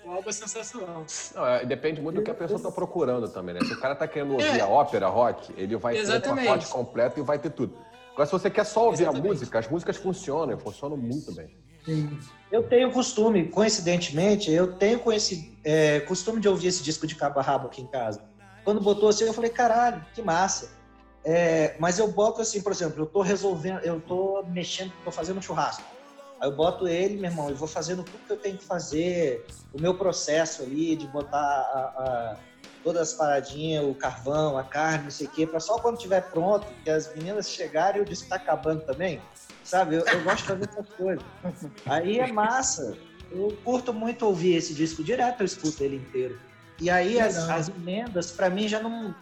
o 0.05 0.11
álbum 0.11 0.29
é 0.29 0.33
sensacional. 0.33 1.05
Não, 1.35 1.47
é, 1.47 1.65
depende 1.65 2.01
muito 2.01 2.17
do 2.17 2.23
que 2.23 2.31
a 2.31 2.35
pessoa 2.35 2.57
está 2.57 2.71
procurando 2.71 3.27
também, 3.29 3.55
né? 3.55 3.61
Se 3.61 3.73
o 3.73 3.79
cara 3.79 3.93
está 3.93 4.07
querendo 4.07 4.33
ouvir 4.33 4.59
é. 4.59 4.61
a 4.61 4.67
ópera, 4.67 5.07
rock, 5.07 5.53
ele 5.57 5.75
vai 5.75 5.97
Exatamente. 5.97 6.45
ter 6.45 6.51
o 6.51 6.53
pacote 6.53 6.67
completo 6.67 7.19
e 7.19 7.23
vai 7.23 7.37
ter 7.39 7.51
tudo. 7.51 7.77
Agora, 8.13 8.25
se 8.25 8.31
você 8.31 8.49
quer 8.49 8.65
só 8.65 8.85
ouvir 8.85 9.03
Exatamente. 9.03 9.27
a 9.27 9.29
música, 9.29 9.59
as 9.59 9.67
músicas 9.69 9.97
funcionam, 9.97 10.57
funcionam 10.57 10.97
muito 10.97 11.33
bem. 11.33 11.49
Sim. 11.85 12.19
Eu 12.51 12.63
tenho 12.63 12.91
costume, 12.91 13.47
coincidentemente, 13.47 14.51
eu 14.51 14.73
tenho 14.73 15.11
esse, 15.11 15.57
é, 15.63 15.99
costume 16.01 16.41
de 16.41 16.49
ouvir 16.49 16.67
esse 16.67 16.83
disco 16.83 17.05
de 17.05 17.15
cabo 17.15 17.39
a 17.39 17.43
rabo 17.43 17.67
aqui 17.67 17.81
em 17.81 17.87
casa. 17.87 18.28
Quando 18.63 18.81
botou 18.81 19.09
assim, 19.09 19.25
eu 19.25 19.33
falei, 19.33 19.49
caralho, 19.49 20.05
que 20.13 20.21
massa. 20.21 20.71
É, 21.23 21.75
mas 21.79 21.99
eu 21.99 22.07
boto 22.07 22.41
assim, 22.41 22.61
por 22.61 22.71
exemplo, 22.71 23.01
eu 23.01 23.05
tô 23.05 23.21
resolvendo, 23.21 23.79
eu 23.83 23.99
tô 23.99 24.43
mexendo, 24.47 24.93
tô 25.03 25.11
fazendo 25.11 25.37
um 25.37 25.41
churrasco. 25.41 25.83
Aí 26.39 26.47
eu 26.47 26.55
boto 26.55 26.87
ele, 26.87 27.17
meu 27.17 27.29
irmão, 27.29 27.49
e 27.49 27.53
vou 27.53 27.67
fazendo 27.67 28.03
tudo 28.03 28.25
que 28.25 28.31
eu 28.31 28.37
tenho 28.37 28.57
que 28.57 28.63
fazer, 28.63 29.45
o 29.73 29.79
meu 29.79 29.97
processo 29.97 30.63
ali 30.63 30.95
de 30.95 31.05
botar 31.07 31.37
a, 31.37 31.79
a, 31.79 32.37
todas 32.83 33.09
as 33.09 33.13
paradinhas, 33.13 33.83
o 33.83 33.93
carvão, 33.93 34.57
a 34.57 34.63
carne, 34.63 35.03
não 35.03 35.11
sei 35.11 35.27
o 35.27 35.29
quê, 35.29 35.45
para 35.45 35.59
só 35.59 35.77
quando 35.79 35.97
estiver 35.97 36.21
pronto, 36.31 36.65
que 36.83 36.89
as 36.89 37.13
meninas 37.13 37.49
chegarem 37.49 37.99
e 37.99 38.03
o 38.03 38.05
disco 38.05 38.23
está 38.23 38.37
acabando 38.37 38.81
também. 38.85 39.21
Sabe? 39.63 39.95
Eu, 39.95 40.05
eu 40.05 40.23
gosto 40.23 40.37
de 40.37 40.43
fazer 40.43 40.69
essas 40.69 40.87
coisas. 40.95 41.25
Aí 41.85 42.19
é 42.19 42.31
massa. 42.31 42.97
Eu 43.29 43.55
curto 43.63 43.93
muito 43.93 44.25
ouvir 44.25 44.55
esse 44.55 44.73
disco 44.73 45.03
direto, 45.03 45.41
eu 45.41 45.45
escuto 45.45 45.83
ele 45.83 45.97
inteiro. 45.97 46.39
E 46.79 46.89
aí 46.89 47.19
as, 47.19 47.37
as 47.49 47.69
emendas, 47.69 48.31
para 48.31 48.49
mim, 48.49 48.67
já 48.67 48.81
não. 48.81 49.13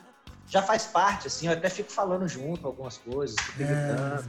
Já 0.49 0.62
faz 0.62 0.86
parte, 0.86 1.28
assim, 1.28 1.47
eu 1.47 1.53
até 1.53 1.70
fico 1.70 1.91
falando 1.91 2.26
junto 2.26 2.66
algumas 2.66 2.97
coisas, 2.97 3.36
é. 3.60 4.24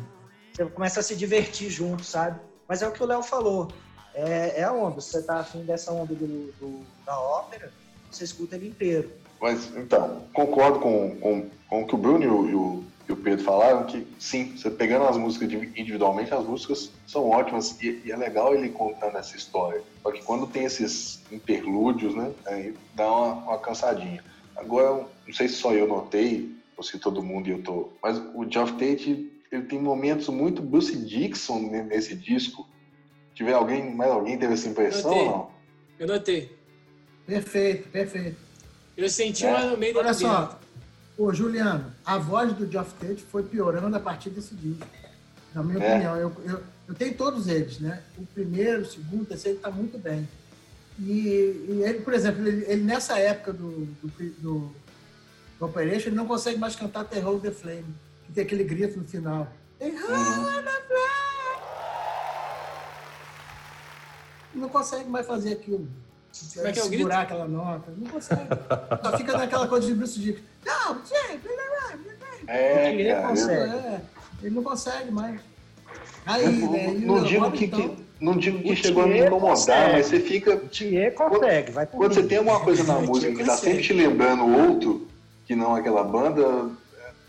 Você 0.53 0.65
começa 0.67 0.99
a 0.99 1.03
se 1.05 1.15
divertir 1.15 1.71
junto, 1.71 2.03
sabe? 2.03 2.41
Mas 2.67 2.83
é 2.83 2.89
o 2.89 2.91
que 2.91 3.01
o 3.01 3.07
Léo 3.07 3.23
falou. 3.23 3.73
É, 4.13 4.61
é 4.61 4.65
a 4.65 4.73
onda. 4.73 5.01
Se 5.01 5.13
você 5.13 5.23
tá 5.23 5.39
afim 5.39 5.65
dessa 5.65 5.93
onda 5.93 6.13
do, 6.13 6.27
do, 6.27 6.85
da 7.07 7.17
ópera, 7.21 7.73
você 8.11 8.25
escuta 8.25 8.57
ele 8.57 8.69
inteiro. 8.69 9.13
Mas, 9.41 9.73
então, 9.77 10.25
concordo 10.33 10.81
com, 10.81 11.17
com, 11.21 11.49
com 11.69 11.83
o 11.83 11.87
que 11.87 11.95
o 11.95 11.99
Bruno 11.99 12.25
e 12.25 12.27
o, 12.27 12.49
e 12.51 12.55
o, 12.57 12.85
e 13.09 13.13
o 13.13 13.17
Pedro 13.17 13.43
falaram, 13.43 13.87
que 13.87 14.07
sim, 14.19 14.55
você 14.57 14.71
pegando 14.71 15.07
as 15.07 15.17
músicas 15.17 15.51
individualmente, 15.51 16.35
as 16.35 16.45
músicas 16.45 16.93
são 17.07 17.31
ótimas 17.31 17.81
e, 17.81 18.03
e, 18.05 18.13
é 18.13 18.17
legal 18.17 18.55
ele 18.55 18.69
contando 18.69 19.17
essa 19.17 19.35
história. 19.35 19.83
Só 20.03 20.13
que 20.13 20.23
quando 20.23 20.47
tem 20.47 20.65
esses 20.65 21.23
interlúdios, 21.33 22.15
né, 22.15 22.31
aí 22.47 22.75
dá 22.95 23.11
uma, 23.11 23.33
uma 23.33 23.59
cansadinha. 23.59 24.23
Agora, 24.55 25.07
não 25.27 25.35
sei 25.35 25.49
se 25.49 25.55
só 25.55 25.73
eu 25.73 25.89
notei, 25.89 26.55
ou 26.77 26.83
se 26.83 26.99
todo 26.99 27.23
mundo 27.23 27.49
e 27.49 27.53
eu 27.53 27.63
tô, 27.63 27.89
mas 28.03 28.19
o 28.35 28.47
Geoff 28.49 28.73
Tate 28.73 29.33
ele 29.51 29.63
tem 29.63 29.81
momentos 29.81 30.29
muito 30.29 30.61
Bruce 30.61 30.95
Dixon 30.95 31.61
nesse 31.87 32.15
disco. 32.15 32.69
Tiver 33.35 33.55
alguém, 33.55 33.95
mais 33.95 34.11
alguém 34.11 34.39
teve 34.39 34.53
essa 34.53 34.69
impressão 34.69 35.13
ou 35.13 35.25
não? 35.25 35.51
Eu 35.99 36.07
notei. 36.07 36.57
Perfeito, 37.27 37.89
perfeito. 37.89 38.37
Eu 38.97 39.09
senti 39.09 39.47
é. 39.47 39.65
no 39.65 39.77
meio 39.77 39.97
Olha 39.97 40.13
só, 40.13 40.59
ô 41.19 41.33
Juliano, 41.35 41.93
a 42.05 42.17
voz 42.17 42.53
do 42.53 42.71
Geoff 42.71 42.95
Tate 42.95 43.23
foi 43.25 43.43
piorando 43.43 43.97
a 43.97 44.01
partir 44.01 44.31
desse 44.31 44.55
disco. 44.55 44.87
Na 45.53 45.63
minha 45.63 45.85
é. 45.85 45.95
opinião, 45.95 46.17
eu, 46.17 46.33
eu, 46.45 46.61
eu, 46.89 46.95
tenho 46.95 47.15
todos 47.15 47.49
eles, 47.49 47.81
né? 47.81 48.03
O 48.17 48.25
primeiro, 48.27 48.83
o 48.83 48.87
segundo, 48.87 49.23
o 49.23 49.27
terceiro 49.27 49.57
está 49.57 49.71
muito 49.71 49.99
bem. 49.99 50.29
E, 50.99 51.11
e, 51.11 51.83
ele, 51.85 52.01
por 52.01 52.15
exemplo, 52.15 52.47
ele, 52.47 52.65
ele 52.69 52.85
nessa 52.85 53.19
época 53.19 53.53
do, 53.53 53.87
do, 53.87 54.09
do, 54.41 54.73
do 55.59 55.67
Operation, 55.67 56.09
ele 56.09 56.17
não 56.17 56.27
consegue 56.27 56.59
mais 56.59 56.77
cantar 56.77 57.05
Terror 57.05 57.41
the 57.41 57.51
Flame 57.51 57.85
que 58.29 58.33
tem 58.33 58.45
aquele 58.45 58.65
grito 58.65 58.99
no 58.99 59.05
final. 59.05 59.49
Não 64.55 64.69
consegue 64.69 65.09
mais 65.09 65.27
fazer 65.27 65.53
aquilo. 65.53 65.89
Como 66.55 66.67
é 66.67 66.73
que 66.73 66.79
é 66.79 66.83
o 66.83 66.89
segurar 66.89 67.21
aquela 67.23 67.49
nota. 67.49 67.93
Não 67.97 68.07
consegue. 68.11 68.49
Só 69.03 69.17
fica 69.19 69.39
naquela 69.39 69.69
coisa 69.69 69.87
de 69.87 69.95
Bruce 69.95 70.19
Dickinson. 70.19 70.45
Não, 70.65 70.95
gente, 71.05 71.49
é, 72.49 72.95
ele, 72.95 73.15
consegue. 73.15 73.77
É, 73.77 74.01
ele 74.43 74.55
não 74.55 74.63
consegue 74.63 75.11
mais. 75.11 75.41
Aí, 76.25 76.49
não, 76.49 76.73
né, 76.73 76.87
não 76.99 77.23
digo 77.23 77.53
que, 77.53 77.65
então... 77.67 77.81
que, 77.81 78.05
não 78.21 78.37
digo 78.37 78.63
que 78.63 78.73
o 78.73 78.77
chegou 78.77 79.05
a 79.05 79.07
me 79.07 79.21
incomodar, 79.21 79.51
consegue. 79.51 79.93
mas 79.93 80.07
você 80.07 80.21
fica. 80.21 80.55
O 80.55 80.69
Thier 80.69 81.15
consegue, 81.15 81.73
vai 81.73 81.87
Quando 81.87 82.15
você 82.15 82.23
tem 82.23 82.39
alguma 82.39 82.61
coisa 82.61 82.85
na 82.85 83.01
música 83.01 83.33
que 83.35 83.43
está 83.43 83.57
sempre 83.57 83.83
te 83.83 83.93
lembrando 83.93 84.47
outro, 84.47 85.07
que 85.47 85.55
não 85.55 85.75
aquela 85.75 86.03
banda, 86.03 86.71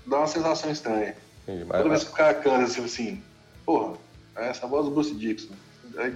dá 0.05 0.19
uma 0.19 0.27
sensação 0.27 0.71
estranha. 0.71 1.15
Sim, 1.45 1.65
mas, 1.67 1.77
Toda 1.77 1.89
vez 1.89 2.03
que 2.05 2.11
o 2.11 2.13
cara 2.13 2.33
canta 2.35 2.63
assim, 2.63 2.83
assim, 2.85 3.23
porra, 3.65 3.97
é 4.37 4.49
essa 4.49 4.67
voz 4.67 4.85
do 4.85 4.91
Bruce 4.91 5.13
Dixon. 5.13 5.53
Aí, 5.97 6.13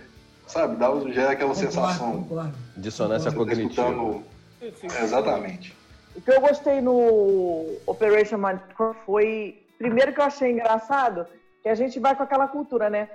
sabe, 0.48 0.76
dá, 0.76 0.88
gera 1.12 1.32
aquela 1.32 1.54
concordo, 1.54 1.72
sensação. 1.72 2.24
Concordo. 2.24 2.54
Dissonância 2.78 3.32
cognitiva. 3.32 3.90
Escutando... 3.90 4.24
É, 4.62 5.04
exatamente. 5.04 5.76
O 6.16 6.22
que 6.22 6.32
eu 6.32 6.42
gostei 6.42 6.80
no 6.80 7.78
Operation 7.86 8.38
Mindcraft 8.38 9.00
foi, 9.06 9.64
primeiro 9.78 10.14
que 10.14 10.20
eu 10.20 10.26
achei 10.26 10.52
engraçado, 10.52 11.26
que 11.62 11.70
a 11.70 11.76
gente 11.76 12.00
vai 12.00 12.16
com 12.16 12.24
aquela 12.24 12.48
cultura, 12.48 12.90
né? 12.90 13.10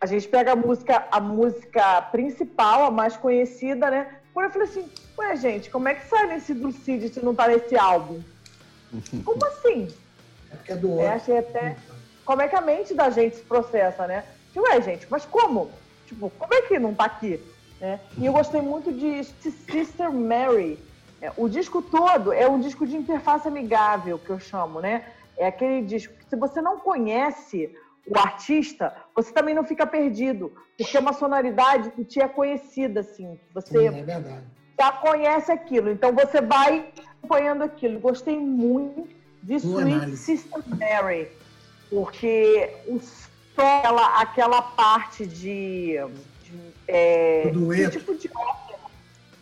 A 0.00 0.06
gente 0.06 0.28
pega 0.28 0.52
a 0.52 0.56
música, 0.56 1.06
a 1.10 1.18
música 1.18 2.02
principal, 2.02 2.84
a 2.84 2.90
mais 2.90 3.16
conhecida, 3.16 3.90
né? 3.90 4.18
Quando 4.34 4.46
eu 4.46 4.52
falei 4.52 4.68
assim, 4.68 4.88
ué, 5.18 5.34
gente, 5.36 5.70
como 5.70 5.88
é 5.88 5.94
que 5.94 6.06
sai 6.06 6.26
nesse 6.26 6.52
do 6.52 6.70
Cid 6.70 7.08
se 7.08 7.24
não 7.24 7.34
tá 7.34 7.48
nesse 7.48 7.76
álbum? 7.76 8.20
Como 9.24 9.44
assim? 9.46 9.88
É 10.52 10.56
porque 10.56 10.72
é 10.72 10.76
do 10.76 10.90
outro. 10.90 11.06
É, 11.06 11.14
achei 11.14 11.38
até. 11.38 11.76
Como 12.24 12.42
é 12.42 12.48
que 12.48 12.56
a 12.56 12.60
mente 12.60 12.94
da 12.94 13.08
gente 13.10 13.36
se 13.36 13.42
processa, 13.42 14.06
né? 14.06 14.24
Ué, 14.54 14.80
gente, 14.80 15.06
mas 15.10 15.24
como? 15.26 15.70
Tipo, 16.06 16.30
como 16.30 16.54
é 16.54 16.62
que 16.62 16.78
não 16.78 16.94
tá 16.94 17.04
aqui? 17.04 17.40
Né? 17.80 18.00
E 18.16 18.26
eu 18.26 18.32
gostei 18.32 18.60
muito 18.60 18.92
de 18.92 19.24
Sister 19.24 20.12
Mary. 20.12 20.78
É, 21.20 21.32
o 21.36 21.48
disco 21.48 21.82
todo 21.82 22.32
é 22.32 22.48
um 22.48 22.60
disco 22.60 22.86
de 22.86 22.96
interface 22.96 23.48
amigável, 23.48 24.18
que 24.18 24.30
eu 24.30 24.38
chamo, 24.38 24.80
né? 24.80 25.04
É 25.36 25.46
aquele 25.46 25.82
disco 25.82 26.14
que 26.14 26.24
se 26.28 26.36
você 26.36 26.60
não 26.60 26.78
conhece 26.78 27.74
o 28.06 28.18
artista, 28.18 28.94
você 29.14 29.32
também 29.32 29.54
não 29.54 29.64
fica 29.64 29.86
perdido, 29.86 30.52
porque 30.78 30.96
é 30.96 31.00
uma 31.00 31.12
sonoridade 31.12 31.90
que 31.90 32.04
te 32.04 32.20
é 32.20 32.28
conhecida, 32.28 33.00
assim. 33.00 33.38
Você 33.52 33.78
Sim, 33.78 33.88
é 33.88 34.42
já 34.78 34.92
conhece 34.92 35.50
aquilo, 35.50 35.90
então 35.90 36.12
você 36.12 36.40
vai 36.40 36.92
acompanhando 37.18 37.62
aquilo. 37.62 37.98
Gostei 37.98 38.38
muito 38.38 39.08
de 39.42 39.54
Sweet 39.54 39.92
análise. 39.92 40.16
Sister 40.18 40.62
Mary, 40.66 41.28
porque 41.90 42.70
o 43.62 43.78
aquela, 43.78 44.20
aquela 44.20 44.62
parte 44.62 45.26
de, 45.26 45.96
de, 46.42 46.72
é, 46.88 47.50
de 47.50 47.90
tipo 47.90 48.14
de 48.14 48.30
ópera 48.34 48.78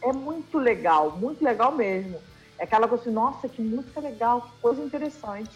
é 0.02 0.12
muito 0.12 0.58
legal, 0.58 1.12
muito 1.12 1.42
legal 1.42 1.72
mesmo. 1.72 2.20
É 2.58 2.64
aquela 2.64 2.86
coisa 2.86 3.02
assim, 3.02 3.12
nossa, 3.12 3.48
que 3.48 3.60
música 3.62 4.00
legal, 4.00 4.42
que 4.42 4.60
coisa 4.60 4.82
interessante. 4.82 5.50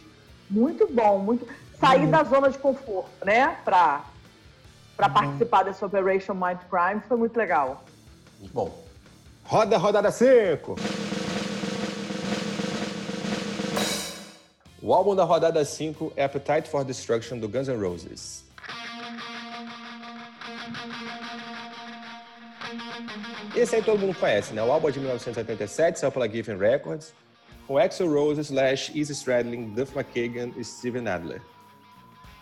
Muito 0.51 0.87
bom, 0.91 1.19
muito. 1.19 1.47
Sair 1.79 2.05
uhum. 2.05 2.11
da 2.11 2.25
zona 2.25 2.51
de 2.51 2.59
conforto, 2.59 3.25
né? 3.25 3.57
Para 3.65 4.05
para 4.97 5.07
uhum. 5.07 5.15
participar 5.15 5.63
dessa 5.63 5.87
Operation 5.87 6.35
Mind 6.35 6.59
Crime 6.69 7.01
foi 7.07 7.17
muito 7.17 7.37
legal. 7.37 7.85
Bom. 8.53 8.85
Roda, 9.45 9.79
rodada 9.79 10.11
5. 10.11 10.75
O 14.83 14.93
álbum 14.93 15.15
da 15.15 15.23
rodada 15.23 15.65
5 15.65 16.13
é 16.17 16.25
Appetite 16.25 16.69
for 16.69 16.85
Destruction 16.85 17.39
do 17.39 17.49
Guns 17.49 17.69
N' 17.69 17.81
Roses. 17.81 18.48
Esse 23.55 23.77
aí 23.77 23.83
todo 23.83 23.99
mundo 23.99 24.15
conhece, 24.19 24.53
né? 24.55 24.63
O 24.63 24.71
álbum 24.71 24.89
é 24.89 24.93
de 24.93 25.01
1987, 25.01 25.99
saiu 25.99 26.13
pela 26.13 26.29
Giffen 26.29 26.57
Records, 26.57 27.13
com 27.67 27.77
Axel 27.77 28.13
Rose, 28.13 28.41
Slash, 28.41 28.97
Easy 28.99 29.13
Stradlin, 29.13 29.75
Duff 29.75 29.97
McKagan 29.97 30.53
e 30.57 30.65
Steven 30.65 31.09
Adler. 31.09 31.43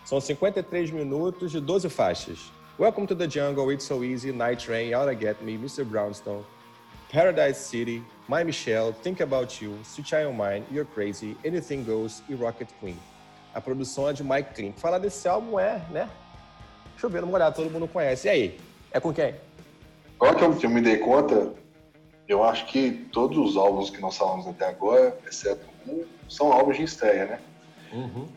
São 0.05 0.21
53 0.21 0.91
minutos 0.91 1.51
de 1.51 1.59
12 1.59 1.89
faixas. 1.89 2.51
Welcome 2.79 3.07
to 3.07 3.15
the 3.15 3.27
Jungle, 3.27 3.73
It's 3.73 3.85
So 3.85 4.03
Easy, 4.03 4.31
Night 4.31 4.63
Train, 4.63 4.93
Oughta 4.93 5.13
Get 5.13 5.41
Me, 5.41 5.57
Mr. 5.57 5.83
Brownstone, 5.83 6.45
Paradise 7.11 7.57
City, 7.57 8.03
My 8.29 8.43
Michelle, 8.43 8.93
Think 9.01 9.23
About 9.23 9.63
You, 9.63 9.77
Sweet 9.83 10.07
Child 10.07 10.35
Mine, 10.37 10.63
You're 10.71 10.87
Crazy, 10.93 11.35
Anything 11.45 11.83
Goes 11.83 12.21
e 12.29 12.35
Rocket 12.35 12.69
Queen. 12.79 12.97
A 13.53 13.59
produção 13.59 14.07
é 14.07 14.13
de 14.13 14.23
Mike 14.23 14.53
Clean. 14.53 14.71
Falar 14.73 14.99
desse 14.99 15.27
álbum 15.27 15.59
é, 15.59 15.81
né? 15.89 16.07
Chovendo 16.97 17.27
molhado, 17.27 17.55
todo 17.55 17.71
mundo 17.71 17.87
conhece. 17.87 18.27
E 18.27 18.29
aí? 18.29 18.59
É 18.91 18.99
com 18.99 19.13
quem? 19.13 19.35
Agora 20.19 20.35
que 20.35 20.43
eu, 20.43 20.55
que 20.55 20.65
eu 20.65 20.69
me 20.69 20.81
dei 20.81 20.97
conta, 20.97 21.53
eu 22.27 22.43
acho 22.43 22.65
que 22.65 22.91
todos 23.11 23.37
os 23.37 23.55
álbuns 23.55 23.89
que 23.89 24.01
nós 24.01 24.17
falamos 24.17 24.47
até 24.47 24.67
agora, 24.67 25.17
exceto 25.27 25.65
um, 25.87 26.03
são 26.27 26.51
álbuns 26.51 26.77
de 26.77 26.83
estreia, 26.83 27.25
né? 27.25 27.39
Uhum. 27.93 28.27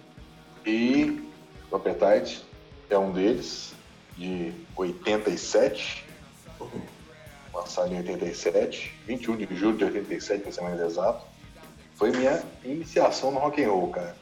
E 0.66 1.28
o 1.70 1.76
Appetite 1.76 2.44
é 2.90 2.98
um 2.98 3.12
deles, 3.12 3.72
de 4.16 4.52
87, 4.76 6.04
lançado 7.54 7.92
em 7.92 7.96
87, 7.96 8.94
21 9.06 9.36
de 9.36 9.56
julho 9.56 9.78
de 9.78 9.84
87, 9.84 10.42
para 10.42 10.52
ser 10.52 10.60
mais 10.60 10.80
exato. 10.80 11.24
Foi 11.94 12.10
minha 12.10 12.42
iniciação 12.64 13.30
no 13.30 13.38
rock 13.38 13.62
and 13.62 13.70
roll, 13.70 13.88
cara. 13.88 14.16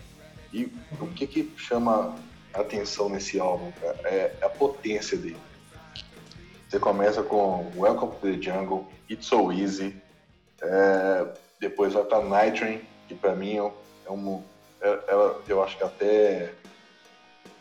E 0.53 0.73
o 1.01 1.07
que 1.09 1.27
que 1.27 1.53
chama 1.57 2.17
atenção 2.55 3.09
nesse 3.09 3.39
álbum, 3.39 3.71
cara, 3.73 3.99
é 4.05 4.37
a 4.43 4.49
potência 4.49 5.17
dele. 5.17 5.39
Você 6.69 6.79
começa 6.79 7.23
com 7.23 7.71
Welcome 7.77 8.13
to 8.17 8.21
the 8.21 8.43
Jungle, 8.43 8.87
It's 9.11 9.27
So 9.27 9.51
Easy, 9.53 9.97
é, 10.61 11.27
depois 11.61 11.93
vai 11.93 12.05
para 12.05 12.23
Night 12.23 12.59
Train, 12.59 12.81
que 13.07 13.15
para 13.15 13.35
mim 13.35 13.57
é, 13.57 14.11
um, 14.11 14.43
é, 14.81 14.99
ela, 15.09 15.43
eu 15.49 15.63
acho 15.63 15.77
que 15.77 15.85
até 15.85 16.53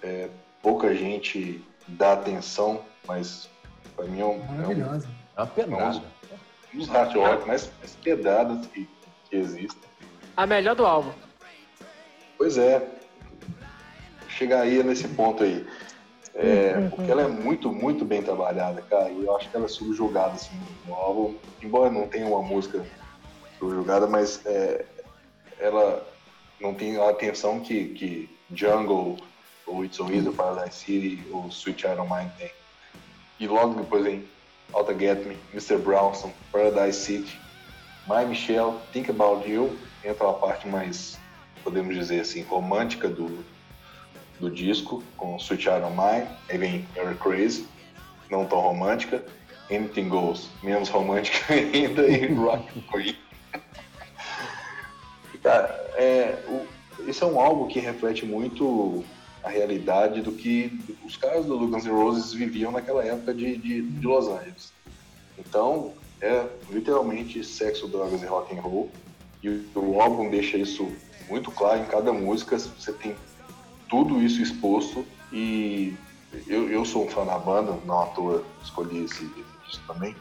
é, 0.03 0.29
pouca 0.61 0.93
gente 0.93 1.63
dá 1.87 2.13
atenção, 2.13 2.83
mas 3.07 3.49
para 3.95 4.05
mim 4.05 4.19
é 4.19 4.25
um, 4.25 4.63
é, 4.63 4.67
um, 4.67 4.95
é 4.95 5.01
uma 5.37 5.47
pedrada. 5.47 6.03
um 6.73 6.77
dos 6.77 6.87
hard 6.89 7.15
rock 7.15 7.47
mais, 7.47 7.71
mais 7.79 7.95
pedradas 7.95 8.67
que, 8.67 8.89
que 9.29 9.35
existem. 9.35 9.89
A 10.35 10.45
melhor 10.45 10.75
do 10.75 10.85
álbum. 10.85 11.11
Pois 12.37 12.57
é. 12.57 12.96
Chegaria 14.37 14.83
nesse 14.83 15.07
ponto 15.07 15.43
aí. 15.43 15.65
É, 16.35 16.75
uhum. 16.77 16.89
Porque 16.91 17.11
ela 17.11 17.23
é 17.23 17.27
muito, 17.27 17.71
muito 17.71 18.05
bem 18.05 18.21
trabalhada, 18.21 18.81
cara. 18.83 19.09
E 19.09 19.25
eu 19.25 19.35
acho 19.35 19.49
que 19.49 19.55
ela 19.55 19.65
é 19.65 19.69
subjugada, 19.69 20.33
assim, 20.33 20.55
no 20.85 20.93
álbum. 20.93 21.35
Embora 21.63 21.89
não 21.89 22.07
tenha 22.07 22.27
uma 22.27 22.43
música 22.43 22.85
subjugada, 23.57 24.05
mas 24.05 24.45
é, 24.45 24.85
ela 25.59 26.07
não 26.61 26.75
tem 26.75 26.97
a 26.97 27.09
atenção 27.09 27.59
que, 27.59 27.85
que 27.85 28.29
Jungle, 28.53 29.17
ou 29.65 29.83
It's 29.83 29.99
Easy, 29.99 30.29
Paradise 30.29 30.75
City, 30.75 31.23
ou 31.31 31.47
Sweet 31.47 31.87
of 31.87 32.01
Mine 32.01 32.31
tem. 32.37 32.51
E 33.39 33.47
logo 33.47 33.73
depois 33.73 34.03
vem 34.03 34.23
Alta 34.71 34.93
Get 34.97 35.25
Me, 35.25 35.35
Mr. 35.51 35.79
Brownson, 35.79 36.31
Paradise 36.51 36.99
City, 36.99 37.39
My 38.07 38.23
Michelle, 38.25 38.75
Think 38.93 39.09
About 39.09 39.49
You. 39.49 39.75
Entra 40.05 40.29
a 40.29 40.33
parte 40.33 40.67
mais, 40.67 41.17
podemos 41.63 41.95
dizer 41.95 42.21
assim, 42.21 42.43
romântica 42.43 43.09
do, 43.09 43.43
do 44.39 44.49
disco, 44.49 45.03
com 45.15 45.35
Sweet 45.37 45.69
of 45.69 45.81
Mine, 45.89 46.27
aí 46.49 47.15
Crazy, 47.15 47.67
não 48.29 48.45
tão 48.45 48.59
romântica, 48.59 49.23
Anything 49.71 50.09
Goes, 50.09 50.49
menos 50.63 50.89
romântica 50.89 51.53
ainda, 51.53 52.07
e 52.07 52.33
Rock 52.33 52.81
Queen. 52.91 53.15
Cara, 55.43 55.67
é, 55.95 56.43
o, 56.47 56.67
esse 57.09 57.23
é 57.23 57.25
um 57.25 57.39
álbum 57.39 57.67
que 57.67 57.79
reflete 57.79 58.25
muito 58.25 59.03
a 59.43 59.49
realidade 59.49 60.21
do 60.21 60.31
que 60.31 60.77
os 61.05 61.15
caras 61.15 61.45
do 61.45 61.57
Guns 61.67 61.85
N' 61.85 61.91
Roses 61.91 62.33
viviam 62.33 62.71
naquela 62.71 63.03
época 63.03 63.33
de, 63.33 63.55
de, 63.57 63.81
de 63.81 64.05
Los 64.05 64.27
Angeles. 64.27 64.73
Então, 65.37 65.93
é 66.21 66.45
literalmente 66.69 67.43
sexo, 67.43 67.87
drogas 67.87 68.21
e 68.23 68.25
rock 68.25 68.57
and 68.57 68.61
roll. 68.61 68.91
E 69.43 69.49
o 69.75 70.01
álbum 70.01 70.29
deixa 70.29 70.57
isso 70.57 70.91
muito 71.29 71.51
claro 71.51 71.81
em 71.81 71.85
cada 71.85 72.11
música. 72.11 72.57
Você 72.57 72.91
tem 72.91 73.15
tudo 73.89 74.21
isso 74.21 74.41
exposto 74.41 75.05
e 75.31 75.95
eu, 76.47 76.69
eu 76.69 76.85
sou 76.85 77.05
um 77.05 77.09
fã 77.09 77.25
da 77.25 77.37
banda, 77.37 77.77
não 77.85 78.01
à 78.01 78.05
toa 78.07 78.43
escolhi 78.63 79.05
esse, 79.05 79.25
disco 79.65 79.83
também. 79.87 80.15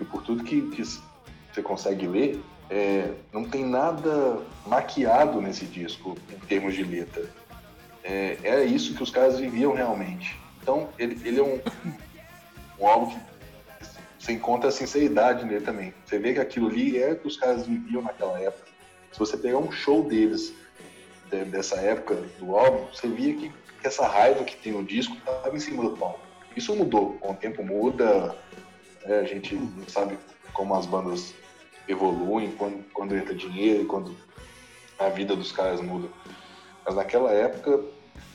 E 0.00 0.04
por 0.04 0.22
tudo 0.22 0.44
que, 0.44 0.62
que 0.70 0.84
você 0.84 1.62
consegue 1.62 2.06
ler, 2.06 2.40
é, 2.70 3.12
não 3.32 3.44
tem 3.44 3.64
nada 3.64 4.40
maquiado 4.66 5.40
nesse 5.40 5.64
disco 5.64 6.16
em 6.30 6.38
termos 6.46 6.74
de 6.74 6.84
letra. 6.84 7.28
É, 8.04 8.38
era 8.42 8.64
isso 8.64 8.94
que 8.94 9.02
os 9.02 9.10
caras 9.10 9.38
viviam 9.38 9.74
realmente. 9.74 10.38
Então, 10.62 10.88
ele, 10.98 11.20
ele 11.24 11.40
é 11.40 11.42
um, 11.42 11.60
um 12.80 12.86
álbum 12.86 13.10
que 13.10 13.20
você 14.18 14.32
encontra 14.32 14.68
a 14.68 14.72
sinceridade 14.72 15.44
nele 15.44 15.64
também. 15.64 15.94
Você 16.04 16.18
vê 16.18 16.34
que 16.34 16.40
aquilo 16.40 16.68
ali 16.68 16.98
é 16.98 17.12
o 17.12 17.16
que 17.16 17.26
os 17.26 17.36
caras 17.36 17.66
viviam 17.66 18.02
naquela 18.02 18.40
época. 18.40 18.68
Se 19.12 19.18
você 19.18 19.36
pegar 19.36 19.58
um 19.58 19.72
show 19.72 20.06
deles 20.06 20.52
de, 20.52 20.54
dessa 21.28 21.76
época 21.76 22.16
do 22.38 22.56
álbum, 22.56 22.86
você 22.92 23.08
via 23.08 23.34
que, 23.34 23.48
que 23.80 23.86
essa 23.86 24.06
raiva 24.06 24.44
que 24.44 24.56
tem 24.56 24.72
no 24.72 24.84
disco 24.84 25.14
estava 25.16 25.54
em 25.54 25.60
cima 25.60 25.82
do 25.82 25.96
palco. 25.96 26.20
Isso 26.56 26.74
mudou, 26.74 27.14
com 27.14 27.32
o 27.32 27.36
tempo 27.36 27.62
muda, 27.62 28.36
né? 29.04 29.20
a 29.20 29.24
gente 29.24 29.58
sabe 29.86 30.18
como 30.52 30.74
as 30.74 30.86
bandas 30.86 31.34
evoluem, 31.86 32.52
quando, 32.52 32.84
quando 32.92 33.16
entra 33.16 33.34
dinheiro, 33.34 33.86
quando 33.86 34.16
a 34.98 35.08
vida 35.08 35.36
dos 35.36 35.52
caras 35.52 35.80
muda. 35.80 36.08
Mas 36.84 36.94
naquela 36.94 37.30
época, 37.32 37.80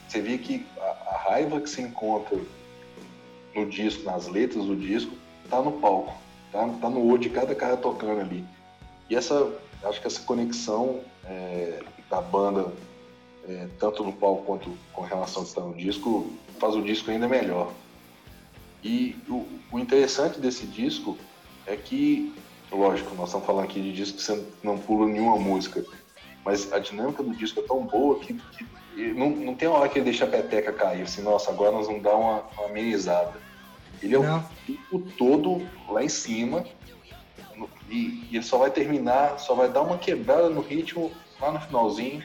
você 0.07 0.21
via 0.21 0.37
que 0.37 0.65
a, 0.77 1.13
a 1.13 1.17
raiva 1.29 1.59
que 1.59 1.69
se 1.69 1.81
encontra 1.81 2.39
no 3.55 3.65
disco, 3.65 4.03
nas 4.03 4.27
letras 4.27 4.65
do 4.65 4.75
disco, 4.75 5.15
tá 5.49 5.61
no 5.61 5.73
palco, 5.73 6.13
tá, 6.51 6.67
tá 6.81 6.89
no 6.89 7.05
olho 7.05 7.19
de 7.19 7.29
cada 7.29 7.53
cara 7.53 7.77
tocando 7.77 8.21
ali. 8.21 8.45
E 9.09 9.15
essa, 9.15 9.51
acho 9.83 10.01
que 10.01 10.07
essa 10.07 10.21
conexão 10.21 11.01
é, 11.25 11.79
da 12.13 12.21
banda, 12.21 12.71
é, 13.47 13.67
tanto 13.79 14.03
no 14.03 14.13
palco 14.13 14.43
quanto 14.43 14.77
com 14.93 15.01
relação 15.01 15.41
a 15.41 15.45
estar 15.45 15.61
no 15.61 15.73
disco, 15.73 16.31
faz 16.59 16.75
o 16.75 16.81
disco 16.81 17.09
ainda 17.09 17.27
melhor. 17.27 17.71
E 18.83 19.15
o, 19.27 19.47
o 19.71 19.79
interessante 19.79 20.39
desse 20.39 20.67
disco 20.67 21.17
é 21.65 21.75
que, 21.75 22.33
lógico, 22.71 23.15
nós 23.15 23.29
estamos 23.29 23.47
falando 23.47 23.65
aqui 23.65 23.81
de 23.81 23.91
disco 23.91 24.17
que 24.17 24.23
você 24.23 24.45
não 24.61 24.77
pula 24.77 25.07
nenhuma 25.07 25.37
música, 25.37 25.83
mas 26.45 26.71
a 26.71 26.77
dinâmica 26.77 27.23
do 27.23 27.33
disco 27.35 27.61
é 27.61 27.63
tão 27.63 27.83
boa 27.83 28.19
que, 28.19 28.33
que 28.33 29.13
não, 29.13 29.31
não 29.31 29.55
tem 29.55 29.67
hora 29.67 29.89
que 29.89 29.97
ele 29.97 30.05
deixa 30.05 30.25
a 30.25 30.27
peteca 30.27 30.71
cair, 30.71 31.01
assim, 31.01 31.23
nossa, 31.23 31.49
agora 31.49 31.71
nós 31.71 31.87
vamos 31.87 32.03
dar 32.03 32.15
uma, 32.15 32.43
uma 32.57 32.65
amenizada. 32.67 33.33
Ele 34.03 34.15
é 34.15 34.19
não. 34.19 34.39
o 34.39 34.43
tempo 34.67 34.99
todo 35.17 35.67
lá 35.89 36.03
em 36.03 36.09
cima 36.09 36.63
e, 37.89 38.27
e, 38.29 38.35
ele 38.35 38.43
só 38.43 38.57
vai 38.57 38.69
terminar, 38.69 39.39
só 39.39 39.55
vai 39.55 39.69
dar 39.69 39.81
uma 39.81 39.97
quebrada 39.97 40.49
no 40.49 40.61
ritmo 40.61 41.11
lá 41.43 41.51
no 41.51 41.59
finalzinho 41.59 42.23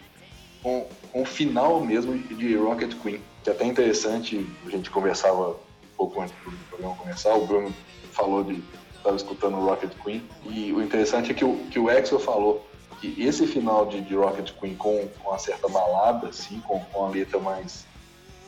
com, 0.62 0.86
com 1.12 1.22
o 1.22 1.26
final 1.26 1.80
mesmo 1.80 2.16
de 2.16 2.56
Rocket 2.56 2.94
Queen, 3.02 3.20
que 3.42 3.50
é 3.50 3.52
até 3.52 3.64
interessante, 3.64 4.46
a 4.64 4.70
gente 4.70 4.90
conversava 4.90 5.50
um 5.50 5.96
pouco 5.96 6.20
antes 6.20 6.34
do 6.44 6.68
programa 6.68 6.94
começar, 6.96 7.34
o 7.34 7.46
Bruno 7.46 7.74
falou 8.12 8.44
de 8.44 8.62
estava 8.96 9.16
escutando 9.16 9.56
Rocket 9.56 9.92
Queen. 10.02 10.22
E 10.44 10.72
o 10.72 10.82
interessante 10.82 11.30
é 11.30 11.34
que 11.34 11.44
o 11.44 11.56
que 11.70 11.78
o 11.78 11.88
Axel 11.88 12.18
falou 12.18 12.64
que 13.00 13.14
esse 13.22 13.46
final 13.46 13.86
de, 13.86 14.00
de 14.00 14.14
Rocket 14.14 14.52
Queen 14.58 14.74
com, 14.74 15.08
com 15.08 15.30
uma 15.30 15.38
certa 15.38 15.68
balada, 15.68 16.28
assim, 16.28 16.60
com, 16.60 16.80
com 16.80 17.00
uma 17.00 17.10
letra 17.10 17.38
mais, 17.38 17.86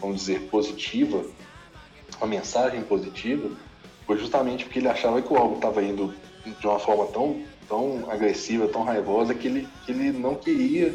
vamos 0.00 0.16
dizer, 0.16 0.40
positiva, 0.50 1.24
uma 2.18 2.26
mensagem 2.26 2.82
positiva, 2.82 3.50
foi 4.06 4.18
justamente 4.18 4.64
porque 4.64 4.80
ele 4.80 4.88
achava 4.88 5.22
que 5.22 5.32
o 5.32 5.36
álbum 5.36 5.54
estava 5.54 5.82
indo 5.82 6.12
de 6.44 6.66
uma 6.66 6.78
forma 6.78 7.06
tão, 7.06 7.42
tão 7.70 8.10
agressiva, 8.10 8.66
tão 8.66 8.82
raivosa, 8.82 9.32
que 9.32 9.46
ele, 9.46 9.68
que 9.86 9.92
ele 9.92 10.10
não 10.10 10.34
queria 10.34 10.92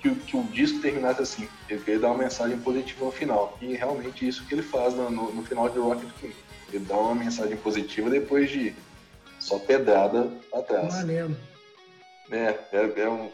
que, 0.00 0.14
que 0.14 0.36
o 0.36 0.44
disco 0.44 0.80
terminasse 0.80 1.20
assim. 1.20 1.48
Ele 1.68 1.80
queria 1.80 2.00
dar 2.00 2.08
uma 2.08 2.22
mensagem 2.22 2.56
positiva 2.58 3.04
no 3.04 3.10
final. 3.12 3.58
E 3.60 3.74
realmente 3.74 4.26
isso 4.26 4.46
que 4.46 4.54
ele 4.54 4.62
faz 4.62 4.94
no, 4.94 5.10
no, 5.10 5.32
no 5.32 5.42
final 5.44 5.68
de 5.68 5.78
Rocket 5.78 6.08
Queen. 6.20 6.32
Ele 6.72 6.84
dá 6.84 6.96
uma 6.96 7.14
mensagem 7.14 7.56
positiva 7.56 8.08
depois 8.08 8.48
de 8.48 8.72
só 9.38 9.58
pedrada 9.58 10.30
atrás. 10.54 10.94
Maneiro. 10.94 11.36
É, 12.30 12.56
é, 12.72 12.92
é 13.00 13.10
um, 13.10 13.28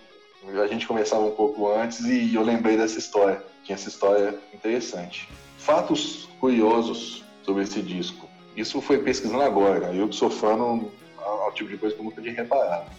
a 0.63 0.67
gente 0.67 0.87
conversava 0.87 1.25
um 1.25 1.31
pouco 1.31 1.71
antes 1.71 2.01
e 2.01 2.35
eu 2.35 2.43
lembrei 2.43 2.77
dessa 2.77 2.99
história. 2.99 3.43
Tinha 3.65 3.77
essa 3.77 3.89
história 3.89 4.35
interessante. 4.53 5.29
Fatos 5.59 6.29
curiosos 6.41 7.23
sobre 7.43 7.65
esse 7.65 7.83
disco. 7.83 8.29
Isso 8.57 8.81
foi 8.81 8.99
pesquisando 8.99 9.43
agora. 9.43 9.95
Eu 9.95 10.09
que 10.09 10.17
sou 10.17 10.31
fã, 10.31 10.57
não, 10.57 10.91
é 11.29 11.49
o 11.49 11.53
tipo 11.53 11.71
de 11.71 11.77
coisa 11.77 11.95
que 11.95 12.01
eu 12.01 12.05
nunca 12.05 12.21
tinha 12.21 12.35
reparado. 12.35 12.91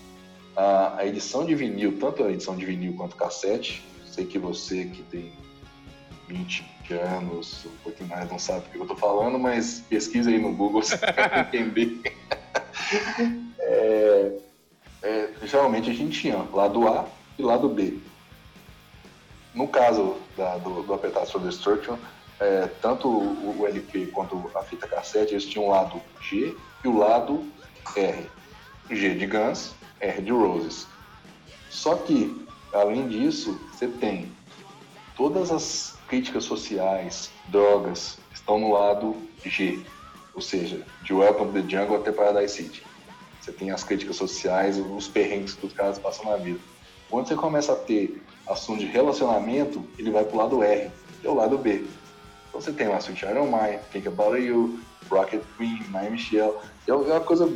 A, 0.55 0.97
a, 0.97 1.05
edição 1.05 1.45
de 1.45 1.55
vinil, 1.55 1.97
tanto 1.99 2.23
a 2.23 2.31
edição 2.31 2.55
de 2.55 2.65
vinil 2.65 2.93
quanto 2.95 3.15
cassete, 3.15 3.83
sei 4.05 4.25
que 4.25 4.37
você 4.37 4.85
que 4.85 5.03
tem 5.03 5.31
20 6.27 6.65
anos, 6.93 7.65
um 7.65 7.83
pouquinho 7.83 8.09
mais, 8.09 8.29
não 8.29 8.39
sabe 8.39 8.65
o 8.67 8.71
que 8.71 8.77
eu 8.77 8.81
estou 8.81 8.97
falando, 8.97 9.37
mas 9.37 9.83
pesquisa 9.89 10.29
aí 10.29 10.39
no 10.39 10.53
Google 10.53 10.81
você 10.81 10.97
vai 10.97 11.41
entender. 11.47 12.01
é, 13.59 14.31
é, 15.03 15.29
geralmente 15.43 15.89
a 15.89 15.93
gente 15.93 16.19
tinha 16.19 16.37
lado 16.51 16.87
A 16.87 17.05
e 17.37 17.43
lado 17.43 17.69
B. 17.69 17.97
No 19.53 19.67
caso 19.67 20.17
da, 20.37 20.57
do, 20.57 20.83
do 20.83 20.93
Appetite 20.93 21.31
for 21.31 21.41
Destruction, 21.41 21.97
é, 22.39 22.67
tanto 22.81 23.07
o, 23.07 23.59
o, 23.59 23.67
LP 23.67 24.07
quanto 24.07 24.49
a 24.55 24.63
fita 24.63 24.87
cassete, 24.87 25.33
eles 25.33 25.45
tinham 25.45 25.67
o 25.67 25.69
lado 25.69 26.01
G 26.21 26.55
e 26.83 26.87
o 26.87 26.97
lado 26.97 27.43
R. 27.95 28.29
G 28.89 29.15
de 29.15 29.25
Guns, 29.25 29.73
R 29.99 30.21
de 30.21 30.31
Roses. 30.31 30.87
Só 31.69 31.95
que, 31.95 32.45
além 32.73 33.07
disso, 33.07 33.59
você 33.71 33.87
tem 33.87 34.31
todas 35.15 35.51
as 35.51 35.97
críticas 36.07 36.43
sociais, 36.43 37.29
drogas, 37.49 38.17
estão 38.33 38.59
no 38.59 38.71
lado 38.71 39.15
G, 39.45 39.79
ou 40.33 40.41
seja, 40.41 40.85
de 41.03 41.13
Welcome 41.13 41.51
to 41.51 41.61
the 41.61 41.69
Jungle 41.69 41.97
até 41.97 42.11
Paradise 42.11 42.55
City. 42.55 42.83
Você 43.39 43.51
tem 43.51 43.71
as 43.71 43.83
críticas 43.83 44.15
sociais, 44.15 44.77
os 44.77 45.07
perrengues 45.07 45.53
que 45.53 45.65
os 45.65 45.73
caras 45.73 45.99
passam 45.99 46.25
na 46.25 46.37
vida. 46.37 46.59
Quando 47.09 47.27
você 47.27 47.35
começa 47.35 47.73
a 47.73 47.75
ter 47.75 48.21
assunto 48.47 48.79
de 48.79 48.85
relacionamento, 48.85 49.83
ele 49.97 50.11
vai 50.11 50.23
pro 50.23 50.37
lado 50.37 50.63
R, 50.63 50.91
que 51.21 51.27
é 51.27 51.29
o 51.29 51.35
lado 51.35 51.57
B. 51.57 51.85
Então 52.49 52.61
você 52.61 52.71
tem 52.71 52.87
lá 52.87 52.97
Sweet 52.97 53.25
Iron 53.25 53.45
Mind, 53.45 53.79
Think 53.91 54.07
About 54.07 54.39
You, 54.39 54.79
Rocket 55.09 55.41
Queen, 55.57 55.83
My 55.89 56.09
Michelle. 56.09 56.53
É 56.87 56.93
uma 56.93 57.19
coisa. 57.19 57.51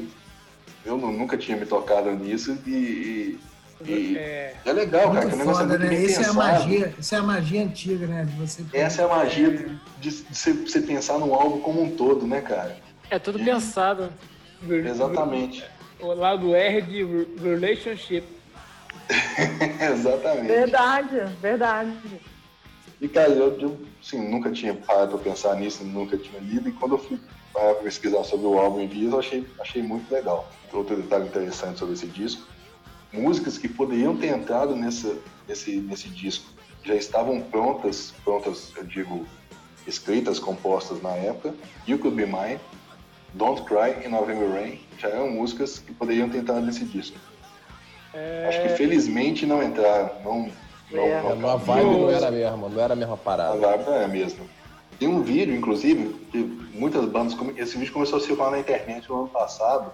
Eu 0.85 0.97
nunca 0.97 1.37
tinha 1.37 1.57
me 1.57 1.65
tocado 1.65 2.11
nisso 2.11 2.57
e. 2.67 3.39
e 3.85 4.17
é... 4.17 4.55
é 4.65 4.73
legal, 4.73 5.11
cara. 5.11 5.27
Que 5.27 5.35
o 5.35 5.37
negócio 5.37 5.61
foda, 5.61 5.75
é 5.75 5.79
muito 5.79 5.91
né? 5.91 6.05
Essa 6.05 6.21
é, 6.21 6.25
a 6.25 6.33
magia, 6.33 6.95
essa 6.99 7.15
é 7.15 7.19
a 7.19 7.23
magia 7.23 7.63
antiga, 7.63 8.07
né? 8.07 8.25
De 8.25 8.35
você 8.35 8.65
Essa 8.73 9.01
é 9.01 9.05
a 9.05 9.07
magia 9.07 9.51
de, 9.51 9.79
de, 9.99 10.11
você 10.11 10.81
pensar 10.81 11.17
no 11.19 11.33
álbum 11.33 11.61
como 11.61 11.81
um 11.81 11.95
todo, 11.95 12.27
né, 12.27 12.41
cara? 12.41 12.77
É 13.09 13.19
tudo 13.19 13.39
pensado. 13.39 14.11
Exatamente 14.67 15.63
o 16.03 16.13
lado 16.13 16.53
R 16.53 16.81
de 16.81 17.03
relationship. 17.41 18.23
Exatamente. 19.79 20.47
Verdade, 20.47 21.19
verdade. 21.41 22.21
E, 23.01 23.07
cara, 23.07 23.29
eu, 23.29 23.59
eu 23.59 23.77
assim, 24.03 24.19
nunca 24.29 24.51
tinha 24.51 24.73
parado 24.73 25.17
pra 25.17 25.31
pensar 25.31 25.55
nisso, 25.55 25.83
nunca 25.83 26.17
tinha 26.17 26.39
lido, 26.39 26.67
e 26.67 26.71
quando 26.73 26.95
eu 26.95 26.97
fui 26.97 27.19
para 27.53 27.75
pesquisar 27.75 28.23
sobre 28.23 28.45
o 28.45 28.59
álbum 28.59 28.81
em 28.81 28.87
Vias, 28.87 29.13
eu 29.13 29.19
achei, 29.19 29.47
achei 29.59 29.81
muito 29.81 30.11
legal. 30.11 30.51
Outro 30.73 30.95
detalhe 30.97 31.25
interessante 31.25 31.79
sobre 31.79 31.93
esse 31.93 32.07
disco, 32.07 32.45
músicas 33.11 33.57
que 33.57 33.67
poderiam 33.67 34.17
ter 34.17 34.27
entrado 34.27 34.75
nessa, 34.75 35.15
nesse, 35.47 35.77
nesse 35.77 36.09
disco 36.09 36.51
já 36.83 36.95
estavam 36.95 37.39
prontas, 37.41 38.13
prontas, 38.23 38.73
eu 38.75 38.83
digo, 38.83 39.25
escritas, 39.87 40.39
compostas 40.39 41.01
na 41.01 41.11
época. 41.11 41.53
You 41.87 41.97
Could 41.99 42.17
Be 42.17 42.25
Mine, 42.25 42.59
Don't 43.33 43.61
Cry 43.63 44.03
e 44.03 44.09
November 44.09 44.49
Rain 44.49 44.81
já 44.97 45.09
eram 45.09 45.29
músicas 45.29 45.79
que 45.79 45.93
poderiam 45.93 46.29
ter 46.29 46.39
entrado 46.39 46.65
nesse 46.65 46.83
disco. 46.85 47.17
É... 48.13 48.47
Acho 48.47 48.61
que 48.63 48.69
felizmente 48.69 49.45
não 49.45 49.63
entraram. 49.63 50.21
Não, 50.23 50.51
não, 50.93 51.03
é. 51.03 51.35
não, 51.35 51.49
a 51.49 51.55
vibe 51.55 51.85
não 51.85 52.09
era 52.09 52.27
a 52.27 52.31
mesma, 52.31 52.69
não 52.69 52.81
era 52.81 52.93
a 52.93 52.95
mesma 52.95 53.17
parada. 53.17 53.53
A 53.53 53.71
vibe 53.71 53.85
não 53.85 53.95
é 53.95 54.05
a 54.05 54.07
mesma. 54.07 54.45
Tem 54.99 55.07
um 55.07 55.21
vídeo, 55.21 55.55
inclusive, 55.55 56.13
que 56.31 56.37
muitas 56.73 57.05
bandas. 57.05 57.35
Esse 57.57 57.77
vídeo 57.77 57.93
começou 57.93 58.19
a 58.19 58.21
circular 58.21 58.51
na 58.51 58.59
internet 58.59 59.09
no 59.09 59.21
ano 59.21 59.27
passado 59.29 59.91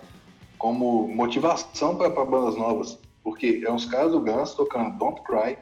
como 0.58 1.08
motivação 1.08 1.96
para 1.96 2.10
bandas 2.10 2.56
novas. 2.58 2.98
Porque 3.24 3.64
é 3.66 3.72
uns 3.72 3.86
caras 3.86 4.12
do 4.12 4.20
Guns 4.20 4.54
tocando 4.54 4.98
Don't 4.98 5.22
Cry 5.22 5.58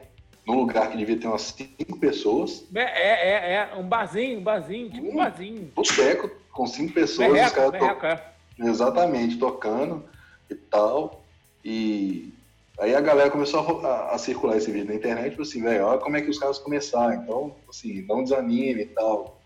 num 0.46 0.60
lugar 0.60 0.90
que 0.90 0.96
devia 0.96 1.18
ter 1.18 1.28
umas 1.28 1.42
cinco 1.42 1.98
pessoas. 1.98 2.64
É, 2.74 2.80
é, 2.80 3.30
é, 3.30 3.54
é 3.54 3.76
um 3.76 3.86
barzinho, 3.86 4.38
um 4.38 4.42
barzinho, 4.42 4.90
tipo 4.90 5.06
um, 5.06 5.12
um 5.12 5.16
barzinho. 5.16 5.72
Boteco 5.74 6.30
com 6.52 6.66
cinco 6.66 6.94
pessoas. 6.94 7.32
Berreco, 7.32 7.48
os 7.48 7.52
caras 7.54 7.70
berreco, 7.70 8.06
é. 8.06 8.24
Exatamente, 8.58 9.38
tocando 9.38 10.04
e 10.50 10.54
tal. 10.54 11.22
E 11.64 12.32
aí 12.78 12.94
a 12.94 13.00
galera 13.00 13.30
começou 13.30 13.84
a, 13.84 14.14
a 14.14 14.18
circular 14.18 14.56
esse 14.56 14.70
vídeo 14.70 14.88
na 14.88 14.94
internet, 14.94 15.30
tipo 15.30 15.42
assim, 15.42 15.62
velho, 15.62 15.84
olha 15.84 15.98
como 15.98 16.16
é 16.16 16.22
que 16.22 16.30
os 16.30 16.38
caras 16.38 16.58
começaram. 16.58 17.14
Então, 17.14 17.56
assim, 17.68 18.02
não 18.02 18.22
desanime 18.22 18.82
e 18.82 18.86
tal. 18.86 19.40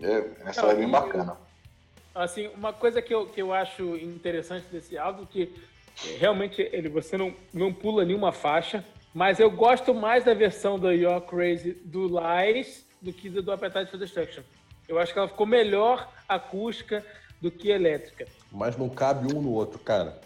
É, 0.00 0.30
essa 0.46 0.66
é 0.66 0.74
bem 0.74 0.88
bacana. 0.88 1.36
Assim, 2.14 2.48
uma 2.48 2.72
coisa 2.72 3.00
que 3.00 3.14
eu, 3.14 3.26
que 3.26 3.40
eu 3.40 3.52
acho 3.52 3.96
interessante 3.96 4.66
desse 4.70 4.98
álbum, 4.98 5.24
que 5.24 5.54
realmente 6.18 6.60
ele, 6.72 6.88
você 6.88 7.16
não, 7.16 7.34
não 7.52 7.72
pula 7.72 8.04
nenhuma 8.04 8.32
faixa, 8.32 8.84
mas 9.14 9.40
eu 9.40 9.50
gosto 9.50 9.94
mais 9.94 10.24
da 10.24 10.34
versão 10.34 10.78
do 10.78 10.90
You're 10.90 11.20
Crazy 11.26 11.72
do 11.84 12.06
Lies 12.06 12.84
do 13.00 13.12
que 13.12 13.28
do 13.28 13.50
Appetite 13.52 13.90
for 13.90 13.98
Destruction. 13.98 14.42
Eu 14.88 14.98
acho 14.98 15.12
que 15.12 15.18
ela 15.18 15.28
ficou 15.28 15.46
melhor 15.46 16.10
acústica, 16.28 17.04
do 17.42 17.50
que 17.50 17.70
elétrica. 17.70 18.26
Mas 18.52 18.76
não 18.76 18.88
cabe 18.88 19.34
um 19.34 19.42
no 19.42 19.50
outro, 19.50 19.78
cara. 19.80 20.20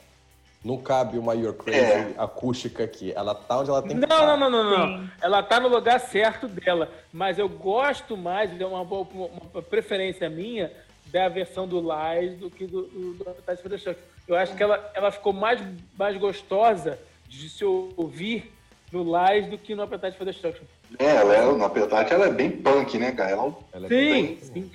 Não 0.66 0.78
cabe 0.78 1.16
uma 1.16 1.32
Your 1.32 1.54
Crazy 1.54 1.80
é. 1.80 2.14
acústica 2.18 2.82
aqui. 2.82 3.12
Ela 3.14 3.36
tá 3.36 3.60
onde 3.60 3.70
ela 3.70 3.80
tem 3.80 3.94
não, 3.94 4.08
que 4.08 4.12
estar. 4.12 4.26
Não, 4.26 4.36
não, 4.36 4.50
não, 4.50 4.64
não, 4.64 4.86
não. 4.98 5.10
Ela 5.22 5.40
tá 5.40 5.60
no 5.60 5.68
lugar 5.68 6.00
certo 6.00 6.48
dela. 6.48 6.90
Mas 7.12 7.38
eu 7.38 7.48
gosto 7.48 8.16
mais, 8.16 8.60
é 8.60 8.66
uma, 8.66 8.82
uma, 8.82 9.06
uma 9.52 9.62
preferência 9.62 10.28
minha, 10.28 10.72
da 11.06 11.28
versão 11.28 11.68
do 11.68 11.78
Lies 11.80 12.36
do 12.36 12.50
que 12.50 12.66
do, 12.66 12.82
do, 12.82 13.14
do 13.14 13.30
Appetite 13.30 13.62
for 13.62 13.70
the 13.70 13.78
Shock. 13.78 14.00
Eu 14.26 14.34
acho 14.34 14.56
que 14.56 14.62
ela, 14.62 14.90
ela 14.92 15.12
ficou 15.12 15.32
mais, 15.32 15.62
mais 15.96 16.16
gostosa 16.16 16.98
de 17.28 17.48
se 17.48 17.64
ouvir 17.64 18.52
no 18.90 19.04
Lies 19.04 19.46
do 19.48 19.56
que 19.56 19.72
no 19.72 19.84
Appetite 19.84 20.18
for 20.18 20.24
Destruction. 20.24 20.64
É, 20.98 21.14
ela 21.14 21.32
é, 21.32 21.44
no 21.44 21.64
Appetite 21.64 22.12
ela 22.12 22.26
é 22.26 22.32
bem 22.32 22.50
punk, 22.50 22.98
né, 22.98 23.12
cara? 23.12 23.30
Ela, 23.30 23.54
ela 23.72 23.86
é 23.86 23.88
sim, 23.88 23.94
bem... 23.94 24.38
sim. 24.40 24.72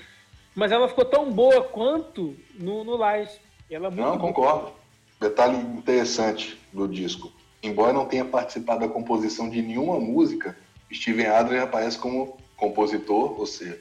Mas 0.55 0.71
ela 0.71 0.87
ficou 0.87 1.03
tão 1.03 1.29
boa 1.29 1.63
quanto 1.63 2.33
no, 2.57 2.85
no 2.85 2.95
Lies. 2.95 3.37
Ela 3.69 3.89
é 3.89 3.91
não, 3.91 4.17
concordo. 4.17 4.80
Detalhe 5.21 5.55
interessante 5.55 6.59
do 6.73 6.87
disco. 6.87 7.31
Embora 7.61 7.93
não 7.93 8.07
tenha 8.07 8.25
participado 8.25 8.79
da 8.79 8.87
composição 8.87 9.47
de 9.51 9.61
nenhuma 9.61 9.99
música, 9.99 10.57
Steven 10.91 11.27
Adler 11.27 11.61
aparece 11.61 11.95
como 11.99 12.37
compositor, 12.57 13.39
ou 13.39 13.45
seja, 13.45 13.79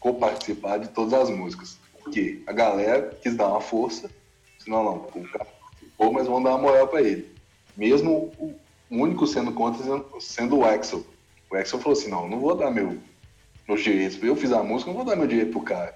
co-participar 0.00 0.78
de 0.78 0.88
todas 0.88 1.12
as 1.12 1.28
músicas. 1.28 1.78
Porque 2.02 2.42
a 2.46 2.52
galera 2.54 3.14
quis 3.22 3.36
dar 3.36 3.48
uma 3.48 3.60
força, 3.60 4.10
senão 4.58 4.82
não, 4.82 4.96
o 5.14 5.28
cara 5.28 5.44
participou, 5.44 6.10
mas 6.10 6.26
vão 6.26 6.42
dar 6.42 6.52
uma 6.52 6.62
moral 6.62 6.88
para 6.88 7.02
ele. 7.02 7.30
Mesmo 7.76 8.32
o 8.38 8.54
único 8.90 9.26
sendo 9.26 9.52
contra 9.52 9.84
sendo 10.20 10.56
o 10.56 10.64
Axel. 10.64 11.04
O 11.50 11.56
Axel 11.56 11.80
falou 11.80 11.98
assim, 11.98 12.08
não, 12.08 12.26
não 12.26 12.40
vou 12.40 12.54
dar 12.54 12.70
meu, 12.70 12.96
meus 13.68 13.82
direitos. 13.82 14.18
Eu 14.22 14.34
fiz 14.34 14.50
a 14.52 14.62
música, 14.62 14.90
não 14.90 14.96
vou 14.96 15.04
dar 15.04 15.16
meu 15.16 15.26
direito 15.26 15.52
pro 15.52 15.60
cara. 15.60 15.94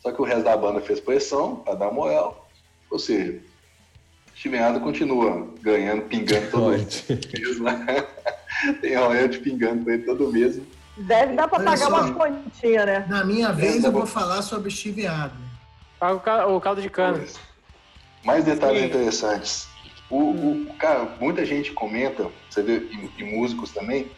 Só 0.00 0.10
que 0.10 0.20
o 0.20 0.24
resto 0.24 0.42
da 0.42 0.56
banda 0.56 0.80
fez 0.80 0.98
pressão 0.98 1.54
para 1.54 1.74
dar 1.74 1.92
moral. 1.92 2.48
Ou 2.90 2.98
seja, 2.98 3.40
Chimeada 4.36 4.78
continua 4.78 5.48
ganhando, 5.62 6.02
pingando 6.02 6.50
todo 6.50 6.68
mês. 6.68 7.04
Né? 7.58 8.06
Tem 8.82 8.94
royalty 8.94 9.38
pingando 9.38 9.90
ele 9.90 10.02
todo 10.02 10.30
mês. 10.30 10.60
Deve 10.98 11.34
dar 11.34 11.48
para 11.48 11.64
pagar 11.64 11.78
só, 11.78 11.88
umas 11.88 12.10
continhas, 12.10 12.84
né? 12.84 13.06
Na 13.08 13.24
minha 13.24 13.50
vez, 13.50 13.82
eu 13.82 13.90
vou 13.90 14.04
falar 14.06 14.42
sobre 14.42 14.70
Steve 14.70 15.06
Adler. 15.06 15.46
Paga 15.98 16.46
o 16.48 16.60
caldo 16.60 16.82
de 16.82 16.90
cana. 16.90 17.24
Mais 18.24 18.44
detalhes 18.44 18.82
Sim. 18.82 18.86
interessantes. 18.88 19.68
O, 20.10 20.18
o, 20.18 20.74
cara, 20.78 21.16
muita 21.18 21.44
gente 21.44 21.72
comenta, 21.72 22.30
você 22.50 22.62
vê, 22.62 22.76
e, 22.76 23.10
e 23.18 23.24
músicos 23.24 23.72
também, 23.72 24.10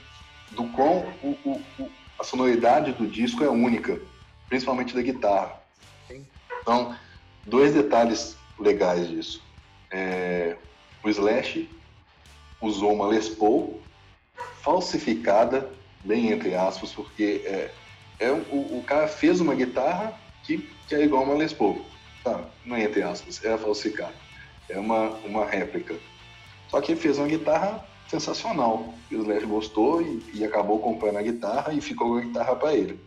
do 0.51 0.65
quão 0.71 1.07
o, 1.23 1.29
o, 1.45 1.91
a 2.19 2.25
sonoridade 2.25 2.93
do 2.93 3.07
disco 3.07 3.45
é 3.45 3.49
única, 3.49 4.01
principalmente 4.49 4.95
da 4.95 5.03
guitarra. 5.03 5.63
Então, 6.61 6.95
dois 7.47 7.73
detalhes 7.73 8.37
legais 8.59 9.09
disso. 9.09 9.48
É, 9.91 10.57
o 11.03 11.09
Slash 11.09 11.69
usou 12.61 12.93
uma 12.93 13.07
Les 13.07 13.29
Paul 13.29 13.81
falsificada, 14.63 15.71
bem 16.05 16.31
entre 16.31 16.55
aspas, 16.55 16.93
porque 16.93 17.43
é, 17.45 17.71
é 18.21 18.31
o, 18.31 18.79
o 18.79 18.85
cara 18.87 19.09
fez 19.09 19.41
uma 19.41 19.55
guitarra 19.55 20.19
que, 20.45 20.59
que 20.87 20.95
é 20.95 21.03
igual 21.03 21.25
uma 21.25 21.35
Les 21.35 21.53
Paul. 21.53 21.85
Tá, 22.23 22.45
não 22.65 22.77
é 22.77 22.85
entre 22.85 23.03
aspas, 23.03 23.45
é 23.45 23.57
falsificada. 23.57 24.15
É 24.69 24.79
uma, 24.79 25.11
uma 25.25 25.45
réplica. 25.45 25.95
Só 26.69 26.81
que 26.81 26.95
fez 26.95 27.19
uma 27.19 27.29
guitarra 27.29 27.85
sensacional. 28.09 28.95
E 29.11 29.17
o 29.17 29.23
Slash 29.23 29.47
gostou 29.47 30.03
e, 30.03 30.23
e 30.35 30.45
acabou 30.45 30.79
comprando 30.81 31.17
a 31.17 31.23
guitarra 31.23 31.73
e 31.73 31.81
ficou 31.81 32.09
com 32.09 32.19
a 32.19 32.21
guitarra 32.21 32.57
para 32.57 32.75
ele. 32.75 33.01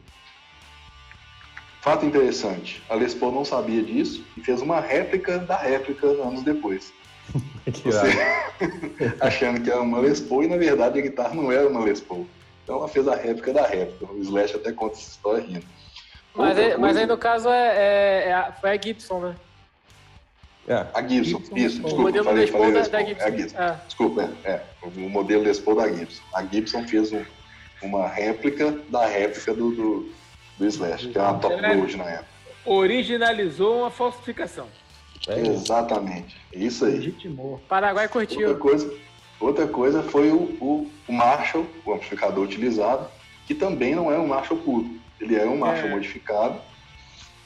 Fato 1.82 2.06
interessante, 2.06 2.84
a 2.88 2.94
Les 2.94 3.16
Paul 3.16 3.32
não 3.32 3.44
sabia 3.44 3.82
disso 3.82 4.24
e 4.38 4.42
fez 4.42 4.62
uma 4.62 4.80
réplica 4.80 5.40
da 5.40 5.58
réplica 5.58 6.06
anos 6.06 6.44
depois. 6.44 6.94
Você, 7.84 8.08
achando 9.20 9.62
que 9.62 9.72
era 9.72 9.82
uma 9.82 10.00
Les 10.00 10.20
Paul 10.20 10.44
e 10.44 10.48
na 10.48 10.58
verdade 10.58 11.00
a 11.00 11.02
guitarra 11.02 11.34
não 11.34 11.52
era 11.52 11.68
uma 11.68 11.84
Les 11.84 12.00
Paul. 12.00 12.28
Então 12.64 12.78
ela 12.78 12.88
fez 12.88 13.08
a 13.08 13.16
réplica 13.16 13.52
da 13.52 13.66
réplica. 13.66 14.14
O 14.14 14.22
Slash 14.22 14.56
até 14.56 14.72
conta 14.72 14.94
essa 14.94 15.10
história 15.10 15.44
rindo. 15.44 15.66
Mas, 16.36 16.58
aí, 16.58 16.78
mas 16.78 16.98
aí 16.98 17.06
no 17.08 17.18
caso 17.18 17.50
é, 17.50 17.68
é, 17.76 18.30
é, 18.30 18.52
foi 18.62 18.70
a 18.70 18.82
Gibson, 18.82 19.20
né? 19.20 19.36
É. 20.68 20.86
A 20.94 21.02
Gibson, 21.02 21.40
Gibson 21.40 21.58
isso, 21.58 21.82
desculpa. 21.82 21.96
O 21.96 22.02
modelo 22.02 22.26
falei, 22.26 22.42
Les 22.42 22.52
Paul 22.52 22.74
da, 22.74 22.82
da, 22.82 23.04
Gibson. 23.04 23.24
É 23.24 23.28
a 23.28 23.32
Gibson. 23.32 23.58
É. 23.58 23.80
Desculpa, 23.88 24.32
é, 24.46 24.62
o 24.84 25.10
modelo 25.10 25.44
Les 25.44 25.60
Paul 25.60 25.78
da 25.78 25.92
Gibson. 25.92 26.22
A 26.36 26.46
Gibson 26.46 26.88
fez 26.88 27.12
um, 27.12 27.26
uma 27.82 28.08
réplica 28.08 28.72
da 28.90 29.08
réplica 29.08 29.54
do, 29.54 29.72
do, 29.72 30.14
do 30.62 30.68
Slash, 30.68 31.08
que 31.08 31.18
é 31.18 31.22
uma 31.22 31.40
top 31.40 31.56
hoje 31.56 31.98
na 31.98 32.06
época. 32.06 32.28
Originalizou 32.66 33.80
uma 33.80 33.90
falsificação. 33.90 34.68
É. 35.28 35.40
Exatamente, 35.40 36.38
isso 36.54 36.86
aí. 36.86 36.94
Legitimou. 36.94 37.60
Paraguai 37.68 38.08
curtiu. 38.08 38.50
Outra 38.50 38.62
coisa, 38.62 38.94
outra 39.40 39.68
coisa 39.68 40.04
foi 40.04 40.30
o, 40.30 40.44
o, 40.62 40.92
o 41.08 41.14
Marshall, 41.14 41.66
o 41.86 41.94
amplificador 41.94 42.44
utilizado, 42.44 43.08
que 43.48 43.56
também 43.56 43.96
não 43.96 44.12
é 44.12 44.18
um 44.18 44.28
Marshall 44.28 44.60
puro. 44.60 44.90
Ele 45.20 45.36
é 45.36 45.46
um 45.46 45.58
Marshall 45.58 45.90
é. 45.90 45.92
modificado 45.92 46.56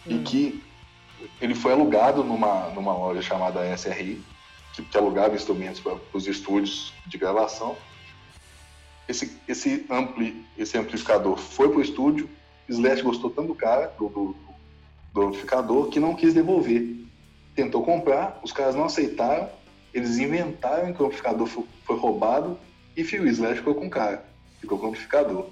hum. 0.06 0.12
e 0.12 0.20
que 0.20 0.64
ele 1.42 1.56
foi 1.56 1.72
alugado 1.72 2.24
numa, 2.24 2.70
numa 2.70 2.94
loja 2.94 3.22
chamada 3.22 3.66
SRI, 3.76 4.22
que, 4.74 4.84
que 4.84 4.98
alugava 4.98 5.36
instrumentos 5.36 5.80
para 5.80 5.98
os 6.14 6.28
estúdios 6.28 6.94
de 7.06 7.18
gravação. 7.18 7.78
Esse, 9.08 9.38
esse, 9.48 9.86
ampli, 9.90 10.46
esse 10.58 10.78
amplificador 10.78 11.38
foi 11.38 11.70
para 11.70 11.78
o 11.78 11.82
estúdio, 11.82 12.30
Slash 12.70 13.02
gostou 13.02 13.30
tanto 13.30 13.50
do 13.50 13.56
cara, 13.56 13.94
do, 13.98 14.10
do, 14.10 14.36
do 15.14 15.22
amplificador, 15.22 15.90
que 15.90 16.00
não 16.00 16.16
quis 16.16 16.34
devolver. 16.34 17.06
Tentou 17.56 17.84
comprar, 17.84 18.40
os 18.44 18.52
caras 18.52 18.76
não 18.76 18.86
aceitaram, 18.86 19.50
eles 19.94 20.18
inventaram 20.18 20.94
que 20.94 21.02
o 21.02 21.06
amplificador 21.06 21.48
foi, 21.48 21.64
foi 21.86 21.98
roubado 21.98 22.58
e 22.98 23.02
o 23.02 23.28
Slash 23.28 23.58
ficou 23.58 23.76
com 23.76 23.88
o 23.88 23.90
cara, 23.90 24.26
ficou 24.60 24.78
com 24.78 24.86
o 24.86 24.90
amplificador. 24.90 25.50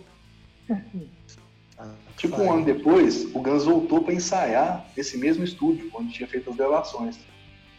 Tipo 2.17 2.41
um 2.41 2.53
ano 2.53 2.65
depois, 2.65 3.25
o 3.35 3.39
Guns 3.39 3.65
voltou 3.65 4.03
para 4.03 4.13
ensaiar 4.13 4.85
esse 4.95 5.17
mesmo 5.17 5.43
estúdio 5.43 5.89
onde 5.93 6.13
tinha 6.13 6.27
feito 6.27 6.49
as 6.49 6.55
gravações. 6.55 7.19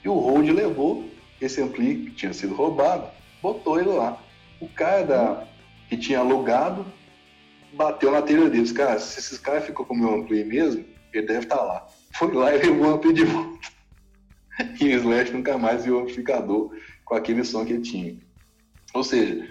E 0.04 0.08
o 0.08 0.14
Road 0.14 0.50
levou 0.52 1.08
esse 1.40 1.62
ampli 1.62 2.06
que 2.06 2.10
tinha 2.12 2.32
sido 2.32 2.54
roubado, 2.54 3.08
botou 3.40 3.80
ele 3.80 3.90
lá. 3.90 4.18
O 4.60 4.68
cara 4.68 5.04
da, 5.04 5.46
que 5.88 5.96
tinha 5.96 6.18
alugado 6.18 6.84
bateu 7.74 8.10
na 8.10 8.22
telha 8.22 8.48
deles. 8.48 8.72
Cara, 8.72 8.98
se 8.98 9.18
esses 9.18 9.38
caras 9.38 9.64
ficou 9.64 9.84
com 9.84 9.94
o 9.94 9.98
meu 9.98 10.14
ampli 10.14 10.44
mesmo, 10.44 10.84
ele 11.12 11.26
deve 11.26 11.40
estar 11.40 11.56
tá 11.56 11.62
lá. 11.62 11.86
Foi 12.14 12.32
lá 12.32 12.54
e 12.54 12.58
levou 12.58 12.86
o 12.86 12.94
ampli 12.94 13.12
de 13.12 13.24
volta. 13.24 13.74
E 14.80 14.94
o 14.94 14.98
Slash 14.98 15.32
nunca 15.32 15.58
mais 15.58 15.84
viu 15.84 15.96
o 15.96 16.00
amplificador 16.02 16.70
com 17.04 17.16
aquele 17.16 17.44
som 17.44 17.64
que 17.64 17.72
ele 17.72 17.82
tinha. 17.82 18.16
Ou 18.92 19.02
seja, 19.02 19.48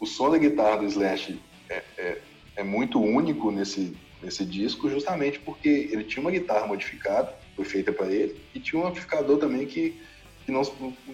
o 0.00 0.06
som 0.06 0.30
da 0.30 0.38
guitarra 0.38 0.76
do 0.76 0.84
Slash 0.84 1.40
é, 1.68 1.82
é, 1.98 2.18
é 2.56 2.62
muito 2.62 3.00
único 3.00 3.50
nesse, 3.50 3.96
nesse 4.22 4.44
disco, 4.44 4.88
justamente 4.88 5.40
porque 5.40 5.88
ele 5.90 6.04
tinha 6.04 6.20
uma 6.20 6.30
guitarra 6.30 6.68
modificada, 6.68 7.34
foi 7.56 7.64
feita 7.64 7.92
para 7.92 8.06
ele, 8.06 8.40
e 8.54 8.60
tinha 8.60 8.80
um 8.80 8.86
amplificador 8.86 9.38
também 9.38 9.66
que, 9.66 10.00
que 10.46 10.52
não, 10.52 10.62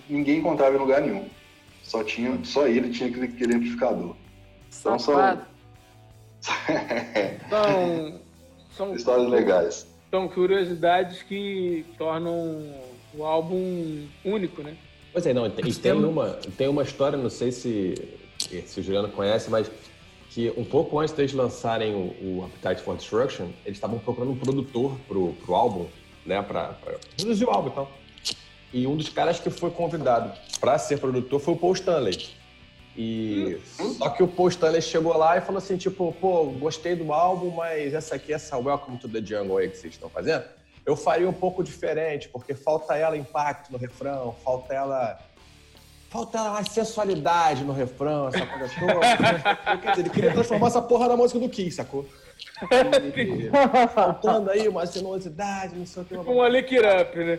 ninguém 0.08 0.38
encontrava 0.38 0.76
em 0.76 0.78
lugar 0.78 1.00
nenhum. 1.00 1.26
Só, 1.82 2.04
tinha, 2.04 2.38
só 2.44 2.66
ele 2.66 2.90
tinha 2.90 3.08
aquele, 3.08 3.26
aquele 3.26 3.54
amplificador. 3.54 4.14
Então 4.68 4.98
são, 4.98 5.40
são, 7.50 8.20
são 8.76 8.94
histórias 8.94 9.28
legais. 9.28 9.86
São 10.10 10.28
curiosidades 10.28 11.22
que 11.22 11.84
tornam 11.96 12.74
o 13.14 13.24
álbum 13.24 14.06
único, 14.24 14.62
né? 14.62 14.76
Pois 15.12 15.26
é, 15.26 15.34
não, 15.34 15.46
e 15.46 15.50
tem, 15.50 15.72
tem, 15.72 15.92
uma, 15.92 16.30
tem 16.56 16.68
uma 16.68 16.82
história, 16.82 17.18
não 17.18 17.30
sei 17.30 17.50
se, 17.50 17.94
se 18.66 18.80
o 18.80 18.82
Juliano 18.82 19.08
conhece, 19.08 19.50
mas 19.50 19.70
que 20.30 20.52
um 20.56 20.64
pouco 20.64 20.98
antes 20.98 21.12
deles 21.12 21.32
lançarem 21.32 21.94
o, 21.94 22.38
o 22.38 22.44
Appetite 22.44 22.82
for 22.82 22.96
Destruction, 22.96 23.48
eles 23.64 23.76
estavam 23.76 23.98
procurando 23.98 24.30
um 24.30 24.36
produtor 24.36 24.96
pro, 25.08 25.32
pro 25.44 25.54
álbum, 25.54 25.86
né, 26.24 26.40
pra, 26.42 26.68
pra 26.68 26.94
produzir 27.16 27.44
o 27.44 27.50
álbum 27.50 27.68
e 27.68 27.72
tal. 27.72 27.90
E 28.72 28.86
um 28.86 28.96
dos 28.96 29.08
caras 29.08 29.40
que 29.40 29.50
foi 29.50 29.70
convidado 29.70 30.32
para 30.60 30.78
ser 30.78 30.98
produtor 30.98 31.40
foi 31.40 31.54
o 31.54 31.56
Paul 31.56 31.72
Stanley. 31.72 32.28
E 32.96 33.60
só 33.98 34.10
que 34.10 34.22
o 34.22 34.48
Stanley 34.48 34.82
chegou 34.82 35.16
lá 35.16 35.36
e 35.36 35.40
falou 35.40 35.58
assim, 35.58 35.76
tipo, 35.76 36.12
pô, 36.20 36.46
gostei 36.46 36.96
do 36.96 37.12
álbum, 37.12 37.50
mas 37.50 37.94
essa 37.94 38.16
aqui, 38.16 38.32
essa 38.32 38.58
Welcome 38.58 38.98
to 38.98 39.08
the 39.08 39.24
Jungle 39.24 39.58
aí 39.58 39.68
que 39.68 39.76
vocês 39.76 39.94
estão 39.94 40.10
fazendo, 40.10 40.44
eu 40.84 40.96
faria 40.96 41.28
um 41.28 41.32
pouco 41.32 41.62
diferente, 41.62 42.28
porque 42.28 42.52
falta 42.52 42.96
ela 42.96 43.16
impacto 43.16 43.70
no 43.70 43.78
refrão, 43.78 44.34
falta 44.44 44.74
ela 44.74 45.18
falta 46.10 46.50
mais 46.50 46.68
sensualidade 46.68 47.62
no 47.62 47.72
refrão, 47.72 48.28
essa 48.28 48.44
coisa 48.44 48.68
toda. 48.80 49.76
Quer 49.78 49.90
dizer, 49.90 50.00
ele 50.02 50.10
queria 50.10 50.32
transformar 50.32 50.66
essa 50.66 50.82
porra 50.82 51.08
na 51.08 51.16
música 51.16 51.38
do 51.38 51.48
Kiss, 51.48 51.76
sacou? 51.76 52.04
E, 52.70 53.50
faltando 53.94 54.50
aí 54.50 54.66
uma 54.66 54.84
sinuosidade, 54.86 55.76
não 55.76 55.86
sei 55.86 56.02
o 56.02 56.06
que. 56.06 56.18
Tipo 56.18 56.32
um 56.32 56.46
lick 56.46 56.76
up, 56.78 57.16
né? 57.16 57.38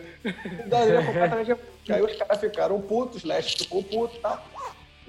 Aí 1.90 2.02
os 2.02 2.16
caras 2.16 2.40
ficaram 2.40 2.80
putos, 2.80 3.18
Slash 3.18 3.56
ficou 3.58 3.82
puto 3.82 4.16
e 4.16 4.20
tá? 4.20 4.30
tal. 4.30 4.61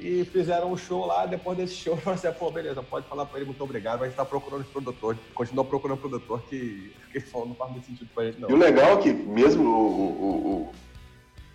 E 0.04 0.26
fizeram 0.26 0.70
um 0.70 0.76
show 0.76 1.06
lá, 1.06 1.26
depois 1.26 1.58
desse 1.58 1.76
show, 1.76 1.98
eu 2.06 2.12
assim, 2.12 2.30
pô, 2.34 2.52
beleza, 2.52 2.84
pode 2.84 3.08
falar 3.08 3.26
pra 3.26 3.40
ele 3.40 3.46
muito 3.46 3.64
obrigado, 3.64 4.00
mas 4.00 4.02
a 4.02 4.08
gente 4.08 4.18
tá 4.18 4.26
procurando 4.26 4.66
produtor, 4.66 5.18
continua 5.34 5.64
procurando 5.64 5.98
produtor 5.98 6.42
que, 6.50 6.92
que 7.12 7.22
falou 7.22 7.48
não 7.48 7.56
faz 7.56 7.72
muito 7.72 7.88
sentido 7.88 8.10
pra 8.14 8.26
gente, 8.26 8.42
não. 8.42 8.50
E 8.50 8.54
o 8.54 8.58
legal 8.58 9.00
é 9.00 9.02
que 9.02 9.14
mesmo 9.14 9.64
o, 9.64 10.02
o, 10.02 10.52
o 10.70 10.74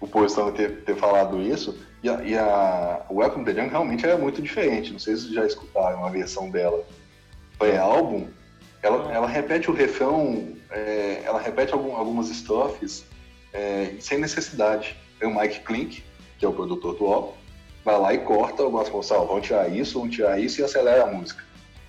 o 0.01 0.07
Paul 0.07 0.27
ter, 0.53 0.85
ter 0.85 0.97
falado 0.97 1.43
isso, 1.43 1.77
e 2.03 2.09
a, 2.09 2.23
e 2.23 2.37
a 2.37 3.05
Welcome 3.11 3.45
to 3.45 3.53
the 3.53 3.57
Jungle 3.57 3.71
realmente 3.71 4.07
é 4.07 4.17
muito 4.17 4.41
diferente. 4.41 4.93
Não 4.93 4.99
sei 4.99 5.17
se 5.17 5.23
vocês 5.23 5.35
já 5.35 5.45
escutaram 5.45 6.05
a 6.05 6.11
versão 6.11 6.51
dela 6.51 6.85
pré-álbum. 7.59 8.29
Ela, 8.81 9.13
ela 9.13 9.27
repete 9.27 9.69
o 9.69 9.75
refrão, 9.75 10.55
é, 10.71 11.23
ela 11.25 11.41
repete 11.41 11.73
algum, 11.73 11.97
algumas 11.97 12.31
estrofes 12.31 13.05
é, 13.53 13.95
sem 13.99 14.19
necessidade. 14.19 14.97
Tem 15.19 15.29
o 15.29 15.37
Mike 15.37 15.61
Klink, 15.61 16.05
que 16.39 16.45
é 16.45 16.49
o 16.49 16.53
produtor 16.53 16.95
do 16.95 17.07
álbum, 17.07 17.33
vai 17.85 17.99
lá 17.99 18.15
e 18.15 18.19
corta 18.19 18.63
algumas 18.63 18.89
coisas, 18.89 19.11
vão 19.11 19.41
tirar 19.41 19.69
isso, 19.69 19.99
vão 19.99 20.09
tirar 20.09 20.39
isso 20.39 20.61
e 20.61 20.65
acelera 20.65 21.05
a 21.05 21.07
música. 21.07 21.43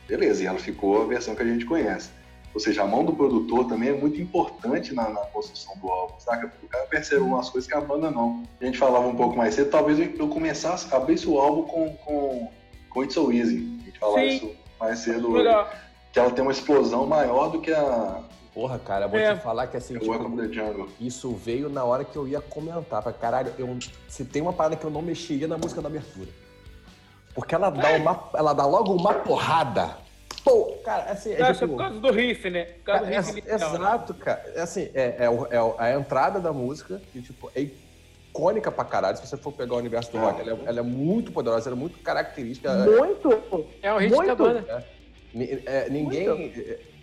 Beleza, 0.08 0.44
e 0.44 0.48
ela 0.48 0.60
ficou 0.60 1.02
a 1.02 1.06
versão 1.06 1.36
que 1.36 1.44
a 1.44 1.46
gente 1.46 1.66
conhece. 1.66 2.10
Ou 2.54 2.60
seja, 2.60 2.82
a 2.82 2.88
mão 2.88 3.06
do 3.06 3.14
produtor 3.14 3.66
também 3.68 3.90
é 3.90 3.94
muito 3.94 4.20
importante 4.20 4.94
na, 4.94 5.08
na 5.10 5.22
construção 5.22 5.78
do 5.78 5.88
álbum, 5.88 6.20
saca? 6.20 6.52
O 6.64 6.68
cara 6.68 6.86
percebe 6.86 7.22
algumas 7.22 7.50
coisas 7.50 7.70
que 7.70 7.78
a 7.78 7.82
banda 7.82 8.10
não. 8.10 8.44
A 8.60 8.66
gente 8.66 8.78
falava 8.78 9.08
um 9.08 9.16
pouco 9.16 9.38
mais 9.38 9.54
cedo, 9.54 9.70
talvez 9.70 10.00
eu 10.00 10.28
começasse, 10.28 10.94
abrisse 10.94 11.28
o 11.28 11.38
álbum 11.40 11.64
com, 11.64 11.94
com, 11.98 12.52
com 12.90 13.04
It's 13.04 13.14
So 13.14 13.32
Easy. 13.32 13.80
A 13.82 13.86
gente 13.86 14.00
falava 14.00 14.20
Sim. 14.22 14.28
isso 14.28 14.56
mais 14.80 15.00
cedo. 15.00 15.30
Melhor. 15.30 15.72
Que 16.12 16.20
ela 16.20 16.32
tem 16.32 16.42
uma 16.42 16.52
explosão 16.52 17.06
maior 17.06 17.50
do 17.50 17.62
que 17.62 17.72
a, 17.72 18.24
Porra, 18.54 18.80
cara, 18.80 19.06
eu 19.06 19.10
vou 19.10 19.20
É. 19.20 19.36
te 19.36 19.42
falar 19.42 19.68
que 19.68 19.78
assim, 19.78 19.96
É 19.96 20.00
tipo, 20.00 20.90
isso 21.00 21.32
veio 21.36 21.70
na 21.70 21.84
hora 21.84 22.04
que 22.04 22.16
eu 22.18 22.28
ia 22.28 22.42
comentar. 22.42 23.02
Pra 23.02 23.14
caralho, 23.14 23.54
eu, 23.58 23.78
se 24.08 24.26
tem 24.26 24.42
uma 24.42 24.54
parada 24.54 24.76
que 24.76 24.84
eu 24.86 24.90
não 24.90 25.02
mexeria 25.02 25.48
na 25.48 25.58
música 25.58 25.82
da 25.82 25.88
abertura. 25.88 26.30
Porque 27.36 27.54
ela 27.54 27.70
dá, 27.70 27.92
uma, 27.94 28.30
ela 28.34 28.54
dá 28.54 28.66
logo 28.66 28.94
uma 28.94 29.14
porrada. 29.14 29.98
Pô, 30.44 30.78
cara, 30.84 31.12
assim, 31.12 31.32
é, 31.32 31.42
é 31.42 31.54
tipo, 31.54 31.68
por 31.70 31.78
causa 31.78 32.00
do 32.00 32.12
riff, 32.12 32.50
né? 32.50 32.66
Por 32.66 32.84
causa 32.86 33.06
do 33.06 33.12
é, 33.12 33.18
riff 33.20 33.30
inicial, 33.32 33.60
né? 33.60 33.76
exato, 33.78 34.14
cara. 34.16 34.44
É 34.56 34.62
assim, 34.62 34.90
é, 34.94 35.16
é 35.20 35.30
é 35.52 35.94
a 35.94 35.94
entrada 36.00 36.40
da 36.40 36.52
música, 36.52 37.02
que 37.14 37.22
tipo, 37.22 37.52
é 37.56 37.68
icônica 38.30 38.72
pra 38.72 38.84
caralho. 38.84 39.18
Se 39.18 39.28
você 39.28 39.38
for 39.38 39.52
pegar 39.52 39.76
o 39.76 39.78
universo 39.78 40.12
do 40.12 40.18
É. 40.18 40.22
rock, 40.22 40.42
ela 40.42 40.52
é, 40.52 40.60
ela 40.70 40.80
é 40.80 40.84
muito 40.84 41.32
poderosa, 41.32 41.70
ela 41.70 41.78
é 41.78 41.80
muito 41.80 42.00
característica. 42.00 42.74
Muito. 42.74 43.30
É 43.82 43.94
o 43.94 44.00
Muito. 44.00 44.26
da 44.26 44.36
banda. 44.36 44.88
Ni- 45.34 45.62
é, 45.66 45.88
ninguém. 45.90 46.52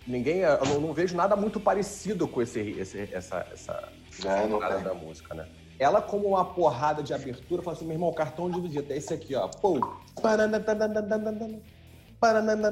Ninguém 0.07 0.39
eu 0.39 0.65
não, 0.65 0.79
não 0.81 0.93
vejo 0.93 1.15
nada 1.15 1.35
muito 1.35 1.59
parecido 1.59 2.27
com 2.27 2.41
esse, 2.41 2.59
esse- 2.59 3.09
essa, 3.13 3.45
essa 3.51 3.89
É, 4.25 4.47
tem. 4.75 4.83
da 4.83 4.93
música, 4.93 5.33
né? 5.35 5.47
Ela, 5.79 6.01
como 6.01 6.29
uma 6.29 6.43
porrada 6.43 7.03
de 7.03 7.13
abertura, 7.13 7.61
fala 7.61 7.75
assim: 7.75 7.85
meu 7.85 7.93
irmão, 7.95 8.11
cartão 8.13 8.49
de 8.49 8.59
visita. 8.59 8.93
É 8.93 8.97
esse 8.97 9.13
aqui, 9.13 9.35
ó. 9.35 9.47
Pô. 9.47 9.79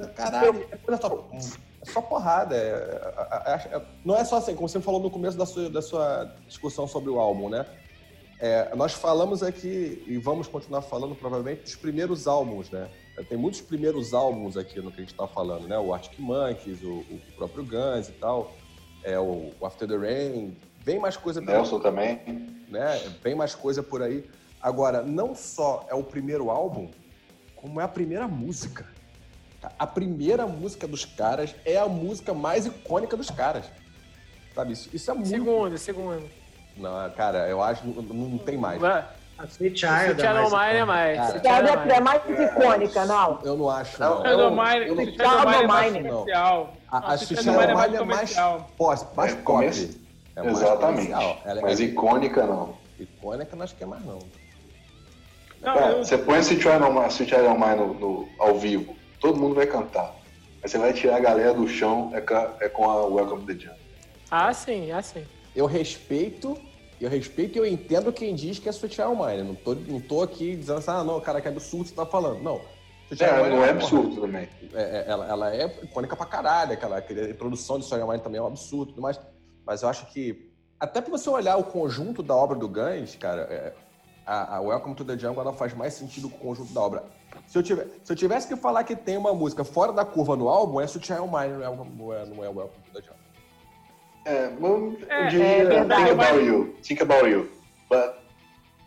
Caralho, 0.10 0.68
é, 0.72 0.80
olha 0.88 0.98
só. 0.98 1.30
É 1.82 1.92
só 1.92 2.02
porrada. 2.02 2.56
é- 2.56 2.60
é- 2.60 3.52
é- 3.74 3.78
é- 3.78 3.82
não 4.04 4.16
é 4.16 4.24
só 4.26 4.38
assim, 4.38 4.56
como 4.56 4.68
você 4.68 4.82
falou 4.82 5.00
no 5.00 5.12
começo 5.12 5.38
da 5.38 5.46
sua, 5.46 5.70
da 5.70 5.84
sua 5.84 6.36
discussão 6.48 6.88
sobre 6.88 7.12
o 7.12 7.20
álbum, 7.20 7.48
né? 7.50 7.64
Nós 8.76 8.94
falamos 8.94 9.44
aqui, 9.44 10.04
e 10.08 10.18
vamos 10.18 10.48
continuar 10.48 10.82
falando 10.82 11.14
provavelmente, 11.16 11.62
dos 11.62 11.76
primeiros 11.76 12.28
álbuns, 12.28 12.72
né? 12.72 12.90
Tem 13.24 13.38
muitos 13.38 13.62
primeiros 13.62 14.14
álbuns 14.14 14.58
aqui 14.58 14.82
no 14.82 14.92
que 14.92 14.98
a 14.98 15.00
gente 15.02 15.12
está 15.14 15.26
falando, 15.28 15.68
né? 15.68 15.78
O 15.80 15.94
Arctic 15.94 16.20
Monkeys, 16.20 16.84
o, 16.84 16.96
o 17.10 17.22
próprio 17.38 17.64
Guns 17.64 18.10
e 18.10 18.12
tal, 18.14 18.54
é, 19.04 19.18
o, 19.18 19.52
o 19.60 19.66
After 19.66 19.88
the 19.88 19.96
Rain, 19.96 20.56
bem 20.84 21.00
mais 21.00 21.16
coisa 21.16 21.42
pela- 21.42 21.54
Nelson 21.60 21.80
também. 21.80 22.20
né? 22.68 23.00
Bem 23.24 23.34
mais 23.34 23.56
coisa 23.56 23.82
por 23.82 24.02
aí. 24.02 24.26
Agora, 24.62 25.02
não 25.02 25.34
só 25.34 25.86
é 25.90 25.96
o 25.96 26.04
primeiro 26.04 26.50
álbum, 26.50 26.90
como 27.56 27.80
é 27.80 27.84
a 27.84 27.88
primeira 27.88 28.28
música. 28.28 28.86
A 29.80 29.88
primeira 29.88 30.46
música 30.46 30.86
dos 30.88 31.06
caras 31.06 31.56
é 31.66 31.78
a 31.78 31.88
música 31.88 32.34
mais 32.34 32.66
icônica 32.66 33.16
dos 33.18 33.30
caras. 33.32 33.66
Sabe? 34.54 34.74
Isso, 34.74 34.90
isso 34.94 35.10
é 35.10 35.14
muito. 35.14 35.28
Segundo, 35.30 35.78
segundo. 35.78 36.30
Não, 36.78 37.10
cara, 37.12 37.48
eu 37.50 37.62
acho 37.64 37.82
que 37.82 37.88
não, 37.88 38.02
não 38.04 38.38
tem 38.38 38.58
mais. 38.58 38.80
Vai. 38.80 39.08
A 39.38 39.46
Sweet 39.46 39.78
Child. 39.80 40.22
Channel 40.22 40.50
mais 40.50 40.54
Mine 40.54 40.80
é 40.80 40.82
icônica. 40.82 40.86
mais. 40.86 41.18
Cara, 41.18 41.28
Sweet 41.30 41.48
Child 41.48 41.70
a 41.70 41.96
é 41.96 42.00
mais 42.00 42.22
icônica, 42.52 43.06
não? 43.06 43.40
Eu 43.44 43.58
não 43.58 43.70
acho. 43.70 44.00
Não, 44.02 44.26
é 44.26 44.32
Eu- 44.34 44.52
Mine, 44.52 44.88
eu 44.88 44.96
não- 44.96 45.06
Shadow 45.14 45.50
Mine 45.52 45.64
é 45.64 45.68
mais 45.68 45.94
Mine. 45.94 46.10
comercial. 46.10 46.74
A, 46.92 47.12
a 47.12 47.16
Sweet 47.16 47.44
Child 47.44 47.50
é 47.50 47.52
Mine 47.60 47.72
é 47.72 47.74
mais, 47.76 47.98
comercial. 47.98 48.70
pós, 48.78 49.06
mais 49.16 49.34
É 49.34 49.36
pop. 49.36 50.00
É 50.38 50.44
mais 50.44 50.58
Exatamente. 50.62 51.12
é 51.12 51.62
Mas 51.62 51.80
icônica 51.80 52.46
não. 52.46 52.76
icônica, 53.00 53.56
não 53.56 53.64
acho 53.64 53.76
que 53.76 53.84
é 53.84 53.88
mais, 53.88 54.06
não. 54.06 54.20
Não, 55.62 55.74
Cara, 55.74 55.92
eu- 55.94 56.04
você 56.06 56.18
põe 56.18 56.40
Sweet 56.40 56.62
Child 56.62 57.48
O' 57.48 57.60
Mine 57.60 57.76
no, 57.76 57.94
no- 57.94 58.30
ao 58.40 58.56
vivo, 58.56 58.96
todo 59.20 59.40
mundo 59.40 59.56
vai 59.56 59.66
cantar. 59.66 60.14
Mas 60.62 60.72
você 60.72 60.78
vai 60.78 60.94
tirar 60.94 61.18
a 61.18 61.20
galera 61.20 61.54
do 61.54 61.68
chão 61.68 62.12
é, 62.14 62.22
ca- 62.22 62.54
é 62.60 62.68
com 62.70 62.90
a 62.90 63.06
Welcome 63.06 63.42
to 63.42 63.48
the 63.48 63.54
Jungle. 63.60 63.78
Ah, 64.32 64.52
sim, 64.54 64.92
ah, 64.92 65.02
sim. 65.02 65.26
Eu 65.56 65.66
respeito, 65.68 66.58
eu 67.00 67.10
respeito 67.10 67.58
e 67.58 67.60
eu 67.60 67.66
entendo 67.66 68.12
quem 68.12 68.34
diz 68.34 68.60
que 68.60 68.70
é 68.70 68.72
Child 68.72 69.16
Mine. 69.16 69.44
Não 69.44 69.56
tô, 69.56 69.76
não 69.76 70.00
tô 70.00 70.22
aqui 70.22 70.56
dizendo 70.56 70.80
assim, 70.80 70.92
ah, 70.92 71.04
não, 71.04 71.20
cara, 71.20 71.42
que 71.42 71.48
absurdo 71.48 71.88
você 71.88 71.96
tá 71.96 72.06
falando. 72.06 72.42
Não. 72.42 72.62
Child 73.10 73.24
É, 73.24 73.50
não 73.50 73.64
é 73.64 73.72
uma 73.72 73.82
absurdo 73.82 74.22
também. 74.22 74.48
porra. 74.48 74.82
É, 74.82 74.84
é, 74.84 75.06
ela, 75.08 75.28
ela 75.28 75.56
é 75.56 75.66
icônica 75.84 76.16
pra 76.16 76.26
caralho, 76.26 76.74
aquela, 76.74 76.98
aquela 76.98 77.30
introdução 77.30 77.80
de 77.80 77.86
Child 77.86 78.08
Mine 78.08 78.20
também 78.20 78.40
é 78.40 78.44
um 78.44 78.48
absurdo, 78.48 78.92
e 78.92 78.94
tudo 78.94 79.02
mais. 79.02 79.20
Mas 79.66 79.82
eu 79.82 79.90
acho 79.90 80.06
que, 80.08 80.52
até 80.80 81.02
pra 81.02 81.12
você 81.12 81.30
olhar 81.30 81.58
o 81.58 81.64
conjunto 81.64 82.24
da 82.24 82.36
obra 82.36 82.58
do 82.58 82.68
Guns, 82.68 83.16
cara, 83.16 83.42
é, 83.42 83.74
a, 84.26 84.58
a 84.58 84.62
Welcome 84.62 84.96
to 84.96 85.06
the 85.06 85.18
Jungle 85.18 85.42
ela 85.42 85.54
faz 85.54 85.74
mais 85.74 85.94
sentido 85.94 86.30
com 86.30 86.38
o 86.38 86.40
conjunto 86.40 86.74
da 86.74 86.82
obra. 86.82 87.04
Se 87.48 87.58
eu, 87.58 87.64
tiver, 87.64 87.88
se 88.04 88.12
eu 88.12 88.16
tivesse 88.16 88.48
que 88.48 88.56
falar 88.56 88.84
que 88.84 88.96
tem 88.96 89.18
uma 89.18 89.34
música 89.34 89.64
fora 89.64 89.92
da 89.92 90.04
curva 90.04 90.36
no 90.36 90.48
álbum, 90.48 90.82
é 90.82 90.86
Mine, 90.86 91.58
não 91.58 91.64
é, 91.64 91.76
não 91.76 92.14
é, 92.14 92.26
não 92.26 92.44
é 92.44 92.48
Welcome 92.48 92.84
to 92.86 92.92
the 92.92 93.02
Jungle. 93.02 93.25
É, 94.26 94.50
eu, 94.60 94.98
É, 95.08 95.28
diria 95.28 95.46
é 95.46 95.64
verdade, 95.66 96.02
Think 96.04 96.12
About 96.12 96.34
mas- 96.34 96.48
You. 96.48 96.76
Think 96.82 97.04
About 97.04 97.30
You. 97.30 97.50
But, 97.90 98.14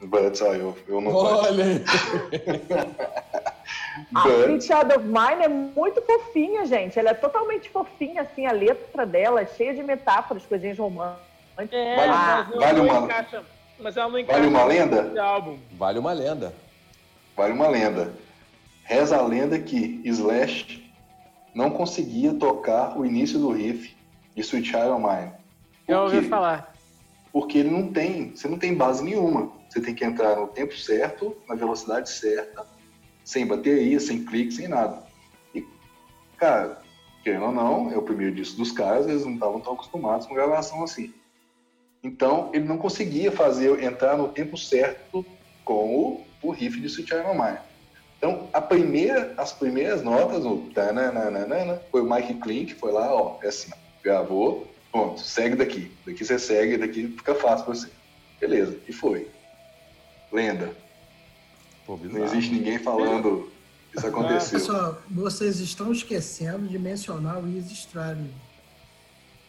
but 0.09 0.35
só 0.37 0.53
eu, 0.55 0.77
eu 0.89 1.01
não. 1.01 1.15
Olha 1.15 1.65
aí. 1.65 1.85
A 4.15 4.23
But, 4.23 4.33
Sweet 4.47 4.65
Child 4.65 4.93
of 4.97 5.05
Mine 5.05 5.43
é 5.45 5.49
muito 5.49 6.01
fofinha, 6.03 6.65
gente. 6.65 6.99
Ela 6.99 7.11
é 7.11 7.15
totalmente 7.15 7.69
fofinha, 7.69 8.23
assim, 8.23 8.47
a 8.47 8.53
letra 8.53 9.05
dela 9.05 9.41
é 9.41 9.47
cheia 9.47 9.75
de 9.75 9.83
metáforas, 9.83 10.45
coisinhas 10.47 10.79
românticas. 10.79 11.19
É, 11.73 11.97
Vale- 11.97 12.09
mas 12.13 12.53
ela 12.53 12.61
vale 12.61 12.79
não 12.79 12.85
uma- 12.87 13.05
encaixa. 13.05 13.43
Mas 13.79 13.97
ela 13.97 14.09
não 14.09 14.19
encaixa 14.19 14.41
Vale 14.41 14.51
uma 14.55 14.65
lenda? 14.65 15.23
álbum. 15.23 15.59
Vale 15.73 15.99
uma 15.99 16.13
lenda. 16.13 16.55
vale 17.37 17.53
uma 17.53 17.69
lenda. 17.69 18.13
Reza 18.85 19.17
a 19.19 19.23
lenda 19.23 19.59
que 19.59 20.01
Slash 20.05 20.91
não 21.55 21.71
conseguia 21.71 22.33
tocar 22.35 22.99
o 22.99 23.05
início 23.05 23.39
do 23.39 23.51
riff 23.53 23.95
de 24.39 24.45
Sweet 24.45 24.69
Child 24.69 24.91
O' 24.91 24.99
Mine. 24.99 25.33
Já 25.89 26.03
ouvi 26.03 26.23
falar. 26.23 26.73
Porque 27.33 27.59
ele 27.59 27.71
não 27.71 27.93
tem, 27.93 28.31
você 28.31 28.47
não 28.47 28.57
tem 28.57 28.73
base 28.73 29.03
nenhuma. 29.03 29.51
Você 29.69 29.81
tem 29.81 29.95
que 29.95 30.05
entrar 30.05 30.37
no 30.37 30.47
tempo 30.47 30.77
certo, 30.77 31.37
na 31.49 31.57
velocidade 31.57 32.09
certa, 32.09 32.65
sem 33.25 33.45
bateria, 33.45 33.99
sem 33.99 34.25
clique, 34.25 34.53
sem 34.53 34.69
nada. 34.69 35.03
E, 35.53 35.67
cara, 36.37 36.81
querendo 37.25 37.47
ou 37.47 37.53
não, 37.53 37.93
é 37.93 37.99
o 37.99 38.03
primeiro 38.03 38.35
disco 38.35 38.57
dos 38.57 38.71
caras, 38.71 39.09
eles 39.09 39.25
não 39.25 39.35
estavam 39.35 39.61
tão 39.61 39.73
acostumados 39.73 40.27
com 40.27 40.35
gravação 40.35 40.85
assim. 40.85 41.13
Então, 42.03 42.51
ele 42.55 42.65
não 42.65 42.79
conseguia 42.79 43.33
fazer 43.33 43.83
entrar 43.83 44.17
no 44.17 44.29
tempo 44.29 44.57
certo 44.57 45.27
com 45.65 45.97
o, 45.97 46.25
o 46.43 46.51
riff 46.53 46.81
de 46.81 46.87
Sweet 46.87 47.11
Child 47.11 47.27
O' 47.27 47.35
Mine. 47.35 47.59
Então, 48.17 48.49
a 48.53 48.61
primeira, 48.61 49.35
as 49.37 49.53
primeiras 49.53 50.03
notas, 50.03 50.45
o 50.45 50.59
tananana, 50.73 51.83
foi 51.91 52.03
o 52.03 52.09
Mike 52.09 52.35
Klink, 52.35 52.75
foi 52.75 52.93
lá, 52.93 53.13
ó, 53.13 53.39
é 53.43 53.49
assim, 53.49 53.71
gravou, 54.03 54.67
pronto, 54.93 55.21
segue 55.21 55.57
daqui. 55.57 55.91
Daqui 56.07 56.25
você 56.25 56.39
segue, 56.39 56.77
daqui 56.77 57.09
fica 57.09 57.35
fácil 57.35 57.65
pra 57.67 57.75
você. 57.75 57.89
Beleza, 58.41 58.77
e 58.89 58.93
foi. 58.93 59.29
Lenda. 60.33 60.71
Pô, 61.87 61.99
Não 62.03 62.25
existe 62.25 62.53
ninguém 62.53 62.79
falando 62.79 63.51
que 63.91 63.99
isso 63.99 64.07
aconteceu. 64.07 64.59
Pessoal, 64.59 64.99
vocês 65.11 65.59
estão 65.61 65.91
esquecendo 65.93 66.69
de 66.69 66.79
mencionar 66.79 67.43
o 67.43 67.49
Easy 67.57 67.73
Stradlin. 67.75 68.31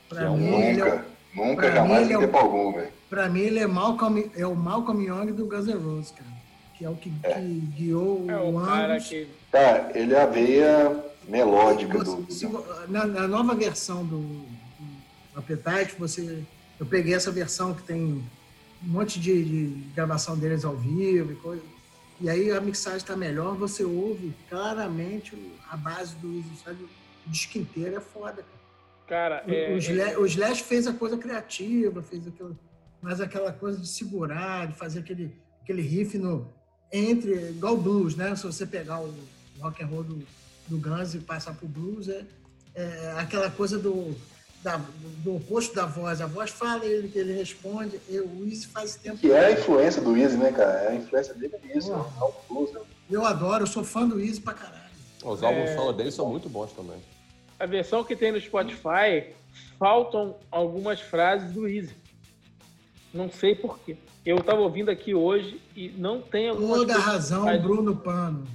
Que 0.08 0.16
Pra 0.16 0.24
é 0.24 0.30
mim, 0.30 0.46
ele 0.56 0.82
é, 0.82 0.86
Nunca, 0.86 1.06
nunca, 1.36 1.62
pra 1.64 1.72
jamais 1.72 2.08
mim, 2.08 2.14
é 2.14 2.16
em 2.16 2.18
um- 2.18 2.22
tempo 2.22 2.38
algum, 2.38 2.72
velho. 2.74 2.92
pra 3.10 3.30
mim, 3.30 3.42
ele 3.42 3.60
é, 3.60 3.68
Malcolm, 3.68 4.32
é 4.36 4.48
o 4.48 4.56
Malcolm 4.56 5.04
Young 5.06 5.34
do 5.34 5.46
Guns 5.46 5.68
N' 5.68 5.74
Roses, 5.78 6.12
cara. 6.12 6.30
Que 6.78 6.86
é 6.86 6.90
o 6.90 6.96
que, 6.96 7.10
que 7.12 7.42
guiou 7.76 8.26
É 8.30 8.38
o 8.38 8.56
o 8.58 8.66
cara 8.66 8.98
que. 9.02 9.28
Cara, 9.52 9.92
ele 9.94 10.14
é 10.16 10.22
a 10.22 10.26
veia 10.26 11.04
melódica 11.30 12.04
do. 12.04 12.16
Você- 12.26 12.48
se- 12.48 12.50
na, 12.88 13.06
na 13.06 13.28
nova 13.28 13.54
versão 13.56 14.06
do, 14.06 14.20
do 14.20 14.46
Appetite, 15.36 15.96
você, 15.98 16.44
eu 16.80 16.86
peguei 16.86 17.14
essa 17.14 17.32
versão 17.32 17.74
que 17.74 17.84
tem 17.84 18.02
um 18.84 18.88
monte 18.88 19.20
de, 19.20 19.44
de 19.44 19.68
gravação 19.94 20.38
deles 20.38 20.66
ao 20.66 20.76
vivo 20.76 21.32
e 21.32 21.36
coisa. 21.36 21.64
E 22.22 22.30
aí 22.30 22.52
a 22.52 22.60
mixagem 22.60 22.98
está 22.98 23.16
melhor, 23.16 23.56
você 23.56 23.84
ouve 23.84 24.34
claramente 24.50 25.38
a 25.70 25.78
base 25.78 26.16
do 26.16 26.40
Stradlin. 26.56 26.88
O 27.26 27.30
disco 27.30 27.58
inteiro 27.58 27.96
é 27.96 28.00
foda, 28.02 28.44
cara. 28.44 28.60
Cara, 29.08 29.44
O- 29.48 29.52
é, 29.52 29.74
o, 29.74 29.78
Slash, 29.78 30.16
o 30.18 30.26
Slash 30.26 30.64
fez 30.64 30.86
a 30.88 30.94
coisa 30.94 31.18
criativa, 31.18 32.02
fez 32.04 32.28
aquilo, 32.28 32.58
mas 33.02 33.22
aquela 33.22 33.52
coisa 33.54 33.80
de 33.80 33.88
segurar, 33.88 34.68
de 34.68 34.74
fazer 34.78 35.00
aquele, 35.00 35.34
aquele 35.64 35.82
riff 35.82 36.18
no, 36.18 36.48
entre, 36.92 37.34
igual 37.52 37.74
o 37.76 37.78
blues, 37.78 38.16
né? 38.16 38.36
Se 38.36 38.44
você 38.46 38.66
pegar 38.66 39.00
o 39.00 39.14
rock 39.60 39.82
and 39.84 39.88
roll 39.88 40.04
do, 40.04 40.22
do 40.70 40.78
Guns 40.78 41.14
e 41.16 41.20
passar 41.20 41.54
pro 41.54 41.68
blues, 41.68 42.08
é, 42.08 42.24
é 42.76 43.14
aquela 43.18 43.50
coisa 43.50 43.78
do, 43.78 44.16
da- 44.64 44.80
do 45.24 45.36
oposto 45.38 45.74
da 45.76 45.86
voz. 45.86 46.22
A 46.22 46.28
voz 46.28 46.52
fala, 46.52 46.86
ele, 46.86 47.12
ele 47.16 47.34
responde, 47.34 48.00
e 48.08 48.20
o 48.20 48.46
Easy 48.46 48.68
faz 48.68 48.96
tempo. 48.96 49.18
Que 49.18 49.32
é 49.32 49.46
a 49.48 49.52
influência 49.52 50.02
do 50.02 50.16
Easy, 50.16 50.38
né, 50.38 50.52
cara? 50.52 50.90
A 50.90 50.96
influência 50.96 51.34
dele 51.34 51.56
é 51.64 51.78
isso, 51.78 51.92
Uhum. 51.92 52.00
é 52.00 52.24
o 52.24 52.34
blues, 52.50 52.72
né? 52.74 52.82
Eu 53.10 53.26
adoro, 53.26 53.64
eu 53.64 53.68
sou 53.68 53.84
fã 53.84 54.08
do 54.08 54.20
Easy 54.20 54.40
pra 54.40 54.54
caralho. 54.54 54.80
Os 55.24 55.44
álbuns 55.44 55.70
É. 55.72 55.76
solo 55.76 55.92
dele 55.92 56.12
são 56.12 56.28
muito 56.30 56.48
bons 56.48 56.72
também. 56.72 56.98
a 57.60 57.66
versão 57.66 58.06
que 58.06 58.16
tem 58.16 58.32
no 58.32 58.40
Spotify, 58.40 59.34
faltam 59.78 60.38
algumas 60.50 61.02
frases 61.02 61.52
do 61.52 61.68
Easy. 61.68 61.94
Não 63.14 63.30
sei 63.30 63.54
porquê. 63.54 63.98
Eu 64.26 64.42
tava 64.42 64.62
ouvindo 64.62 64.90
aqui 64.90 65.14
hoje 65.14 65.60
e 65.76 65.90
não 65.98 66.22
tem 66.22 66.48
algumas 66.48 66.78
Toda 66.80 66.98
razão, 67.00 67.60
Bruno 67.62 67.96
Pano. 67.98 68.48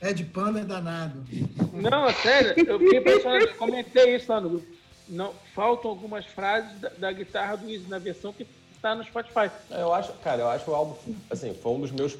É 0.00 0.12
de 0.12 0.24
pano 0.24 0.58
é 0.58 0.64
danado. 0.64 1.24
Não, 1.72 2.06
é 2.06 2.12
sério, 2.14 2.54
eu 2.68 2.78
fiquei 2.78 3.00
pensando, 3.00 3.36
eu 3.36 3.54
comentei 3.54 4.16
isso 4.16 4.30
lá 4.30 4.40
no 4.40 4.50
grupo. 4.50 4.66
Não, 5.08 5.32
faltam 5.54 5.90
algumas 5.90 6.26
frases 6.26 6.78
da, 6.80 6.88
da 6.90 7.12
guitarra 7.12 7.56
do 7.56 7.70
Easy 7.70 7.88
na 7.88 7.98
versão 7.98 8.32
que 8.32 8.46
tá 8.82 8.94
no 8.94 9.04
Spotify. 9.04 9.50
É, 9.70 9.80
Eu 9.80 9.94
acho, 9.94 10.12
cara, 10.14 10.42
eu 10.42 10.48
acho 10.48 10.70
o 10.70 10.74
álbum, 10.74 10.96
assim, 11.30 11.54
foi 11.54 11.72
um 11.72 11.80
dos 11.80 11.92
meus 11.92 12.16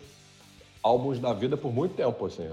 álbuns 0.82 1.19
da 1.19 1.32
vida 1.32 1.57
por 1.57 1.73
muito 1.73 1.94
tempo, 1.97 2.27
assim. 2.27 2.48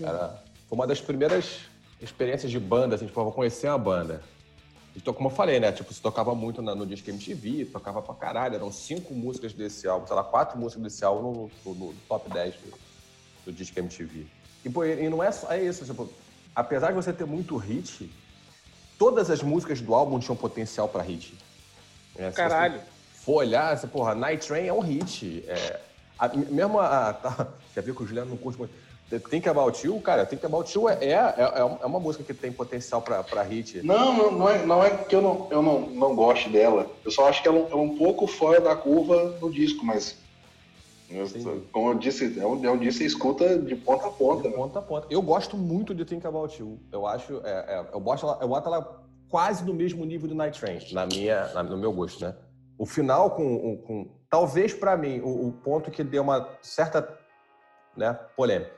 Era, 0.00 0.40
foi 0.68 0.78
uma 0.78 0.86
das 0.86 1.00
primeiras 1.00 1.60
experiências 2.00 2.50
de 2.50 2.60
banda, 2.60 2.94
assim, 2.94 3.06
tipo, 3.06 3.18
eu 3.18 3.24
vou 3.24 3.32
conhecer 3.32 3.68
uma 3.68 3.78
banda. 3.78 4.22
Então, 4.94 5.14
como 5.14 5.28
eu 5.28 5.34
falei, 5.34 5.58
né? 5.58 5.72
Tipo, 5.72 5.92
se 5.92 6.02
tocava 6.02 6.34
muito 6.34 6.60
na, 6.60 6.74
no 6.74 6.84
Disque 6.86 7.10
MTV, 7.10 7.64
tocava 7.66 8.02
pra 8.02 8.14
caralho. 8.14 8.56
Eram 8.56 8.70
cinco 8.70 9.14
músicas 9.14 9.54
desse 9.54 9.88
álbum, 9.88 10.06
sei 10.06 10.14
lá, 10.14 10.22
quatro 10.22 10.58
músicas 10.58 10.84
desse 10.84 11.04
álbum 11.04 11.50
no, 11.64 11.74
no, 11.74 11.86
no 11.86 11.94
top 12.06 12.30
10 12.30 12.54
do, 12.56 12.78
do 13.46 13.52
Disque 13.52 13.80
MTV. 13.80 14.26
E, 14.64 14.70
pô, 14.70 14.84
e 14.84 15.08
não 15.08 15.22
é 15.22 15.30
só 15.32 15.50
é 15.50 15.62
isso, 15.62 15.84
tipo, 15.84 16.08
apesar 16.54 16.88
de 16.88 16.94
você 16.94 17.12
ter 17.12 17.24
muito 17.24 17.56
hit, 17.56 18.10
todas 18.98 19.30
as 19.30 19.42
músicas 19.42 19.80
do 19.80 19.94
álbum 19.94 20.18
tinham 20.18 20.36
potencial 20.36 20.88
pra 20.88 21.02
hit. 21.02 21.36
É, 22.16 22.30
Caralho. 22.30 22.80
for 23.14 23.36
olhar, 23.36 23.76
você, 23.76 23.86
porra, 23.86 24.14
Night 24.14 24.46
Train 24.46 24.66
é 24.66 24.72
um 24.72 24.80
hit. 24.80 25.44
É, 25.48 25.80
a, 26.18 26.28
mesmo 26.28 26.78
a. 26.78 27.12
Tá, 27.12 27.48
já 27.74 27.82
viu 27.82 27.94
que 27.94 28.02
o 28.02 28.06
Juliano 28.06 28.30
não 28.30 28.36
curte 28.36 28.58
muito. 28.58 28.72
Think 29.28 29.46
About 29.46 29.86
You, 29.86 30.00
cara, 30.00 30.24
Think 30.24 30.46
About 30.46 30.74
You 30.74 30.88
é, 30.88 30.98
é, 31.02 31.12
é, 31.12 31.78
é 31.82 31.86
uma 31.86 32.00
música 32.00 32.24
que 32.24 32.32
tem 32.32 32.50
potencial 32.50 33.02
pra, 33.02 33.22
pra 33.22 33.42
hit. 33.42 33.84
Não, 33.84 34.16
não, 34.16 34.30
não, 34.30 34.48
é, 34.48 34.64
não 34.64 34.84
é 34.84 34.90
que 34.90 35.14
eu, 35.14 35.20
não, 35.20 35.48
eu 35.50 35.62
não, 35.62 35.80
não 35.80 36.16
goste 36.16 36.48
dela. 36.48 36.90
Eu 37.04 37.10
só 37.10 37.28
acho 37.28 37.42
que 37.42 37.48
ela 37.48 37.58
é 37.70 37.74
um 37.74 37.96
pouco 37.96 38.26
fora 38.26 38.60
da 38.60 38.74
curva 38.74 39.36
no 39.40 39.50
disco, 39.50 39.84
mas. 39.84 40.21
Como 41.72 41.90
eu 41.90 41.98
disse, 41.98 42.38
é 42.38 42.46
um, 42.46 42.64
é 42.64 42.70
um 42.70 42.78
você 42.78 43.04
escuta 43.04 43.58
de 43.58 43.76
ponta 43.76 44.08
a 44.08 44.10
ponta. 44.10 44.42
De 44.42 44.48
né? 44.48 44.54
ponta 44.54 44.78
a 44.78 44.82
ponta. 44.82 45.06
Eu 45.10 45.22
gosto 45.22 45.56
muito 45.56 45.94
de 45.94 46.04
Think 46.04 46.26
About 46.26 46.60
You. 46.60 46.78
Eu 46.90 47.06
acho. 47.06 47.40
É, 47.44 47.50
é, 47.50 47.86
eu, 47.92 48.00
boto 48.00 48.26
ela, 48.26 48.38
eu 48.40 48.48
boto 48.48 48.68
ela 48.68 49.04
quase 49.28 49.64
no 49.64 49.74
mesmo 49.74 50.04
nível 50.04 50.28
do 50.28 50.34
Night 50.34 50.60
Train, 50.60 50.78
na 50.92 51.06
minha, 51.06 51.48
na, 51.54 51.62
no 51.62 51.76
meu 51.76 51.92
gosto, 51.92 52.24
né? 52.24 52.34
O 52.78 52.86
final 52.86 53.30
com, 53.30 53.76
com 53.78 54.10
talvez 54.28 54.74
para 54.74 54.96
mim 54.96 55.20
o, 55.20 55.48
o, 55.48 55.52
ponto 55.52 55.90
que 55.90 56.02
deu 56.02 56.22
uma 56.22 56.48
certa, 56.60 57.18
né, 57.96 58.18
polêmica 58.36 58.72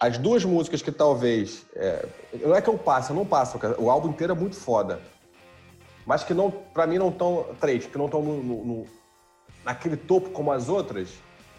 as 0.00 0.16
duas 0.16 0.44
músicas 0.44 0.80
que 0.80 0.92
talvez. 0.92 1.66
É, 1.74 2.06
não 2.44 2.54
é 2.54 2.62
que 2.62 2.68
eu 2.68 2.78
passo, 2.78 3.12
eu 3.12 3.16
não 3.16 3.26
passo, 3.26 3.58
o 3.78 3.90
álbum 3.90 4.10
inteiro 4.10 4.32
é 4.32 4.36
muito 4.36 4.56
foda. 4.56 5.00
Mas 6.06 6.24
que 6.24 6.32
não, 6.32 6.50
pra 6.50 6.86
mim 6.86 6.98
não 6.98 7.08
estão. 7.08 7.46
Três, 7.60 7.86
que 7.86 7.98
não 7.98 8.06
estão 8.06 8.22
no, 8.22 8.42
no, 8.42 8.64
no, 8.64 8.86
naquele 9.68 9.96
topo 9.96 10.30
como 10.30 10.50
as 10.50 10.68
outras. 10.68 11.10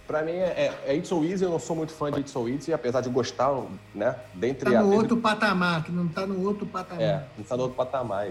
Pra 0.08 0.24
mim 0.24 0.32
é, 0.32 0.74
é, 0.84 0.84
é 0.88 0.96
It's 0.96 1.10
So 1.10 1.24
Easy, 1.24 1.44
eu 1.44 1.52
não 1.52 1.60
sou 1.60 1.76
muito 1.76 1.94
fã 1.94 2.12
de 2.12 2.20
It's 2.20 2.32
So 2.32 2.50
Easy, 2.50 2.74
apesar 2.74 3.02
de 3.02 3.10
gostar, 3.10 3.56
né? 3.94 4.16
Dentre 4.34 4.72
tá 4.72 4.82
no 4.82 4.92
a, 4.92 4.96
outro 4.96 5.18
patamar, 5.18 5.84
que 5.84 5.92
não 5.92 6.08
tá 6.08 6.26
no 6.26 6.44
outro 6.44 6.66
patamar. 6.66 7.04
É, 7.04 7.26
não 7.38 7.46
tá 7.46 7.56
no 7.56 7.64
outro 7.64 7.78
patamar. 7.78 8.28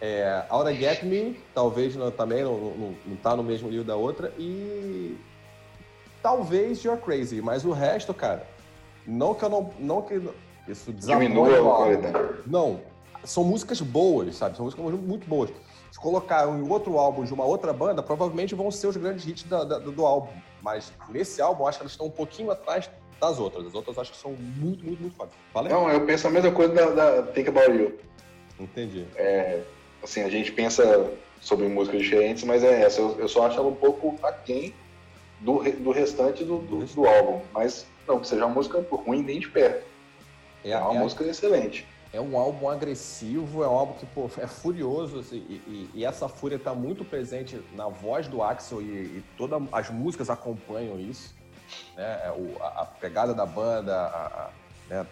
É, 0.00 0.44
Aura 0.48 0.74
Get 0.74 1.04
Me, 1.04 1.38
talvez 1.54 1.94
não, 1.94 2.10
também 2.10 2.42
não, 2.42 2.58
não, 2.58 2.94
não 3.06 3.16
tá 3.16 3.36
no 3.36 3.44
mesmo 3.44 3.68
nível 3.68 3.84
da 3.84 3.94
outra. 3.94 4.32
E 4.36 5.16
talvez 6.20 6.82
You're 6.82 7.00
Crazy, 7.00 7.40
mas 7.40 7.64
o 7.64 7.70
resto, 7.70 8.12
cara, 8.12 8.44
não 9.06 9.32
que 9.32 9.44
eu 9.44 9.48
não. 9.48 9.70
não 9.78 10.02
que 10.02 10.20
isso 10.66 10.92
diminui 10.92 11.54
a 11.54 11.62
qualidade. 11.62 12.18
Não. 12.44 12.80
São 13.22 13.44
músicas 13.44 13.80
boas, 13.80 14.34
sabe? 14.34 14.56
São 14.56 14.64
músicas 14.64 14.84
muito 14.84 15.28
boas. 15.28 15.50
Se 15.92 15.98
colocar 15.98 16.48
em 16.48 16.66
outro 16.70 16.96
álbum 16.96 17.22
de 17.22 17.34
uma 17.34 17.44
outra 17.44 17.70
banda, 17.70 18.02
provavelmente 18.02 18.54
vão 18.54 18.70
ser 18.70 18.86
os 18.86 18.96
grandes 18.96 19.26
hits 19.26 19.44
da, 19.44 19.62
da, 19.62 19.78
do 19.78 20.06
álbum. 20.06 20.32
Mas 20.62 20.90
nesse 21.10 21.42
álbum, 21.42 21.64
eu 21.64 21.68
acho 21.68 21.78
que 21.78 21.82
elas 21.82 21.92
estão 21.92 22.06
um 22.06 22.10
pouquinho 22.10 22.50
atrás 22.50 22.90
das 23.20 23.38
outras. 23.38 23.66
As 23.66 23.74
outras 23.74 23.98
acho 23.98 24.10
que 24.10 24.16
são 24.16 24.32
muito, 24.32 24.82
muito, 24.82 25.02
muito 25.02 25.14
fodas. 25.14 25.34
Não, 25.70 25.90
eu 25.90 26.06
penso 26.06 26.26
a 26.26 26.30
mesma 26.30 26.50
coisa 26.50 26.72
da, 26.72 26.90
da 26.90 27.22
Think 27.24 27.50
About 27.50 27.76
You. 27.76 27.98
Entendi. 28.58 29.06
É, 29.16 29.60
assim, 30.02 30.22
a 30.22 30.30
gente 30.30 30.50
pensa 30.52 31.12
sobre 31.42 31.68
músicas 31.68 32.00
diferentes, 32.00 32.42
mas 32.44 32.64
é 32.64 32.80
essa. 32.80 32.98
Eu, 32.98 33.18
eu 33.18 33.28
só 33.28 33.46
acho 33.46 33.58
ela 33.58 33.68
um 33.68 33.74
pouco 33.74 34.18
aquém 34.22 34.74
do, 35.40 35.62
do 35.62 35.90
restante 35.90 36.42
do, 36.42 36.56
do, 36.60 36.86
do 36.86 37.06
álbum. 37.06 37.42
Mas 37.52 37.86
não 38.08 38.18
que 38.18 38.28
seja 38.28 38.46
uma 38.46 38.54
música 38.54 38.82
ruim 38.90 39.22
nem 39.22 39.38
de 39.38 39.48
perto. 39.50 39.84
É, 40.64 40.70
é 40.70 40.78
uma 40.78 40.94
é, 40.94 40.98
música 41.00 41.22
excelente. 41.22 41.86
É 42.12 42.20
um 42.20 42.36
álbum 42.36 42.68
agressivo, 42.68 43.62
é 43.64 43.68
um 43.68 43.72
álbum 43.72 43.94
que 43.94 44.04
pô, 44.04 44.28
é 44.36 44.46
furioso, 44.46 45.20
assim, 45.20 45.38
e, 45.48 45.54
e, 45.66 45.90
e, 45.94 46.04
essa 46.04 46.28
fúria 46.28 46.56
está 46.56 46.74
muito 46.74 47.04
presente 47.04 47.58
na 47.74 47.88
voz 47.88 48.28
do 48.28 48.42
Axel 48.42 48.82
e, 48.82 48.84
e 48.84 49.24
todas 49.38 49.62
as 49.72 49.88
músicas 49.88 50.28
acompanham 50.28 51.00
isso. 51.00 51.34
Né? 51.96 52.04
É, 52.24 52.30
o, 52.30 52.62
a, 52.62 52.82
a, 52.82 52.84
pegada 52.84 53.32
da 53.32 53.46
banda, 53.46 53.96
a, 53.96 54.26
a, 54.26 54.50
né? 54.90 55.06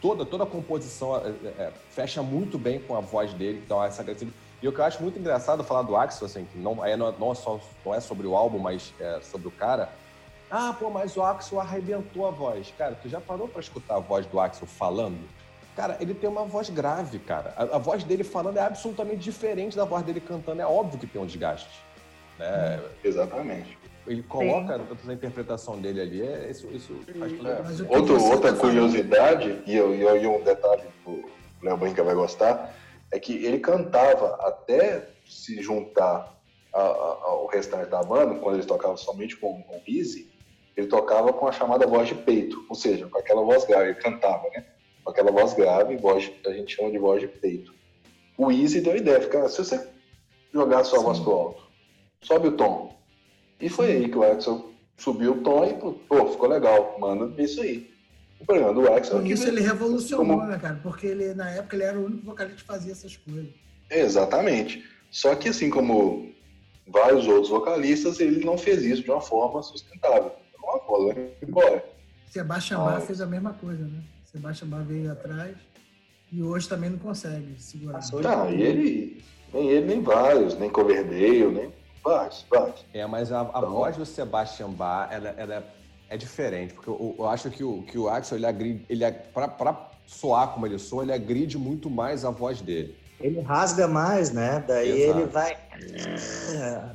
toda, 0.00 0.24
toda 0.24 0.44
a 0.44 0.46
composição 0.46 1.16
é, 1.16 1.28
é, 1.62 1.72
fecha 1.90 2.22
muito 2.22 2.58
bem 2.58 2.80
com 2.80 2.96
a 2.96 3.00
voz 3.00 3.34
dele, 3.34 3.60
então 3.62 3.84
essa 3.84 4.00
agressividade. 4.00 4.40
E 4.62 4.68
o 4.68 4.72
que 4.72 4.78
eu 4.78 4.84
acho 4.84 5.02
muito 5.02 5.18
engraçado 5.18 5.62
falar 5.62 5.82
do 5.82 5.96
Axel, 5.96 6.26
assim, 6.26 6.46
que 6.46 6.58
não 6.58 6.82
é, 6.84 6.96
não 6.96 7.30
é, 7.30 7.34
só, 7.34 7.60
não 7.84 7.94
é 7.94 8.00
sobre 8.00 8.26
o 8.26 8.34
álbum, 8.34 8.58
mas 8.58 8.94
é 8.98 9.20
sobre 9.20 9.48
o 9.48 9.50
cara, 9.50 9.90
ah, 10.50 10.74
pô, 10.76 10.90
mas 10.90 11.16
o 11.16 11.22
Axel 11.22 11.60
arrebentou 11.60 12.26
a 12.26 12.30
voz. 12.32 12.74
Cara, 12.76 12.96
tu 13.00 13.08
já 13.08 13.20
parou 13.20 13.46
para 13.46 13.60
escutar 13.60 13.96
a 13.96 14.00
voz 14.00 14.26
do 14.26 14.40
Axel 14.40 14.66
falando? 14.66 15.20
Cara, 15.80 15.96
ele 15.98 16.12
tem 16.12 16.28
uma 16.28 16.44
voz 16.44 16.68
grave, 16.68 17.18
cara. 17.20 17.54
A, 17.56 17.76
a, 17.76 17.78
voz 17.78 18.04
dele 18.04 18.22
falando 18.22 18.58
é 18.58 18.60
absolutamente 18.60 19.16
diferente 19.16 19.74
da 19.74 19.86
voz 19.86 20.04
dele 20.04 20.20
cantando. 20.20 20.60
É 20.60 20.66
óbvio 20.66 21.00
que 21.00 21.06
tem 21.06 21.18
um 21.18 21.24
desgaste. 21.24 21.80
Né? 22.38 22.78
Hum, 22.78 22.88
exatamente. 23.02 23.78
Ele 24.06 24.22
coloca 24.22 24.76
Sim. 24.76 25.10
a 25.10 25.12
interpretação 25.14 25.80
dele 25.80 26.02
ali, 26.02 26.20
é, 26.20 26.50
isso, 26.50 26.68
isso 26.68 27.00
faz 27.18 27.32
tudo. 27.32 27.48
É. 27.48 27.96
Outro, 27.96 28.22
outra 28.22 28.52
curiosidade, 28.52 29.62
e, 29.66 29.74
eu, 29.74 29.94
e 29.94 30.26
um 30.26 30.42
detalhe 30.42 30.82
que 30.82 31.10
o 31.10 31.24
Léo 31.62 31.78
Brinca 31.78 32.04
vai 32.04 32.14
gostar, 32.14 32.74
é 33.10 33.18
que 33.18 33.42
ele 33.42 33.58
cantava 33.58 34.36
até 34.46 35.08
se 35.26 35.62
juntar 35.62 36.38
ao 36.74 37.46
restante 37.46 37.88
da 37.88 38.02
banda, 38.02 38.34
quando 38.34 38.56
eles 38.56 38.66
tocavam 38.66 38.98
somente 38.98 39.34
com, 39.34 39.62
com 39.62 39.80
Easy, 39.88 40.30
ele 40.76 40.88
tocava 40.88 41.32
com 41.32 41.48
a 41.48 41.52
chamada 41.52 41.86
voz 41.86 42.06
de 42.06 42.16
peito, 42.16 42.66
ou 42.68 42.74
seja, 42.74 43.06
com 43.06 43.18
aquela 43.18 43.42
voz 43.42 43.64
grave, 43.64 43.90
ele 43.90 43.94
cantava, 43.94 44.46
né? 44.50 44.66
Com 45.04 45.10
aquela 45.10 45.30
voz 45.30 45.54
grave, 45.54 45.96
voz, 45.96 46.30
a 46.46 46.52
gente 46.52 46.76
chama 46.76 46.90
de 46.90 46.98
voz 46.98 47.20
de 47.20 47.28
peito. 47.28 47.74
O 48.36 48.50
Easy 48.50 48.80
deu 48.80 48.96
ideia, 48.96 49.20
fica, 49.20 49.48
se 49.48 49.58
você 49.58 49.88
jogar 50.52 50.80
a 50.80 50.84
sua 50.84 50.98
Sim. 50.98 51.04
voz 51.04 51.20
pro 51.20 51.32
alto, 51.32 51.62
sobe 52.22 52.48
o 52.48 52.52
tom. 52.52 52.96
E 53.60 53.68
foi 53.68 53.92
aí 53.92 54.08
que 54.08 54.16
o 54.16 54.22
Axel 54.22 54.70
subiu 54.96 55.32
o 55.32 55.42
tom 55.42 55.64
e, 55.64 55.74
pô, 55.74 56.26
ficou 56.26 56.48
legal, 56.48 56.96
manda 56.98 57.40
isso 57.42 57.60
aí. 57.60 57.90
O 58.40 58.46
problema 58.46 58.72
do 58.72 58.92
Axel 58.92 59.18
Por 59.18 59.26
é 59.26 59.30
isso 59.30 59.48
ele 59.48 59.60
revolucionou, 59.60 60.38
como... 60.38 60.46
né, 60.46 60.58
cara? 60.58 60.80
Porque 60.82 61.06
ele, 61.06 61.34
na 61.34 61.50
época, 61.50 61.76
ele 61.76 61.84
era 61.84 61.98
o 61.98 62.06
único 62.06 62.24
vocalista 62.24 62.60
que 62.60 62.66
fazia 62.66 62.92
essas 62.92 63.16
coisas. 63.16 63.50
Exatamente. 63.90 64.82
Só 65.10 65.34
que, 65.34 65.48
assim 65.50 65.68
como 65.68 66.32
vários 66.86 67.26
outros 67.26 67.50
vocalistas, 67.50 68.20
ele 68.20 68.44
não 68.44 68.56
fez 68.56 68.82
isso 68.82 69.02
de 69.02 69.10
uma 69.10 69.20
forma 69.20 69.62
sustentável 69.62 70.32
uma 70.70 70.78
bola, 70.86 71.14
né? 71.14 71.30
embora. 71.42 71.84
Sebastião 72.28 72.84
Bar 72.84 73.00
fez 73.00 73.20
a 73.20 73.26
mesma 73.26 73.52
coisa, 73.54 73.84
né? 73.84 74.02
Sebastião 74.30 74.70
Bar 74.70 74.84
veio 74.84 75.10
atrás 75.10 75.56
e 76.30 76.40
hoje 76.42 76.68
também 76.68 76.90
não 76.90 76.98
consegue 76.98 77.60
segurar. 77.60 78.00
Não, 78.22 78.50
e 78.50 78.62
ele, 78.62 79.24
nem 79.52 79.68
ele, 79.68 79.86
nem 79.86 80.02
vários, 80.02 80.56
nem 80.56 80.70
Coverdale, 80.70 81.50
nem 81.50 81.72
vários, 82.02 82.46
vários. 82.48 82.84
É, 82.94 83.04
mas 83.06 83.32
a, 83.32 83.40
a 83.40 83.44
então, 83.48 83.70
voz 83.70 83.96
do 83.96 84.06
Sebastião 84.06 84.70
Bar, 84.70 85.08
ela, 85.10 85.30
ela 85.30 85.64
é 86.08 86.16
diferente, 86.16 86.74
porque 86.74 86.88
eu, 86.88 87.16
eu, 87.18 87.28
acho 87.28 87.50
que 87.50 87.64
o, 87.64 87.82
que 87.82 87.98
o 87.98 88.08
Axel, 88.08 88.38
ele 88.38 88.46
agride, 88.46 88.86
ele, 88.88 89.10
pra, 89.34 89.48
pra 89.48 89.90
soar 90.06 90.52
como 90.52 90.64
ele 90.64 90.78
soa, 90.78 91.02
ele 91.02 91.12
agride 91.12 91.58
muito 91.58 91.90
mais 91.90 92.24
a 92.24 92.30
voz 92.30 92.60
dele. 92.60 92.96
Ele 93.20 93.40
rasga 93.40 93.88
mais, 93.88 94.30
né? 94.30 94.64
Daí 94.66 95.02
Exato. 95.02 95.18
ele 95.18 95.26
vai. 95.26 95.56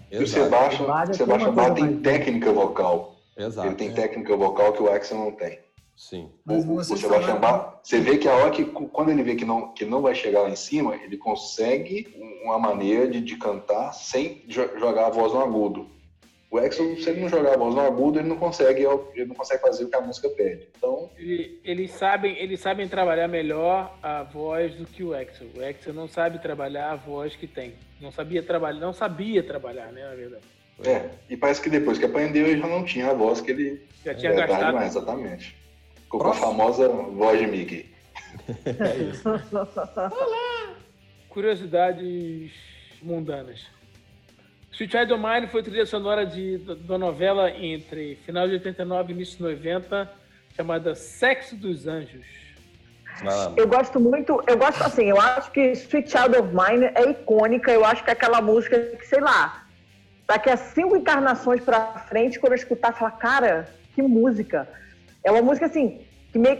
E 0.10 0.18
o 0.24 0.28
Sebastião, 0.28 1.14
Sebastião 1.14 1.53
Bar 1.53 1.74
tem 1.74 1.99
técnica 1.99 2.52
vocal. 2.53 3.16
Exato. 3.38 3.68
Ele 3.68 3.76
tem 3.76 3.91
técnica 3.91 4.36
vocal 4.38 4.72
que 4.72 4.82
o 4.82 4.90
Axel 4.90 5.18
não 5.18 5.32
tem. 5.32 5.65
Sim. 5.96 6.30
O, 6.46 6.62
você, 6.62 7.08
vai 7.08 7.24
chamar, 7.24 7.80
você 7.82 8.02
vê 8.02 8.18
que 8.18 8.28
a 8.28 8.34
hora 8.34 8.52
que, 8.52 8.66
quando 8.66 9.12
ele 9.12 9.24
vê 9.24 9.36
que 9.36 9.46
não, 9.46 9.74
que 9.74 9.86
não 9.86 10.02
vai 10.02 10.14
chegar 10.14 10.42
lá 10.42 10.50
em 10.50 10.56
cima, 10.56 10.96
ele 10.96 11.18
consegue 11.18 12.14
uma 12.44 12.60
maneira 12.60 13.08
de, 13.08 13.22
de 13.22 13.38
cantar 13.38 13.94
sem 13.94 14.44
jogar 14.48 15.08
a 15.08 15.10
voz 15.10 15.32
no 15.32 15.42
agudo. 15.42 15.90
O 16.52 16.58
Axel, 16.58 16.96
se 16.98 17.10
ele 17.10 17.22
não 17.22 17.30
jogar 17.30 17.54
a 17.54 17.58
voz 17.58 17.74
no 17.74 17.82
agudo, 17.82 18.20
ele 18.20 18.30
não 18.30 18.38
consegue, 18.38 18.84
ele 19.14 19.26
não 19.26 19.36
consegue 19.36 19.62
fazer 19.62 19.86
o 19.86 19.90
que 19.90 19.96
a 19.96 20.02
música 20.02 20.30
pede. 20.30 20.68
Então, 20.78 21.10
ele, 21.18 21.60
eles 21.64 21.92
sabem, 21.92 22.38
eles 22.38 22.60
sabem 22.60 22.88
trabalhar 22.88 23.28
melhor 23.28 23.98
a 24.02 24.24
voz 24.24 24.74
do 24.76 24.86
que 24.86 25.04
o 25.04 25.14
Axel. 25.14 25.48
O 25.56 25.66
Axel 25.66 25.94
não 25.94 26.08
sabe 26.08 26.40
trabalhar 26.40 26.92
a 26.92 26.96
voz 26.96 27.36
que 27.36 27.48
tem. 27.48 27.74
Não 28.00 28.12
sabia 28.12 28.44
trabalhar, 28.44 28.80
não 28.80 28.94
sabia 28.94 29.44
trabalhar, 29.44 29.92
né, 29.92 30.08
na 30.08 30.16
verdade. 30.16 30.44
É, 30.84 31.10
e 31.30 31.38
parece 31.38 31.62
que 31.62 31.70
depois 31.70 31.98
que 31.98 32.06
aprendeu 32.06 32.46
ele 32.46 32.60
já 32.60 32.68
não 32.68 32.84
tinha 32.84 33.10
a 33.10 33.14
voz 33.14 33.40
que 33.40 33.52
ele 33.52 33.82
já 34.04 34.14
tinha 34.14 34.32
é, 34.32 34.36
gastado. 34.36 34.74
Mais, 34.76 34.96
exatamente. 34.96 35.65
Com 36.10 36.27
a 36.27 36.34
famosa 36.34 36.88
voz 36.88 37.40
de 37.40 37.48
Mickey. 37.48 37.94
é 38.65 38.98
isso. 38.98 39.27
Olá! 39.27 40.76
Curiosidades 41.30 42.52
mundanas. 43.02 43.65
Sweet 44.72 44.91
Child 44.91 45.14
O' 45.14 45.18
Mine 45.18 45.48
foi 45.48 45.64
trilha 45.64 45.86
sonora 45.86 46.26
de, 46.26 46.57
da 46.57 46.98
novela 46.98 47.49
entre 47.49 48.18
final 48.26 48.48
de 48.48 48.56
89 48.56 49.11
e 49.11 49.15
início 49.15 49.38
de 49.38 49.44
90, 49.44 50.11
chamada 50.56 50.95
Sexo 50.95 51.56
dos 51.56 51.88
Anjos. 51.88 52.26
Eu 53.56 53.68
gosto 53.68 53.99
muito, 53.99 54.44
eu 54.45 54.57
gosto 54.57 54.84
assim, 54.84 55.06
eu 55.06 55.19
acho 55.19 55.49
que 55.52 55.72
Sweet 55.72 56.11
Child 56.11 56.38
of 56.38 56.49
Mine 56.49 56.91
é 56.94 57.10
icônica, 57.10 57.72
eu 57.72 57.86
acho 57.86 58.03
que 58.03 58.10
é 58.10 58.14
aquela 58.14 58.41
música 58.41 58.77
que, 58.77 59.07
sei 59.07 59.22
lá, 59.22 59.65
daqui 60.27 60.49
a 60.49 60.57
cinco 60.57 60.98
encarnações 60.98 61.61
pra 61.61 61.94
frente, 62.10 62.40
quando 62.40 62.52
eu 62.52 62.57
escutar, 62.57 62.91
falar, 62.91 63.11
cara, 63.11 63.69
que 63.94 64.02
música. 64.02 64.68
É 65.26 65.31
uma 65.31 65.41
música 65.41 65.65
assim, 65.65 65.99
que 66.31 66.39
meio. 66.39 66.60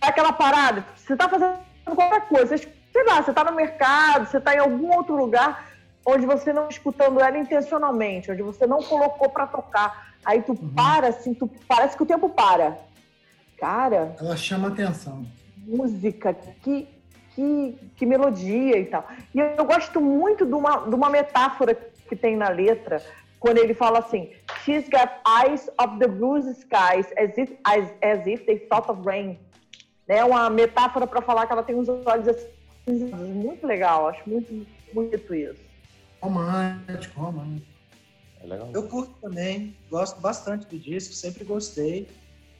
Aquela 0.00 0.32
parada, 0.32 0.84
você 0.96 1.14
tá 1.14 1.28
fazendo 1.28 1.58
qualquer 1.84 2.26
coisa, 2.26 2.56
você 2.56 2.68
sei 2.92 3.04
lá, 3.04 3.22
você 3.22 3.32
tá 3.32 3.42
no 3.42 3.52
mercado, 3.52 4.28
você 4.28 4.40
tá 4.40 4.54
em 4.54 4.58
algum 4.58 4.94
outro 4.94 5.16
lugar 5.16 5.70
onde 6.04 6.26
você 6.26 6.52
não 6.52 6.68
escutando 6.68 7.20
ela 7.20 7.38
intencionalmente, 7.38 8.30
onde 8.30 8.42
você 8.42 8.66
não 8.66 8.82
colocou 8.82 9.30
para 9.30 9.46
tocar. 9.46 10.12
Aí 10.24 10.42
tu 10.42 10.52
uhum. 10.52 10.74
para, 10.74 11.08
assim, 11.08 11.32
tu 11.32 11.48
parece 11.66 11.96
que 11.96 12.02
o 12.02 12.06
tempo 12.06 12.28
para. 12.28 12.76
Cara. 13.56 14.14
Ela 14.20 14.36
chama 14.36 14.68
atenção. 14.68 15.24
Música, 15.58 16.34
que, 16.34 16.88
que, 17.34 17.78
que 17.96 18.04
melodia 18.04 18.78
e 18.78 18.84
tal. 18.86 19.06
E 19.32 19.38
eu, 19.38 19.46
eu 19.58 19.64
gosto 19.64 20.00
muito 20.00 20.44
de 20.44 20.54
uma, 20.54 20.78
de 20.78 20.94
uma 20.94 21.08
metáfora 21.08 21.74
que 22.08 22.16
tem 22.16 22.36
na 22.36 22.48
letra, 22.48 23.00
quando 23.42 23.58
ele 23.58 23.74
fala 23.74 23.98
assim: 23.98 24.30
She's 24.64 24.88
got 24.88 25.10
eyes 25.26 25.68
of 25.82 25.98
the 25.98 26.06
blue 26.06 26.38
skies, 26.38 27.06
as 27.18 27.36
if, 27.36 27.50
as, 27.64 27.92
as 28.00 28.24
if 28.26 28.46
they 28.46 28.60
thought 28.70 28.88
of 28.88 29.02
rain. 29.04 29.38
É 30.06 30.24
uma 30.24 30.48
metáfora 30.48 31.06
para 31.06 31.20
falar 31.20 31.46
que 31.46 31.52
ela 31.52 31.62
tem 31.62 31.74
uns 31.74 31.88
olhos 31.88 32.28
assim, 32.28 32.48
muito 33.14 33.66
legal, 33.66 34.08
acho 34.08 34.22
muito 34.28 34.66
bonito 34.94 35.34
isso. 35.34 35.60
Romântico, 36.20 37.20
romântico. 37.20 37.66
É 38.42 38.46
legal. 38.46 38.70
Eu 38.72 38.88
curto 38.88 39.12
também, 39.20 39.76
gosto 39.90 40.20
bastante 40.20 40.66
do 40.66 40.78
disco, 40.78 41.12
sempre 41.12 41.44
gostei. 41.44 42.08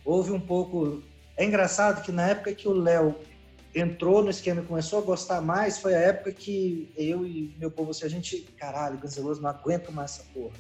Houve 0.05 0.33
um 0.33 0.41
pouco. 0.41 1.03
É 1.37 1.45
engraçado 1.45 2.03
que 2.03 2.11
na 2.11 2.29
época 2.29 2.55
que 2.55 2.67
o 2.67 2.73
Léo 2.73 3.15
entrou 3.75 4.23
no 4.23 4.31
esquema 4.31 4.63
e 4.63 4.65
começou 4.65 4.99
a 4.99 5.03
gostar 5.03 5.41
mais, 5.41 5.79
foi 5.79 5.95
a 5.95 5.99
época 5.99 6.33
que 6.33 6.93
eu 6.97 7.25
e 7.25 7.55
meu 7.59 7.71
povo, 7.71 7.91
assim, 7.91 8.05
a 8.05 8.09
gente, 8.09 8.41
caralho, 8.59 8.99
Guns 8.99 9.17
N' 9.17 9.23
Roses, 9.23 9.43
não 9.43 9.51
aguento 9.51 9.93
mais 9.93 10.13
essa 10.13 10.25
porra. 10.35 10.55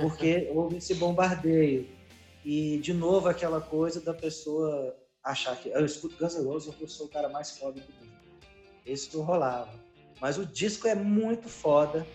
Porque 0.00 0.50
houve 0.52 0.76
esse 0.76 0.94
bombardeio. 0.94 1.88
E, 2.44 2.78
de 2.78 2.92
novo, 2.94 3.28
aquela 3.28 3.60
coisa 3.60 4.00
da 4.00 4.14
pessoa 4.14 4.96
achar 5.22 5.56
que 5.56 5.68
eu 5.68 5.84
escuto 5.84 6.16
Guns 6.16 6.34
N' 6.34 6.44
Roses, 6.44 6.74
eu 6.80 6.88
sou 6.88 7.06
o 7.06 7.10
cara 7.10 7.28
mais 7.28 7.58
foda 7.58 7.80
do 7.80 7.92
mundo. 7.92 8.12
Isso 8.84 9.20
rolava. 9.20 9.78
Mas 10.20 10.38
o 10.38 10.46
disco 10.46 10.88
é 10.88 10.94
muito 10.94 11.48
foda. 11.48 12.06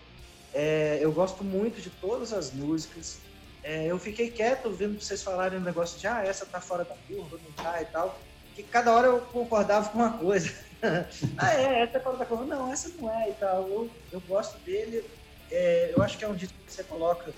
É, 0.52 0.98
eu 1.00 1.12
gosto 1.12 1.44
muito 1.44 1.80
de 1.80 1.90
todas 1.90 2.32
as 2.32 2.52
músicas. 2.52 3.20
É, 3.62 3.86
eu 3.86 3.98
fiquei 3.98 4.30
quieto 4.30 4.70
vendo 4.70 5.00
vocês 5.00 5.22
falarem 5.22 5.58
um 5.58 5.62
negócio 5.62 5.98
de 5.98 6.06
ah, 6.06 6.24
essa 6.24 6.46
tá 6.46 6.60
fora 6.60 6.84
da 6.84 6.94
curva, 6.94 7.38
não 7.42 7.52
tá 7.52 7.82
e 7.82 7.86
tal. 7.86 8.20
Que 8.54 8.62
cada 8.62 8.94
hora 8.94 9.08
eu 9.08 9.20
concordava 9.20 9.88
com 9.90 9.98
uma 9.98 10.18
coisa. 10.18 10.52
ah, 11.36 11.54
é, 11.54 11.82
essa 11.82 11.98
é 11.98 12.00
fora 12.00 12.16
da 12.16 12.24
curva. 12.24 12.44
Não, 12.44 12.72
essa 12.72 12.88
não 13.00 13.10
é 13.10 13.30
e 13.30 13.34
tal. 13.34 13.68
Eu, 13.68 13.90
eu 14.12 14.20
gosto 14.20 14.58
dele. 14.64 15.04
É, 15.50 15.92
eu 15.94 16.02
acho 16.02 16.16
que 16.16 16.24
é 16.24 16.28
um 16.28 16.34
disco 16.34 16.56
que 16.64 16.72
você 16.72 16.84
coloca 16.84 17.32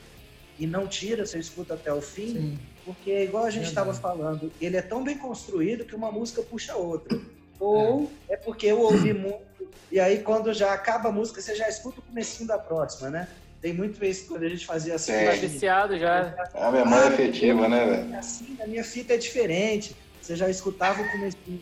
e 0.59 0.67
não 0.67 0.87
tira, 0.87 1.25
você 1.25 1.39
escuta 1.39 1.75
até 1.75 1.93
o 1.93 2.01
fim, 2.01 2.33
Sim. 2.33 2.59
porque, 2.85 3.25
igual 3.25 3.45
a 3.45 3.51
gente 3.51 3.67
estava 3.67 3.95
falando, 3.95 4.53
ele 4.61 4.77
é 4.77 4.83
tão 4.83 5.05
bem 5.05 5.17
construído 5.17 5.85
que 5.85 5.95
uma 5.95 6.11
música 6.11 6.43
puxa 6.43 6.73
a 6.73 6.77
outra. 6.77 7.19
Ou 7.61 8.11
é. 8.29 8.35
é 8.35 8.37
porque 8.37 8.67
eu 8.67 8.81
ouvi 8.81 9.13
muito 9.13 9.49
e 9.91 9.99
aí, 9.99 10.19
quando 10.19 10.53
já 10.53 10.73
acaba 10.73 11.09
a 11.09 11.13
música, 11.13 11.41
você 11.41 11.55
já 11.55 11.69
escuta 11.69 12.01
o 12.01 12.03
comecinho 12.03 12.47
da 12.47 12.59
próxima, 12.59 13.11
né? 13.11 13.29
Tem 13.61 13.73
muito 13.73 14.05
isso 14.05 14.27
quando 14.29 14.45
a 14.45 14.49
gente 14.49 14.65
fazia 14.65 14.95
assim. 14.95 15.13
Tá 15.13 15.33
viciado 15.33 15.99
já. 15.99 16.49
É 16.55 16.65
a 16.65 16.71
memória 16.71 17.09
ah, 17.09 17.13
efetiva, 17.13 17.69
né, 17.69 17.87
velho? 17.87 18.17
Assim, 18.17 18.57
a 18.63 18.67
minha 18.67 18.85
fita 18.85 19.15
é 19.15 19.17
diferente. 19.17 19.97
Você 20.21 20.37
já 20.37 20.49
escutava 20.49 21.01
o 21.03 21.11
comecinho. 21.11 21.61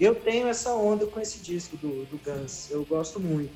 Eu 0.00 0.14
tenho 0.14 0.48
essa 0.48 0.72
onda 0.72 1.06
com 1.06 1.20
esse 1.20 1.40
disco 1.40 1.76
do, 1.76 2.04
do 2.06 2.18
Guns. 2.24 2.70
Eu 2.70 2.84
gosto 2.84 3.20
muito. 3.20 3.52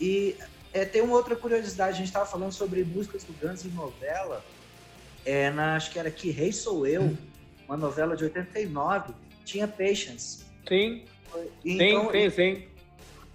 E 0.00 0.36
é, 0.72 0.84
tem 0.84 1.02
uma 1.02 1.16
outra 1.16 1.36
curiosidade. 1.36 1.92
A 1.92 1.96
gente 1.96 2.06
estava 2.06 2.26
falando 2.26 2.52
sobre 2.52 2.84
músicas 2.84 3.24
do 3.24 3.32
Guns 3.34 3.64
em 3.64 3.70
novela. 3.70 4.44
É, 5.24 5.50
na, 5.50 5.76
acho 5.76 5.90
que 5.90 5.98
era 5.98 6.10
Que 6.10 6.30
Rei 6.30 6.52
Sou 6.52 6.86
Eu, 6.86 7.16
uma 7.66 7.76
novela 7.76 8.16
de 8.16 8.24
89. 8.24 9.14
Tinha 9.44 9.68
Patience. 9.68 10.44
Sim. 10.68 11.04
Então, 11.64 12.10
sim, 12.10 12.30
sim, 12.30 12.30
sim 12.30 12.72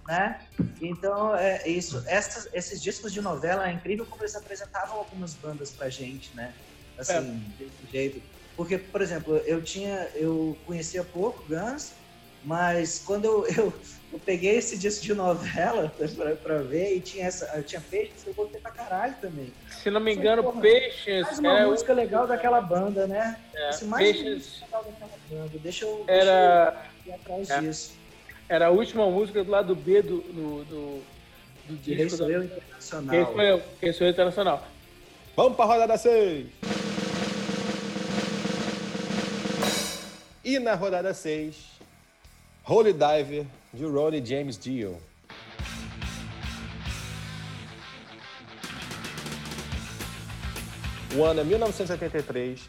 né? 0.08 0.40
Então, 0.80 1.36
é 1.36 1.68
isso. 1.68 2.02
Essas, 2.06 2.48
esses 2.54 2.80
discos 2.80 3.12
de 3.12 3.20
novela 3.20 3.68
é 3.68 3.72
incrível 3.72 4.06
como 4.06 4.22
eles 4.22 4.34
apresentavam 4.34 4.96
algumas 4.96 5.34
bandas 5.34 5.70
pra 5.70 5.90
gente, 5.90 6.34
né? 6.34 6.54
Assim, 6.96 7.12
é. 7.12 7.62
desse 7.62 7.92
jeito. 7.92 8.22
Porque, 8.56 8.78
por 8.78 9.02
exemplo, 9.02 9.36
eu 9.36 9.62
tinha, 9.62 10.08
eu 10.14 10.56
conhecia 10.66 11.04
pouco 11.04 11.44
Guns, 11.46 11.92
mas 12.44 13.02
quando 13.04 13.24
eu, 13.24 13.46
eu, 13.56 13.72
eu 14.12 14.18
peguei 14.24 14.56
esse 14.56 14.76
disco 14.76 15.04
de 15.04 15.14
novela 15.14 15.92
pra, 16.16 16.36
pra 16.36 16.58
ver 16.58 16.96
e 16.96 17.00
tinha 17.00 17.26
essa, 17.26 17.50
eu 17.56 17.62
tinha 17.62 17.80
Peixes, 17.80 18.26
eu 18.26 18.34
botei 18.34 18.60
pra 18.60 18.70
caralho 18.70 19.14
também. 19.20 19.52
Se 19.70 19.90
não 19.90 20.00
me 20.00 20.14
engano, 20.14 20.42
Falei, 20.42 20.60
Peixes. 20.60 21.24
Mais 21.26 21.38
uma 21.38 21.58
é 21.58 21.66
música 21.66 21.92
legal 21.92 22.26
daquela 22.26 22.60
banda, 22.60 23.06
né? 23.06 23.38
É, 23.54 23.70
Esse 23.70 23.84
mais 23.84 24.04
Peixes... 24.04 24.60
legal 24.62 24.84
daquela 24.84 25.10
banda. 25.30 25.58
Deixa 25.58 25.84
eu, 25.84 26.04
deixa 26.06 26.22
Era... 26.22 26.84
eu 27.06 27.12
ir 27.12 27.14
atrás 27.14 27.50
é. 27.50 27.60
disso. 27.60 27.98
Era 28.48 28.68
a 28.68 28.70
última 28.70 29.08
música 29.10 29.44
do 29.44 29.50
lado 29.50 29.74
B 29.74 30.00
do, 30.00 30.22
do, 30.22 30.64
do, 30.64 31.02
do 31.68 31.76
disco. 31.76 32.24
Quem 32.24 32.34
eu 32.34 32.44
Internacional. 32.44 33.14
Quem 33.14 33.34
foi 33.34 33.50
eu? 33.50 33.62
Quem 33.78 33.92
sou 33.92 34.06
eu 34.06 34.10
Internacional. 34.10 34.66
Vamos 35.36 35.54
para 35.54 35.64
a 35.66 35.68
rodada 35.68 35.98
6. 35.98 36.46
E 40.48 40.58
na 40.58 40.74
rodada 40.74 41.12
6, 41.12 41.77
Holy 42.70 42.92
Diver, 42.92 43.46
de 43.72 43.86
Ronnie 43.86 44.22
James 44.22 44.58
Dio. 44.58 44.98
O 51.16 51.24
ano 51.24 51.40
é 51.40 51.44
1983 51.44 52.60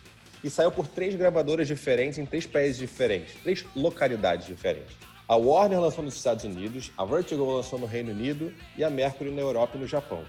e 0.42 0.50
saiu 0.50 0.72
por 0.72 0.88
três 0.88 1.18
gravadoras 1.18 1.68
diferentes 1.68 2.18
em 2.18 2.26
três 2.26 2.46
países 2.46 2.78
diferentes, 2.78 3.36
três 3.44 3.66
localidades 3.76 4.48
diferentes. 4.48 4.96
A 5.28 5.36
Warner 5.36 5.82
lançou 5.82 6.02
nos 6.02 6.16
Estados 6.16 6.46
Unidos, 6.46 6.94
a 6.98 7.04
Vertigo 7.04 7.44
lançou 7.44 7.78
no 7.78 7.86
Reino 7.86 8.12
Unido 8.12 8.54
e 8.78 8.86
a 8.86 8.90
Mercury 8.90 9.32
na 9.32 9.42
Europa 9.42 9.76
e 9.76 9.82
no 9.82 9.86
Japão. 9.86 10.24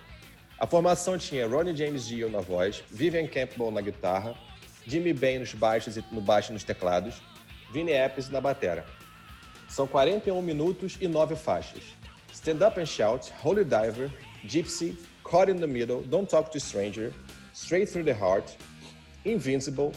A 0.59 0.67
formação 0.67 1.17
tinha 1.17 1.47
Ronnie 1.47 1.77
James 1.77 2.09
Dio 2.09 2.29
na 2.29 2.41
voz, 2.41 2.83
Vivian 2.91 3.29
Campbell 3.29 3.71
na 3.71 3.81
guitarra, 3.81 4.35
Jimmy 4.85 5.13
Bain 5.13 5.39
nos 5.39 5.55
baixos 5.55 5.97
e 5.97 6.05
no 6.11 6.21
baixo 6.21 6.51
e 6.51 6.55
nos 6.55 6.65
teclados, 6.65 7.23
Vinnie 7.73 7.97
Appice 7.97 8.33
na 8.33 8.41
batera. 8.41 8.85
São 9.71 9.87
41 9.87 10.43
minutos 10.43 10.99
e 11.01 11.07
9 11.07 11.37
faixas. 11.37 11.85
Stand 12.33 12.67
Up 12.67 12.81
and 12.81 12.87
Shout, 12.87 13.33
Holy 13.43 13.65
Diver, 13.65 14.11
Gypsy, 14.45 14.97
Caught 15.23 15.53
in 15.53 15.57
the 15.57 15.67
Middle, 15.67 16.03
Don't 16.03 16.29
Talk 16.29 16.51
to 16.51 16.59
Stranger, 16.59 17.13
Straight 17.55 17.91
Through 17.91 18.05
the 18.05 18.13
Heart, 18.13 18.57
Invincible, 19.25 19.93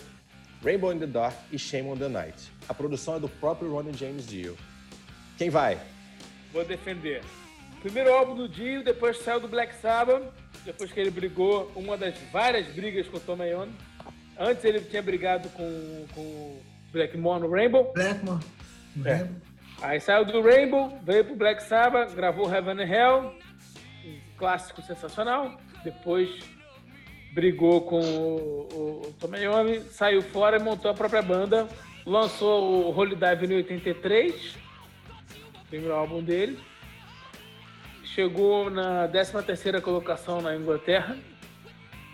Rainbow 0.62 0.92
in 0.92 1.00
the 1.00 1.08
Dark 1.08 1.34
e 1.52 1.58
Shame 1.58 1.90
on 1.90 1.98
the 1.98 2.08
Night. 2.08 2.52
A 2.70 2.74
produção 2.74 3.16
é 3.16 3.20
do 3.20 3.28
próprio 3.28 3.72
Ronnie 3.72 3.94
James 3.94 4.28
Dio. 4.28 4.56
Quem 5.38 5.50
vai? 5.50 5.80
Vou 6.54 6.64
defender. 6.64 7.24
Primeiro 7.82 8.14
álbum 8.14 8.36
do 8.36 8.48
Dio, 8.48 8.84
depois 8.84 9.18
saiu 9.18 9.40
do 9.40 9.48
Black 9.48 9.74
Sabbath, 9.82 10.24
depois 10.64 10.92
que 10.92 11.00
ele 11.00 11.10
brigou, 11.10 11.72
uma 11.76 11.98
das 11.98 12.16
várias 12.32 12.68
brigas 12.68 13.08
com 13.08 13.18
o 13.18 13.20
Tom 13.20 13.44
Iommi. 13.44 13.74
Antes 14.38 14.64
ele 14.64 14.82
tinha 14.82 15.02
brigado 15.02 15.50
com, 15.50 16.06
com 16.14 16.62
Blackmore 16.92 17.42
no 17.42 17.50
Rainbow. 17.50 17.92
Blackmore 17.94 18.44
no 18.96 19.08
é. 19.08 19.14
Rainbow. 19.16 19.53
Aí 19.84 20.00
saiu 20.00 20.24
do 20.24 20.42
Rainbow, 20.42 20.98
veio 21.04 21.26
pro 21.26 21.36
Black 21.36 21.62
Sabbath, 21.62 22.16
gravou 22.16 22.50
Heaven 22.50 22.82
and 22.82 22.88
Hell, 22.88 23.36
um 24.06 24.38
clássico 24.38 24.82
sensacional. 24.82 25.60
Depois 25.84 26.30
brigou 27.34 27.82
com 27.82 28.00
o, 28.00 28.70
o, 28.72 29.02
o 29.08 29.16
Tom 29.20 29.36
Iommi, 29.36 29.82
saiu 29.82 30.22
fora 30.22 30.56
e 30.56 30.64
montou 30.64 30.90
a 30.90 30.94
própria 30.94 31.22
banda. 31.22 31.68
Lançou 32.06 32.86
o 32.86 32.98
Holy 32.98 33.14
Dive 33.14 33.54
em 33.54 33.58
83, 33.58 34.56
primeiro 35.68 35.94
álbum 35.94 36.24
dele. 36.24 36.58
Chegou 38.06 38.70
na 38.70 39.10
13ª 39.10 39.82
colocação 39.82 40.42
na 40.42 40.56
Inglaterra, 40.56 41.18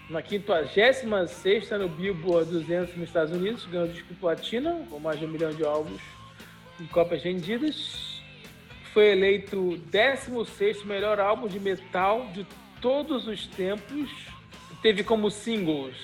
na 0.09 0.23
56ª 0.23 1.77
no 1.77 1.87
Billboard 1.87 2.49
200 2.49 2.95
nos 2.95 3.09
Estados 3.09 3.31
Unidos, 3.31 3.67
ganhou 3.67 3.87
disco 3.87 4.15
platina, 4.15 4.83
com 4.89 4.99
mais 4.99 5.19
de 5.19 5.25
um 5.25 5.29
milhão 5.29 5.51
de 5.51 5.63
álbuns 5.63 6.01
em 6.80 6.85
cópias 6.88 7.22
vendidas. 7.22 8.22
Foi 8.93 9.11
eleito 9.11 9.80
16º 9.91 10.85
melhor 10.85 11.19
álbum 11.19 11.47
de 11.47 11.60
metal 11.60 12.27
de 12.34 12.45
todos 12.81 13.27
os 13.27 13.45
tempos. 13.47 14.10
Teve 14.81 15.03
como 15.03 15.30
singles 15.30 15.95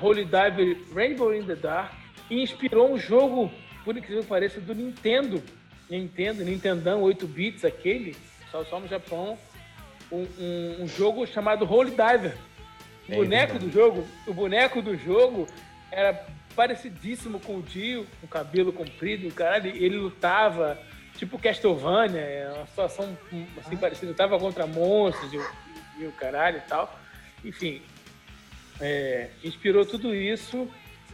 Holy 0.00 0.24
Diver 0.24 0.76
Rainbow 0.94 1.34
in 1.34 1.44
the 1.44 1.54
Dark 1.54 1.92
e 2.30 2.42
inspirou 2.42 2.92
um 2.92 2.98
jogo, 2.98 3.50
por 3.84 3.96
incrível 3.96 4.22
que 4.22 4.28
pareça, 4.28 4.60
do 4.60 4.74
Nintendo, 4.74 5.42
Nintendo, 5.88 6.44
Nintendão 6.44 7.02
8 7.02 7.26
bits, 7.26 7.64
aquele, 7.64 8.16
só, 8.50 8.64
só 8.64 8.80
no 8.80 8.88
Japão, 8.88 9.38
um, 10.10 10.26
um, 10.38 10.82
um 10.82 10.88
jogo 10.88 11.26
chamado 11.26 11.64
Holy 11.64 11.90
Diver. 11.90 12.36
O 13.08 13.12
é, 13.12 13.16
boneco 13.16 13.58
do 13.58 13.70
jogo, 13.70 14.06
o 14.26 14.32
boneco 14.32 14.80
do 14.80 14.96
jogo 14.96 15.46
era 15.90 16.26
parecidíssimo 16.54 17.40
com 17.40 17.56
o 17.56 17.62
Dio, 17.62 18.06
com 18.20 18.26
o 18.26 18.28
cabelo 18.28 18.72
comprido, 18.72 19.32
caralho, 19.34 19.70
ele 19.70 19.96
lutava 19.96 20.78
tipo 21.16 21.38
Castlevania, 21.38 22.20
é 22.20 22.52
uma 22.52 22.66
situação 22.66 23.16
assim 23.58 23.74
ah. 23.74 23.78
parecida, 23.78 24.10
lutava 24.10 24.38
contra 24.38 24.66
monstros 24.66 25.32
e, 25.32 26.02
e, 26.02 26.06
o 26.06 26.12
caralho 26.12 26.58
e 26.58 26.68
tal. 26.68 26.98
Enfim, 27.44 27.82
é, 28.80 29.30
inspirou 29.42 29.84
tudo 29.84 30.14
isso 30.14 30.68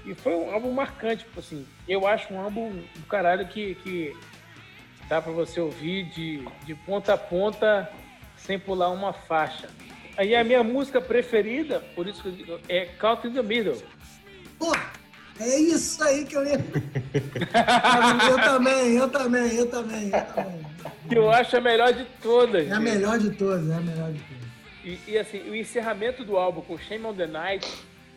e 0.05 0.15
foi 0.15 0.35
um 0.35 0.51
álbum 0.51 0.73
marcante, 0.73 1.25
tipo 1.25 1.41
assim, 1.41 1.67
eu 1.87 2.07
acho 2.07 2.33
um 2.33 2.41
álbum 2.41 2.71
do 2.71 3.07
caralho 3.07 3.47
que, 3.49 3.75
que 3.77 4.17
dá 5.09 5.21
para 5.21 5.33
você 5.33 5.61
ouvir 5.61 6.05
de, 6.11 6.45
de 6.65 6.75
ponta 6.75 7.15
a 7.15 7.19
ponta 7.19 7.91
sem 8.37 8.59
pular 8.59 8.91
uma 8.91 9.13
faixa. 9.13 9.69
Aí 10.17 10.35
a 10.35 10.43
minha 10.43 10.63
música 10.63 11.01
preferida, 11.01 11.81
por 11.95 12.07
isso 12.07 12.23
que 12.23 12.29
eu 12.29 12.33
digo, 12.33 12.61
é 12.69 12.87
Count 12.99 13.27
in 13.27 13.33
the 13.33 13.43
Middle. 13.43 13.83
Pô, 14.59 14.73
é 15.41 15.61
isso 15.61 16.03
aí 16.03 16.25
que 16.25 16.37
eu 16.37 16.47
ia. 16.47 16.61
eu 18.31 18.37
também, 18.45 18.97
eu 18.97 19.09
também, 19.09 19.55
eu 19.55 19.67
também, 19.67 20.11
eu 20.11 20.25
também. 20.27 20.67
Que 21.09 21.19
eu 21.19 21.31
acho 21.31 21.57
a 21.57 21.61
melhor 21.61 21.93
de 21.93 22.05
todas. 22.23 22.69
É 22.69 22.73
a 22.73 22.81
melhor 22.81 23.19
de 23.19 23.31
todas, 23.31 23.69
é 23.69 23.75
a 23.75 23.81
melhor 23.81 24.13
de 24.13 24.21
todas. 24.21 24.41
E, 24.85 24.99
e, 25.09 25.19
assim, 25.19 25.51
o 25.51 25.55
encerramento 25.55 26.25
do 26.25 26.37
álbum 26.37 26.63
com 26.63 26.79
Shame 26.79 27.05
on 27.05 27.15
the 27.15 27.27
Night, 27.27 27.67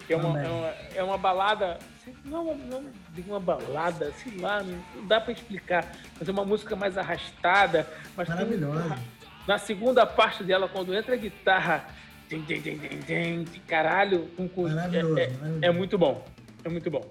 que 0.07 0.13
é 0.13 0.17
uma, 0.17 0.41
é 0.41 0.47
uma, 0.47 0.73
é 0.95 1.03
uma 1.03 1.17
balada 1.17 1.77
não, 2.25 2.55
não 2.55 2.85
digo 3.13 3.31
uma 3.31 3.39
balada, 3.39 4.11
sei 4.23 4.37
lá, 4.37 4.61
não 4.61 5.07
dá 5.07 5.21
para 5.21 5.31
explicar. 5.31 5.91
Mas 6.19 6.27
é 6.27 6.31
uma 6.31 6.45
música 6.45 6.75
mais 6.75 6.97
arrastada. 6.97 7.87
Mas 8.15 8.27
Maravilhosa. 8.27 8.95
Tem, 8.95 9.03
na 9.47 9.57
segunda 9.57 10.05
parte 10.05 10.43
dela, 10.43 10.67
quando 10.67 10.93
entra 10.93 11.13
a 11.13 11.17
guitarra, 11.17 11.85
din, 12.29 12.41
din, 12.41 12.61
din, 12.61 12.77
din, 12.77 13.43
din, 13.43 13.61
caralho, 13.67 14.29
com, 14.53 14.67
é, 14.67 14.73
maravilhoso. 14.73 15.19
é, 15.61 15.71
muito 15.71 15.97
bom. 15.97 16.25
É 16.63 16.69
muito 16.69 16.89
bom. 16.89 17.09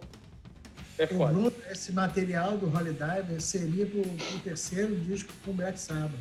É 0.98 1.06
foda. 1.06 1.32
Bruno, 1.32 1.52
esse 1.70 1.92
material 1.92 2.56
do 2.56 2.66
Holy 2.66 2.92
Diver 2.92 3.40
seria 3.40 3.86
pro, 3.86 4.02
pro 4.02 4.38
terceiro 4.44 4.94
disco 4.96 5.32
com 5.44 5.50
o 5.50 5.54
Black 5.54 5.78
Sabbath. 5.78 6.12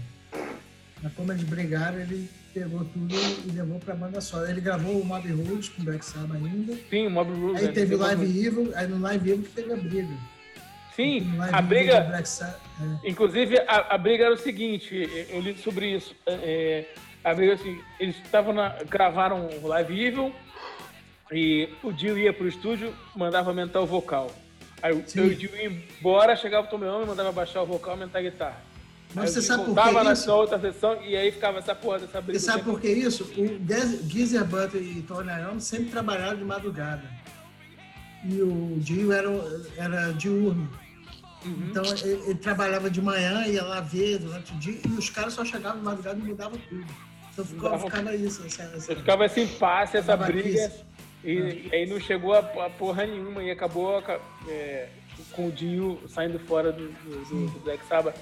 Mas 1.04 1.14
como 1.14 1.32
eles 1.32 1.44
brigaram, 1.44 2.00
ele 2.00 2.30
pegou 2.54 2.86
tudo 2.86 3.16
e 3.48 3.52
levou 3.52 3.80
pra 3.80 3.96
banda 3.96 4.22
só. 4.22 4.46
Ele 4.46 4.62
gravou 4.62 5.00
o 5.00 5.06
Mob 5.06 5.28
Rules 5.30 5.70
com 5.70 5.82
o 5.82 5.86
Black 5.86 6.06
Sabbath 6.06 6.36
ainda. 6.36 6.78
Sim, 6.90 7.08
o 7.08 7.12
Mob 7.12 7.32
Rules. 7.32 7.62
Aí 7.62 7.72
teve 7.72 7.96
o 7.96 7.98
Live 7.98 8.46
Evil, 8.46 8.72
aí 8.76 8.88
no 8.88 9.00
Live 9.00 9.32
Evil 9.32 9.44
que 9.44 9.52
teve 9.52 9.74
a 9.74 9.78
briga. 9.78 10.14
Sim, 10.96 11.28
a 11.40 11.62
briga. 11.62 12.24
É. 13.04 13.10
Inclusive, 13.10 13.60
a, 13.60 13.96
a, 13.96 13.98
briga 13.98 14.26
era 14.26 14.34
o 14.34 14.38
seguinte: 14.38 15.10
eu 15.30 15.40
li 15.40 15.58
sobre 15.58 15.96
isso. 15.96 16.16
É, 16.28 16.86
a 17.24 17.34
briga 17.34 17.54
assim, 17.54 17.80
eles 18.00 18.16
estavam 18.18 18.54
na, 18.54 18.70
gravaram 18.90 19.48
o 19.62 19.68
Live 19.68 20.00
Evil 20.00 20.34
e 21.32 21.70
o 21.82 21.92
Dio 21.92 22.18
ia 22.18 22.34
pro 22.34 22.48
estúdio, 22.48 22.94
mandava 23.16 23.50
aumentar 23.50 23.80
o 23.80 23.86
vocal. 23.86 24.32
Aí 24.82 24.94
o 24.94 25.02
Dio 25.02 25.56
ia 25.56 25.68
embora, 25.68 26.36
chegava 26.36 26.68
o 26.68 26.70
Tom 26.70 26.78
Leone, 26.78 27.06
mandava 27.06 27.32
baixar 27.32 27.62
o 27.62 27.66
vocal, 27.66 27.92
aumentar 27.92 28.20
a 28.20 28.24
guitarra. 28.24 28.72
Mas 29.14 29.26
aí 29.26 29.34
você 29.34 29.42
sabe 29.42 29.66
por 29.66 29.76
que 29.76 29.92
na 29.92 30.14
isso? 30.14 30.32
outra 30.32 30.60
sessão 30.60 31.04
e 31.04 31.16
aí 31.16 31.32
ficava 31.32 31.60
essa 31.60 31.76
porra 31.76 32.00
dessa 32.00 32.22
briga. 32.22 32.40
Você 32.40 32.46
sabe 32.46 32.64
por 32.64 32.80
que 32.80 32.88
isso? 32.88 33.24
O 33.24 34.10
Geezer 34.10 34.46
Butler 34.46 34.84
e 34.84 35.02
Tony 35.02 35.30
Iommi 35.30 35.62
sempre 35.62 35.92
trabalharam 35.92 36.38
de 36.38 36.46
madrugada. 36.46 37.04
E 38.24 38.42
o 38.42 38.76
Dio 38.78 39.12
era, 39.12 39.30
era 39.78 40.12
diurno. 40.14 40.70
Uhum. 41.46 41.68
Então 41.70 41.84
ele, 41.84 42.22
ele, 42.26 42.36
trabalhava 42.36 42.90
de 42.90 43.02
manhã, 43.02 43.46
ia 43.48 43.64
lá 43.64 43.82
ver 43.82 44.20
durante 44.20 44.54
o 44.54 44.58
dia, 44.58 44.80
e 44.88 44.92
os 44.92 45.10
caras 45.10 45.34
só 45.34 45.44
chegavam 45.44 45.80
de 45.80 45.86
madrugada 45.86 46.20
e 46.20 46.24
mudavam 46.24 46.60
tudo. 46.70 46.86
Então 47.34 47.46
ficava, 47.46 47.80
ficava 47.80 48.16
isso. 48.16 48.46
Essa, 48.46 48.64
essa, 48.64 48.96
ficava 48.96 49.26
esse 49.26 49.42
impasse, 49.42 49.98
essa 49.98 50.16
briga. 50.16 50.50
E, 50.50 50.91
e, 51.24 51.70
aí 51.72 51.86
não 51.86 52.00
chegou 52.00 52.34
a, 52.34 52.40
a, 52.40 52.70
porra 52.70 53.06
nenhuma 53.06 53.44
e 53.44 53.52
acabou 53.52 54.04
é, 54.48 54.90
com 55.32 55.48
o 55.48 55.52
Dio 55.52 56.02
saindo 56.08 56.40
fora 56.40 56.72
do, 56.72 56.88
do, 56.88 57.52
do 57.52 57.60
Black 57.60 57.86
Sabbath. 57.88 58.16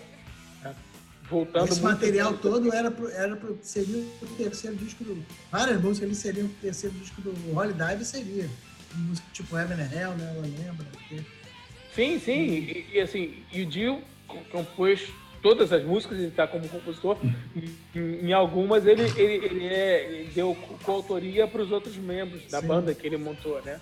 Né? 0.63 0.75
Voltando 1.29 1.71
Esse 1.71 1.81
material 1.81 2.31
tempo. 2.31 2.41
todo 2.41 2.73
era, 2.73 2.91
pro, 2.91 3.09
era 3.09 3.35
pro, 3.35 3.57
seria 3.61 4.03
o 4.21 4.25
terceiro 4.35 4.75
disco 4.75 5.03
do. 5.03 5.23
Várias 5.51 5.81
músicas 5.81 6.09
ali 6.09 6.15
seriam 6.15 6.47
o 6.47 6.49
terceiro 6.61 6.95
disco 6.97 7.21
do 7.21 7.57
Holy 7.57 7.73
Dive 7.73 8.03
seria. 8.03 8.49
Música 8.95 9.27
tipo 9.31 9.55
Heaven 9.55 9.77
and 9.77 9.91
Hell, 9.93 10.17
né? 10.17 10.33
Ela 10.35 10.41
lembra. 10.41 10.85
Porque... 10.91 11.23
Sim, 11.93 12.19
sim. 12.19 12.33
E, 12.33 12.87
e, 12.93 12.99
assim, 12.99 13.43
e 13.51 13.61
o 13.61 13.65
Dio 13.65 14.01
compôs 14.51 15.09
todas 15.41 15.71
as 15.71 15.83
músicas, 15.83 16.17
ele 16.17 16.27
está 16.27 16.47
como 16.47 16.67
compositor. 16.67 17.17
em, 17.95 18.27
em, 18.27 18.33
algumas 18.33 18.85
ele, 18.85 19.03
ele, 19.17 19.45
ele, 19.45 19.67
é, 19.67 20.05
ele 20.05 20.31
deu 20.33 20.55
coautoria 20.83 21.47
para 21.47 21.61
os 21.61 21.71
outros 21.71 21.95
membros 21.97 22.45
da 22.49 22.61
sim. 22.61 22.67
banda 22.67 22.93
que 22.93 23.05
ele 23.05 23.17
montou, 23.17 23.61
né? 23.63 23.79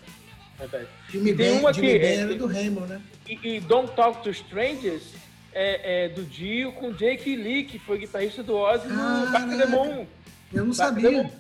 Verdade. 0.57 0.87
Jimmy 1.09 1.35
tem 1.35 1.51
ben, 1.51 1.59
uma 1.59 1.71
Jimmy 1.71 1.99
que 1.99 2.05
é, 2.05 2.25
do 2.25 2.47
Raymond, 2.47 2.87
né? 2.89 3.01
E, 3.27 3.39
e, 3.43 3.59
Don't 3.59 3.91
Talk 3.95 4.23
to 4.23 4.31
Strangers 4.31 5.13
é, 5.53 6.05
é, 6.05 6.09
do 6.09 6.23
Dio 6.23 6.71
com 6.73 6.91
Jake 6.91 7.35
Lee, 7.35 7.63
que 7.63 7.77
foi 7.77 7.99
guitarrista 7.99 8.41
do 8.41 8.55
Ozzy 8.55 8.87
ah, 8.89 9.25
no 9.25 9.31
Parque 9.31 9.57
Demon. 9.57 10.07
Eu 10.51 10.65
não 10.65 10.73
sabia. 10.73 11.31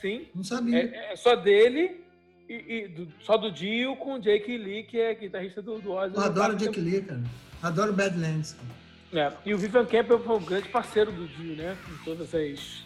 Sim. 0.00 0.26
Não 0.34 0.42
sabia. 0.42 0.78
É, 0.78 1.12
é 1.12 1.16
só 1.16 1.36
dele 1.36 2.02
e, 2.48 2.54
e 2.54 2.88
do, 2.88 3.08
só 3.20 3.36
do 3.36 3.52
Dio 3.52 3.94
com 3.96 4.18
Jake 4.18 4.56
Lee, 4.56 4.84
que 4.84 4.98
é 4.98 5.14
guitarrista 5.14 5.60
do, 5.60 5.78
do 5.78 5.92
Ozzy. 5.92 6.14
Eu 6.14 6.22
adoro 6.22 6.56
Jake 6.56 6.80
Lee, 6.80 7.02
cara. 7.02 7.22
Adoro 7.62 7.92
Badlands. 7.92 8.56
É, 9.12 9.30
e 9.44 9.52
o 9.52 9.58
Vivian 9.58 9.84
Campbell 9.84 10.18
foi 10.18 10.36
um 10.36 10.44
grande 10.44 10.68
parceiro 10.68 11.12
do 11.12 11.26
Dio, 11.28 11.54
né? 11.54 11.76
Em 11.90 12.04
todas 12.04 12.34
as. 12.34 12.84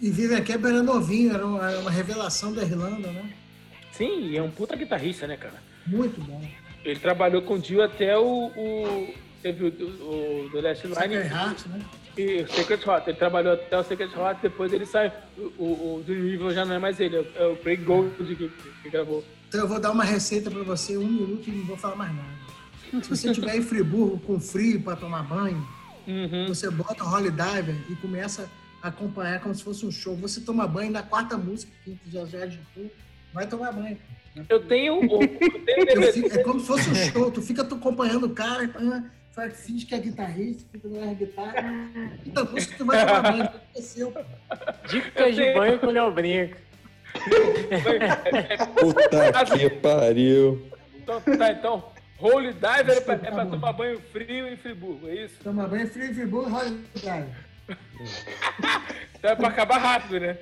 E 0.00 0.10
Vivian 0.10 0.42
Campbell 0.42 0.70
era 0.70 0.82
novinho, 0.82 1.34
era 1.34 1.46
uma, 1.46 1.70
uma 1.78 1.90
revelação 1.90 2.52
da 2.52 2.62
Irlanda, 2.62 3.10
né? 3.12 3.30
Sim, 3.92 4.30
e 4.30 4.36
é 4.36 4.42
um 4.42 4.50
puta 4.50 4.74
guitarrista, 4.74 5.26
né, 5.26 5.36
cara? 5.36 5.62
Muito 5.86 6.20
bom. 6.20 6.42
Ele 6.84 6.98
trabalhou 6.98 7.42
com 7.42 7.54
o 7.54 7.58
Dio 7.58 7.82
até 7.82 8.16
o. 8.18 8.50
o 8.56 9.14
teve 9.42 9.64
o, 9.64 9.68
o, 9.68 10.50
The 10.50 10.60
Last 10.60 10.86
Line. 10.86 10.96
Sacred 10.96 11.28
Heart, 11.28 11.66
né? 11.66 11.80
E 12.16 12.42
o 12.42 12.48
Secret 12.48 12.80
Heart. 12.86 13.08
Ele 13.08 13.16
trabalhou 13.16 13.52
até 13.52 13.78
o 13.78 13.84
Secret 13.84 14.10
Heart, 14.16 14.38
depois 14.42 14.72
ele 14.72 14.86
sai. 14.86 15.12
O, 15.38 15.64
o, 15.64 15.96
o 15.96 16.02
Dream 16.04 16.26
Evil 16.26 16.50
já 16.52 16.64
não 16.64 16.74
é 16.74 16.78
mais 16.78 16.98
ele, 16.98 17.16
é 17.16 17.46
o 17.46 17.56
Craig 17.56 17.82
Gold 17.84 18.10
que, 18.16 18.50
que 18.82 18.90
gravou. 18.90 19.24
Então 19.48 19.60
eu 19.60 19.68
vou 19.68 19.80
dar 19.80 19.90
uma 19.90 20.04
receita 20.04 20.50
pra 20.50 20.62
você, 20.62 20.96
um 20.96 21.06
minuto 21.06 21.48
e 21.48 21.52
não 21.52 21.64
vou 21.64 21.76
falar 21.76 21.96
mais 21.96 22.14
nada. 22.14 22.49
Se 22.90 23.08
você 23.08 23.30
estiver 23.30 23.56
em 23.56 23.62
Friburgo 23.62 24.18
com 24.18 24.40
frio 24.40 24.80
para 24.80 24.96
tomar 24.96 25.22
banho, 25.22 25.66
uhum. 26.06 26.48
você 26.48 26.68
bota 26.70 27.04
o 27.04 27.08
Holy 27.08 27.30
Diver 27.30 27.76
e 27.88 27.94
começa 27.96 28.50
a 28.82 28.88
acompanhar 28.88 29.40
como 29.40 29.54
se 29.54 29.62
fosse 29.62 29.86
um 29.86 29.90
show. 29.90 30.16
Você 30.16 30.40
toma 30.40 30.66
banho 30.66 30.90
na 30.90 31.02
quarta 31.02 31.36
música, 31.36 31.72
que 31.84 31.98
já 32.06 32.24
já 32.24 32.46
de 32.46 32.58
tu, 32.74 32.90
vai 33.32 33.46
tomar 33.46 33.72
banho. 33.72 33.96
Eu 34.48 34.60
tenho. 34.66 35.02
Eu 35.02 35.86
tenho 35.86 36.12
fico, 36.12 36.38
é 36.38 36.42
como 36.42 36.60
se 36.60 36.66
fosse 36.66 36.90
um 36.90 36.94
show, 36.94 37.30
tu 37.30 37.42
fica 37.42 37.64
tu 37.64 37.76
acompanhando 37.76 38.26
o 38.26 38.30
cara, 38.30 38.68
faz, 39.30 39.60
finge 39.60 39.86
que 39.86 39.94
é 39.94 39.98
guitarrista, 39.98 40.64
fica 40.72 40.88
na 40.88 41.14
guitarra. 41.14 41.90
Então, 42.26 42.46
que 42.46 42.76
tu 42.76 42.84
vai 42.84 43.06
tomar 43.06 43.22
banho, 43.22 43.44
aconteceu. 43.44 44.14
Dicas 44.88 45.34
de 45.34 45.54
banho 45.54 45.78
com 45.78 45.86
o 45.86 45.90
Léo 45.90 46.12
Brinco. 46.12 46.56
Puta 48.78 49.56
que 49.56 49.70
pariu. 49.70 50.64
Então, 50.96 51.20
tá, 51.20 51.52
então. 51.52 51.84
Holy 52.20 52.52
Diver 52.52 52.96
é 52.96 53.00
pra, 53.00 53.14
é 53.14 53.30
pra 53.30 53.46
tomar 53.46 53.72
banho 53.72 54.00
frio 54.12 54.48
em 54.48 54.56
Friburgo, 54.56 55.08
é 55.08 55.24
isso? 55.24 55.34
Tomar 55.42 55.68
banho 55.68 55.88
frio 55.88 56.10
em 56.10 56.14
Friburgo, 56.14 56.54
Holy 56.54 56.84
Diver. 56.94 57.26
então 59.18 59.30
é 59.30 59.36
pra 59.36 59.48
acabar 59.48 59.78
rápido, 59.78 60.20
né? 60.20 60.36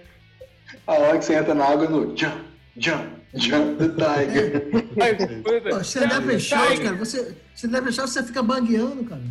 A 0.86 0.94
hora 0.94 1.18
que 1.18 1.24
você 1.24 1.34
entra 1.34 1.54
na 1.54 1.64
água 1.64 1.88
no 1.88 2.16
jump, 2.16 2.44
jump, 2.76 3.08
jump 3.34 3.78
the 3.78 3.88
tiger. 3.88 4.70
Pô, 5.70 5.78
você 5.78 6.06
deve 6.06 6.32
fechar, 6.32 6.78
cara. 6.78 6.96
Você, 6.96 7.36
você 7.54 7.68
deve 7.68 7.86
fechar, 7.86 8.06
você 8.06 8.22
fica 8.22 8.42
bangueando, 8.42 9.04
cara. 9.04 9.22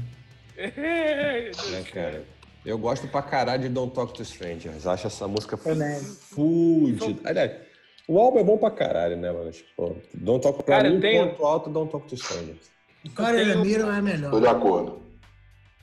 É, 0.58 1.52
cara. 1.94 2.24
Eu 2.66 2.78
gosto 2.78 3.08
pra 3.08 3.22
caralho 3.22 3.64
de 3.64 3.70
Don't 3.70 3.94
Talk 3.94 4.14
to 4.14 4.24
Strangers. 4.24 4.86
Acho 4.86 5.08
essa 5.08 5.28
música 5.28 5.56
fudida. 5.56 7.22
Aliás, 7.24 7.52
o 8.08 8.20
álbum 8.20 8.40
é 8.40 8.44
bom 8.44 8.58
pra 8.58 8.72
caralho, 8.72 9.18
né, 9.18 9.32
mano? 9.32 9.52
Tipo, 9.52 9.98
Don't 10.14 10.42
Talk 10.42 10.64
pra 10.64 10.78
Cara, 10.78 10.90
mim, 10.90 11.00
tenho... 11.00 11.30
ponto 11.30 11.46
alto, 11.46 11.70
Don't 11.70 11.92
Talk 11.92 12.08
to 12.08 12.16
Strangers. 12.16 12.72
O 13.06 13.12
cara 13.12 13.38
tenho... 13.38 13.60
Miro 13.60 13.90
é 13.90 14.02
melhor. 14.02 14.32
Tô 14.32 14.40
de 14.40 14.48
acordo. 14.48 15.02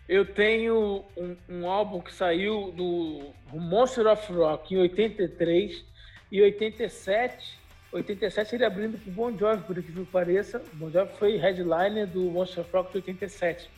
Eu 0.08 0.26
tenho 0.26 1.04
um, 1.16 1.36
um, 1.48 1.70
álbum 1.70 2.00
que 2.00 2.12
saiu 2.12 2.72
do 2.72 3.32
Monster 3.52 4.06
of 4.06 4.32
Rock 4.32 4.74
em 4.74 4.78
83 4.78 5.84
e 6.30 6.42
87. 6.42 7.58
87 7.92 8.54
ele 8.54 8.64
abrindo 8.64 8.98
pro 8.98 9.10
Bon 9.12 9.36
Jovi, 9.36 9.62
por 9.62 9.82
que 9.82 10.04
pareça. 10.06 10.62
O 10.72 10.76
Bon 10.76 10.90
Jovi 10.90 11.12
foi 11.18 11.36
headliner 11.36 12.06
do 12.06 12.22
Monster 12.24 12.64
of 12.64 12.72
Rock 12.72 12.90
de 12.92 12.98
87. 12.98 13.70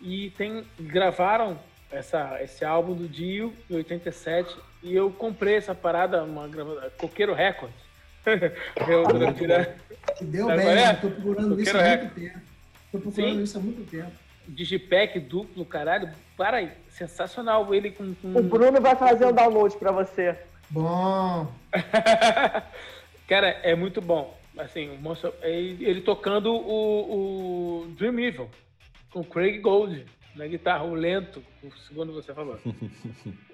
E 0.00 0.30
tem, 0.30 0.64
gravaram 0.80 1.58
essa, 1.90 2.42
esse 2.42 2.64
álbum 2.64 2.94
do 2.94 3.06
Dio, 3.06 3.52
em 3.70 3.76
87, 3.76 4.56
e 4.82 4.94
eu 4.94 5.10
comprei 5.10 5.56
essa 5.56 5.74
parada, 5.74 6.24
uma 6.24 6.48
gravadora, 6.48 6.90
Coqueiro 6.98 7.34
Records. 7.34 7.76
eu 8.26 9.34
tirar. 9.34 9.76
Deu 10.20 10.46
bem, 10.46 10.68
é? 10.68 10.94
tô 10.94 11.10
procurando 11.10 11.60
isso 11.60 11.76
há 11.76 11.82
muito 11.82 12.14
tempo. 12.14 12.40
Tô 12.90 12.98
procurando 12.98 13.34
Sim. 13.34 13.42
isso 13.42 13.58
há 13.58 13.60
muito 13.60 13.90
tempo. 13.90 14.12
Digipack 14.48 15.20
duplo, 15.20 15.64
caralho, 15.64 16.10
para 16.36 16.58
aí, 16.58 16.72
sensacional 16.88 17.72
ele 17.74 17.90
com, 17.92 18.14
com... 18.14 18.36
O 18.36 18.42
Bruno 18.42 18.80
vai 18.80 18.96
fazer 18.96 19.24
o 19.24 19.30
um 19.30 19.32
download 19.32 19.76
para 19.76 19.92
você. 19.92 20.36
Bom. 20.68 21.52
Cara, 23.28 23.48
é 23.62 23.74
muito 23.74 24.00
bom. 24.00 24.36
Assim, 24.58 24.90
o 24.90 24.98
monstro, 24.98 25.32
ele, 25.42 25.84
ele 25.84 26.00
tocando 26.00 26.52
o, 26.52 27.84
o 27.84 27.86
Dream 27.96 28.18
Evil 28.18 28.50
com 29.10 29.20
o 29.20 29.24
Craig 29.24 29.58
Gold 29.60 30.04
na 30.34 30.46
guitarra, 30.46 30.84
o 30.84 30.94
lento, 30.94 31.42
segundo 31.88 32.12
você 32.12 32.34
falou. 32.34 32.58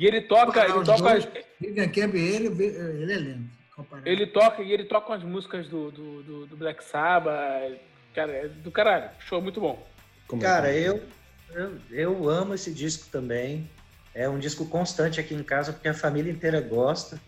E 0.00 0.06
ele 0.06 0.22
toca. 0.22 0.64
Ele 0.64 0.82
toca. 0.82 1.30
Vivian 1.60 1.88
Camp, 1.90 2.14
ele, 2.14 2.46
ele 2.46 3.12
é 3.12 3.18
lento. 3.18 3.60
Ele 4.06 4.26
toca 4.26 4.62
e 4.62 4.72
ele 4.72 4.84
toca 4.84 5.14
as 5.14 5.22
músicas 5.22 5.68
do, 5.68 5.90
do, 5.90 6.22
do, 6.22 6.46
do 6.46 6.56
Black 6.56 6.82
Sabbath. 6.82 7.78
Cara, 8.14 8.32
é 8.32 8.48
do 8.48 8.70
caralho. 8.70 9.10
Show 9.20 9.42
muito 9.42 9.60
bom. 9.60 9.86
Como 10.26 10.40
Cara, 10.40 10.72
é? 10.72 10.88
eu, 10.88 11.02
Eu, 11.50 11.78
eu 11.90 12.28
amo 12.30 12.54
esse 12.54 12.72
disco 12.72 13.08
também. 13.12 13.68
É 14.14 14.26
um 14.26 14.38
disco 14.38 14.64
constante 14.66 15.20
aqui 15.20 15.34
em 15.34 15.42
casa, 15.42 15.70
porque 15.70 15.88
a 15.88 15.94
família 15.94 16.32
inteira 16.32 16.62
gosta. 16.62 17.20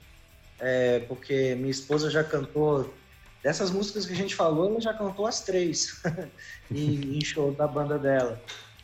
É, 0.58 1.00
porque 1.00 1.54
minha 1.56 1.70
esposa 1.70 2.10
já 2.10 2.24
cantou 2.24 2.92
dessas 3.42 3.70
músicas 3.70 4.06
que 4.06 4.12
a 4.14 4.16
gente 4.16 4.34
falou, 4.34 4.70
ela 4.70 4.80
já 4.80 4.94
cantou 4.94 5.26
as 5.26 5.40
três 5.42 6.00
em, 6.70 7.18
em 7.18 7.20
show 7.22 7.52
da 7.52 7.66
banda 7.66 7.98
dela. 7.98 8.40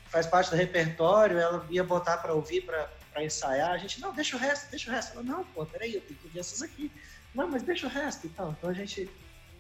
Faz 0.07 0.27
parte 0.27 0.51
do 0.51 0.57
repertório, 0.57 1.39
ela 1.39 1.67
ia 1.71 1.85
botar 1.85 2.19
para 2.19 2.35
ouvir, 2.35 2.63
para 2.63 2.98
ensaiar. 3.25 3.71
A 3.71 3.79
gente, 3.79 4.01
não, 4.01 4.13
deixa 4.13 4.37
o 4.37 4.39
resto, 4.39 4.71
deixa 4.71 4.91
o 4.91 4.95
resto. 4.95 5.15
Ela, 5.15 5.23
não, 5.23 5.45
pô, 5.45 5.65
peraí, 5.67 5.95
eu 5.95 6.01
tenho 6.01 6.19
que 6.19 6.27
ouvir 6.27 6.41
essas 6.41 6.63
aqui. 6.63 6.91
Não, 7.35 7.49
mas 7.49 7.63
deixa 7.63 7.87
o 7.87 7.91
resto 7.91 8.27
e 8.27 8.31
tal. 8.31 8.53
Então 8.53 8.71
a 8.71 8.73
gente 8.73 9.09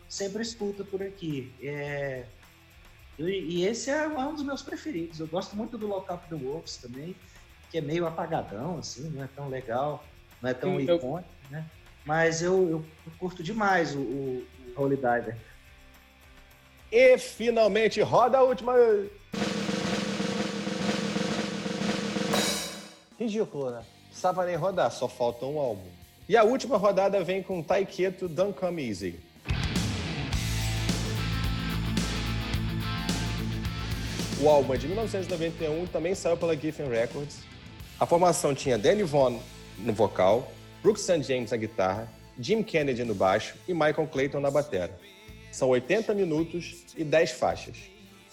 sempre 0.08 0.42
escuta 0.42 0.84
por 0.84 1.02
aqui. 1.02 1.52
É... 1.62 2.24
E, 3.18 3.22
e, 3.22 3.66
esse 3.66 3.90
é 3.90 4.06
um 4.06 4.34
dos 4.34 4.44
meus 4.44 4.62
preferidos. 4.62 5.20
Eu 5.20 5.26
gosto 5.26 5.56
muito 5.56 5.76
do 5.76 5.86
Lock 5.86 6.12
Up 6.12 6.28
the 6.28 6.36
Wolves 6.36 6.76
também, 6.76 7.16
que 7.70 7.78
é 7.78 7.80
meio 7.80 8.06
apagadão, 8.06 8.78
assim, 8.78 9.10
não 9.10 9.24
é 9.24 9.28
tão 9.34 9.48
legal, 9.48 10.04
não 10.40 10.50
é 10.50 10.54
tão 10.54 10.76
Sim, 10.76 10.84
icônico, 10.84 11.28
eu... 11.44 11.50
né? 11.50 11.66
Mas 12.04 12.40
eu, 12.40 12.54
eu, 12.70 12.84
eu, 13.06 13.12
curto 13.18 13.42
demais 13.42 13.94
o, 13.94 13.98
o, 13.98 14.46
o 14.76 14.80
Holy 14.80 14.96
Diver. 14.96 15.36
E 16.90 17.18
finalmente 17.18 18.00
roda 18.00 18.38
a 18.38 18.42
última. 18.42 18.72
Ridículo, 23.18 23.70
né? 23.70 23.82
Precisava 24.06 24.46
nem 24.46 24.54
rodar, 24.54 24.90
só 24.92 25.08
falta 25.08 25.44
um 25.44 25.58
álbum. 25.58 25.88
E 26.28 26.36
a 26.36 26.44
última 26.44 26.76
rodada 26.76 27.22
vem 27.24 27.42
com 27.42 27.62
Taiketo 27.62 28.28
Don't 28.28 28.52
Come 28.52 28.86
Easy. 28.86 29.18
O 34.40 34.48
álbum 34.48 34.72
é 34.72 34.76
de 34.76 34.86
1991 34.86 35.84
e 35.84 35.86
também 35.88 36.14
saiu 36.14 36.36
pela 36.36 36.56
Giffen 36.56 36.88
Records. 36.88 37.40
A 37.98 38.06
formação 38.06 38.54
tinha 38.54 38.78
Danny 38.78 39.02
Vaughan 39.02 39.40
no 39.78 39.92
vocal, 39.92 40.52
Brooks 40.80 41.02
St. 41.02 41.24
James 41.24 41.50
na 41.50 41.56
guitarra, 41.56 42.08
Jim 42.38 42.62
Kennedy 42.62 43.02
no 43.02 43.16
baixo 43.16 43.56
e 43.66 43.74
Michael 43.74 44.06
Clayton 44.06 44.38
na 44.38 44.50
bateria. 44.50 44.94
São 45.50 45.70
80 45.70 46.14
minutos 46.14 46.84
e 46.96 47.02
10 47.02 47.32
faixas. 47.32 47.78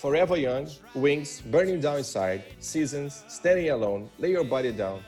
Forever 0.05 0.37
Young, 0.37 0.67
Wings, 0.93 1.41
Burning 1.41 1.79
Down 1.79 1.97
Inside, 1.97 2.43
Seasons, 2.59 3.23
Standing 3.27 3.69
Alone, 3.69 4.07
Lay 4.19 4.33
Your 4.33 4.43
Body 4.43 4.71
Down, 4.71 4.99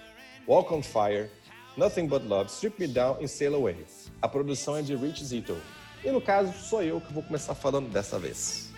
Walk 0.48 0.74
on 0.74 0.82
Fire, 0.82 1.30
Nothing 1.78 2.08
But 2.08 2.24
Love, 2.24 2.50
Strip 2.50 2.80
Me 2.80 2.88
Down 2.88 3.18
e 3.22 3.28
Sail 3.28 3.54
Away. 3.54 3.76
A 4.24 4.28
produção 4.28 4.76
é 4.76 4.82
de 4.82 4.96
Rich 4.96 5.24
Zito. 5.24 5.56
E 6.04 6.10
no 6.10 6.20
caso, 6.20 6.52
sou 6.52 6.82
eu 6.82 7.00
que 7.00 7.14
vou 7.14 7.22
começar 7.22 7.54
falando 7.54 7.90
dessa 7.90 8.18
vez. 8.18 8.74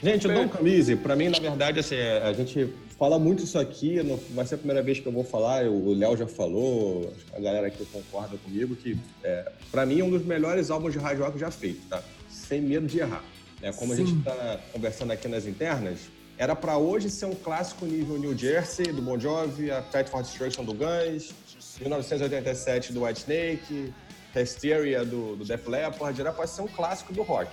Gente, 0.00 0.28
o 0.28 0.32
Dom 0.32 0.48
Camise, 0.48 0.94
para 0.94 1.16
mim, 1.16 1.28
na 1.30 1.40
verdade, 1.40 1.80
assim, 1.80 1.96
é, 1.96 2.22
a 2.22 2.32
gente 2.32 2.72
fala 2.96 3.18
muito 3.18 3.42
isso 3.42 3.58
aqui, 3.58 4.00
não 4.04 4.20
vai 4.30 4.46
ser 4.46 4.54
a 4.54 4.58
primeira 4.58 4.84
vez 4.84 5.00
que 5.00 5.06
eu 5.06 5.12
vou 5.12 5.24
falar, 5.24 5.64
o 5.64 5.92
Léo 5.92 6.16
já 6.16 6.28
falou, 6.28 7.12
a 7.34 7.40
galera 7.40 7.66
aqui 7.66 7.84
concorda 7.86 8.36
comigo, 8.38 8.76
que 8.76 8.96
é, 9.24 9.50
para 9.72 9.84
mim 9.84 9.98
é 9.98 10.04
um 10.04 10.10
dos 10.10 10.24
melhores 10.24 10.70
álbuns 10.70 10.92
de 10.92 11.00
hard 11.00 11.18
rock 11.18 11.36
já 11.40 11.50
feito, 11.50 11.88
tá? 11.88 12.00
Sem 12.28 12.60
medo 12.60 12.86
de 12.86 13.00
errar. 13.00 13.24
É, 13.62 13.72
como 13.72 13.94
Sim. 13.94 14.02
a 14.02 14.06
gente 14.06 14.18
está 14.18 14.60
conversando 14.72 15.12
aqui 15.12 15.28
nas 15.28 15.46
internas, 15.46 16.00
era 16.38 16.56
para 16.56 16.78
hoje 16.78 17.10
ser 17.10 17.26
um 17.26 17.34
clássico 17.34 17.84
nível 17.84 18.18
New 18.18 18.36
Jersey, 18.36 18.86
do 18.86 19.02
Bon 19.02 19.18
Jovi, 19.18 19.70
Appetite 19.70 20.10
for 20.10 20.22
Destruction 20.22 20.64
do 20.64 20.72
Guns, 20.72 21.34
1987 21.78 22.92
do 22.94 23.04
White 23.04 23.20
Snake, 23.20 23.92
Hysteria 24.34 25.04
do, 25.04 25.36
do 25.36 25.44
Def 25.44 25.66
Leppard, 25.66 26.18
era 26.18 26.32
para 26.32 26.46
ser 26.46 26.62
um 26.62 26.68
clássico 26.68 27.12
do 27.12 27.22
rock. 27.22 27.50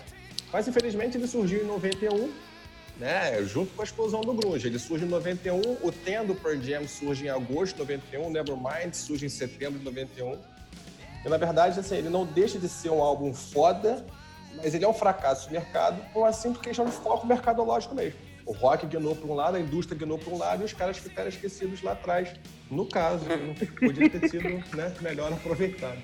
Mas 0.54 0.68
infelizmente 0.68 1.18
ele 1.18 1.28
surgiu 1.28 1.64
em 1.64 1.66
91, 1.66 2.32
né, 2.98 3.44
junto 3.44 3.74
com 3.74 3.82
a 3.82 3.86
explosão 3.86 4.22
do 4.22 4.34
grunge. 4.34 4.68
Ele 4.68 4.80
surge 4.80 5.04
em 5.04 5.10
91, 5.10 5.60
o 5.60 5.92
Tendo 5.92 6.34
Pearl 6.34 6.62
Jam 6.62 6.88
surge 6.88 7.26
em 7.26 7.30
agosto 7.30 7.74
de 7.74 7.80
91, 7.80 8.30
Nevermind 8.30 8.94
surge 8.94 9.26
em 9.26 9.30
setembro 9.30 9.80
de 9.80 9.86
91. 9.86 10.38
E 11.26 11.30
na 11.30 11.38
verdade, 11.38 11.80
assim, 11.80 11.96
ele 11.96 12.10
não 12.10 12.26
deixa 12.26 12.58
de 12.58 12.70
ser 12.70 12.90
um 12.90 13.02
álbum 13.02 13.34
foda, 13.34 14.06
mas 14.58 14.74
ele 14.74 14.84
é 14.84 14.88
um 14.88 14.94
fracasso 14.94 15.48
de 15.48 15.54
mercado 15.54 16.02
por 16.12 16.22
uma 16.22 16.34
simples 16.34 16.62
questão 16.62 16.86
de 16.86 16.92
foco 16.92 17.26
mercadológico 17.26 17.96
mesmo. 17.96 18.20
O 18.46 18.54
rock 18.54 18.86
guinou 18.86 19.16
para 19.16 19.28
um 19.28 19.34
lado, 19.34 19.58
a 19.58 19.60
indústria 19.60 19.98
guinou 19.98 20.18
para 20.18 20.34
um 20.34 20.38
lado 20.38 20.62
e 20.62 20.66
os 20.66 20.74
caras 20.74 20.98
ficaram 20.98 21.28
esquecidos 21.28 21.82
lá 21.82 21.92
atrás. 21.92 22.30
No 22.72 22.86
caso, 22.88 23.26
não 23.28 23.54
podia 23.54 24.10
ter 24.10 24.30
sido 24.30 24.50
né, 24.76 24.94
melhor 25.02 25.34
aproveitado. 25.34 26.02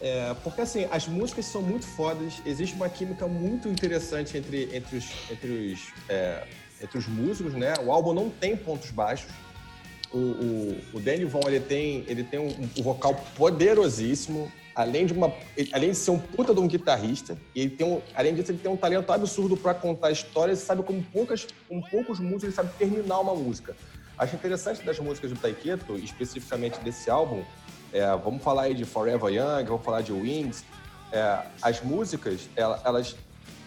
É, 0.00 0.34
porque 0.42 0.62
assim, 0.62 0.86
as 0.90 1.06
músicas 1.06 1.44
são 1.44 1.60
muito 1.60 1.86
fodas, 1.86 2.40
existe 2.46 2.74
uma 2.74 2.88
química 2.88 3.26
muito 3.26 3.68
interessante 3.68 4.36
entre, 4.36 4.74
entre, 4.74 4.96
os, 4.96 5.10
entre, 5.30 5.50
os, 5.50 5.92
é, 6.08 6.46
entre 6.82 6.98
os 6.98 7.06
músicos, 7.06 7.52
né? 7.52 7.74
O 7.84 7.92
álbum 7.92 8.14
não 8.14 8.30
tem 8.30 8.56
pontos 8.56 8.90
baixos. 8.90 9.30
O, 10.10 10.18
o, 10.18 10.80
o 10.94 11.00
Danny 11.00 11.24
Von 11.24 11.40
ele 11.46 11.60
tem, 11.60 12.04
ele 12.08 12.24
tem 12.24 12.40
um, 12.40 12.48
um, 12.48 12.82
vocal 12.82 13.14
poderosíssimo, 13.36 14.50
além 14.80 15.06
de, 15.06 15.12
uma, 15.12 15.32
além 15.72 15.90
de 15.90 15.96
ser 15.96 16.10
um 16.10 16.18
puta 16.18 16.54
de 16.54 16.60
um 16.60 16.66
guitarrista, 16.66 17.36
e 17.54 17.60
ele 17.60 17.70
tem 17.70 17.86
um, 17.86 18.00
além 18.14 18.34
disso, 18.34 18.50
ele 18.50 18.58
tem 18.58 18.70
um 18.70 18.76
talento 18.76 19.10
absurdo 19.12 19.56
para 19.56 19.74
contar 19.74 20.10
histórias 20.10 20.58
sabe 20.60 20.82
como 20.82 21.02
poucas, 21.02 21.46
como 21.68 21.88
poucos 21.88 22.18
músicos 22.18 22.44
ele 22.44 22.52
sabe 22.52 22.70
terminar 22.78 23.20
uma 23.20 23.34
música. 23.34 23.76
Acho 24.18 24.36
interessante 24.36 24.84
das 24.84 24.98
músicas 24.98 25.30
do 25.30 25.38
Taiketo, 25.38 25.96
especificamente 25.96 26.78
desse 26.80 27.10
álbum, 27.10 27.42
é, 27.92 28.06
vamos 28.16 28.42
falar 28.42 28.62
aí 28.62 28.74
de 28.74 28.84
Forever 28.84 29.30
Young, 29.30 29.64
vamos 29.64 29.84
falar 29.84 30.02
de 30.02 30.12
Wings. 30.12 30.64
É, 31.12 31.40
as 31.60 31.82
músicas, 31.82 32.48
elas 32.56 33.16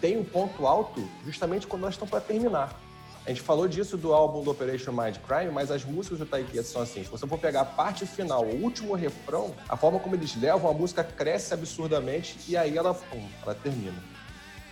têm 0.00 0.16
um 0.16 0.24
ponto 0.24 0.66
alto 0.66 1.06
justamente 1.24 1.66
quando 1.66 1.82
elas 1.82 1.94
estão 1.94 2.08
para 2.08 2.20
terminar. 2.20 2.78
A 3.26 3.30
gente 3.30 3.40
falou 3.40 3.66
disso 3.66 3.96
do 3.96 4.12
álbum 4.12 4.42
do 4.42 4.50
Operation 4.50 4.92
Mind 4.92 5.16
Crime, 5.26 5.50
mas 5.50 5.70
as 5.70 5.82
músicas 5.82 6.18
do 6.18 6.26
Taiketo 6.26 6.68
são 6.68 6.82
assim. 6.82 7.02
Se 7.02 7.10
você 7.10 7.26
for 7.26 7.38
pegar 7.38 7.62
a 7.62 7.64
parte 7.64 8.04
final, 8.04 8.44
o 8.44 8.62
último 8.62 8.94
refrão, 8.94 9.54
a 9.66 9.76
forma 9.78 9.98
como 9.98 10.14
eles 10.14 10.36
levam, 10.36 10.70
a 10.70 10.74
música 10.74 11.02
cresce 11.02 11.54
absurdamente 11.54 12.38
e 12.46 12.54
aí 12.54 12.76
ela, 12.76 12.92
pum, 12.92 13.26
ela 13.42 13.54
termina. 13.54 13.96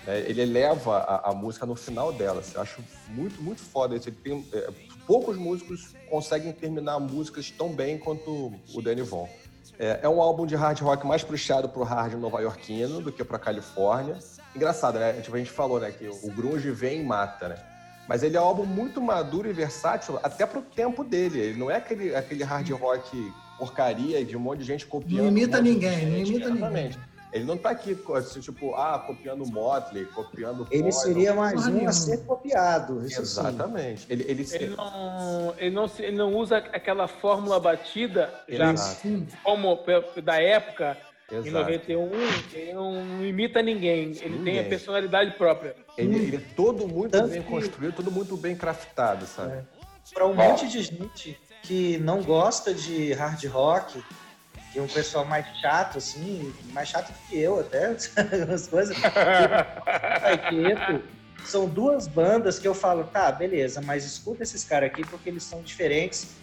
É, 0.06 0.20
ele 0.28 0.42
eleva 0.42 0.98
a, 0.98 1.30
a, 1.30 1.34
música 1.34 1.64
no 1.64 1.74
final 1.74 2.12
dela. 2.12 2.40
Assim, 2.40 2.56
eu 2.56 2.60
acho 2.60 2.84
muito, 3.08 3.40
muito 3.40 3.62
foda 3.62 3.96
isso. 3.96 4.10
Ele 4.10 4.16
tem, 4.16 4.46
é, 4.52 4.68
poucos 5.06 5.36
músicos 5.38 5.94
conseguem 6.10 6.52
terminar 6.52 6.98
músicas 6.98 7.50
tão 7.50 7.72
bem 7.72 7.98
quanto 7.98 8.52
o 8.74 8.82
Danny 8.82 9.02
Von. 9.02 9.30
É, 9.78 10.00
é, 10.02 10.08
um 10.08 10.20
álbum 10.20 10.44
de 10.44 10.54
hard 10.54 10.78
rock 10.80 11.06
mais 11.06 11.24
puxado 11.24 11.68
pro 11.70 11.84
hard 11.84 12.14
nova-iorquino 12.14 13.00
do 13.00 13.10
que 13.10 13.24
pra 13.24 13.38
Califórnia. 13.38 14.18
Engraçado, 14.54 14.98
né? 14.98 15.14
Tipo, 15.22 15.36
a 15.36 15.38
gente 15.38 15.50
falou, 15.50 15.80
né, 15.80 15.90
que 15.90 16.06
o 16.06 16.30
grunge 16.32 16.70
vem 16.70 17.00
e 17.00 17.04
mata, 17.04 17.48
né? 17.48 17.71
Mas 18.08 18.22
ele 18.22 18.36
é 18.36 18.40
um 18.40 18.44
álbum 18.44 18.64
muito 18.64 19.00
maduro 19.00 19.48
e 19.48 19.52
versátil 19.52 20.18
até 20.22 20.44
pro 20.44 20.60
tempo 20.60 21.04
dele. 21.04 21.40
Ele 21.40 21.58
não 21.58 21.70
é 21.70 21.76
aquele, 21.76 22.14
aquele 22.14 22.42
hard 22.42 22.68
rock 22.70 23.32
porcaria 23.58 24.24
de 24.24 24.36
um 24.36 24.40
monte 24.40 24.60
de 24.60 24.64
gente 24.64 24.86
copiando. 24.86 25.22
Não 25.22 25.28
imita 25.28 25.58
um 25.58 25.62
ninguém, 25.62 26.06
não 26.06 26.18
imita 26.18 26.48
Exatamente. 26.48 26.98
ninguém. 26.98 27.12
Ele 27.32 27.44
não 27.44 27.56
tá 27.56 27.70
aqui, 27.70 27.98
assim, 28.14 28.40
tipo, 28.40 28.74
ah, 28.74 28.98
copiando 28.98 29.46
Motley, 29.46 30.04
copiando... 30.04 30.68
Ele 30.70 30.92
seria 30.92 31.32
mais 31.32 31.66
um 31.66 31.88
a 31.88 31.92
ser 31.92 32.18
copiado. 32.26 33.02
Exatamente. 33.06 34.06
Ele, 34.10 34.22
ele, 34.28 34.46
ele, 34.52 34.76
não, 34.76 35.54
ele, 35.56 35.70
não, 35.70 35.90
ele 35.98 36.16
não 36.16 36.36
usa 36.36 36.58
aquela 36.58 37.08
fórmula 37.08 37.58
batida, 37.58 38.30
já 38.46 38.74
como 39.42 39.78
da 40.22 40.42
época, 40.42 40.98
Exato. 41.32 41.48
em 41.48 41.50
91, 41.50 42.10
ele 42.52 42.72
não 42.74 43.24
imita 43.24 43.62
ninguém. 43.62 44.10
Ele 44.20 44.28
ninguém. 44.36 44.54
tem 44.54 44.58
a 44.60 44.64
personalidade 44.64 45.32
própria. 45.32 45.74
Ele, 45.96 46.16
ele 46.16 46.36
é 46.36 46.40
todo 46.54 46.86
muito 46.86 47.12
Tanto 47.12 47.30
bem 47.30 47.42
que... 47.42 47.48
construído, 47.48 47.94
todo 47.94 48.10
muito 48.10 48.36
bem 48.36 48.54
craftado, 48.54 49.26
sabe? 49.26 49.54
É. 49.54 49.64
Para 50.12 50.26
um 50.26 50.34
monte 50.34 50.68
de 50.68 50.82
gente 50.82 51.38
que 51.62 51.96
não 51.98 52.22
gosta 52.22 52.74
de 52.74 53.12
hard 53.12 53.42
rock, 53.46 54.02
que 54.72 54.78
é 54.78 54.82
um 54.82 54.88
pessoal 54.88 55.24
mais 55.24 55.46
chato, 55.58 55.98
assim, 55.98 56.52
mais 56.72 56.88
chato 56.88 57.12
do 57.12 57.18
que 57.28 57.38
eu 57.38 57.60
até, 57.60 57.86
as 58.52 58.66
coisas. 58.66 58.96
são 61.44 61.68
duas 61.68 62.06
bandas 62.06 62.58
que 62.58 62.66
eu 62.66 62.74
falo, 62.74 63.04
tá, 63.04 63.30
beleza, 63.32 63.80
mas 63.80 64.04
escuta 64.04 64.42
esses 64.42 64.64
caras 64.64 64.90
aqui 64.90 65.04
porque 65.06 65.30
eles 65.30 65.44
são 65.44 65.62
diferentes 65.62 66.34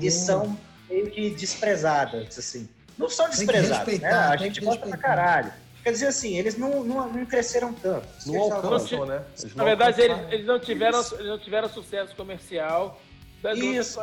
e 0.00 0.08
hum. 0.08 0.10
são 0.10 0.58
meio 0.88 1.10
que 1.10 1.30
desprezadas, 1.30 2.38
assim. 2.38 2.68
Não 3.00 3.08
são 3.08 3.30
desprezadas, 3.30 3.98
né? 3.98 4.10
A 4.10 4.36
gente 4.36 4.60
gosta 4.60 4.86
pra 4.86 4.96
caralho. 4.98 5.50
Quer 5.82 5.92
dizer 5.92 6.08
assim, 6.08 6.36
eles 6.36 6.58
não, 6.58 6.84
não, 6.84 7.10
não 7.10 7.24
cresceram 7.24 7.72
tanto. 7.72 8.06
Não 8.26 8.52
alcançam, 8.52 9.06
né? 9.06 9.22
Eles 9.38 9.54
Na 9.54 9.64
verdade, 9.64 10.02
eles, 10.02 10.18
eles, 10.30 10.46
não 10.46 10.60
tiveram, 10.60 11.00
eles 11.00 11.26
não 11.26 11.38
tiveram 11.38 11.68
sucesso 11.70 12.14
comercial. 12.14 13.00
Isso. 13.56 13.98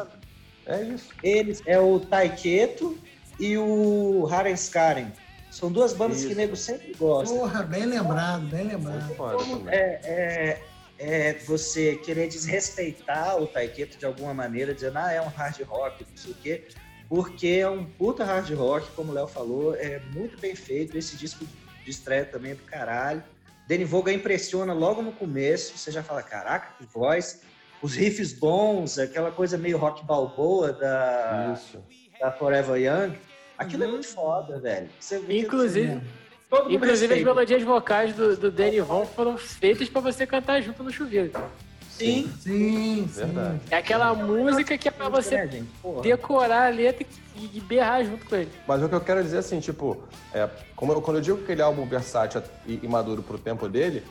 É 0.66 0.82
isso. 0.82 1.10
Eles 1.22 1.62
é 1.68 1.80
o 1.80 2.00
Taiketo 2.00 2.98
e 3.40 3.56
o 3.56 4.28
Karen. 4.72 5.12
São 5.52 5.72
duas 5.72 5.94
bandas 5.94 6.18
Isso. 6.18 6.28
que 6.28 6.34
o 6.34 6.38
nego 6.38 6.56
sempre 6.56 6.94
gosta. 6.96 7.34
Porra, 7.34 7.64
bem 7.64 7.86
lembrado, 7.86 8.48
bem 8.48 8.68
lembrado. 8.68 9.64
É, 9.70 10.00
é, 10.04 10.62
é 11.00 11.34
você 11.46 11.96
querer 11.98 12.28
desrespeitar 12.28 13.42
o 13.42 13.48
Taiketo 13.48 13.98
de 13.98 14.06
alguma 14.06 14.34
maneira, 14.34 14.74
dizendo, 14.74 14.98
ah, 14.98 15.12
é 15.12 15.22
um 15.22 15.30
hard 15.30 15.62
rock, 15.62 16.06
não 16.10 16.18
sei 16.18 16.32
o 16.32 16.36
quê, 16.36 16.68
porque 17.10 17.48
é 17.48 17.70
um 17.70 17.86
puta 17.86 18.24
hard 18.24 18.50
rock, 18.54 18.90
como 18.92 19.12
o 19.12 19.16
Léo 19.16 19.28
falou, 19.28 19.76
é 19.76 20.02
muito 20.14 20.40
bem 20.40 20.56
feito. 20.56 20.98
Esse 20.98 21.16
disco 21.16 21.46
de 21.84 21.90
estreia 21.90 22.26
também 22.26 22.52
é 22.52 22.56
do 22.56 22.64
caralho. 22.64 23.24
Danny 23.68 23.84
Voga 23.84 24.12
impressiona 24.12 24.74
logo 24.74 25.02
no 25.02 25.12
começo, 25.12 25.78
você 25.78 25.92
já 25.92 26.02
fala, 26.02 26.24
caraca, 26.24 26.74
que 26.78 26.86
voz. 26.86 27.42
os 27.82 27.96
riffs 27.96 28.34
bons, 28.34 28.98
aquela 28.98 29.32
coisa 29.32 29.58
meio 29.58 29.78
rock 29.78 30.06
balboa 30.06 30.74
da, 30.74 31.54
Isso. 31.54 31.84
da 32.20 32.32
Forever 32.32 32.76
Young. 32.78 33.18
Aquilo 33.58 33.84
é 33.84 33.86
uhum. 33.86 33.92
é 33.92 33.96
muito 33.96 34.08
foda, 34.08 34.60
velho. 34.60 34.90
Inclusive, 35.30 36.02
inclusive 36.70 37.14
as 37.14 37.24
melodias 37.24 37.64
vocais 37.64 38.14
do, 38.14 38.38
do 38.38 38.52
Danny 38.52 38.80
Von 38.80 39.06
foram 39.06 39.38
feitas 39.38 39.90
para 39.90 40.02
você 40.02 40.26
cantar 40.26 40.62
junto 40.62 40.84
no 40.84 40.92
chuveiro. 40.92 41.32
Sim, 41.98 42.32
sim, 42.40 43.06
verdade. 43.06 43.60
É 43.72 43.78
aquela 43.78 44.14
música 44.14 44.78
que 44.78 44.88
é 44.88 44.92
pra 44.92 45.10
você 45.10 45.36
é, 45.36 45.50
decorar 46.02 46.68
a 46.68 46.70
letra 46.70 47.06
e 47.36 47.60
berrar 47.60 48.04
junto 48.06 48.26
com 48.26 48.36
ele. 48.36 48.52
Mas 48.68 48.84
o 48.84 48.90
que 48.90 48.96
eu 48.96 49.02
quero 49.02 49.24
dizer 49.24 49.40
assim, 49.40 49.60
tipo, 49.60 49.98
é, 50.34 50.48
como 50.76 50.94
eu, 50.94 51.02
quando 51.02 51.18
eu 51.18 51.22
digo 51.22 51.38
que 51.40 51.52
ele 51.52 51.62
é 51.62 51.64
álbum 51.64 51.86
versátil 51.86 52.42
e, 52.66 52.80
e 52.84 52.88
maduro 52.88 53.24
pro 53.24 53.38
tempo 53.38 53.68
dele, 53.68 54.04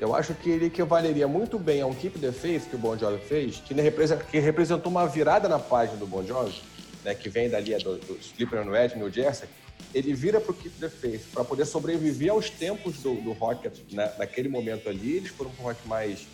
eu 0.00 0.14
acho 0.14 0.32
que 0.34 0.48
ele 0.48 0.66
equivaleria 0.66 1.26
muito 1.26 1.58
bem 1.58 1.82
a 1.82 1.86
um 1.86 1.94
Keep 1.94 2.18
the 2.18 2.32
Faith 2.32 2.68
que 2.70 2.76
o 2.76 2.78
Bon 2.78 2.96
Jovi 2.96 3.18
fez, 3.18 3.56
que, 3.56 3.74
representa, 3.74 4.24
que 4.24 4.38
representou 4.38 4.90
uma 4.90 5.06
virada 5.06 5.48
na 5.48 5.58
página 5.58 5.98
do 5.98 6.06
Bon 6.06 6.24
Jovi, 6.24 6.62
né, 7.04 7.14
que 7.14 7.28
vem 7.28 7.50
dali 7.50 7.76
do, 7.78 7.98
do 7.98 8.18
Slipper 8.20 8.60
and 8.60 8.70
Red, 8.70 8.96
New 8.96 9.10
Jersey, 9.10 9.48
ele 9.94 10.12
vira 10.14 10.40
pro 10.40 10.54
Keep 10.54 10.78
the 10.78 10.88
Faith 10.88 11.22
para 11.32 11.44
poder 11.44 11.64
sobreviver 11.64 12.30
aos 12.30 12.50
tempos 12.50 12.98
do, 12.98 13.14
do 13.14 13.32
rock 13.32 13.68
né, 13.92 14.12
naquele 14.18 14.48
momento 14.48 14.88
ali. 14.88 15.16
Eles 15.16 15.30
foram 15.30 15.50
pro 15.50 15.64
rock 15.64 15.88
mais 15.88 16.26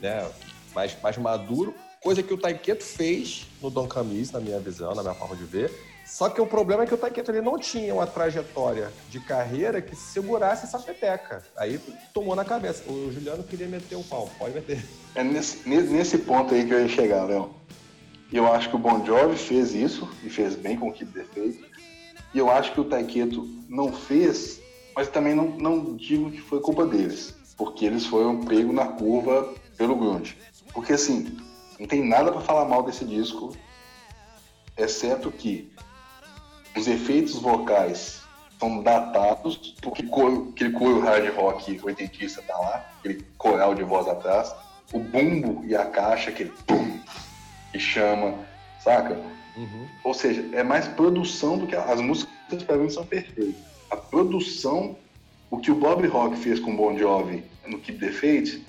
né, 0.00 0.28
mais, 0.74 0.96
mais 1.02 1.16
maduro, 1.18 1.74
coisa 2.02 2.22
que 2.22 2.32
o 2.32 2.38
Taiketo 2.38 2.84
fez 2.84 3.46
no 3.60 3.70
Don 3.70 3.86
Camis, 3.86 4.30
na 4.30 4.40
minha 4.40 4.60
visão, 4.60 4.94
na 4.94 5.02
minha 5.02 5.14
forma 5.14 5.34
de 5.34 5.44
ver. 5.44 5.72
Só 6.06 6.28
que 6.28 6.40
o 6.40 6.46
problema 6.46 6.84
é 6.84 6.86
que 6.86 6.94
o 6.94 6.96
Taiketo 6.96 7.32
ele 7.32 7.40
não 7.40 7.58
tinha 7.58 7.92
uma 7.92 8.06
trajetória 8.06 8.92
de 9.10 9.18
carreira 9.18 9.82
que 9.82 9.96
segurasse 9.96 10.64
essa 10.64 10.78
peteca. 10.78 11.42
Aí 11.56 11.80
tomou 12.14 12.36
na 12.36 12.44
cabeça. 12.44 12.84
O 12.88 13.10
Juliano 13.10 13.42
queria 13.42 13.66
meter 13.66 13.96
o 13.96 14.04
pau, 14.04 14.30
pode 14.38 14.54
meter. 14.54 14.84
É 15.16 15.24
nesse, 15.24 15.68
nesse 15.68 16.18
ponto 16.18 16.54
aí 16.54 16.64
que 16.64 16.72
eu 16.72 16.80
ia 16.80 16.88
chegar, 16.88 17.24
Léo. 17.24 17.52
Eu 18.32 18.52
acho 18.52 18.70
que 18.70 18.76
o 18.76 18.78
Bon 18.78 19.04
Jovi 19.04 19.36
fez 19.36 19.74
isso, 19.74 20.08
e 20.22 20.30
fez 20.30 20.54
bem 20.54 20.76
com 20.76 20.88
o 20.88 20.92
Keep 20.92 21.12
Defeito. 21.12 21.66
E 22.32 22.38
eu 22.38 22.50
acho 22.50 22.72
que 22.72 22.80
o 22.80 22.84
Taiketo 22.84 23.44
não 23.68 23.92
fez, 23.92 24.60
mas 24.94 25.08
também 25.08 25.34
não, 25.34 25.48
não 25.48 25.96
digo 25.96 26.30
que 26.30 26.40
foi 26.40 26.60
culpa 26.60 26.86
deles, 26.86 27.34
porque 27.56 27.84
eles 27.84 28.06
foram 28.06 28.44
pego 28.44 28.72
na 28.72 28.86
curva 28.86 29.52
pelo 29.76 29.96
grunge. 29.96 30.36
Porque 30.72 30.92
assim, 30.92 31.36
não 31.78 31.86
tem 31.86 32.04
nada 32.04 32.32
para 32.32 32.40
falar 32.40 32.64
mal 32.64 32.82
desse 32.82 33.04
disco, 33.04 33.56
exceto 34.76 35.30
que 35.30 35.72
os 36.76 36.86
efeitos 36.86 37.36
vocais 37.36 38.22
são 38.58 38.82
datados, 38.82 39.56
porque 39.82 40.02
aquele 40.02 40.72
coro 40.72 41.00
hard 41.00 41.34
rock 41.34 41.80
oitentista 41.82 42.42
tá 42.42 42.56
lá, 42.56 42.86
aquele 42.98 43.24
coral 43.36 43.74
de 43.74 43.82
voz 43.82 44.08
atrás, 44.08 44.54
o 44.92 44.98
bumbo 44.98 45.64
e 45.64 45.74
a 45.74 45.84
caixa, 45.86 46.30
aquele 46.30 46.52
pum, 46.66 46.98
que 47.72 47.78
chama, 47.78 48.34
saca? 48.80 49.14
Uhum. 49.56 49.86
Ou 50.04 50.14
seja, 50.14 50.44
é 50.52 50.62
mais 50.62 50.86
produção 50.88 51.58
do 51.58 51.66
que 51.66 51.74
as 51.74 52.00
músicas 52.00 52.62
para 52.62 52.76
mim 52.76 52.88
são 52.88 53.04
perfeitas. 53.04 53.54
A 53.90 53.96
produção, 53.96 54.96
o 55.50 55.58
que 55.58 55.70
o 55.70 55.74
Bob 55.74 56.06
Rock 56.06 56.36
fez 56.36 56.60
com 56.60 56.72
o 56.72 56.76
Bon 56.76 56.96
Jovi 56.96 57.44
no 57.66 57.78
Keep 57.78 57.98
the 57.98 58.12
Faith, 58.12 58.62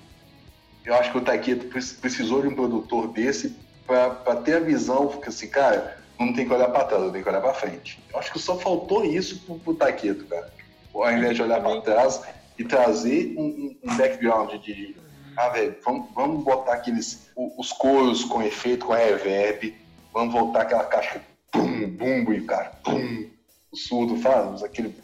eu 0.88 0.96
acho 0.96 1.12
que 1.12 1.18
o 1.18 1.22
Taquito 1.22 1.66
precisou 1.66 2.42
de 2.42 2.48
um 2.48 2.56
produtor 2.56 3.10
desse 3.10 3.54
para 3.86 4.38
ter 4.38 4.56
a 4.56 4.60
visão, 4.62 5.08
porque 5.08 5.28
assim, 5.28 5.50
cara, 5.50 5.98
não 6.18 6.34
tem 6.34 6.48
que 6.48 6.54
olhar 6.54 6.70
para 6.70 6.86
trás, 6.86 7.12
tem 7.12 7.22
que 7.22 7.28
olhar 7.28 7.42
para 7.42 7.54
frente. 7.54 8.02
Eu 8.10 8.18
acho 8.18 8.32
que 8.32 8.40
só 8.40 8.58
faltou 8.58 9.04
isso 9.04 9.42
pro, 9.42 9.60
pro 9.60 9.76
Taquito, 9.76 10.26
cara. 10.26 10.50
Ao 10.94 11.12
invés 11.12 11.36
de 11.36 11.44
olhar 11.44 11.62
para 11.62 11.82
trás 11.82 12.22
e 12.58 12.64
trazer 12.64 13.36
um, 13.38 13.78
um 13.84 13.98
background 13.98 14.54
de, 14.62 14.96
ah, 15.36 15.50
velho, 15.50 15.76
vamos, 15.84 16.08
vamos 16.16 16.44
botar 16.46 16.74
aqueles, 16.76 17.30
os 17.36 17.74
coros 17.74 18.24
com 18.24 18.42
efeito, 18.42 18.86
com 18.86 18.94
reverb, 18.94 19.76
vamos 20.14 20.34
voltar 20.34 20.62
aquela 20.62 20.86
caixa 20.86 21.22
pum, 21.52 21.90
bumbo 21.90 22.34
e 22.34 22.46
cara, 22.46 22.72
pum, 22.82 23.30
o 23.72 23.76
surdo 23.76 24.16
faz 24.22 24.64
aquele 24.64 24.96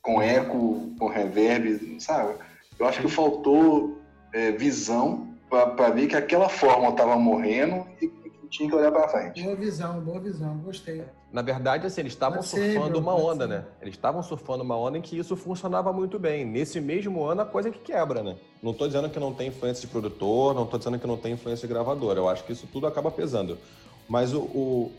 com 0.00 0.22
eco, 0.22 0.90
com 0.98 1.06
reverb, 1.06 2.00
sabe? 2.00 2.34
Eu 2.78 2.88
acho 2.88 3.02
que 3.02 3.08
faltou 3.08 4.01
é, 4.32 4.50
visão 4.52 5.28
para 5.48 5.90
ver 5.90 6.06
que 6.06 6.16
aquela 6.16 6.48
forma 6.48 6.88
estava 6.88 7.16
morrendo 7.16 7.86
e 8.00 8.10
tinha 8.52 8.68
que 8.68 8.74
olhar 8.74 8.92
para 8.92 9.08
frente. 9.08 9.42
Boa 9.42 9.56
visão, 9.56 10.00
boa 10.00 10.20
visão, 10.20 10.58
gostei. 10.58 11.02
Na 11.32 11.40
verdade, 11.40 11.86
assim, 11.86 12.02
eles 12.02 12.12
estavam 12.12 12.42
surfando 12.42 12.98
uma 12.98 13.14
onda, 13.14 13.46
né? 13.46 13.64
Eles 13.80 13.94
estavam 13.94 14.22
surfando 14.22 14.62
uma 14.62 14.76
onda 14.76 14.98
em 14.98 15.00
que 15.00 15.18
isso 15.18 15.34
funcionava 15.34 15.90
muito 15.90 16.18
bem. 16.18 16.44
Nesse 16.44 16.78
mesmo 16.78 17.24
ano, 17.24 17.40
a 17.40 17.46
coisa 17.46 17.70
que 17.70 17.78
quebra, 17.78 18.22
né? 18.22 18.36
Não 18.62 18.72
estou 18.72 18.86
dizendo 18.86 19.08
que 19.08 19.18
não 19.18 19.32
tem 19.32 19.48
influência 19.48 19.80
de 19.80 19.86
produtor, 19.86 20.54
não 20.54 20.64
estou 20.64 20.78
dizendo 20.78 20.98
que 20.98 21.06
não 21.06 21.16
tem 21.16 21.32
influência 21.32 21.66
de 21.66 21.72
gravador. 21.72 22.16
Eu 22.16 22.28
acho 22.28 22.44
que 22.44 22.52
isso 22.52 22.68
tudo 22.70 22.86
acaba 22.86 23.10
pesando. 23.10 23.58
Mas 24.06 24.34
o, 24.34 24.40
o, 24.40 24.92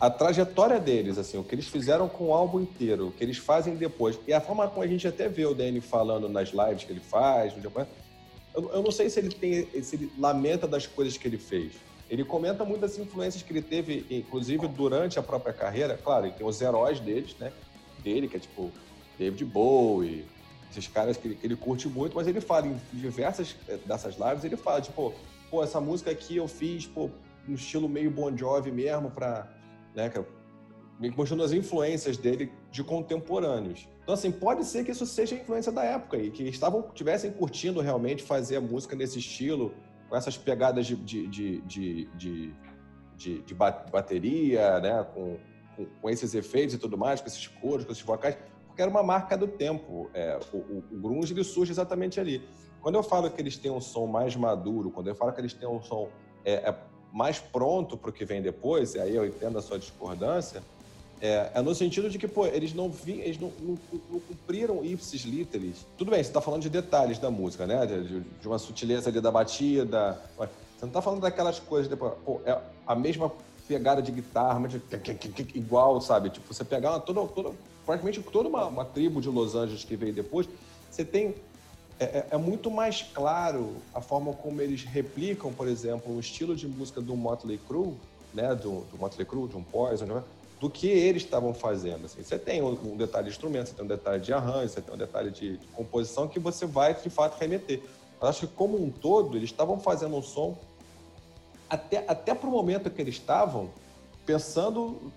a 0.00 0.08
trajetória 0.08 0.80
deles, 0.80 1.18
assim, 1.18 1.36
o 1.36 1.44
que 1.44 1.54
eles 1.54 1.68
fizeram 1.68 2.08
com 2.08 2.28
o 2.28 2.32
álbum 2.32 2.60
inteiro, 2.60 3.08
o 3.08 3.12
que 3.12 3.22
eles 3.22 3.36
fazem 3.36 3.76
depois, 3.76 4.18
e 4.26 4.32
a 4.32 4.40
forma 4.40 4.66
como 4.68 4.82
a 4.82 4.86
gente 4.86 5.06
até 5.06 5.28
vê 5.28 5.44
o 5.44 5.54
Danny 5.54 5.82
falando 5.82 6.26
nas 6.28 6.48
lives 6.48 6.84
que 6.84 6.92
ele 6.92 7.00
faz, 7.00 7.54
no 7.54 7.60
Japão, 7.60 7.86
eu, 8.54 8.72
eu 8.72 8.82
não 8.82 8.90
sei 8.90 9.10
se 9.10 9.18
ele 9.18 9.30
tem, 9.30 9.82
se 9.82 9.96
ele 9.96 10.12
lamenta 10.16 10.66
das 10.66 10.86
coisas 10.86 11.16
que 11.16 11.26
ele 11.26 11.38
fez. 11.38 11.74
Ele 12.08 12.24
comenta 12.24 12.64
muitas 12.64 12.98
influências 12.98 13.42
que 13.42 13.52
ele 13.52 13.62
teve, 13.62 14.06
inclusive 14.10 14.68
durante 14.68 15.18
a 15.18 15.22
própria 15.22 15.52
carreira. 15.52 15.96
Claro, 15.96 16.26
ele 16.26 16.34
tem 16.34 16.46
os 16.46 16.60
heróis 16.60 17.00
deles, 17.00 17.36
né? 17.38 17.52
Dele, 18.02 18.28
que 18.28 18.36
é 18.36 18.40
tipo 18.40 18.72
David 19.18 19.44
Bowie, 19.46 20.26
esses 20.70 20.86
caras 20.86 21.16
que 21.16 21.28
ele, 21.28 21.34
que 21.36 21.46
ele 21.46 21.56
curte 21.56 21.88
muito, 21.88 22.14
mas 22.14 22.26
ele 22.26 22.40
fala 22.40 22.66
em 22.66 22.76
diversas 22.92 23.56
eh, 23.68 23.78
dessas 23.78 24.16
lives, 24.16 24.44
ele 24.44 24.56
fala, 24.56 24.80
tipo, 24.80 25.14
pô, 25.50 25.62
essa 25.62 25.80
música 25.80 26.10
aqui 26.10 26.36
eu 26.36 26.48
fiz, 26.48 26.86
pô, 26.86 27.10
no 27.46 27.54
estilo 27.54 27.88
meio 27.88 28.10
Bon 28.10 28.36
Jovi 28.36 28.70
mesmo, 28.70 29.10
pra, 29.10 29.48
né, 29.94 30.10
eu, 30.14 30.26
mostrando 31.16 31.42
as 31.42 31.52
influências 31.52 32.16
dele 32.16 32.52
de 32.70 32.82
contemporâneos. 32.84 33.88
Então, 34.02 34.14
assim, 34.14 34.30
pode 34.30 34.64
ser 34.64 34.84
que 34.84 34.90
isso 34.90 35.06
seja 35.06 35.34
influência 35.34 35.72
da 35.72 35.82
época 35.82 36.16
e 36.16 36.30
que 36.30 36.44
estavam 36.44 36.82
tivessem 36.94 37.32
curtindo 37.32 37.80
realmente 37.80 38.22
fazer 38.22 38.56
a 38.56 38.60
música 38.60 38.94
nesse 38.94 39.18
estilo, 39.18 39.74
com 40.08 40.16
essas 40.16 40.36
pegadas 40.36 40.86
de, 40.86 40.94
de, 40.96 41.26
de, 41.26 42.54
de, 43.16 43.42
de 43.42 43.54
bateria, 43.54 44.78
né? 44.80 45.06
Com, 45.14 45.36
com, 45.76 45.86
com, 46.00 46.10
esses 46.10 46.34
efeitos 46.34 46.74
e 46.74 46.78
tudo 46.78 46.96
mais, 46.96 47.20
com 47.20 47.26
esses 47.26 47.46
coros, 47.46 47.84
com 47.84 47.92
esses 47.92 48.04
vocais, 48.04 48.36
porque 48.66 48.80
era 48.80 48.90
uma 48.90 49.02
marca 49.02 49.36
do 49.36 49.48
tempo. 49.48 50.10
É, 50.14 50.38
o, 50.52 50.58
o, 50.58 50.84
o 50.92 51.00
grunge 51.00 51.32
ele 51.32 51.42
surge 51.42 51.72
exatamente 51.72 52.20
ali. 52.20 52.46
Quando 52.80 52.96
eu 52.96 53.02
falo 53.02 53.30
que 53.30 53.40
eles 53.40 53.56
têm 53.56 53.70
um 53.70 53.80
som 53.80 54.06
mais 54.06 54.36
maduro, 54.36 54.90
quando 54.90 55.08
eu 55.08 55.14
falo 55.14 55.32
que 55.32 55.40
eles 55.40 55.54
têm 55.54 55.66
um 55.66 55.80
som 55.80 56.10
é, 56.44 56.68
é 56.68 56.78
mais 57.10 57.38
pronto 57.38 57.96
para 57.96 58.10
o 58.10 58.12
que 58.12 58.24
vem 58.24 58.42
depois, 58.42 58.94
e 58.94 59.00
aí 59.00 59.14
eu 59.14 59.24
entendo 59.24 59.56
a 59.56 59.62
sua 59.62 59.78
discordância, 59.78 60.62
é, 61.20 61.50
é, 61.54 61.62
no 61.62 61.74
sentido 61.74 62.10
de 62.10 62.18
que, 62.18 62.28
pô, 62.28 62.46
eles 62.46 62.74
não, 62.74 62.90
vi, 62.90 63.20
eles 63.20 63.38
não, 63.38 63.52
não, 63.60 63.78
não 64.10 64.20
cumpriram 64.20 64.84
ipsis 64.84 65.22
literis. 65.22 65.86
Tudo 65.96 66.10
bem, 66.10 66.22
você 66.22 66.28
está 66.28 66.40
falando 66.40 66.62
de 66.62 66.68
detalhes 66.68 67.18
da 67.18 67.30
música, 67.30 67.66
né? 67.66 67.86
De, 67.86 68.20
de, 68.20 68.48
uma 68.48 68.58
sutileza 68.58 69.08
ali 69.08 69.20
da 69.20 69.30
batida. 69.30 70.20
Você 70.36 70.48
não 70.82 70.88
está 70.88 71.00
falando 71.00 71.20
daquelas 71.20 71.58
coisas, 71.58 71.88
depois, 71.88 72.12
pô, 72.24 72.40
é 72.44 72.58
a 72.86 72.94
mesma 72.94 73.32
pegada 73.66 74.02
de 74.02 74.12
guitarra, 74.12 74.60
mas 74.60 74.74
igual, 75.54 76.00
sabe? 76.00 76.30
Tipo, 76.30 76.52
você 76.52 76.64
pegar 76.64 76.92
uma, 76.92 77.00
toda, 77.00 77.26
toda, 77.28 77.52
praticamente 77.86 78.22
toda 78.22 78.48
uma, 78.48 78.66
uma 78.66 78.84
tribo 78.84 79.20
de 79.20 79.28
Los 79.28 79.54
Angeles 79.54 79.84
que 79.84 79.96
veio 79.96 80.12
depois, 80.12 80.48
você 80.90 81.04
tem 81.04 81.34
é, 81.98 82.04
é, 82.04 82.26
é, 82.32 82.36
muito 82.36 82.70
mais 82.70 83.02
claro 83.02 83.76
a 83.94 84.00
forma 84.00 84.32
como 84.32 84.60
eles 84.60 84.82
replicam, 84.82 85.52
por 85.52 85.68
exemplo, 85.68 86.14
o 86.14 86.20
estilo 86.20 86.56
de 86.56 86.66
música 86.66 87.00
do 87.00 87.16
Motley 87.16 87.58
Crue, 87.68 87.94
né, 88.32 88.54
do, 88.54 88.80
do 88.90 88.98
Motley 88.98 89.24
Crue, 89.24 89.48
de 89.48 89.56
um 89.56 89.62
Poison, 89.62 90.06
do 90.60 90.70
que 90.70 90.88
eles 90.88 91.22
estavam 91.22 91.52
fazendo. 91.52 92.06
Assim. 92.06 92.22
Você 92.22 92.38
tem 92.38 92.62
um 92.62 92.96
detalhe 92.96 93.26
de 93.26 93.32
instrumento, 93.32 93.68
você 93.68 93.74
tem 93.74 93.84
um 93.84 93.88
detalhe 93.88 94.22
de 94.22 94.32
arranjo, 94.32 94.68
você 94.68 94.80
tem 94.80 94.94
um 94.94 94.98
detalhe 94.98 95.30
de, 95.30 95.56
de 95.58 95.66
composição 95.68 96.28
que 96.28 96.38
você 96.38 96.66
vai, 96.66 96.94
de 96.94 97.10
fato, 97.10 97.38
remeter. 97.38 97.82
Mas 98.20 98.30
acho 98.30 98.46
que, 98.46 98.54
como 98.54 98.82
um 98.82 98.90
todo, 98.90 99.36
eles 99.36 99.50
estavam 99.50 99.78
fazendo 99.78 100.16
um 100.16 100.22
som, 100.22 100.56
até, 101.68 102.04
até 102.06 102.34
para 102.34 102.48
o 102.48 102.50
momento 102.50 102.90
que 102.90 103.00
eles 103.00 103.14
estavam, 103.14 103.70
pensando 104.24 105.12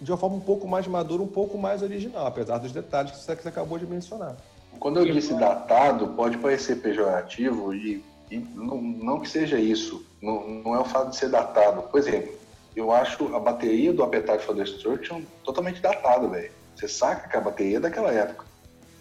de 0.00 0.10
uma 0.10 0.18
forma 0.18 0.36
um 0.36 0.40
pouco 0.40 0.66
mais 0.68 0.86
madura, 0.86 1.22
um 1.22 1.28
pouco 1.28 1.56
mais 1.58 1.82
original, 1.82 2.26
apesar 2.26 2.58
dos 2.58 2.72
detalhes 2.72 3.12
que 3.12 3.18
você 3.18 3.32
acabou 3.32 3.78
de 3.78 3.86
mencionar. 3.86 4.36
Quando 4.78 4.98
eu 4.98 5.10
disse 5.10 5.34
datado, 5.34 6.08
pode 6.08 6.36
parecer 6.38 6.76
pejorativo 6.76 7.74
e, 7.74 8.04
e 8.30 8.38
não, 8.38 8.80
não, 8.80 9.20
que 9.20 9.28
seja 9.28 9.58
isso. 9.58 10.04
Não, 10.20 10.46
não 10.48 10.74
é 10.74 10.78
o 10.78 10.84
fato 10.84 11.10
de 11.10 11.16
ser 11.16 11.30
datado. 11.30 11.82
Por 11.82 11.98
exemplo, 11.98 12.34
eu 12.76 12.92
acho 12.92 13.34
a 13.34 13.40
bateria 13.40 13.92
do 13.92 14.02
Appetite 14.02 14.44
for 14.44 14.54
Destruction 14.54 15.22
totalmente 15.42 15.80
datada, 15.80 16.28
velho. 16.28 16.52
Você 16.76 16.86
saca 16.86 17.26
que 17.26 17.36
a 17.36 17.40
bateria 17.40 17.78
é 17.78 17.80
daquela 17.80 18.12
época. 18.12 18.44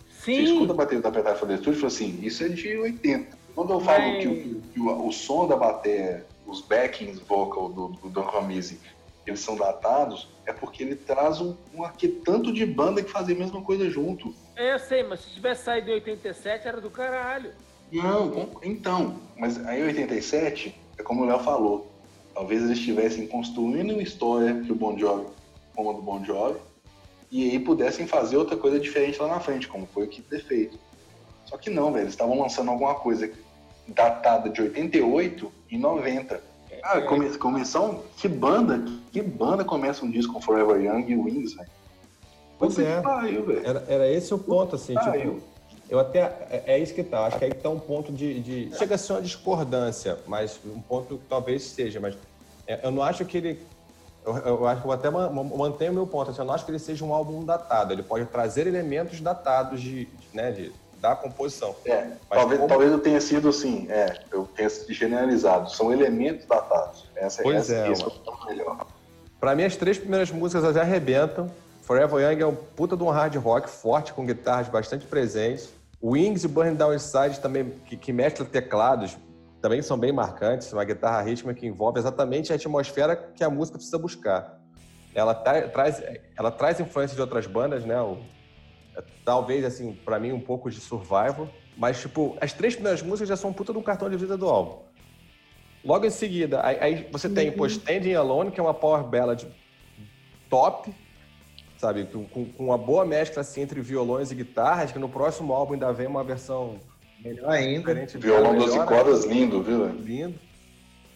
Sim. 0.10 0.36
Você 0.36 0.54
escuta 0.54 0.72
a 0.72 0.76
bateria 0.76 1.02
do 1.02 1.08
Appetite 1.10 1.38
for 1.38 1.48
Destruction 1.48 1.72
e 1.74 1.82
fala 1.82 1.94
assim, 1.94 2.20
isso 2.24 2.44
é 2.44 2.48
de 2.48 2.78
80. 2.78 3.38
Quando 3.54 3.74
eu 3.74 3.82
falo 3.82 4.04
Mas... 4.04 4.24
que, 4.24 4.62
que 4.74 4.80
o, 4.80 5.08
o, 5.08 5.12
som 5.12 5.46
da 5.48 5.58
bateria, 5.58 6.26
os 6.48 6.62
backings 6.62 7.20
vocal 7.20 7.70
do, 7.70 7.88
do 7.90 8.10
Don 8.10 8.24
Ramise, 8.24 8.80
eles 9.28 9.42
são 9.42 9.58
datados, 9.58 10.30
é 10.46 10.54
porque 10.54 10.84
ele 10.84 10.96
traz 10.96 11.42
um, 11.42 11.56
um 11.74 11.88
tanto 12.24 12.54
de 12.54 12.66
banda 12.66 13.04
que 13.04 13.10
fazia 13.10 13.36
a 13.36 13.38
mesma 13.38 13.62
coisa 13.62 13.90
junto. 13.90 14.34
É, 14.56 14.74
eu 14.74 14.80
sei, 14.80 15.04
mas 15.04 15.22
se 15.22 15.32
tivesse 15.32 15.66
saído 15.66 15.90
em 15.90 15.96
87 15.96 16.68
era 16.68 16.80
do 16.80 16.90
caralho. 16.90 17.52
Não, 17.92 18.52
então, 18.64 19.20
mas 19.38 19.64
aí 19.66 19.82
em 19.82 19.86
87 19.86 20.76
é 20.98 21.04
como 21.04 21.24
o 21.24 21.26
Léo 21.26 21.40
falou. 21.40 21.92
Talvez 22.36 22.62
eles 22.64 22.78
estivessem 22.78 23.26
construindo 23.26 23.94
uma 23.94 24.04
história 24.04 24.62
que 24.62 24.72
o 24.72 24.76
Bon 24.76 25.00
Jovi, 25.00 25.26
como 25.74 25.90
a 25.90 25.94
do 25.94 26.02
Bon 26.02 26.24
Jovi, 26.24 26.60
e 27.32 27.50
aí 27.50 27.60
pudessem 27.60 28.06
fazer 28.06 28.36
outra 28.36 28.58
coisa 28.58 28.78
diferente 28.78 29.20
lá 29.22 29.28
na 29.30 29.40
frente, 29.40 29.70
como 29.70 29.88
foi 29.88 30.04
o 30.04 30.08
que 30.08 30.22
ter 30.22 30.44
feito. 30.44 30.78
Só 31.46 31.58
que 31.58 31.70
não, 31.70 31.94
velho, 31.94 32.04
eles 32.04 32.14
estavam 32.14 32.40
lançando 32.40 32.70
alguma 32.70 32.96
coisa 32.96 33.32
datada 33.88 34.50
de 34.50 34.62
88 34.62 35.52
e 35.72 35.78
90. 35.78 36.44
Ah, 36.84 37.02
come, 37.02 37.38
começou, 37.38 38.06
que 38.18 38.28
banda, 38.28 38.84
que 39.14 39.22
banda 39.22 39.64
começa 39.64 40.06
um 40.06 40.12
disco 40.12 40.34
com 40.34 40.42
Forever 40.42 40.84
Young 40.84 41.10
e 41.10 41.16
Wings, 41.16 41.56
velho? 41.56 41.70
Pois 42.60 42.78
é. 42.78 43.02
Pariu, 43.02 43.46
era, 43.64 43.86
era 43.88 44.12
esse 44.12 44.34
o 44.34 44.38
ponto, 44.38 44.76
assim, 44.76 44.94
tipo, 44.94 45.42
eu 45.90 46.00
até, 46.00 46.20
é, 46.50 46.64
é 46.68 46.80
isso 46.80 46.94
que 46.94 47.04
tá, 47.04 47.26
acho 47.26 47.38
que 47.38 47.46
aí 47.46 47.54
tá 47.54 47.70
um 47.70 47.80
ponto 47.80 48.12
de, 48.12 48.40
de 48.40 48.78
chega 48.78 48.96
a 48.96 48.98
ser 48.98 49.14
uma 49.14 49.22
discordância, 49.22 50.18
mas 50.28 50.60
um 50.66 50.82
ponto 50.82 51.18
que 51.18 51.26
talvez 51.30 51.64
seja, 51.64 52.00
mas 52.00 52.16
é, 52.68 52.80
eu 52.84 52.92
não 52.92 53.04
acho 53.04 53.24
que 53.26 53.38
ele, 53.38 53.60
eu, 54.26 54.38
eu 54.38 54.68
acho 54.68 54.82
que 54.82 54.88
eu 54.88 54.92
até 54.92 55.10
mantenho 55.10 55.92
o 55.92 55.96
meu 55.96 56.08
ponto, 56.08 56.32
assim, 56.32 56.40
eu 56.40 56.46
não 56.46 56.54
acho 56.54 56.66
que 56.66 56.72
ele 56.72 56.80
seja 56.80 57.06
um 57.06 57.14
álbum 57.14 57.44
datado, 57.44 57.94
ele 57.94 58.04
pode 58.04 58.26
trazer 58.26 58.68
elementos 58.68 59.22
datados 59.22 59.82
de, 59.82 60.06
de 60.06 60.28
né, 60.34 60.52
de, 60.52 60.72
da 61.00 61.16
composição. 61.16 61.76
É, 61.86 62.08
talvez, 62.30 62.60
como... 62.60 62.70
talvez 62.70 62.92
eu 62.92 63.00
tenha 63.00 63.22
sido 63.22 63.50
assim, 63.50 63.86
é, 63.90 64.22
eu 64.32 64.50
tenha 64.56 64.70
generalizado, 64.90 65.70
são 65.72 65.94
elementos 65.94 66.46
datados. 66.46 67.06
Essa, 67.16 67.44
pois 67.44 67.70
essa, 67.70 67.88
é, 67.88 67.92
esse 67.92 68.04
é 68.04 68.46
melhor. 68.48 68.88
Para 69.40 69.54
mim, 69.54 69.64
as 69.64 69.76
três 69.76 70.00
primeiras 70.00 70.32
músicas 70.32 70.74
já 70.74 70.82
arrebentam. 70.82 71.52
Forever 71.86 72.20
Young 72.20 72.42
é 72.42 72.46
um 72.48 72.56
puta 72.56 72.98
de 72.98 73.04
um 73.04 73.12
hard 73.12 73.36
rock 73.36 73.70
forte, 73.70 74.12
com 74.12 74.26
guitarras 74.26 74.68
bastante 74.68 75.06
presentes. 75.06 75.72
Wings 76.04 76.44
e 76.44 76.48
Burning 76.48 76.74
Down 76.74 76.96
Inside 76.96 77.40
também, 77.40 77.70
que, 77.86 77.96
que 77.96 78.12
mescla 78.12 78.44
teclados, 78.44 79.16
também 79.62 79.84
são 79.84 79.96
bem 79.96 80.12
marcantes. 80.12 80.74
Uma 80.74 80.84
guitarra 80.84 81.22
rítmica 81.22 81.60
que 81.60 81.68
envolve 81.68 82.00
exatamente 82.00 82.52
a 82.52 82.56
atmosfera 82.56 83.16
que 83.16 83.44
a 83.44 83.52
música 83.52 83.78
precisa 83.78 84.00
buscar. 84.00 84.60
Ela 85.14 85.36
tra 85.36 85.68
traz, 85.70 86.04
ela 86.36 86.50
traz 86.50 86.80
influência 86.80 87.16
de 87.16 87.22
outras 87.22 87.46
bandas, 87.46 87.86
né? 87.86 88.02
O, 88.02 88.18
talvez, 89.24 89.64
assim, 89.64 89.94
para 89.94 90.20
mim, 90.20 90.32
um 90.32 90.42
pouco 90.42 90.72
de 90.72 90.80
survival. 90.80 91.48
Mas, 91.78 92.02
tipo, 92.02 92.36
as 92.42 92.52
três 92.52 92.74
primeiras 92.74 93.04
músicas 93.04 93.30
já 93.30 93.38
são 93.38 93.54
puta 93.54 93.72
de 93.72 93.78
um 93.78 93.84
cartão 93.84 94.10
de 94.10 94.18
vida 94.18 94.36
do 94.36 94.50
álbum. 94.50 94.80
Logo 95.84 96.04
em 96.04 96.10
seguida, 96.10 96.66
aí, 96.66 96.78
aí 96.80 97.10
você 97.12 97.30
tem, 97.30 97.50
uhum. 97.50 97.58
pô, 97.58 97.68
Standing 97.68 98.16
Alone, 98.16 98.50
que 98.50 98.60
é 98.60 98.64
uma 98.64 98.74
power 98.74 99.04
ballad 99.04 99.46
top, 100.50 100.92
sabe? 101.78 102.06
Com, 102.06 102.26
com, 102.26 102.50
uma 102.58 102.78
boa 102.78 103.06
mescla 103.06 103.42
assim, 103.42 103.62
entre 103.62 103.82
violões 103.82 104.32
e 104.32 104.36
guitarras, 104.36 104.92
que 104.92 105.00
no 105.00 105.10
próximo 105.10 105.54
álbum 105.54 105.74
ainda 105.74 105.92
vem 105.92 106.08
uma 106.08 106.24
versão 106.24 106.80
melhor 107.24 107.50
ainda. 107.50 107.94
Violão 108.18 108.58
12 108.58 108.86
cordas 108.86 109.26
lindo, 109.26 109.62
viu? 109.62 109.88
Lindo, 109.88 110.40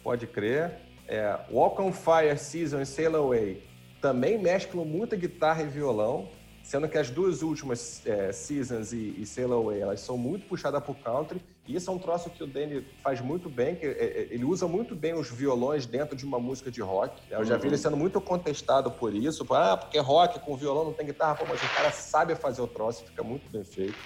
pode 0.02 0.26
crer. 0.26 0.72
É, 1.08 1.36
Walk 1.50 1.80
on 1.80 1.92
Fire, 1.92 2.38
Season 2.38 2.80
e 2.80 2.86
Sail 2.86 3.16
Away 3.16 3.62
também 4.00 4.38
mesclam 4.38 4.84
muita 4.84 5.16
guitarra 5.16 5.62
e 5.62 5.66
violão, 5.66 6.28
sendo 6.62 6.88
que 6.88 6.96
as 6.96 7.10
duas 7.10 7.42
últimas, 7.42 8.04
é, 8.06 8.32
Seasons 8.32 8.92
e, 8.92 9.14
e 9.18 9.26
Sail 9.26 9.52
Away, 9.52 9.80
elas 9.80 10.00
são 10.00 10.16
muito 10.16 10.46
puxadas 10.46 10.82
pro 10.82 10.94
country, 10.94 11.42
e 11.66 11.76
isso 11.76 11.90
é 11.90 11.94
um 11.94 11.98
troço 11.98 12.30
que 12.30 12.42
o 12.42 12.46
Danny 12.46 12.84
faz 13.02 13.20
muito 13.20 13.48
bem, 13.48 13.76
que 13.76 13.86
é, 13.86 13.90
é, 13.90 14.28
ele 14.30 14.44
usa 14.44 14.66
muito 14.66 14.94
bem 14.94 15.14
os 15.14 15.30
violões 15.30 15.86
dentro 15.86 16.16
de 16.16 16.24
uma 16.24 16.38
música 16.38 16.70
de 16.70 16.80
rock. 16.80 17.20
Eu 17.30 17.44
já 17.44 17.56
vi 17.56 17.68
ele 17.68 17.78
sendo 17.78 17.96
muito 17.96 18.20
contestado 18.20 18.90
por 18.90 19.14
isso, 19.14 19.46
ah, 19.54 19.76
porque 19.76 19.98
rock 19.98 20.40
com 20.40 20.56
violão 20.56 20.84
não 20.84 20.92
tem 20.92 21.06
guitarra, 21.06 21.36
Pô, 21.36 21.44
mas 21.48 21.62
o 21.62 21.74
cara 21.74 21.90
sabe 21.92 22.34
fazer 22.34 22.60
o 22.60 22.66
troço, 22.66 23.04
fica 23.04 23.22
muito 23.22 23.48
bem 23.50 23.62
feito. 23.62 23.96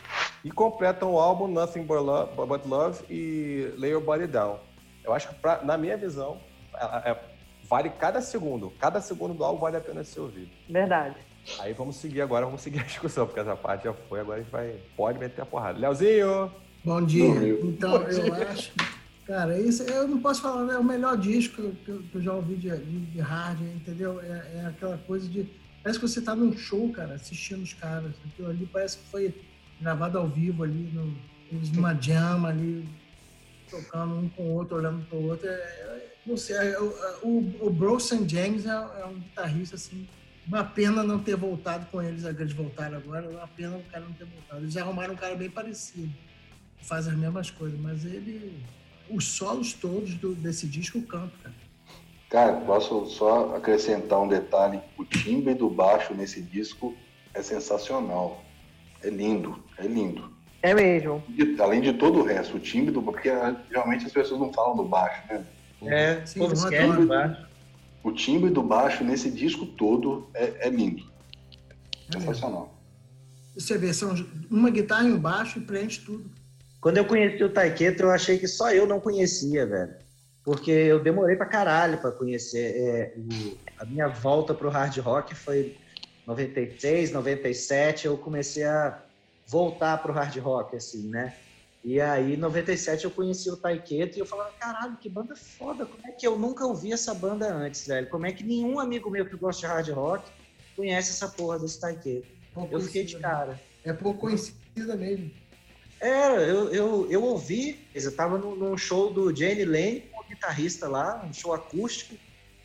E 0.44 0.50
completam 0.50 1.12
o 1.12 1.18
álbum 1.18 1.46
Nothing 1.46 1.84
But 1.84 2.00
Love, 2.00 2.34
But 2.34 2.66
Love 2.66 3.04
e 3.08 3.72
Lay 3.78 3.92
Your 3.92 4.02
Body 4.02 4.26
Down. 4.26 4.58
Eu 5.02 5.12
acho 5.12 5.28
que, 5.28 5.34
pra, 5.36 5.62
na 5.62 5.78
minha 5.78 5.96
visão, 5.96 6.38
é, 6.74 7.10
é, 7.10 7.20
vale 7.68 7.88
cada 7.90 8.20
segundo. 8.20 8.70
Cada 8.78 9.00
segundo 9.00 9.32
do 9.32 9.44
álbum 9.44 9.60
vale 9.60 9.76
a 9.76 9.80
pena 9.80 10.04
ser 10.04 10.20
ouvido. 10.20 10.50
Verdade. 10.68 11.16
Aí 11.60 11.72
vamos 11.72 11.96
seguir 11.96 12.20
agora, 12.20 12.44
vamos 12.44 12.60
seguir 12.60 12.80
a 12.80 12.84
discussão, 12.84 13.26
porque 13.26 13.40
essa 13.40 13.56
parte 13.56 13.84
já 13.84 13.92
foi, 13.92 14.20
agora 14.20 14.40
a 14.40 14.42
gente 14.42 14.52
vai. 14.52 14.78
Pode 14.96 15.18
meter 15.18 15.40
a 15.40 15.46
porrada. 15.46 15.78
Leozinho! 15.78 16.63
Bom 16.84 17.02
dia. 17.02 17.24
Então, 17.62 17.98
Bom 17.98 18.08
dia. 18.08 18.26
eu 18.26 18.34
acho. 18.34 18.72
Cara, 19.26 19.58
isso 19.58 19.82
eu 19.84 20.06
não 20.06 20.20
posso 20.20 20.42
falar, 20.42 20.70
é 20.70 20.78
o 20.78 20.84
melhor 20.84 21.16
disco 21.16 21.72
que 21.84 21.88
eu, 21.88 22.02
que 22.02 22.14
eu 22.14 22.20
já 22.20 22.34
ouvi 22.34 22.56
de, 22.56 22.68
de, 22.76 23.00
de 23.06 23.20
hard, 23.20 23.58
entendeu? 23.62 24.20
É, 24.20 24.52
é, 24.56 24.66
aquela 24.66 24.98
coisa 24.98 25.26
de. 25.26 25.48
Parece 25.82 25.98
que 25.98 26.06
você 26.06 26.20
tá 26.20 26.36
num 26.36 26.54
show, 26.56 26.92
cara, 26.92 27.14
assistindo 27.14 27.62
os 27.62 27.72
caras. 27.72 28.12
Aquilo 28.26 28.50
ali 28.50 28.68
parece 28.70 28.98
que 28.98 29.04
foi 29.04 29.34
gravado 29.80 30.18
ao 30.18 30.28
vivo 30.28 30.62
ali, 30.62 30.90
no, 30.92 31.16
eles 31.50 31.70
numa 31.72 31.94
jam 31.94 32.44
ali, 32.44 32.86
tocando 33.70 34.16
um 34.16 34.28
com 34.28 34.42
o 34.42 34.52
outro, 34.52 34.76
olhando 34.76 35.06
pro 35.06 35.22
outro. 35.22 35.48
É, 35.48 35.52
é 35.52 36.14
não 36.26 36.36
sei, 36.36 36.56
é, 36.56 36.78
o, 36.78 36.86
o, 37.22 37.66
o 37.66 37.70
Bronson 37.70 38.28
James 38.28 38.66
é, 38.66 38.70
é 38.70 39.06
um 39.06 39.14
guitarrista 39.14 39.76
assim 39.76 40.06
uma 40.46 40.62
pena 40.62 41.02
não 41.02 41.18
ter 41.18 41.36
voltado 41.36 41.86
com 41.86 42.02
eles, 42.02 42.24
eles 42.24 42.52
voltaram 42.52 42.98
agora, 42.98 43.28
uma 43.28 43.48
pena 43.48 43.76
o 43.76 43.82
cara 43.84 44.04
não 44.04 44.12
ter 44.12 44.26
voltado. 44.26 44.62
Eles 44.62 44.76
arrumaram 44.76 45.14
um 45.14 45.16
cara 45.16 45.34
bem 45.34 45.48
parecido, 45.48 46.12
faz 46.84 47.08
as 47.08 47.14
mesmas 47.14 47.50
coisas, 47.50 47.78
mas 47.80 48.04
ele. 48.04 48.62
Os 49.10 49.24
solos 49.24 49.74
todos 49.74 50.14
do, 50.14 50.34
desse 50.34 50.66
disco 50.66 51.00
cantam, 51.02 51.30
cara. 51.42 51.54
Cara, 52.30 52.52
posso 52.62 53.06
só 53.06 53.54
acrescentar 53.54 54.20
um 54.20 54.28
detalhe: 54.28 54.80
o 54.96 55.04
timbre 55.04 55.54
do 55.54 55.68
baixo 55.68 56.14
nesse 56.14 56.40
disco 56.40 56.94
é 57.34 57.42
sensacional. 57.42 58.42
É 59.02 59.10
lindo, 59.10 59.62
é 59.76 59.86
lindo. 59.86 60.32
É 60.62 60.72
mesmo. 60.72 61.22
além 61.60 61.82
de 61.82 61.92
todo 61.92 62.20
o 62.20 62.24
resto, 62.24 62.56
o 62.56 62.60
timbre 62.60 62.90
do. 62.90 63.02
Porque 63.02 63.28
geralmente 63.68 64.06
as 64.06 64.12
pessoas 64.12 64.40
não 64.40 64.52
falam 64.52 64.76
do 64.76 64.84
baixo, 64.84 65.22
né? 65.28 65.44
É, 65.82 66.24
Sim, 66.24 66.40
todos 66.40 66.64
querem 66.64 67.06
baixo 67.06 67.54
o 68.04 68.12
timbre 68.12 68.50
do 68.50 68.62
baixo 68.62 69.02
nesse 69.02 69.30
disco 69.30 69.64
todo 69.64 70.28
é, 70.34 70.68
é 70.68 70.68
lindo. 70.68 71.10
É 72.08 72.20
Sensacional. 72.20 72.78
Você 73.54 73.78
vê, 73.78 73.94
são 73.94 74.14
uma 74.50 74.68
guitarra 74.68 75.08
e 75.08 75.12
um 75.12 75.18
baixo 75.18 75.58
e 75.58 75.62
preenche 75.62 76.02
tudo. 76.02 76.30
Quando 76.84 76.98
eu 76.98 77.06
conheci 77.06 77.42
o 77.42 77.50
Taiketo, 77.50 78.02
eu 78.02 78.10
achei 78.10 78.38
que 78.38 78.46
só 78.46 78.70
eu 78.70 78.86
não 78.86 79.00
conhecia, 79.00 79.66
velho. 79.66 79.94
Porque 80.44 80.70
eu 80.70 81.02
demorei 81.02 81.34
pra 81.34 81.46
caralho 81.46 81.96
pra 81.96 82.12
conhecer. 82.12 82.76
É, 82.76 83.14
o, 83.16 83.56
a 83.80 83.86
minha 83.86 84.06
volta 84.06 84.52
pro 84.52 84.68
hard 84.68 84.94
rock 84.98 85.34
foi 85.34 85.74
96, 86.26 87.10
97. 87.10 88.04
Eu 88.04 88.18
comecei 88.18 88.64
a 88.64 89.02
voltar 89.46 89.96
pro 90.02 90.12
hard 90.12 90.36
rock, 90.36 90.76
assim, 90.76 91.08
né? 91.08 91.34
E 91.82 91.98
aí, 92.02 92.34
em 92.34 92.36
97, 92.36 93.06
eu 93.06 93.10
conheci 93.10 93.48
o 93.50 93.56
Taiketo 93.56 94.18
e 94.18 94.20
eu 94.20 94.26
falava, 94.26 94.52
caralho, 94.60 94.98
que 94.98 95.08
banda 95.08 95.34
foda, 95.34 95.86
como 95.86 96.06
é 96.06 96.12
que 96.12 96.26
eu 96.26 96.38
nunca 96.38 96.66
ouvi 96.66 96.92
essa 96.92 97.14
banda 97.14 97.50
antes, 97.50 97.86
velho? 97.86 98.10
Como 98.10 98.26
é 98.26 98.32
que 98.32 98.44
nenhum 98.44 98.78
amigo 98.78 99.08
meu 99.08 99.24
que 99.24 99.36
gosta 99.38 99.60
de 99.60 99.72
hard 99.72 99.88
rock 99.88 100.30
conhece 100.76 101.12
essa 101.12 101.28
porra 101.34 101.58
desse 101.58 101.80
Taiketo? 101.80 102.28
Eu 102.70 102.78
fiquei 102.78 103.06
de 103.06 103.18
cara. 103.18 103.58
É 103.82 103.92
pouco 103.94 104.20
conhecida 104.20 104.96
mesmo. 104.96 105.30
É, 106.04 106.50
eu, 106.50 106.68
eu, 106.68 107.10
eu 107.10 107.22
ouvi, 107.22 107.88
eu 107.94 108.14
tava 108.14 108.36
num 108.36 108.76
show 108.76 109.10
do 109.10 109.34
Jane 109.34 109.64
Lane, 109.64 110.10
um 110.14 110.28
guitarrista 110.28 110.86
lá, 110.86 111.24
um 111.24 111.32
show 111.32 111.54
acústico, 111.54 112.14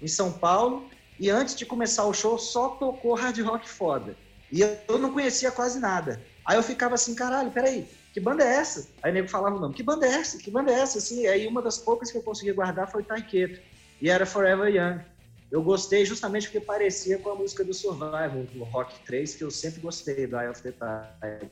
em 0.02 0.10
São 0.10 0.30
Paulo, 0.30 0.90
e 1.18 1.30
antes 1.30 1.56
de 1.56 1.66
começar 1.66 2.03
o 2.03 2.14
show 2.14 2.38
só 2.38 2.72
tocou 2.72 3.14
hard 3.14 3.40
rock 3.40 3.70
foda. 3.70 4.18
E 4.52 4.60
eu 4.60 4.99
não 4.99 5.14
conhecia 5.14 5.52
quase 5.52 5.80
nada. 5.80 6.22
Aí 6.45 6.57
eu 6.57 6.64
ficava 6.64 6.95
assim, 6.95 7.16
caralho, 7.16 7.49
peraí, 7.49 7.88
que 8.14 8.20
banda 8.20 8.44
é 8.44 8.56
essa? 8.57 8.90
Aí 9.02 9.10
o 9.10 9.14
nego 9.14 9.30
falava 9.30 9.56
o 9.56 9.60
nome, 9.61 9.74
que 9.74 9.84
banda 9.84 10.06
é 10.06 10.16
essa? 10.16 10.38
Que 10.38 10.52
banda 10.52 10.74
é 10.74 10.76
essa? 10.76 10.98
Assim, 10.98 11.26
aí 11.26 11.48
uma 11.48 11.61
das 11.61 11.78
poucas 11.78 12.11
que 12.11 12.18
eu 12.18 12.24
consegui 12.24 12.52
guardar 12.52 12.91
foi 12.91 13.03
Taiketo, 13.03 13.61
e 14.02 14.10
era 14.10 14.26
Forever 14.26 14.68
Young. 14.68 15.02
Eu 15.49 15.64
gostei 15.64 16.03
justamente 16.03 16.48
porque 16.49 16.60
parecia 16.60 17.18
com 17.18 17.30
a 17.30 17.36
música 17.36 17.64
do 17.64 17.74
Survival, 17.74 18.44
do 18.53 18.66
Rock 18.66 18.99
3, 19.06 19.36
que 19.36 19.45
eu 19.45 19.49
sempre 19.49 19.80
gostei, 19.80 20.28
do 20.28 20.38
Eye 20.38 20.49
of 20.49 20.61
the 20.61 20.74
Tiger. 20.74 21.49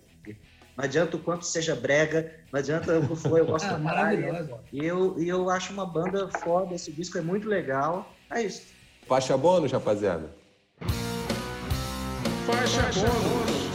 Não 0.78 0.86
adianta 0.86 1.18
o 1.18 1.20
quanto 1.20 1.44
seja 1.44 1.76
brega, 1.76 2.32
não 2.54 2.60
adianta 2.60 3.00
o 3.00 3.08
que 3.08 3.16
for, 3.16 3.40
eu 3.40 3.48
gosto 3.50 3.66
ah, 3.66 3.80
maravilhoso. 3.80 4.60
E 4.72 4.86
eu, 4.86 5.20
e 5.20 5.28
eu 5.28 5.50
acho 5.50 5.74
uma 5.74 5.88
banda 5.88 6.30
foda, 6.44 6.76
esse 6.76 6.92
disco 6.92 7.18
é 7.18 7.22
muito 7.22 7.50
legal. 7.50 8.14
É 8.30 8.44
isso. 8.44 8.62
Faixa 9.08 9.36
bônus, 9.36 9.72
rapaziada. 9.72 10.30
Faixa 12.46 12.82
bônus. 12.94 13.68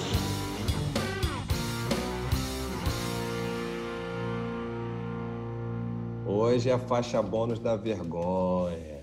Hoje 6.25 6.71
é 6.71 6.73
a 6.73 6.79
faixa 6.79 7.21
bônus 7.21 7.59
da 7.59 7.75
vergonha. 7.75 9.03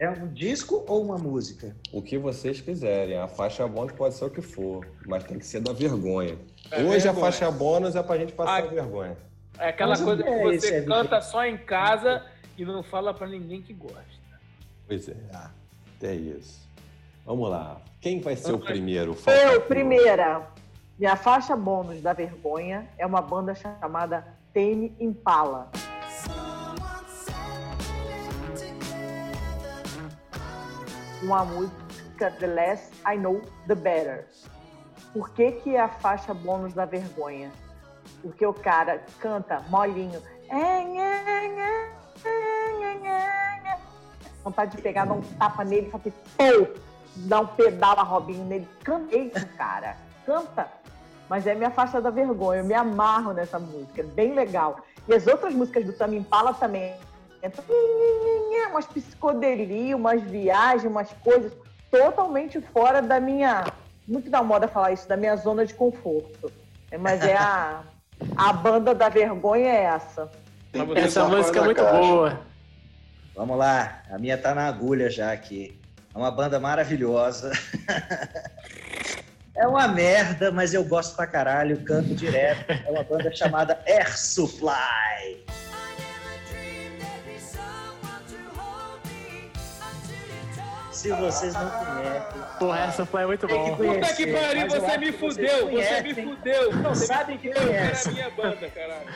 É 0.00 0.10
um 0.10 0.26
disco 0.34 0.84
ou 0.88 1.04
uma 1.04 1.16
música? 1.16 1.76
O 1.92 2.02
que 2.02 2.18
vocês 2.18 2.60
quiserem. 2.60 3.16
A 3.16 3.28
faixa 3.28 3.68
bônus 3.68 3.92
pode 3.92 4.16
ser 4.16 4.24
o 4.24 4.30
que 4.30 4.42
for, 4.42 4.84
mas 5.06 5.22
tem 5.22 5.38
que 5.38 5.46
ser 5.46 5.60
da 5.60 5.72
vergonha. 5.72 6.36
É 6.70 6.78
Hoje 6.82 7.00
vergonha. 7.00 7.10
a 7.10 7.14
faixa 7.14 7.50
bônus 7.50 7.94
é 7.96 8.02
pra 8.02 8.16
gente 8.16 8.32
passar 8.32 8.64
a... 8.64 8.66
vergonha. 8.66 9.16
É 9.58 9.68
aquela 9.68 9.90
Mas 9.90 10.00
coisa 10.00 10.22
que 10.22 10.28
é 10.28 10.42
você 10.42 10.82
canta 10.82 11.20
só 11.20 11.44
em 11.44 11.56
casa 11.56 12.24
e 12.58 12.64
não 12.64 12.82
fala 12.82 13.14
para 13.14 13.26
ninguém 13.26 13.62
que 13.62 13.72
gosta. 13.72 14.02
Pois 14.86 15.08
é, 15.08 15.16
é 16.02 16.14
isso. 16.14 16.68
Vamos 17.24 17.48
lá. 17.50 17.80
Quem 18.00 18.20
vai 18.20 18.36
ser 18.36 18.52
Vamos 18.52 18.62
o 18.62 18.66
primeiro? 18.66 19.16
Eu, 19.26 19.50
bônus? 19.52 19.64
primeira. 19.66 20.42
Minha 20.98 21.16
faixa 21.16 21.56
bônus 21.56 22.00
da 22.02 22.12
vergonha 22.12 22.88
é 22.98 23.06
uma 23.06 23.20
banda 23.22 23.54
chamada 23.54 24.26
Tame 24.52 24.94
Impala. 25.00 25.70
Uma 31.22 31.44
música 31.44 32.30
The 32.38 32.46
Less 32.46 32.90
I 33.06 33.16
Know 33.16 33.40
The 33.66 33.74
Better. 33.74 34.28
Por 35.14 35.30
que, 35.30 35.52
que 35.52 35.76
é 35.76 35.80
a 35.80 35.88
faixa 35.88 36.34
bônus 36.34 36.74
da 36.74 36.84
vergonha? 36.84 37.52
Porque 38.20 38.44
o 38.44 38.52
cara 38.52 39.00
canta 39.20 39.62
molinho. 39.70 40.20
Vontade 44.42 44.76
de 44.76 44.82
pegar, 44.82 45.04
dar 45.04 45.14
um 45.14 45.22
tapa 45.22 45.64
nele, 45.64 45.88
fazer 45.88 46.12
pô, 46.36 46.66
dar 47.16 47.40
um 47.42 47.46
pedal 47.46 47.96
a 47.96 48.02
Robinho 48.02 48.44
nele. 48.44 48.68
Canta 48.82 49.16
isso, 49.16 49.46
cara. 49.56 49.96
Canta. 50.26 50.68
Mas 51.28 51.46
é 51.46 51.54
minha 51.54 51.70
faixa 51.70 52.00
da 52.00 52.10
vergonha. 52.10 52.60
Eu 52.60 52.64
me 52.64 52.74
amarro 52.74 53.32
nessa 53.32 53.58
música. 53.58 54.00
É 54.00 54.04
bem 54.04 54.34
legal. 54.34 54.80
E 55.06 55.14
as 55.14 55.28
outras 55.28 55.54
músicas 55.54 55.84
do 55.84 55.92
Tame 55.92 56.16
Impala 56.16 56.52
também. 56.54 56.92
Umas 58.70 58.86
psicodelias, 58.86 59.96
umas 59.96 60.20
viagens, 60.22 60.84
umas 60.84 61.12
coisas 61.22 61.52
totalmente 61.88 62.60
fora 62.60 63.00
da 63.00 63.20
minha. 63.20 63.64
Muito 64.06 64.30
da 64.30 64.42
moda 64.42 64.68
falar 64.68 64.92
isso, 64.92 65.08
da 65.08 65.16
minha 65.16 65.36
zona 65.36 65.64
de 65.64 65.74
conforto. 65.74 66.52
Mas 66.98 67.22
é 67.22 67.36
a, 67.36 67.82
a 68.36 68.52
banda 68.52 68.94
da 68.94 69.08
vergonha 69.08 69.68
é 69.68 69.82
essa. 69.84 70.30
Essa 70.96 71.28
música 71.28 71.60
é 71.60 71.64
muito 71.64 71.82
boa. 71.82 72.40
Vamos 73.34 73.58
lá, 73.58 74.02
a 74.10 74.18
minha 74.18 74.38
tá 74.38 74.54
na 74.54 74.66
agulha 74.66 75.10
já 75.10 75.32
aqui. 75.32 75.78
É 76.14 76.18
uma 76.18 76.30
banda 76.30 76.60
maravilhosa. 76.60 77.50
é 79.56 79.66
uma 79.66 79.88
merda, 79.88 80.52
mas 80.52 80.72
eu 80.72 80.84
gosto 80.84 81.16
pra 81.16 81.26
caralho, 81.26 81.80
canto 81.82 82.14
direto. 82.14 82.70
É 82.70 82.90
uma 82.90 83.02
banda 83.02 83.34
chamada 83.34 83.80
Air 83.86 84.16
Supply. 84.16 85.44
Se 91.04 91.12
vocês 91.12 91.52
não 91.52 91.68
conhecem. 91.68 92.42
Porra, 92.58 92.78
essa 92.80 93.04
foi 93.04 93.26
muito 93.26 93.46
bom. 93.46 93.76
Puta 93.76 94.14
que 94.14 94.26
pariu, 94.26 94.66
você 94.70 94.96
me 94.96 95.12
fudeu, 95.12 95.70
você 95.70 96.00
me 96.00 96.14
fudeu. 96.14 96.74
Não, 96.76 96.94
sabem 96.94 97.36
que 97.36 97.52
conhece. 97.52 98.08
Era 98.08 98.08
a 98.08 98.12
minha 98.14 98.30
banda, 98.30 98.70
caralho. 98.70 99.06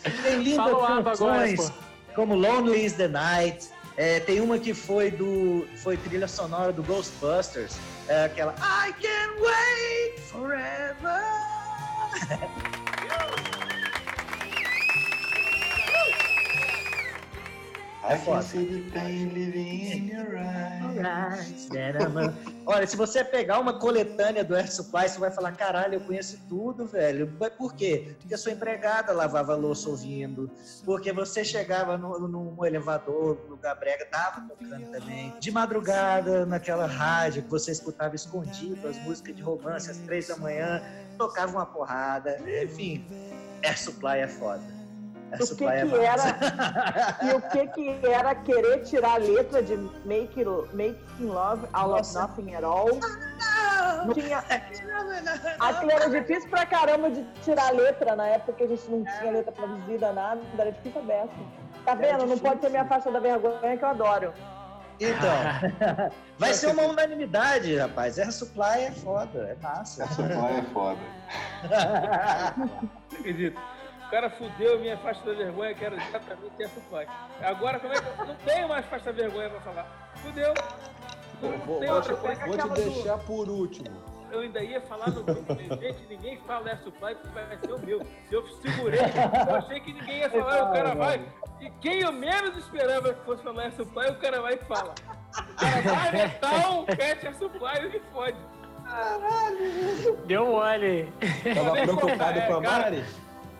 Tem 0.22 0.42
lindas 0.42 0.64
canções 0.64 1.60
agora, 1.60 1.74
como 2.14 2.34
Lonely 2.36 2.86
is 2.86 2.94
the 2.94 3.06
Night. 3.06 3.68
É, 3.98 4.20
tem 4.20 4.40
uma 4.40 4.58
que 4.58 4.72
foi 4.72 5.10
do 5.10 5.68
foi 5.76 5.98
trilha 5.98 6.26
sonora 6.26 6.72
do 6.72 6.82
Ghostbusters, 6.82 7.76
é 8.08 8.24
aquela 8.24 8.54
I 8.54 8.94
can 8.94 9.34
wait 9.42 10.18
forever. 10.20 11.20
É 18.08 18.16
foda. 18.16 18.42
Olha, 22.66 22.86
se 22.86 22.96
você 22.96 23.22
pegar 23.22 23.58
uma 23.58 23.78
coletânea 23.78 24.42
do 24.42 24.54
Air 24.54 24.72
Supply, 24.72 25.08
você 25.08 25.18
vai 25.18 25.30
falar, 25.30 25.52
caralho, 25.52 25.94
eu 25.94 26.00
conheço 26.00 26.40
tudo, 26.48 26.86
velho. 26.86 27.32
Mas 27.38 27.52
por 27.52 27.74
quê? 27.74 28.16
Porque 28.18 28.34
a 28.34 28.38
sua 28.38 28.52
empregada 28.52 29.12
lavava 29.12 29.54
louça 29.54 29.88
ouvindo, 29.88 30.50
porque 30.84 31.12
você 31.12 31.44
chegava 31.44 31.98
no, 31.98 32.26
num 32.26 32.64
elevador, 32.64 33.38
no 33.44 33.50
lugar 33.50 33.74
brega, 33.76 34.06
tava 34.06 34.42
tocando 34.48 34.90
também. 34.90 35.34
De 35.38 35.50
madrugada, 35.50 36.46
naquela 36.46 36.86
rádio 36.86 37.42
que 37.42 37.50
você 37.50 37.70
escutava 37.70 38.14
escondido, 38.14 38.88
as 38.88 38.96
músicas 39.02 39.36
de 39.36 39.42
romance 39.42 39.90
às 39.90 39.98
três 39.98 40.28
da 40.28 40.36
manhã, 40.36 40.82
tocava 41.18 41.52
uma 41.52 41.66
porrada. 41.66 42.38
Enfim, 42.62 43.04
Air 43.62 43.78
Supply 43.78 44.18
é 44.18 44.28
foda 44.28 44.79
o 45.32 45.56
que, 45.56 45.56
que 45.56 45.64
era 45.64 46.22
e 47.22 47.32
o 47.32 47.40
que 47.42 47.66
que 47.68 48.06
era 48.06 48.34
querer 48.34 48.82
tirar 48.82 49.14
a 49.14 49.18
letra 49.18 49.62
de 49.62 49.76
Make, 50.04 50.44
Making 50.72 51.26
Love 51.26 51.66
Out 51.72 51.90
Nossa. 51.90 52.24
of 52.24 52.30
Nothing 52.30 52.54
at 52.54 52.64
All. 52.64 52.88
Não 54.06 54.14
tinha. 54.14 54.42
Aquilo 55.58 55.90
era 55.90 56.10
difícil 56.10 56.48
pra 56.50 56.66
caramba 56.66 57.10
de 57.10 57.24
tirar 57.42 57.68
a 57.68 57.70
letra 57.70 58.16
na 58.16 58.26
época 58.26 58.52
que 58.54 58.64
a 58.64 58.66
gente 58.66 58.90
não 58.90 59.04
tinha 59.04 59.32
letra 59.32 59.52
traduzida, 59.52 60.12
nada, 60.12 60.40
era 60.58 60.72
difícil 60.72 61.00
aberto. 61.00 61.34
Tá 61.84 61.94
vendo? 61.94 62.26
Não 62.26 62.38
pode 62.38 62.60
ser 62.60 62.70
minha 62.70 62.84
faixa 62.84 63.10
da 63.10 63.20
vergonha 63.20 63.76
que 63.76 63.84
eu 63.84 63.88
adoro. 63.88 64.32
Então, 65.00 66.12
vai 66.38 66.52
ser 66.52 66.68
uma 66.68 66.82
unanimidade, 66.82 67.74
rapaz. 67.76 68.18
Air 68.18 68.32
Supply 68.32 68.84
é 68.84 68.90
foda, 68.90 69.48
é 69.48 69.62
massa. 69.62 70.02
Air 70.02 70.12
Supply 70.12 70.58
é 70.58 70.62
foda. 70.74 71.00
Acredito. 73.18 73.60
O 74.10 74.12
cara 74.12 74.28
fudeu 74.28 74.80
minha 74.80 74.96
faixa 74.96 75.20
da 75.24 75.32
vergonha, 75.32 75.72
que 75.72 75.84
era 75.84 75.94
exatamente 75.94 76.60
essa 76.60 76.80
pai. 76.90 77.06
Agora, 77.40 77.78
como 77.78 77.94
é 77.94 78.00
que 78.00 78.20
eu 78.20 78.26
não 78.26 78.34
tenho 78.34 78.68
mais 78.68 78.84
faixa 78.86 79.04
da 79.04 79.12
vergonha 79.12 79.48
pra 79.50 79.60
falar? 79.60 80.10
Fudeu. 80.16 80.52
Não 81.40 81.58
vou, 81.58 81.78
tem 81.78 81.90
outra 81.90 82.16
coisa. 82.16 82.44
Vou 82.44 82.58
te 82.58 82.68
deixar 82.70 83.16
do... 83.18 83.24
por 83.24 83.48
último. 83.48 84.02
Eu 84.32 84.40
ainda 84.40 84.64
ia 84.64 84.80
falar 84.80 85.10
no 85.10 85.22
grupo, 85.22 85.54
gente, 85.80 86.06
ninguém 86.08 86.40
fala 86.44 86.70
Air 86.70 86.80
Supply 86.82 87.14
porque 87.14 87.28
vai 87.28 87.56
ser 87.56 87.72
o 87.72 87.78
meu. 87.78 88.04
Se 88.28 88.34
eu 88.34 88.48
segurei, 88.48 88.98
eu 89.00 89.54
achei 89.54 89.78
que 89.78 89.92
ninguém 89.92 90.18
ia 90.18 90.30
falar, 90.30 90.70
o 90.70 90.72
cara 90.72 90.94
vai. 90.96 91.24
E 91.60 91.70
quem 91.80 92.00
eu 92.00 92.10
menos 92.10 92.56
esperava 92.56 93.14
que 93.14 93.24
fosse 93.24 93.44
falar 93.44 93.62
Air 93.62 93.72
Supply, 93.74 94.08
o 94.08 94.16
cara 94.16 94.42
vai 94.42 94.54
e 94.54 94.58
fala. 94.58 94.92
O 95.38 95.54
cara 95.54 95.82
vai 95.82 96.12
metal, 96.12 96.84
pet 96.84 97.26
Air 97.28 97.36
Supply 97.36 97.96
e 97.96 98.00
fode. 98.12 98.38
Caralho! 98.84 100.16
Deu 100.26 100.46
mole. 100.46 101.12
Tava 101.54 101.72
preocupado 101.72 102.40
com 102.42 102.54
a 102.54 102.60
Mari? 102.60 103.04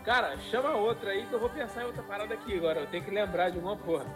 Cara, 0.05 0.37
chama 0.51 0.71
outra 0.71 1.11
aí 1.11 1.27
que 1.27 1.33
eu 1.33 1.41
vou 1.41 1.51
pensar 1.51 1.83
em 1.83 1.87
outra 1.87 2.03
parada 2.03 2.35
aqui 2.35 2.57
agora. 2.57 2.81
Eu 2.81 2.87
tenho 2.87 3.05
que 3.05 3.11
lembrar 3.11 3.51
de 3.51 3.57
alguma 3.57 3.77
porra. 3.77 4.07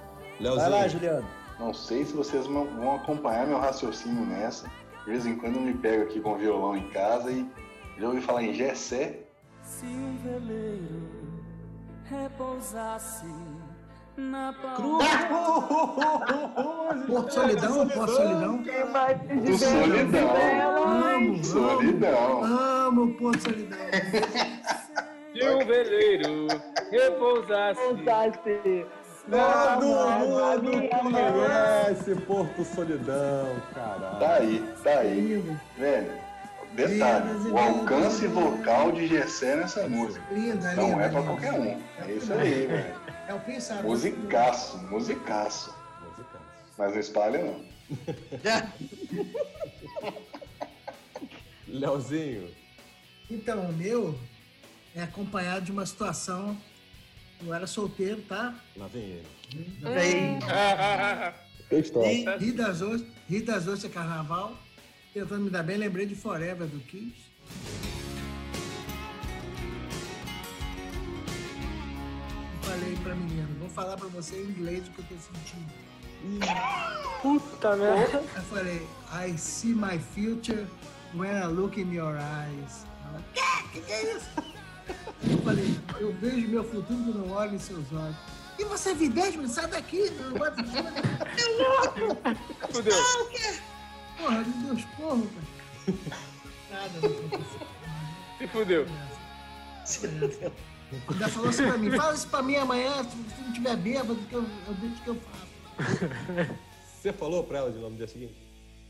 Leozinho. 0.40 0.70
Vai 0.70 0.81
lá, 0.81 0.89
Juliano. 0.89 1.27
Não 1.59 1.73
sei 1.73 2.05
se 2.05 2.12
vocês 2.15 2.47
vão 2.47 2.97
acompanhar 2.97 3.47
meu 3.47 3.59
raciocínio 3.59 4.24
nessa. 4.24 4.69
De 5.05 5.11
vez 5.11 5.27
em 5.27 5.36
quando 5.36 5.56
eu 5.56 5.62
me 5.62 5.74
pego 5.74 6.05
aqui 6.05 6.20
com 6.20 6.32
o 6.32 6.36
violão 6.36 6.77
em 6.77 6.89
casa 6.90 7.31
e 7.31 7.47
já 7.98 8.09
ouvi 8.09 8.20
falar 8.20 8.43
em 8.43 8.55
Gessé. 8.55 9.20
Se 9.62 9.85
um 9.85 10.16
veleiro 10.23 11.11
repousasse 12.05 13.27
na 14.16 14.55
Cruz! 14.74 15.06
Porto 17.06 17.35
Solidão, 17.35 17.89
Porto 17.89 18.12
Solidão. 18.12 18.62
Do 18.62 19.59
Solidão. 19.59 20.31
Amo, 21.15 21.44
Solidão. 21.44 22.44
Amo 22.44 23.15
Porto 23.15 23.43
Solidão. 23.43 23.78
Se 25.35 25.48
um 25.48 25.66
veleiro 25.66 26.47
repousasse. 26.93 27.81
repousasse 27.81 28.86
Todo 29.28 29.86
mundo 30.20 30.89
conhece 30.89 32.15
Porto 32.27 32.65
Solidão, 32.65 33.61
caralho. 33.74 34.19
Tá 34.20 34.35
aí, 34.35 34.74
tá 34.85 34.98
aí. 35.01 35.59
Velho, 35.77 36.12
detalhe, 36.74 37.51
o 37.51 37.59
alcance 37.59 38.28
vocal 38.28 38.93
de 38.93 39.09
Gessé 39.09 39.56
nessa 39.56 39.89
música. 39.89 40.24
Linda, 40.31 40.73
Não 40.74 40.90
linda, 40.90 41.02
é 41.02 41.09
pra 41.09 41.23
qualquer 41.23 41.52
um. 41.55 41.82
É 42.06 42.12
isso 42.12 42.32
aí, 42.32 42.66
velho. 42.66 42.94
É 43.27 43.35
o 43.35 43.40
pensar. 43.40 43.82
Musicaço, 43.82 44.78
musicaço. 44.86 45.74
Mas 46.78 46.93
não 46.93 47.01
espalha, 47.01 47.43
não. 47.43 47.65
Leozinho. 51.66 52.51
Então, 53.28 53.61
o 53.62 53.73
meu 53.73 54.15
é 54.95 55.03
acompanhado 55.03 55.65
de 55.65 55.73
uma 55.73 55.85
situação. 55.85 56.57
Eu 57.45 57.53
era 57.53 57.66
solteiro, 57.66 58.23
tá? 58.23 58.55
Lá 58.77 58.87
vem 58.87 59.03
ele. 59.03 59.27
Vem. 59.81 60.39
Ri 62.39 62.53
das 62.53 62.81
Ostras, 62.81 63.12
Ri 63.29 63.43
das 63.43 63.66
Ostras 63.66 63.93
Carnaval. 63.93 64.57
Tentando 65.12 65.43
me 65.43 65.51
dar 65.51 65.62
bem, 65.62 65.77
lembrei 65.77 66.07
de 66.07 66.15
Forever 66.15 66.66
do 66.66 66.79
Kiss. 66.81 67.15
Falei 72.62 72.97
pra 73.03 73.15
menina, 73.15 73.49
vou 73.59 73.69
falar 73.69 73.97
pra 73.97 74.09
você 74.09 74.37
em 74.37 74.45
inglês 74.47 74.87
o 74.89 74.91
que 74.93 75.01
eu 75.01 75.05
tô 75.05 75.15
sentindo. 75.16 75.73
Puta 77.21 77.77
merda. 77.77 78.19
Eu 78.35 78.43
falei, 78.43 78.87
I 79.12 79.37
see 79.37 79.75
my 79.75 79.99
future 79.99 80.66
when 81.15 81.31
I 81.31 81.47
look 81.47 81.81
in 81.81 81.93
your 81.93 82.16
eyes. 82.16 82.87
Ela, 83.07 83.23
que? 83.33 83.81
Que 83.81 83.93
é 83.93 84.16
isso? 84.16 84.54
Eu 85.31 85.39
falei, 85.39 85.81
eu 86.01 86.12
vejo 86.15 86.48
meu 86.48 86.65
futuro 86.65 87.02
quando 87.05 87.24
eu 87.27 87.31
olho 87.31 87.55
em 87.55 87.59
seus 87.59 87.93
olhos. 87.93 88.16
E 88.59 88.65
você 88.65 88.90
é 88.90 88.94
vidente, 88.94 89.48
sai 89.48 89.66
daqui, 89.66 90.11
não 90.11 90.35
vai 90.39 90.51
É 90.51 91.44
louco! 91.62 92.19
Fudeu. 92.70 92.94
Não, 92.97 93.23
o 93.23 93.28
quê? 93.31 93.59
Porra, 94.19 94.39
me 94.40 94.65
deu 94.65 94.74
esporro, 94.74 95.31
cara. 95.35 96.19
Nada, 96.70 97.01
não 97.01 97.19
aconteceu. 97.19 97.66
Se 98.39 98.48
fudeu. 98.48 98.86
Ainda 101.09 101.28
falou 101.28 101.48
assim 101.48 101.66
pra 101.66 101.78
mim, 101.78 101.90
fala 101.90 102.15
isso 102.15 102.28
pra 102.28 102.43
mim 102.43 102.56
amanhã, 102.56 103.02
se 103.05 103.16
você 103.16 103.43
não 103.43 103.52
tiver 103.52 103.77
bêbado, 103.77 104.16
que 104.16 104.35
eu, 104.35 104.43
eu 104.43 104.74
vejo 104.74 105.02
que 105.02 105.09
eu 105.09 105.16
faço. 105.16 106.15
Você 107.02 107.12
falou 107.12 107.44
pra 107.44 107.59
ela 107.59 107.70
de 107.73 107.78
nome 107.78 107.97
dia 107.97 108.06
seguinte? 108.09 108.35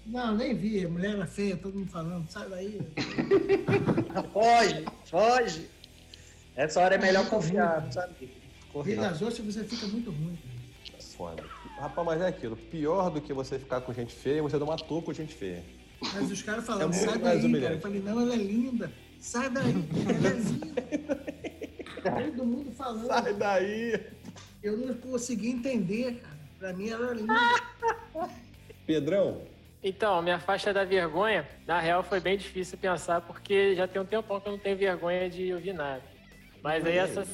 Não, 0.06 0.36
nem 0.36 0.54
vi. 0.54 0.84
A 0.84 0.88
mulher 0.88 1.14
era 1.14 1.26
feia, 1.26 1.56
todo 1.56 1.76
mundo 1.78 1.90
falando, 1.90 2.30
sai 2.30 2.48
daí. 2.48 2.80
foge, 4.32 4.84
foge. 5.06 5.70
Essa 6.56 6.81
hora 6.81 6.94
é 6.94 6.98
melhor 6.98 7.28
confiar, 7.28 7.86
sabe? 7.93 8.31
Correr. 8.72 8.97
das 8.97 9.22
ostras 9.22 9.55
você 9.55 9.64
fica 9.64 9.86
muito 9.86 10.10
ruim. 10.10 10.39
É 10.97 11.02
foda. 11.02 11.44
Rapaz, 11.78 12.06
mas 12.06 12.20
é 12.22 12.28
aquilo. 12.28 12.56
Pior 12.56 13.10
do 13.10 13.20
que 13.20 13.32
você 13.32 13.59
ficar 13.59 13.81
com 13.81 13.93
gente 13.93 14.14
feia, 14.14 14.43
você 14.43 14.59
dar 14.59 14.64
uma 14.64 14.76
toa 14.76 15.02
com 15.02 15.12
gente 15.12 15.35
feia. 15.35 15.64
Mas 16.01 16.31
os 16.31 16.43
caras 16.43 16.64
falaram, 16.64 16.90
é 16.90 16.93
sai 16.93 17.18
daí, 17.18 17.60
cara. 17.60 17.74
Eu 17.74 17.81
falei, 17.81 18.01
não, 18.01 18.20
ela 18.20 18.35
é 18.35 18.36
linda. 18.36 18.93
Sai 19.20 19.48
daí, 19.51 19.74
ela 20.06 20.28
é 20.28 20.32
linda. 20.32 20.82
Todo 22.32 22.44
mundo 22.44 22.72
falando. 22.72 23.06
Sai 23.06 23.35
daí. 23.35 24.06
Eu 24.62 24.76
não 24.76 24.94
consegui 24.94 25.51
entender, 25.51 26.20
cara. 26.20 26.39
Pra 26.59 26.72
mim 26.72 26.89
ela 26.89 27.10
é 27.10 27.14
linda. 27.14 27.35
Pedrão, 28.86 29.40
então, 29.85 30.22
minha 30.22 30.39
faixa 30.39 30.72
da 30.72 30.82
vergonha, 30.82 31.47
na 31.66 31.78
real, 31.78 32.02
foi 32.02 32.18
bem 32.18 32.39
difícil 32.39 32.78
pensar, 32.78 33.20
porque 33.20 33.74
já 33.74 33.86
tem 33.86 34.01
um 34.01 34.06
tempão 34.06 34.40
que 34.40 34.48
eu 34.48 34.52
não 34.52 34.59
tenho 34.59 34.78
vergonha 34.78 35.28
de 35.28 35.52
ouvir 35.52 35.74
nada. 35.74 36.02
Mas 36.65 36.82
aí 36.86 36.97
essa, 36.97 37.27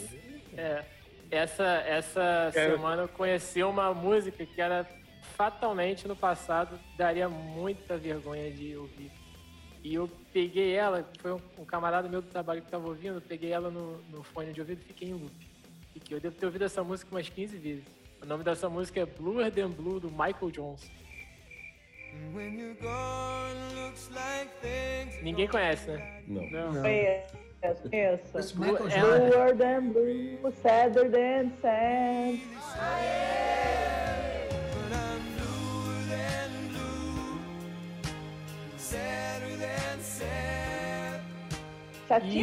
é, 0.57 0.85
essa, 1.31 1.65
essa 1.87 2.51
semana 2.53 3.03
eu 3.03 3.09
conheci 3.09 3.63
uma 3.63 3.95
música 3.95 4.45
que 4.45 4.61
era 4.61 4.85
fatalmente 5.37 6.09
no 6.09 6.17
passado 6.17 6.77
daria 6.99 7.29
muita 7.29 7.97
vergonha 7.97 8.51
de 8.51 8.77
ouvir. 8.77 9.13
E 9.85 9.95
eu 9.95 10.11
peguei 10.33 10.75
ela, 10.75 11.09
foi 11.21 11.33
um, 11.33 11.41
um 11.59 11.65
camarada 11.65 12.09
meu 12.09 12.21
do 12.21 12.27
trabalho 12.27 12.61
que 12.61 12.67
estava 12.67 12.89
ouvindo, 12.89 13.21
peguei 13.21 13.53
ela 13.53 13.71
no, 13.71 13.99
no 14.11 14.25
fone 14.25 14.53
de 14.53 14.61
ouvido 14.61 14.83
e 14.83 14.85
fiquei 14.85 15.11
em 15.11 15.13
loop. 15.13 15.49
Fiquei, 15.93 16.17
eu 16.17 16.21
devo 16.21 16.35
ter 16.35 16.47
ouvido 16.47 16.65
essa 16.65 16.83
música 16.83 17.15
umas 17.15 17.29
15 17.29 17.57
vezes. 17.57 17.85
O 18.21 18.27
nome 18.27 18.43
dessa 18.43 18.69
música 18.69 18.99
é 18.99 19.07
Bluer 19.07 19.53
Than 19.53 19.71
Blue, 19.71 20.01
do 20.01 20.11
Michael 20.11 20.51
Johnson. 20.51 20.91
Ninguém 25.23 25.47
conhece, 25.47 25.89
né? 25.89 26.25
Não. 26.27 26.73
Não. 26.73 26.83
Conheço, 27.61 27.89
conheço. 27.89 28.57
Bluer 28.57 29.57
than 29.57 29.93
blue, 29.93 30.53
sadder 30.63 31.11
than 31.11 31.51
sand. 31.61 32.41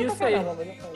Isso 0.05 0.23
aí, 0.23 0.33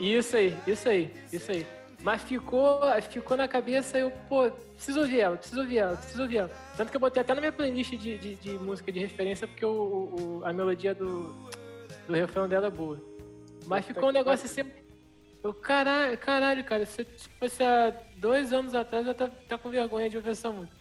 isso 0.00 0.36
aí, 0.36 0.56
isso 0.66 0.88
aí, 0.88 1.14
isso 1.32 1.50
aí. 1.50 1.66
Mas 2.00 2.22
ficou, 2.22 2.80
ficou 3.10 3.36
na 3.36 3.46
cabeça, 3.46 3.98
eu, 3.98 4.10
pô, 4.28 4.50
preciso 4.50 5.00
ouvir 5.00 5.20
ela, 5.20 5.36
preciso 5.36 5.60
ouvir 5.60 5.78
ela, 5.78 5.96
preciso 5.96 6.22
ouvir 6.22 6.38
ela. 6.38 6.50
Tanto 6.76 6.90
que 6.90 6.96
eu 6.96 7.00
botei 7.00 7.20
até 7.20 7.34
na 7.34 7.40
minha 7.40 7.52
playlist 7.52 7.90
de, 7.92 8.18
de, 8.18 8.34
de 8.36 8.50
música 8.58 8.90
de 8.90 8.98
referência, 8.98 9.46
porque 9.46 9.64
o, 9.64 9.70
o, 9.70 10.42
a 10.44 10.52
melodia 10.52 10.94
do, 10.94 11.34
do 12.06 12.14
refrão 12.14 12.48
dela 12.48 12.68
é 12.68 12.70
boa. 12.70 13.11
Mas 13.66 13.86
ficou 13.86 14.08
um 14.08 14.12
negócio 14.12 14.46
assim. 14.46 14.70
Eu, 15.42 15.52
caralho, 15.52 16.16
caralho, 16.18 16.64
cara, 16.64 16.86
se 16.86 17.04
fosse 17.38 17.62
há 17.62 17.92
dois 18.16 18.52
anos 18.52 18.74
atrás, 18.74 19.06
eu 19.06 19.14
tá, 19.14 19.28
tá 19.48 19.58
com 19.58 19.70
vergonha 19.70 20.08
de 20.08 20.16
ouvir 20.16 20.30
essa 20.30 20.50
música. 20.50 20.76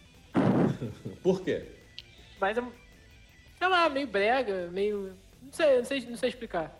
Por 1.24 1.42
quê? 1.42 1.66
Mas, 2.40 2.58
sei 2.58 3.68
lá, 3.68 3.90
meio 3.90 4.08
brega, 4.08 4.68
meio. 4.72 5.14
Não 5.42 5.52
sei, 5.52 5.78
não 5.78 5.86
sei, 5.86 6.02
não 6.02 6.18
sei 6.18 6.30
explicar. 6.30 6.80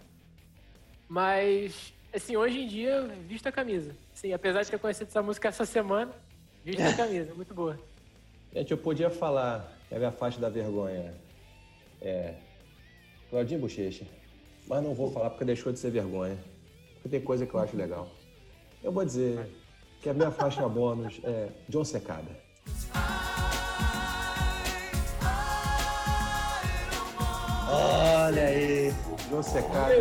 Mas, 1.08 1.94
assim, 2.14 2.38
hoje 2.38 2.60
em 2.60 2.68
dia, 2.68 3.02
visto 3.28 3.48
a 3.48 3.52
camisa. 3.52 3.96
Sim, 4.14 4.32
apesar 4.34 4.62
de 4.62 4.70
ter 4.72 4.80
conhecido 4.80 5.08
essa 5.08 5.22
música 5.22 5.50
essa 5.50 5.66
semana, 5.66 6.14
visto 6.64 6.82
a 6.82 6.94
camisa, 6.94 7.34
muito 7.34 7.54
boa. 7.54 7.80
Gente, 8.54 8.72
eu 8.72 8.78
podia 8.78 9.10
falar 9.10 9.72
que 9.90 9.96
a 9.96 9.98
minha 9.98 10.12
faixa 10.12 10.40
da 10.40 10.50
vergonha 10.50 11.14
é 12.02 12.36
Claudinho 13.30 13.62
Bochecha, 13.62 14.06
mas 14.72 14.82
não 14.82 14.94
vou 14.94 15.12
falar 15.12 15.30
porque 15.32 15.44
deixou 15.44 15.74
de 15.74 15.80
ser 15.80 15.92
vergonha. 15.92 16.38
Porque 16.94 17.10
tem 17.10 17.20
coisa 17.20 17.46
que 17.46 17.54
eu 17.54 17.60
acho 17.60 17.76
legal. 17.76 18.08
Eu 18.82 18.90
vou 18.90 19.04
dizer 19.04 19.46
que 20.02 20.10
a 20.10 20.14
minha 20.14 20.32
faixa 20.32 20.66
bônus 20.70 21.20
é 21.26 21.50
John 21.68 21.84
Secada. 21.84 22.32
Olha 27.70 28.44
aí. 28.46 28.94
John 29.30 29.44
Secada 29.44 29.94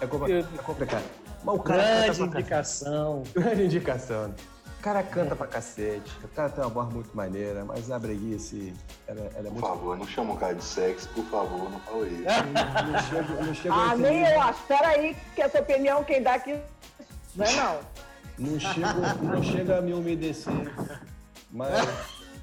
é, 0.00 0.04
é 0.04 0.62
complicado. 0.62 1.04
Mas 1.44 1.54
o 1.54 1.58
cara 1.58 1.82
Grande 1.82 2.22
indicação. 2.22 3.22
Grande 3.34 3.64
indicação. 3.66 4.34
O 4.84 4.86
cara 4.86 5.02
canta 5.02 5.34
pra 5.34 5.46
cacete. 5.46 6.12
O 6.22 6.28
cara 6.28 6.50
tem 6.50 6.62
uma 6.62 6.68
voz 6.68 6.92
muito 6.92 7.16
maneira, 7.16 7.64
mas 7.64 7.90
a 7.90 7.98
breguice, 7.98 8.74
ela, 9.08 9.30
ela 9.34 9.48
é 9.48 9.50
muito. 9.50 9.60
Por 9.60 9.68
favor, 9.70 9.96
não 9.96 10.06
chama 10.06 10.34
o 10.34 10.36
cara 10.36 10.54
de 10.54 10.62
sexo, 10.62 11.08
por 11.08 11.24
favor, 11.24 11.70
não 11.70 11.80
fala 11.80 12.06
isso. 12.06 12.22
não, 12.22 12.92
não 12.92 13.02
chego, 13.02 13.44
não 13.46 13.54
chego 13.54 13.74
ah, 13.74 13.96
nem 13.96 14.26
eu 14.26 14.42
acho. 14.42 14.62
Peraí, 14.64 15.16
que 15.34 15.40
essa 15.40 15.58
opinião 15.58 16.04
quem 16.04 16.22
dá 16.22 16.34
aqui 16.34 16.60
não 17.34 17.46
é 17.46 17.52
não. 17.56 17.80
Não, 18.36 18.60
chego, 18.60 19.22
não 19.22 19.42
chega 19.42 19.78
a 19.78 19.80
me 19.80 19.94
umedecer, 19.94 20.52
mas. 21.50 21.88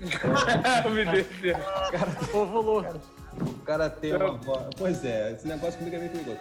umedecer. 0.83 1.55
Cara, 1.91 2.11
Povo 2.31 2.59
louco. 2.59 2.99
O 3.39 3.53
cara 3.59 3.87
tem 3.87 4.15
uma 4.15 4.31
voz. 4.37 4.65
Pois 4.75 5.05
é, 5.05 5.33
esse 5.33 5.47
negócio 5.47 5.77
comigo 5.77 5.95
é 5.95 5.99
meio 5.99 6.11
perigoso. 6.11 6.39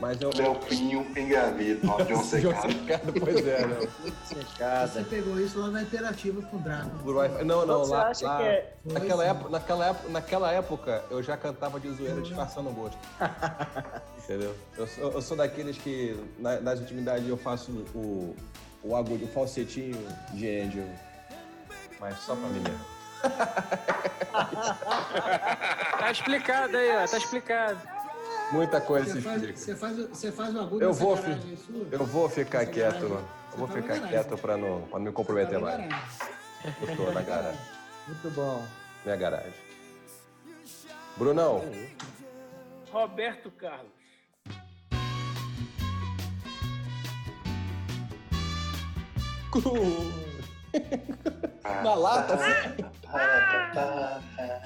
Mas 0.00 0.20
eu. 0.22 0.30
Léo 0.34 0.54
Pinho 0.60 1.06
engravida, 1.14 1.86
ó, 1.86 2.02
John 2.02 2.24
Secada. 2.24 2.68
John 2.68 2.70
Secada, 2.70 3.12
pois 3.20 3.46
é, 3.46 3.66
não. 3.68 3.80
Secada. 4.24 4.88
Você 4.88 5.04
pegou 5.04 5.38
isso 5.38 5.60
lá 5.60 5.68
na 5.68 5.82
Interativa 5.82 6.40
com 6.40 6.56
o 6.56 6.60
Draco. 6.60 6.90
Não, 7.44 7.66
não, 7.66 7.82
lá. 7.82 8.10
lá 8.22 8.42
é... 8.42 8.72
naquela, 8.82 9.24
época, 9.26 9.50
naquela, 9.50 9.86
época, 9.86 10.08
naquela 10.08 10.52
época 10.52 11.04
eu 11.10 11.22
já 11.22 11.36
cantava 11.36 11.78
de 11.78 11.92
zoeira 11.92 12.22
disfarçando 12.22 12.70
o 12.70 12.72
gosto. 12.72 12.98
Entendeu? 14.24 14.56
Eu 14.78 14.86
sou, 14.86 15.12
eu 15.12 15.20
sou 15.20 15.36
daqueles 15.36 15.76
que 15.76 16.18
na, 16.38 16.58
nas 16.60 16.80
intimidades 16.80 17.28
eu 17.28 17.36
faço 17.36 17.70
o, 17.94 18.34
o 18.82 18.96
agudo, 18.96 19.26
o 19.26 19.28
falsetinho 19.28 19.98
de 20.32 20.48
Angel. 20.60 20.88
Mas 22.00 22.18
só 22.20 22.34
pra 22.34 22.48
mim 22.48 22.60
mesmo. 22.60 22.80
tá 25.98 26.10
explicado 26.10 26.74
aí, 26.74 26.96
ó. 26.96 27.06
Tá 27.06 27.18
explicado. 27.18 27.99
Muita 28.52 28.80
coisa 28.80 29.06
você 29.06 29.20
se 29.20 29.22
faz, 29.22 29.42
Você 29.42 29.76
faz, 29.76 29.96
você 30.08 30.32
faz 30.32 30.54
o 30.54 30.60
agudo 30.60 30.82
eu 30.82 30.92
vou, 30.92 31.16
fi, 31.16 31.30
eu 31.90 32.04
vou 32.04 32.28
ficar 32.28 32.66
quieto. 32.66 33.04
Eu 33.04 33.58
vou 33.58 33.68
ficar 33.68 34.00
quieto 34.08 34.36
para 34.36 34.56
não, 34.56 34.82
pra 34.82 34.98
não 34.98 35.06
me 35.06 35.12
comprometer 35.12 35.58
mais. 35.58 35.92
Eu 36.64 36.96
tô 36.96 37.10
na 37.12 37.22
garagem. 37.22 37.60
Muito 38.06 38.30
bom. 38.30 38.64
Minha 39.04 39.16
garagem. 39.16 39.54
Brunão. 41.16 41.62
Roberto 42.90 43.50
Carlos. 43.52 44.00
Na 51.82 51.94
lata, 51.94 52.34
assim. 52.34 52.84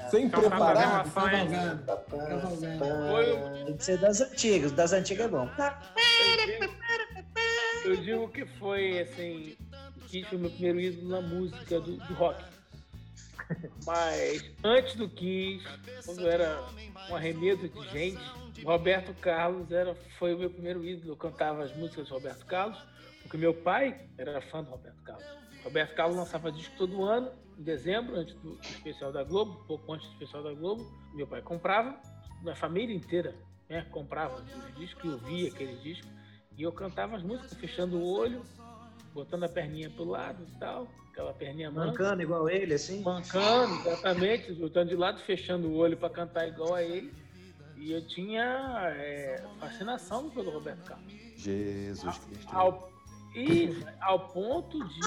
Sem 0.09 0.29
preparar. 0.29 1.05
Tem 3.65 3.77
que 3.77 3.83
ser 3.83 3.97
das 3.97 4.21
antigas. 4.21 4.71
Das 4.71 4.93
antigas 4.93 5.25
é 5.25 5.29
bom. 5.29 5.49
Eu 7.83 7.97
digo 7.97 8.27
que 8.29 8.45
foi, 8.45 8.99
assim, 9.01 9.55
que 10.07 10.23
foi 10.25 10.37
meu 10.37 10.49
primeiro 10.49 10.79
ídolo 10.79 11.09
na 11.09 11.21
música 11.21 11.79
do, 11.79 11.97
do 11.97 12.13
rock. 12.13 12.43
Mas 13.85 14.43
antes 14.63 14.95
do 14.95 15.07
Kiss, 15.07 15.63
quando 16.05 16.27
era 16.27 16.63
um 17.09 17.15
arremedo 17.15 17.69
de 17.69 17.89
gente, 17.89 18.19
Roberto 18.63 19.13
Carlos 19.21 19.71
era, 19.71 19.93
foi 20.17 20.33
o 20.33 20.39
meu 20.39 20.49
primeiro 20.49 20.83
ídolo. 20.83 21.13
Eu 21.13 21.17
cantava 21.17 21.63
as 21.63 21.75
músicas 21.75 22.07
de 22.07 22.11
Roberto 22.11 22.45
Carlos, 22.45 22.77
porque 23.21 23.37
meu 23.37 23.53
pai 23.53 24.07
era 24.17 24.41
fã 24.41 24.63
do 24.63 24.71
Roberto 24.71 25.01
Carlos. 25.03 25.25
Roberto 25.65 25.95
Carlos 25.95 26.15
lançava 26.15 26.51
disco 26.51 26.75
todo 26.77 27.03
ano, 27.03 27.31
em 27.57 27.63
dezembro, 27.63 28.15
antes 28.15 28.35
do 28.35 28.57
especial 28.61 29.11
da 29.11 29.23
Globo, 29.23 29.65
pouco 29.67 29.91
antes 29.91 30.07
do 30.07 30.13
especial 30.13 30.43
da 30.43 30.53
Globo. 30.53 30.85
Meu 31.15 31.25
pai 31.25 31.41
comprava, 31.41 31.99
minha 32.43 32.55
família 32.55 32.95
inteira 32.95 33.35
né, 33.67 33.81
comprava 33.89 34.41
os 34.41 34.75
discos 34.75 35.03
e 35.03 35.07
ouvia 35.07 35.49
aquele 35.49 35.75
disco. 35.77 36.07
E 36.55 36.61
eu 36.61 36.71
cantava 36.71 37.17
as 37.17 37.23
músicas, 37.23 37.53
fechando 37.55 37.97
o 37.97 38.05
olho, 38.05 38.43
botando 39.11 39.43
a 39.43 39.49
perninha 39.49 39.89
pro 39.89 40.05
lado 40.05 40.45
e 40.47 40.59
tal, 40.59 40.87
aquela 41.11 41.33
perninha 41.33 41.71
manca. 41.71 41.87
Mancando 41.87 42.21
igual 42.21 42.47
ele, 42.47 42.75
assim? 42.75 43.01
Mancando, 43.01 43.73
exatamente, 43.87 44.53
botando 44.53 44.89
de 44.89 44.95
lado, 44.95 45.19
fechando 45.21 45.67
o 45.67 45.75
olho 45.77 45.97
para 45.97 46.11
cantar 46.11 46.47
igual 46.47 46.75
a 46.75 46.83
ele. 46.83 47.11
E 47.75 47.91
eu 47.91 48.07
tinha 48.07 48.93
é, 48.95 49.43
fascinação 49.59 50.29
pelo 50.29 50.51
Roberto 50.51 50.85
Carlos. 50.85 51.11
Jesus 51.35 52.17
Cristo. 52.19 52.55
Ao, 52.55 52.94
e 53.35 53.85
ao 53.99 54.27
ponto 54.29 54.79
de, 54.87 55.01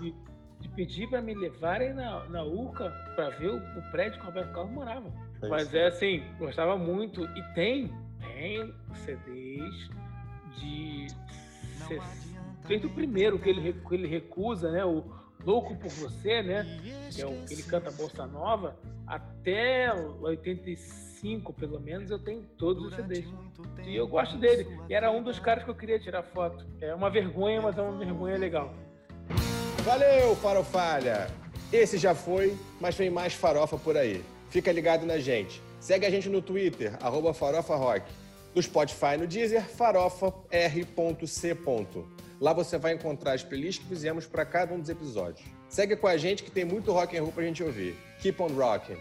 de, 0.00 0.14
de 0.60 0.68
pedir 0.70 1.08
para 1.08 1.20
me 1.20 1.34
levarem 1.34 1.92
na, 1.92 2.24
na 2.28 2.42
URCA 2.42 2.90
para 3.14 3.28
ver 3.30 3.50
o, 3.50 3.56
o, 3.56 3.90
prédio 3.90 4.18
que 4.18 4.24
o 4.24 4.28
Roberto 4.28 4.52
Carlos 4.52 4.72
morava. 4.72 5.12
É 5.42 5.48
Mas 5.48 5.74
é 5.74 5.86
assim, 5.86 6.22
gostava 6.38 6.78
muito. 6.78 7.24
E 7.24 7.42
tem, 7.54 7.92
tem 8.20 8.74
CDs 8.94 9.90
de. 10.58 11.06
Desde 12.66 12.86
o 12.86 12.90
primeiro 12.90 13.38
que 13.38 13.50
ele, 13.50 13.74
que 13.74 13.94
ele 13.94 14.08
recusa, 14.08 14.70
né? 14.70 14.82
O 14.84 15.04
Louco 15.44 15.76
por 15.76 15.90
Você, 15.90 16.42
né? 16.42 16.64
Que 17.14 17.20
é 17.20 17.26
o 17.26 17.44
que 17.44 17.52
ele 17.52 17.62
canta 17.64 17.90
Bolsa 17.90 18.26
Nova, 18.26 18.74
até 19.06 19.92
85 19.92 21.13
cinco, 21.24 21.54
pelo 21.54 21.80
menos, 21.80 22.10
eu 22.10 22.18
tenho 22.18 22.42
todos 22.58 22.84
os 22.84 22.94
CDs. 22.94 23.24
E 23.86 23.96
eu 23.96 24.06
gosto 24.06 24.36
dele. 24.36 24.68
E 24.90 24.94
era 24.94 25.10
um 25.10 25.22
dos 25.22 25.38
caras 25.38 25.64
que 25.64 25.70
eu 25.70 25.74
queria 25.74 25.98
tirar 25.98 26.22
foto. 26.22 26.66
É 26.82 26.94
uma 26.94 27.08
vergonha, 27.08 27.62
mas 27.62 27.78
é 27.78 27.80
uma 27.80 27.96
vergonha 27.96 28.36
legal. 28.36 28.74
Valeu, 29.84 30.36
Farofalha! 30.36 31.28
Esse 31.72 31.96
já 31.96 32.14
foi, 32.14 32.54
mas 32.78 32.94
vem 32.94 33.08
mais 33.08 33.32
farofa 33.32 33.78
por 33.78 33.96
aí. 33.96 34.22
Fica 34.50 34.70
ligado 34.70 35.06
na 35.06 35.18
gente. 35.18 35.62
Segue 35.80 36.04
a 36.04 36.10
gente 36.10 36.28
no 36.28 36.42
Twitter, 36.42 36.94
arroba 37.02 37.32
farofarock. 37.32 38.04
No 38.54 38.62
Spotify, 38.62 39.16
no 39.18 39.26
Deezer, 39.26 39.64
farofa.r.c. 39.64 41.56
Lá 42.38 42.52
você 42.52 42.76
vai 42.76 42.92
encontrar 42.92 43.32
as 43.32 43.42
playlists 43.42 43.82
que 43.82 43.88
fizemos 43.88 44.26
para 44.26 44.44
cada 44.44 44.74
um 44.74 44.80
dos 44.80 44.90
episódios. 44.90 45.48
Segue 45.68 45.96
com 45.96 46.06
a 46.06 46.18
gente 46.18 46.42
que 46.42 46.50
tem 46.50 46.66
muito 46.66 46.92
rock 46.92 47.16
and 47.16 47.22
roll 47.22 47.32
pra 47.32 47.44
gente 47.44 47.64
ouvir. 47.64 47.96
Keep 48.20 48.42
on 48.42 48.48
rocking! 48.48 48.98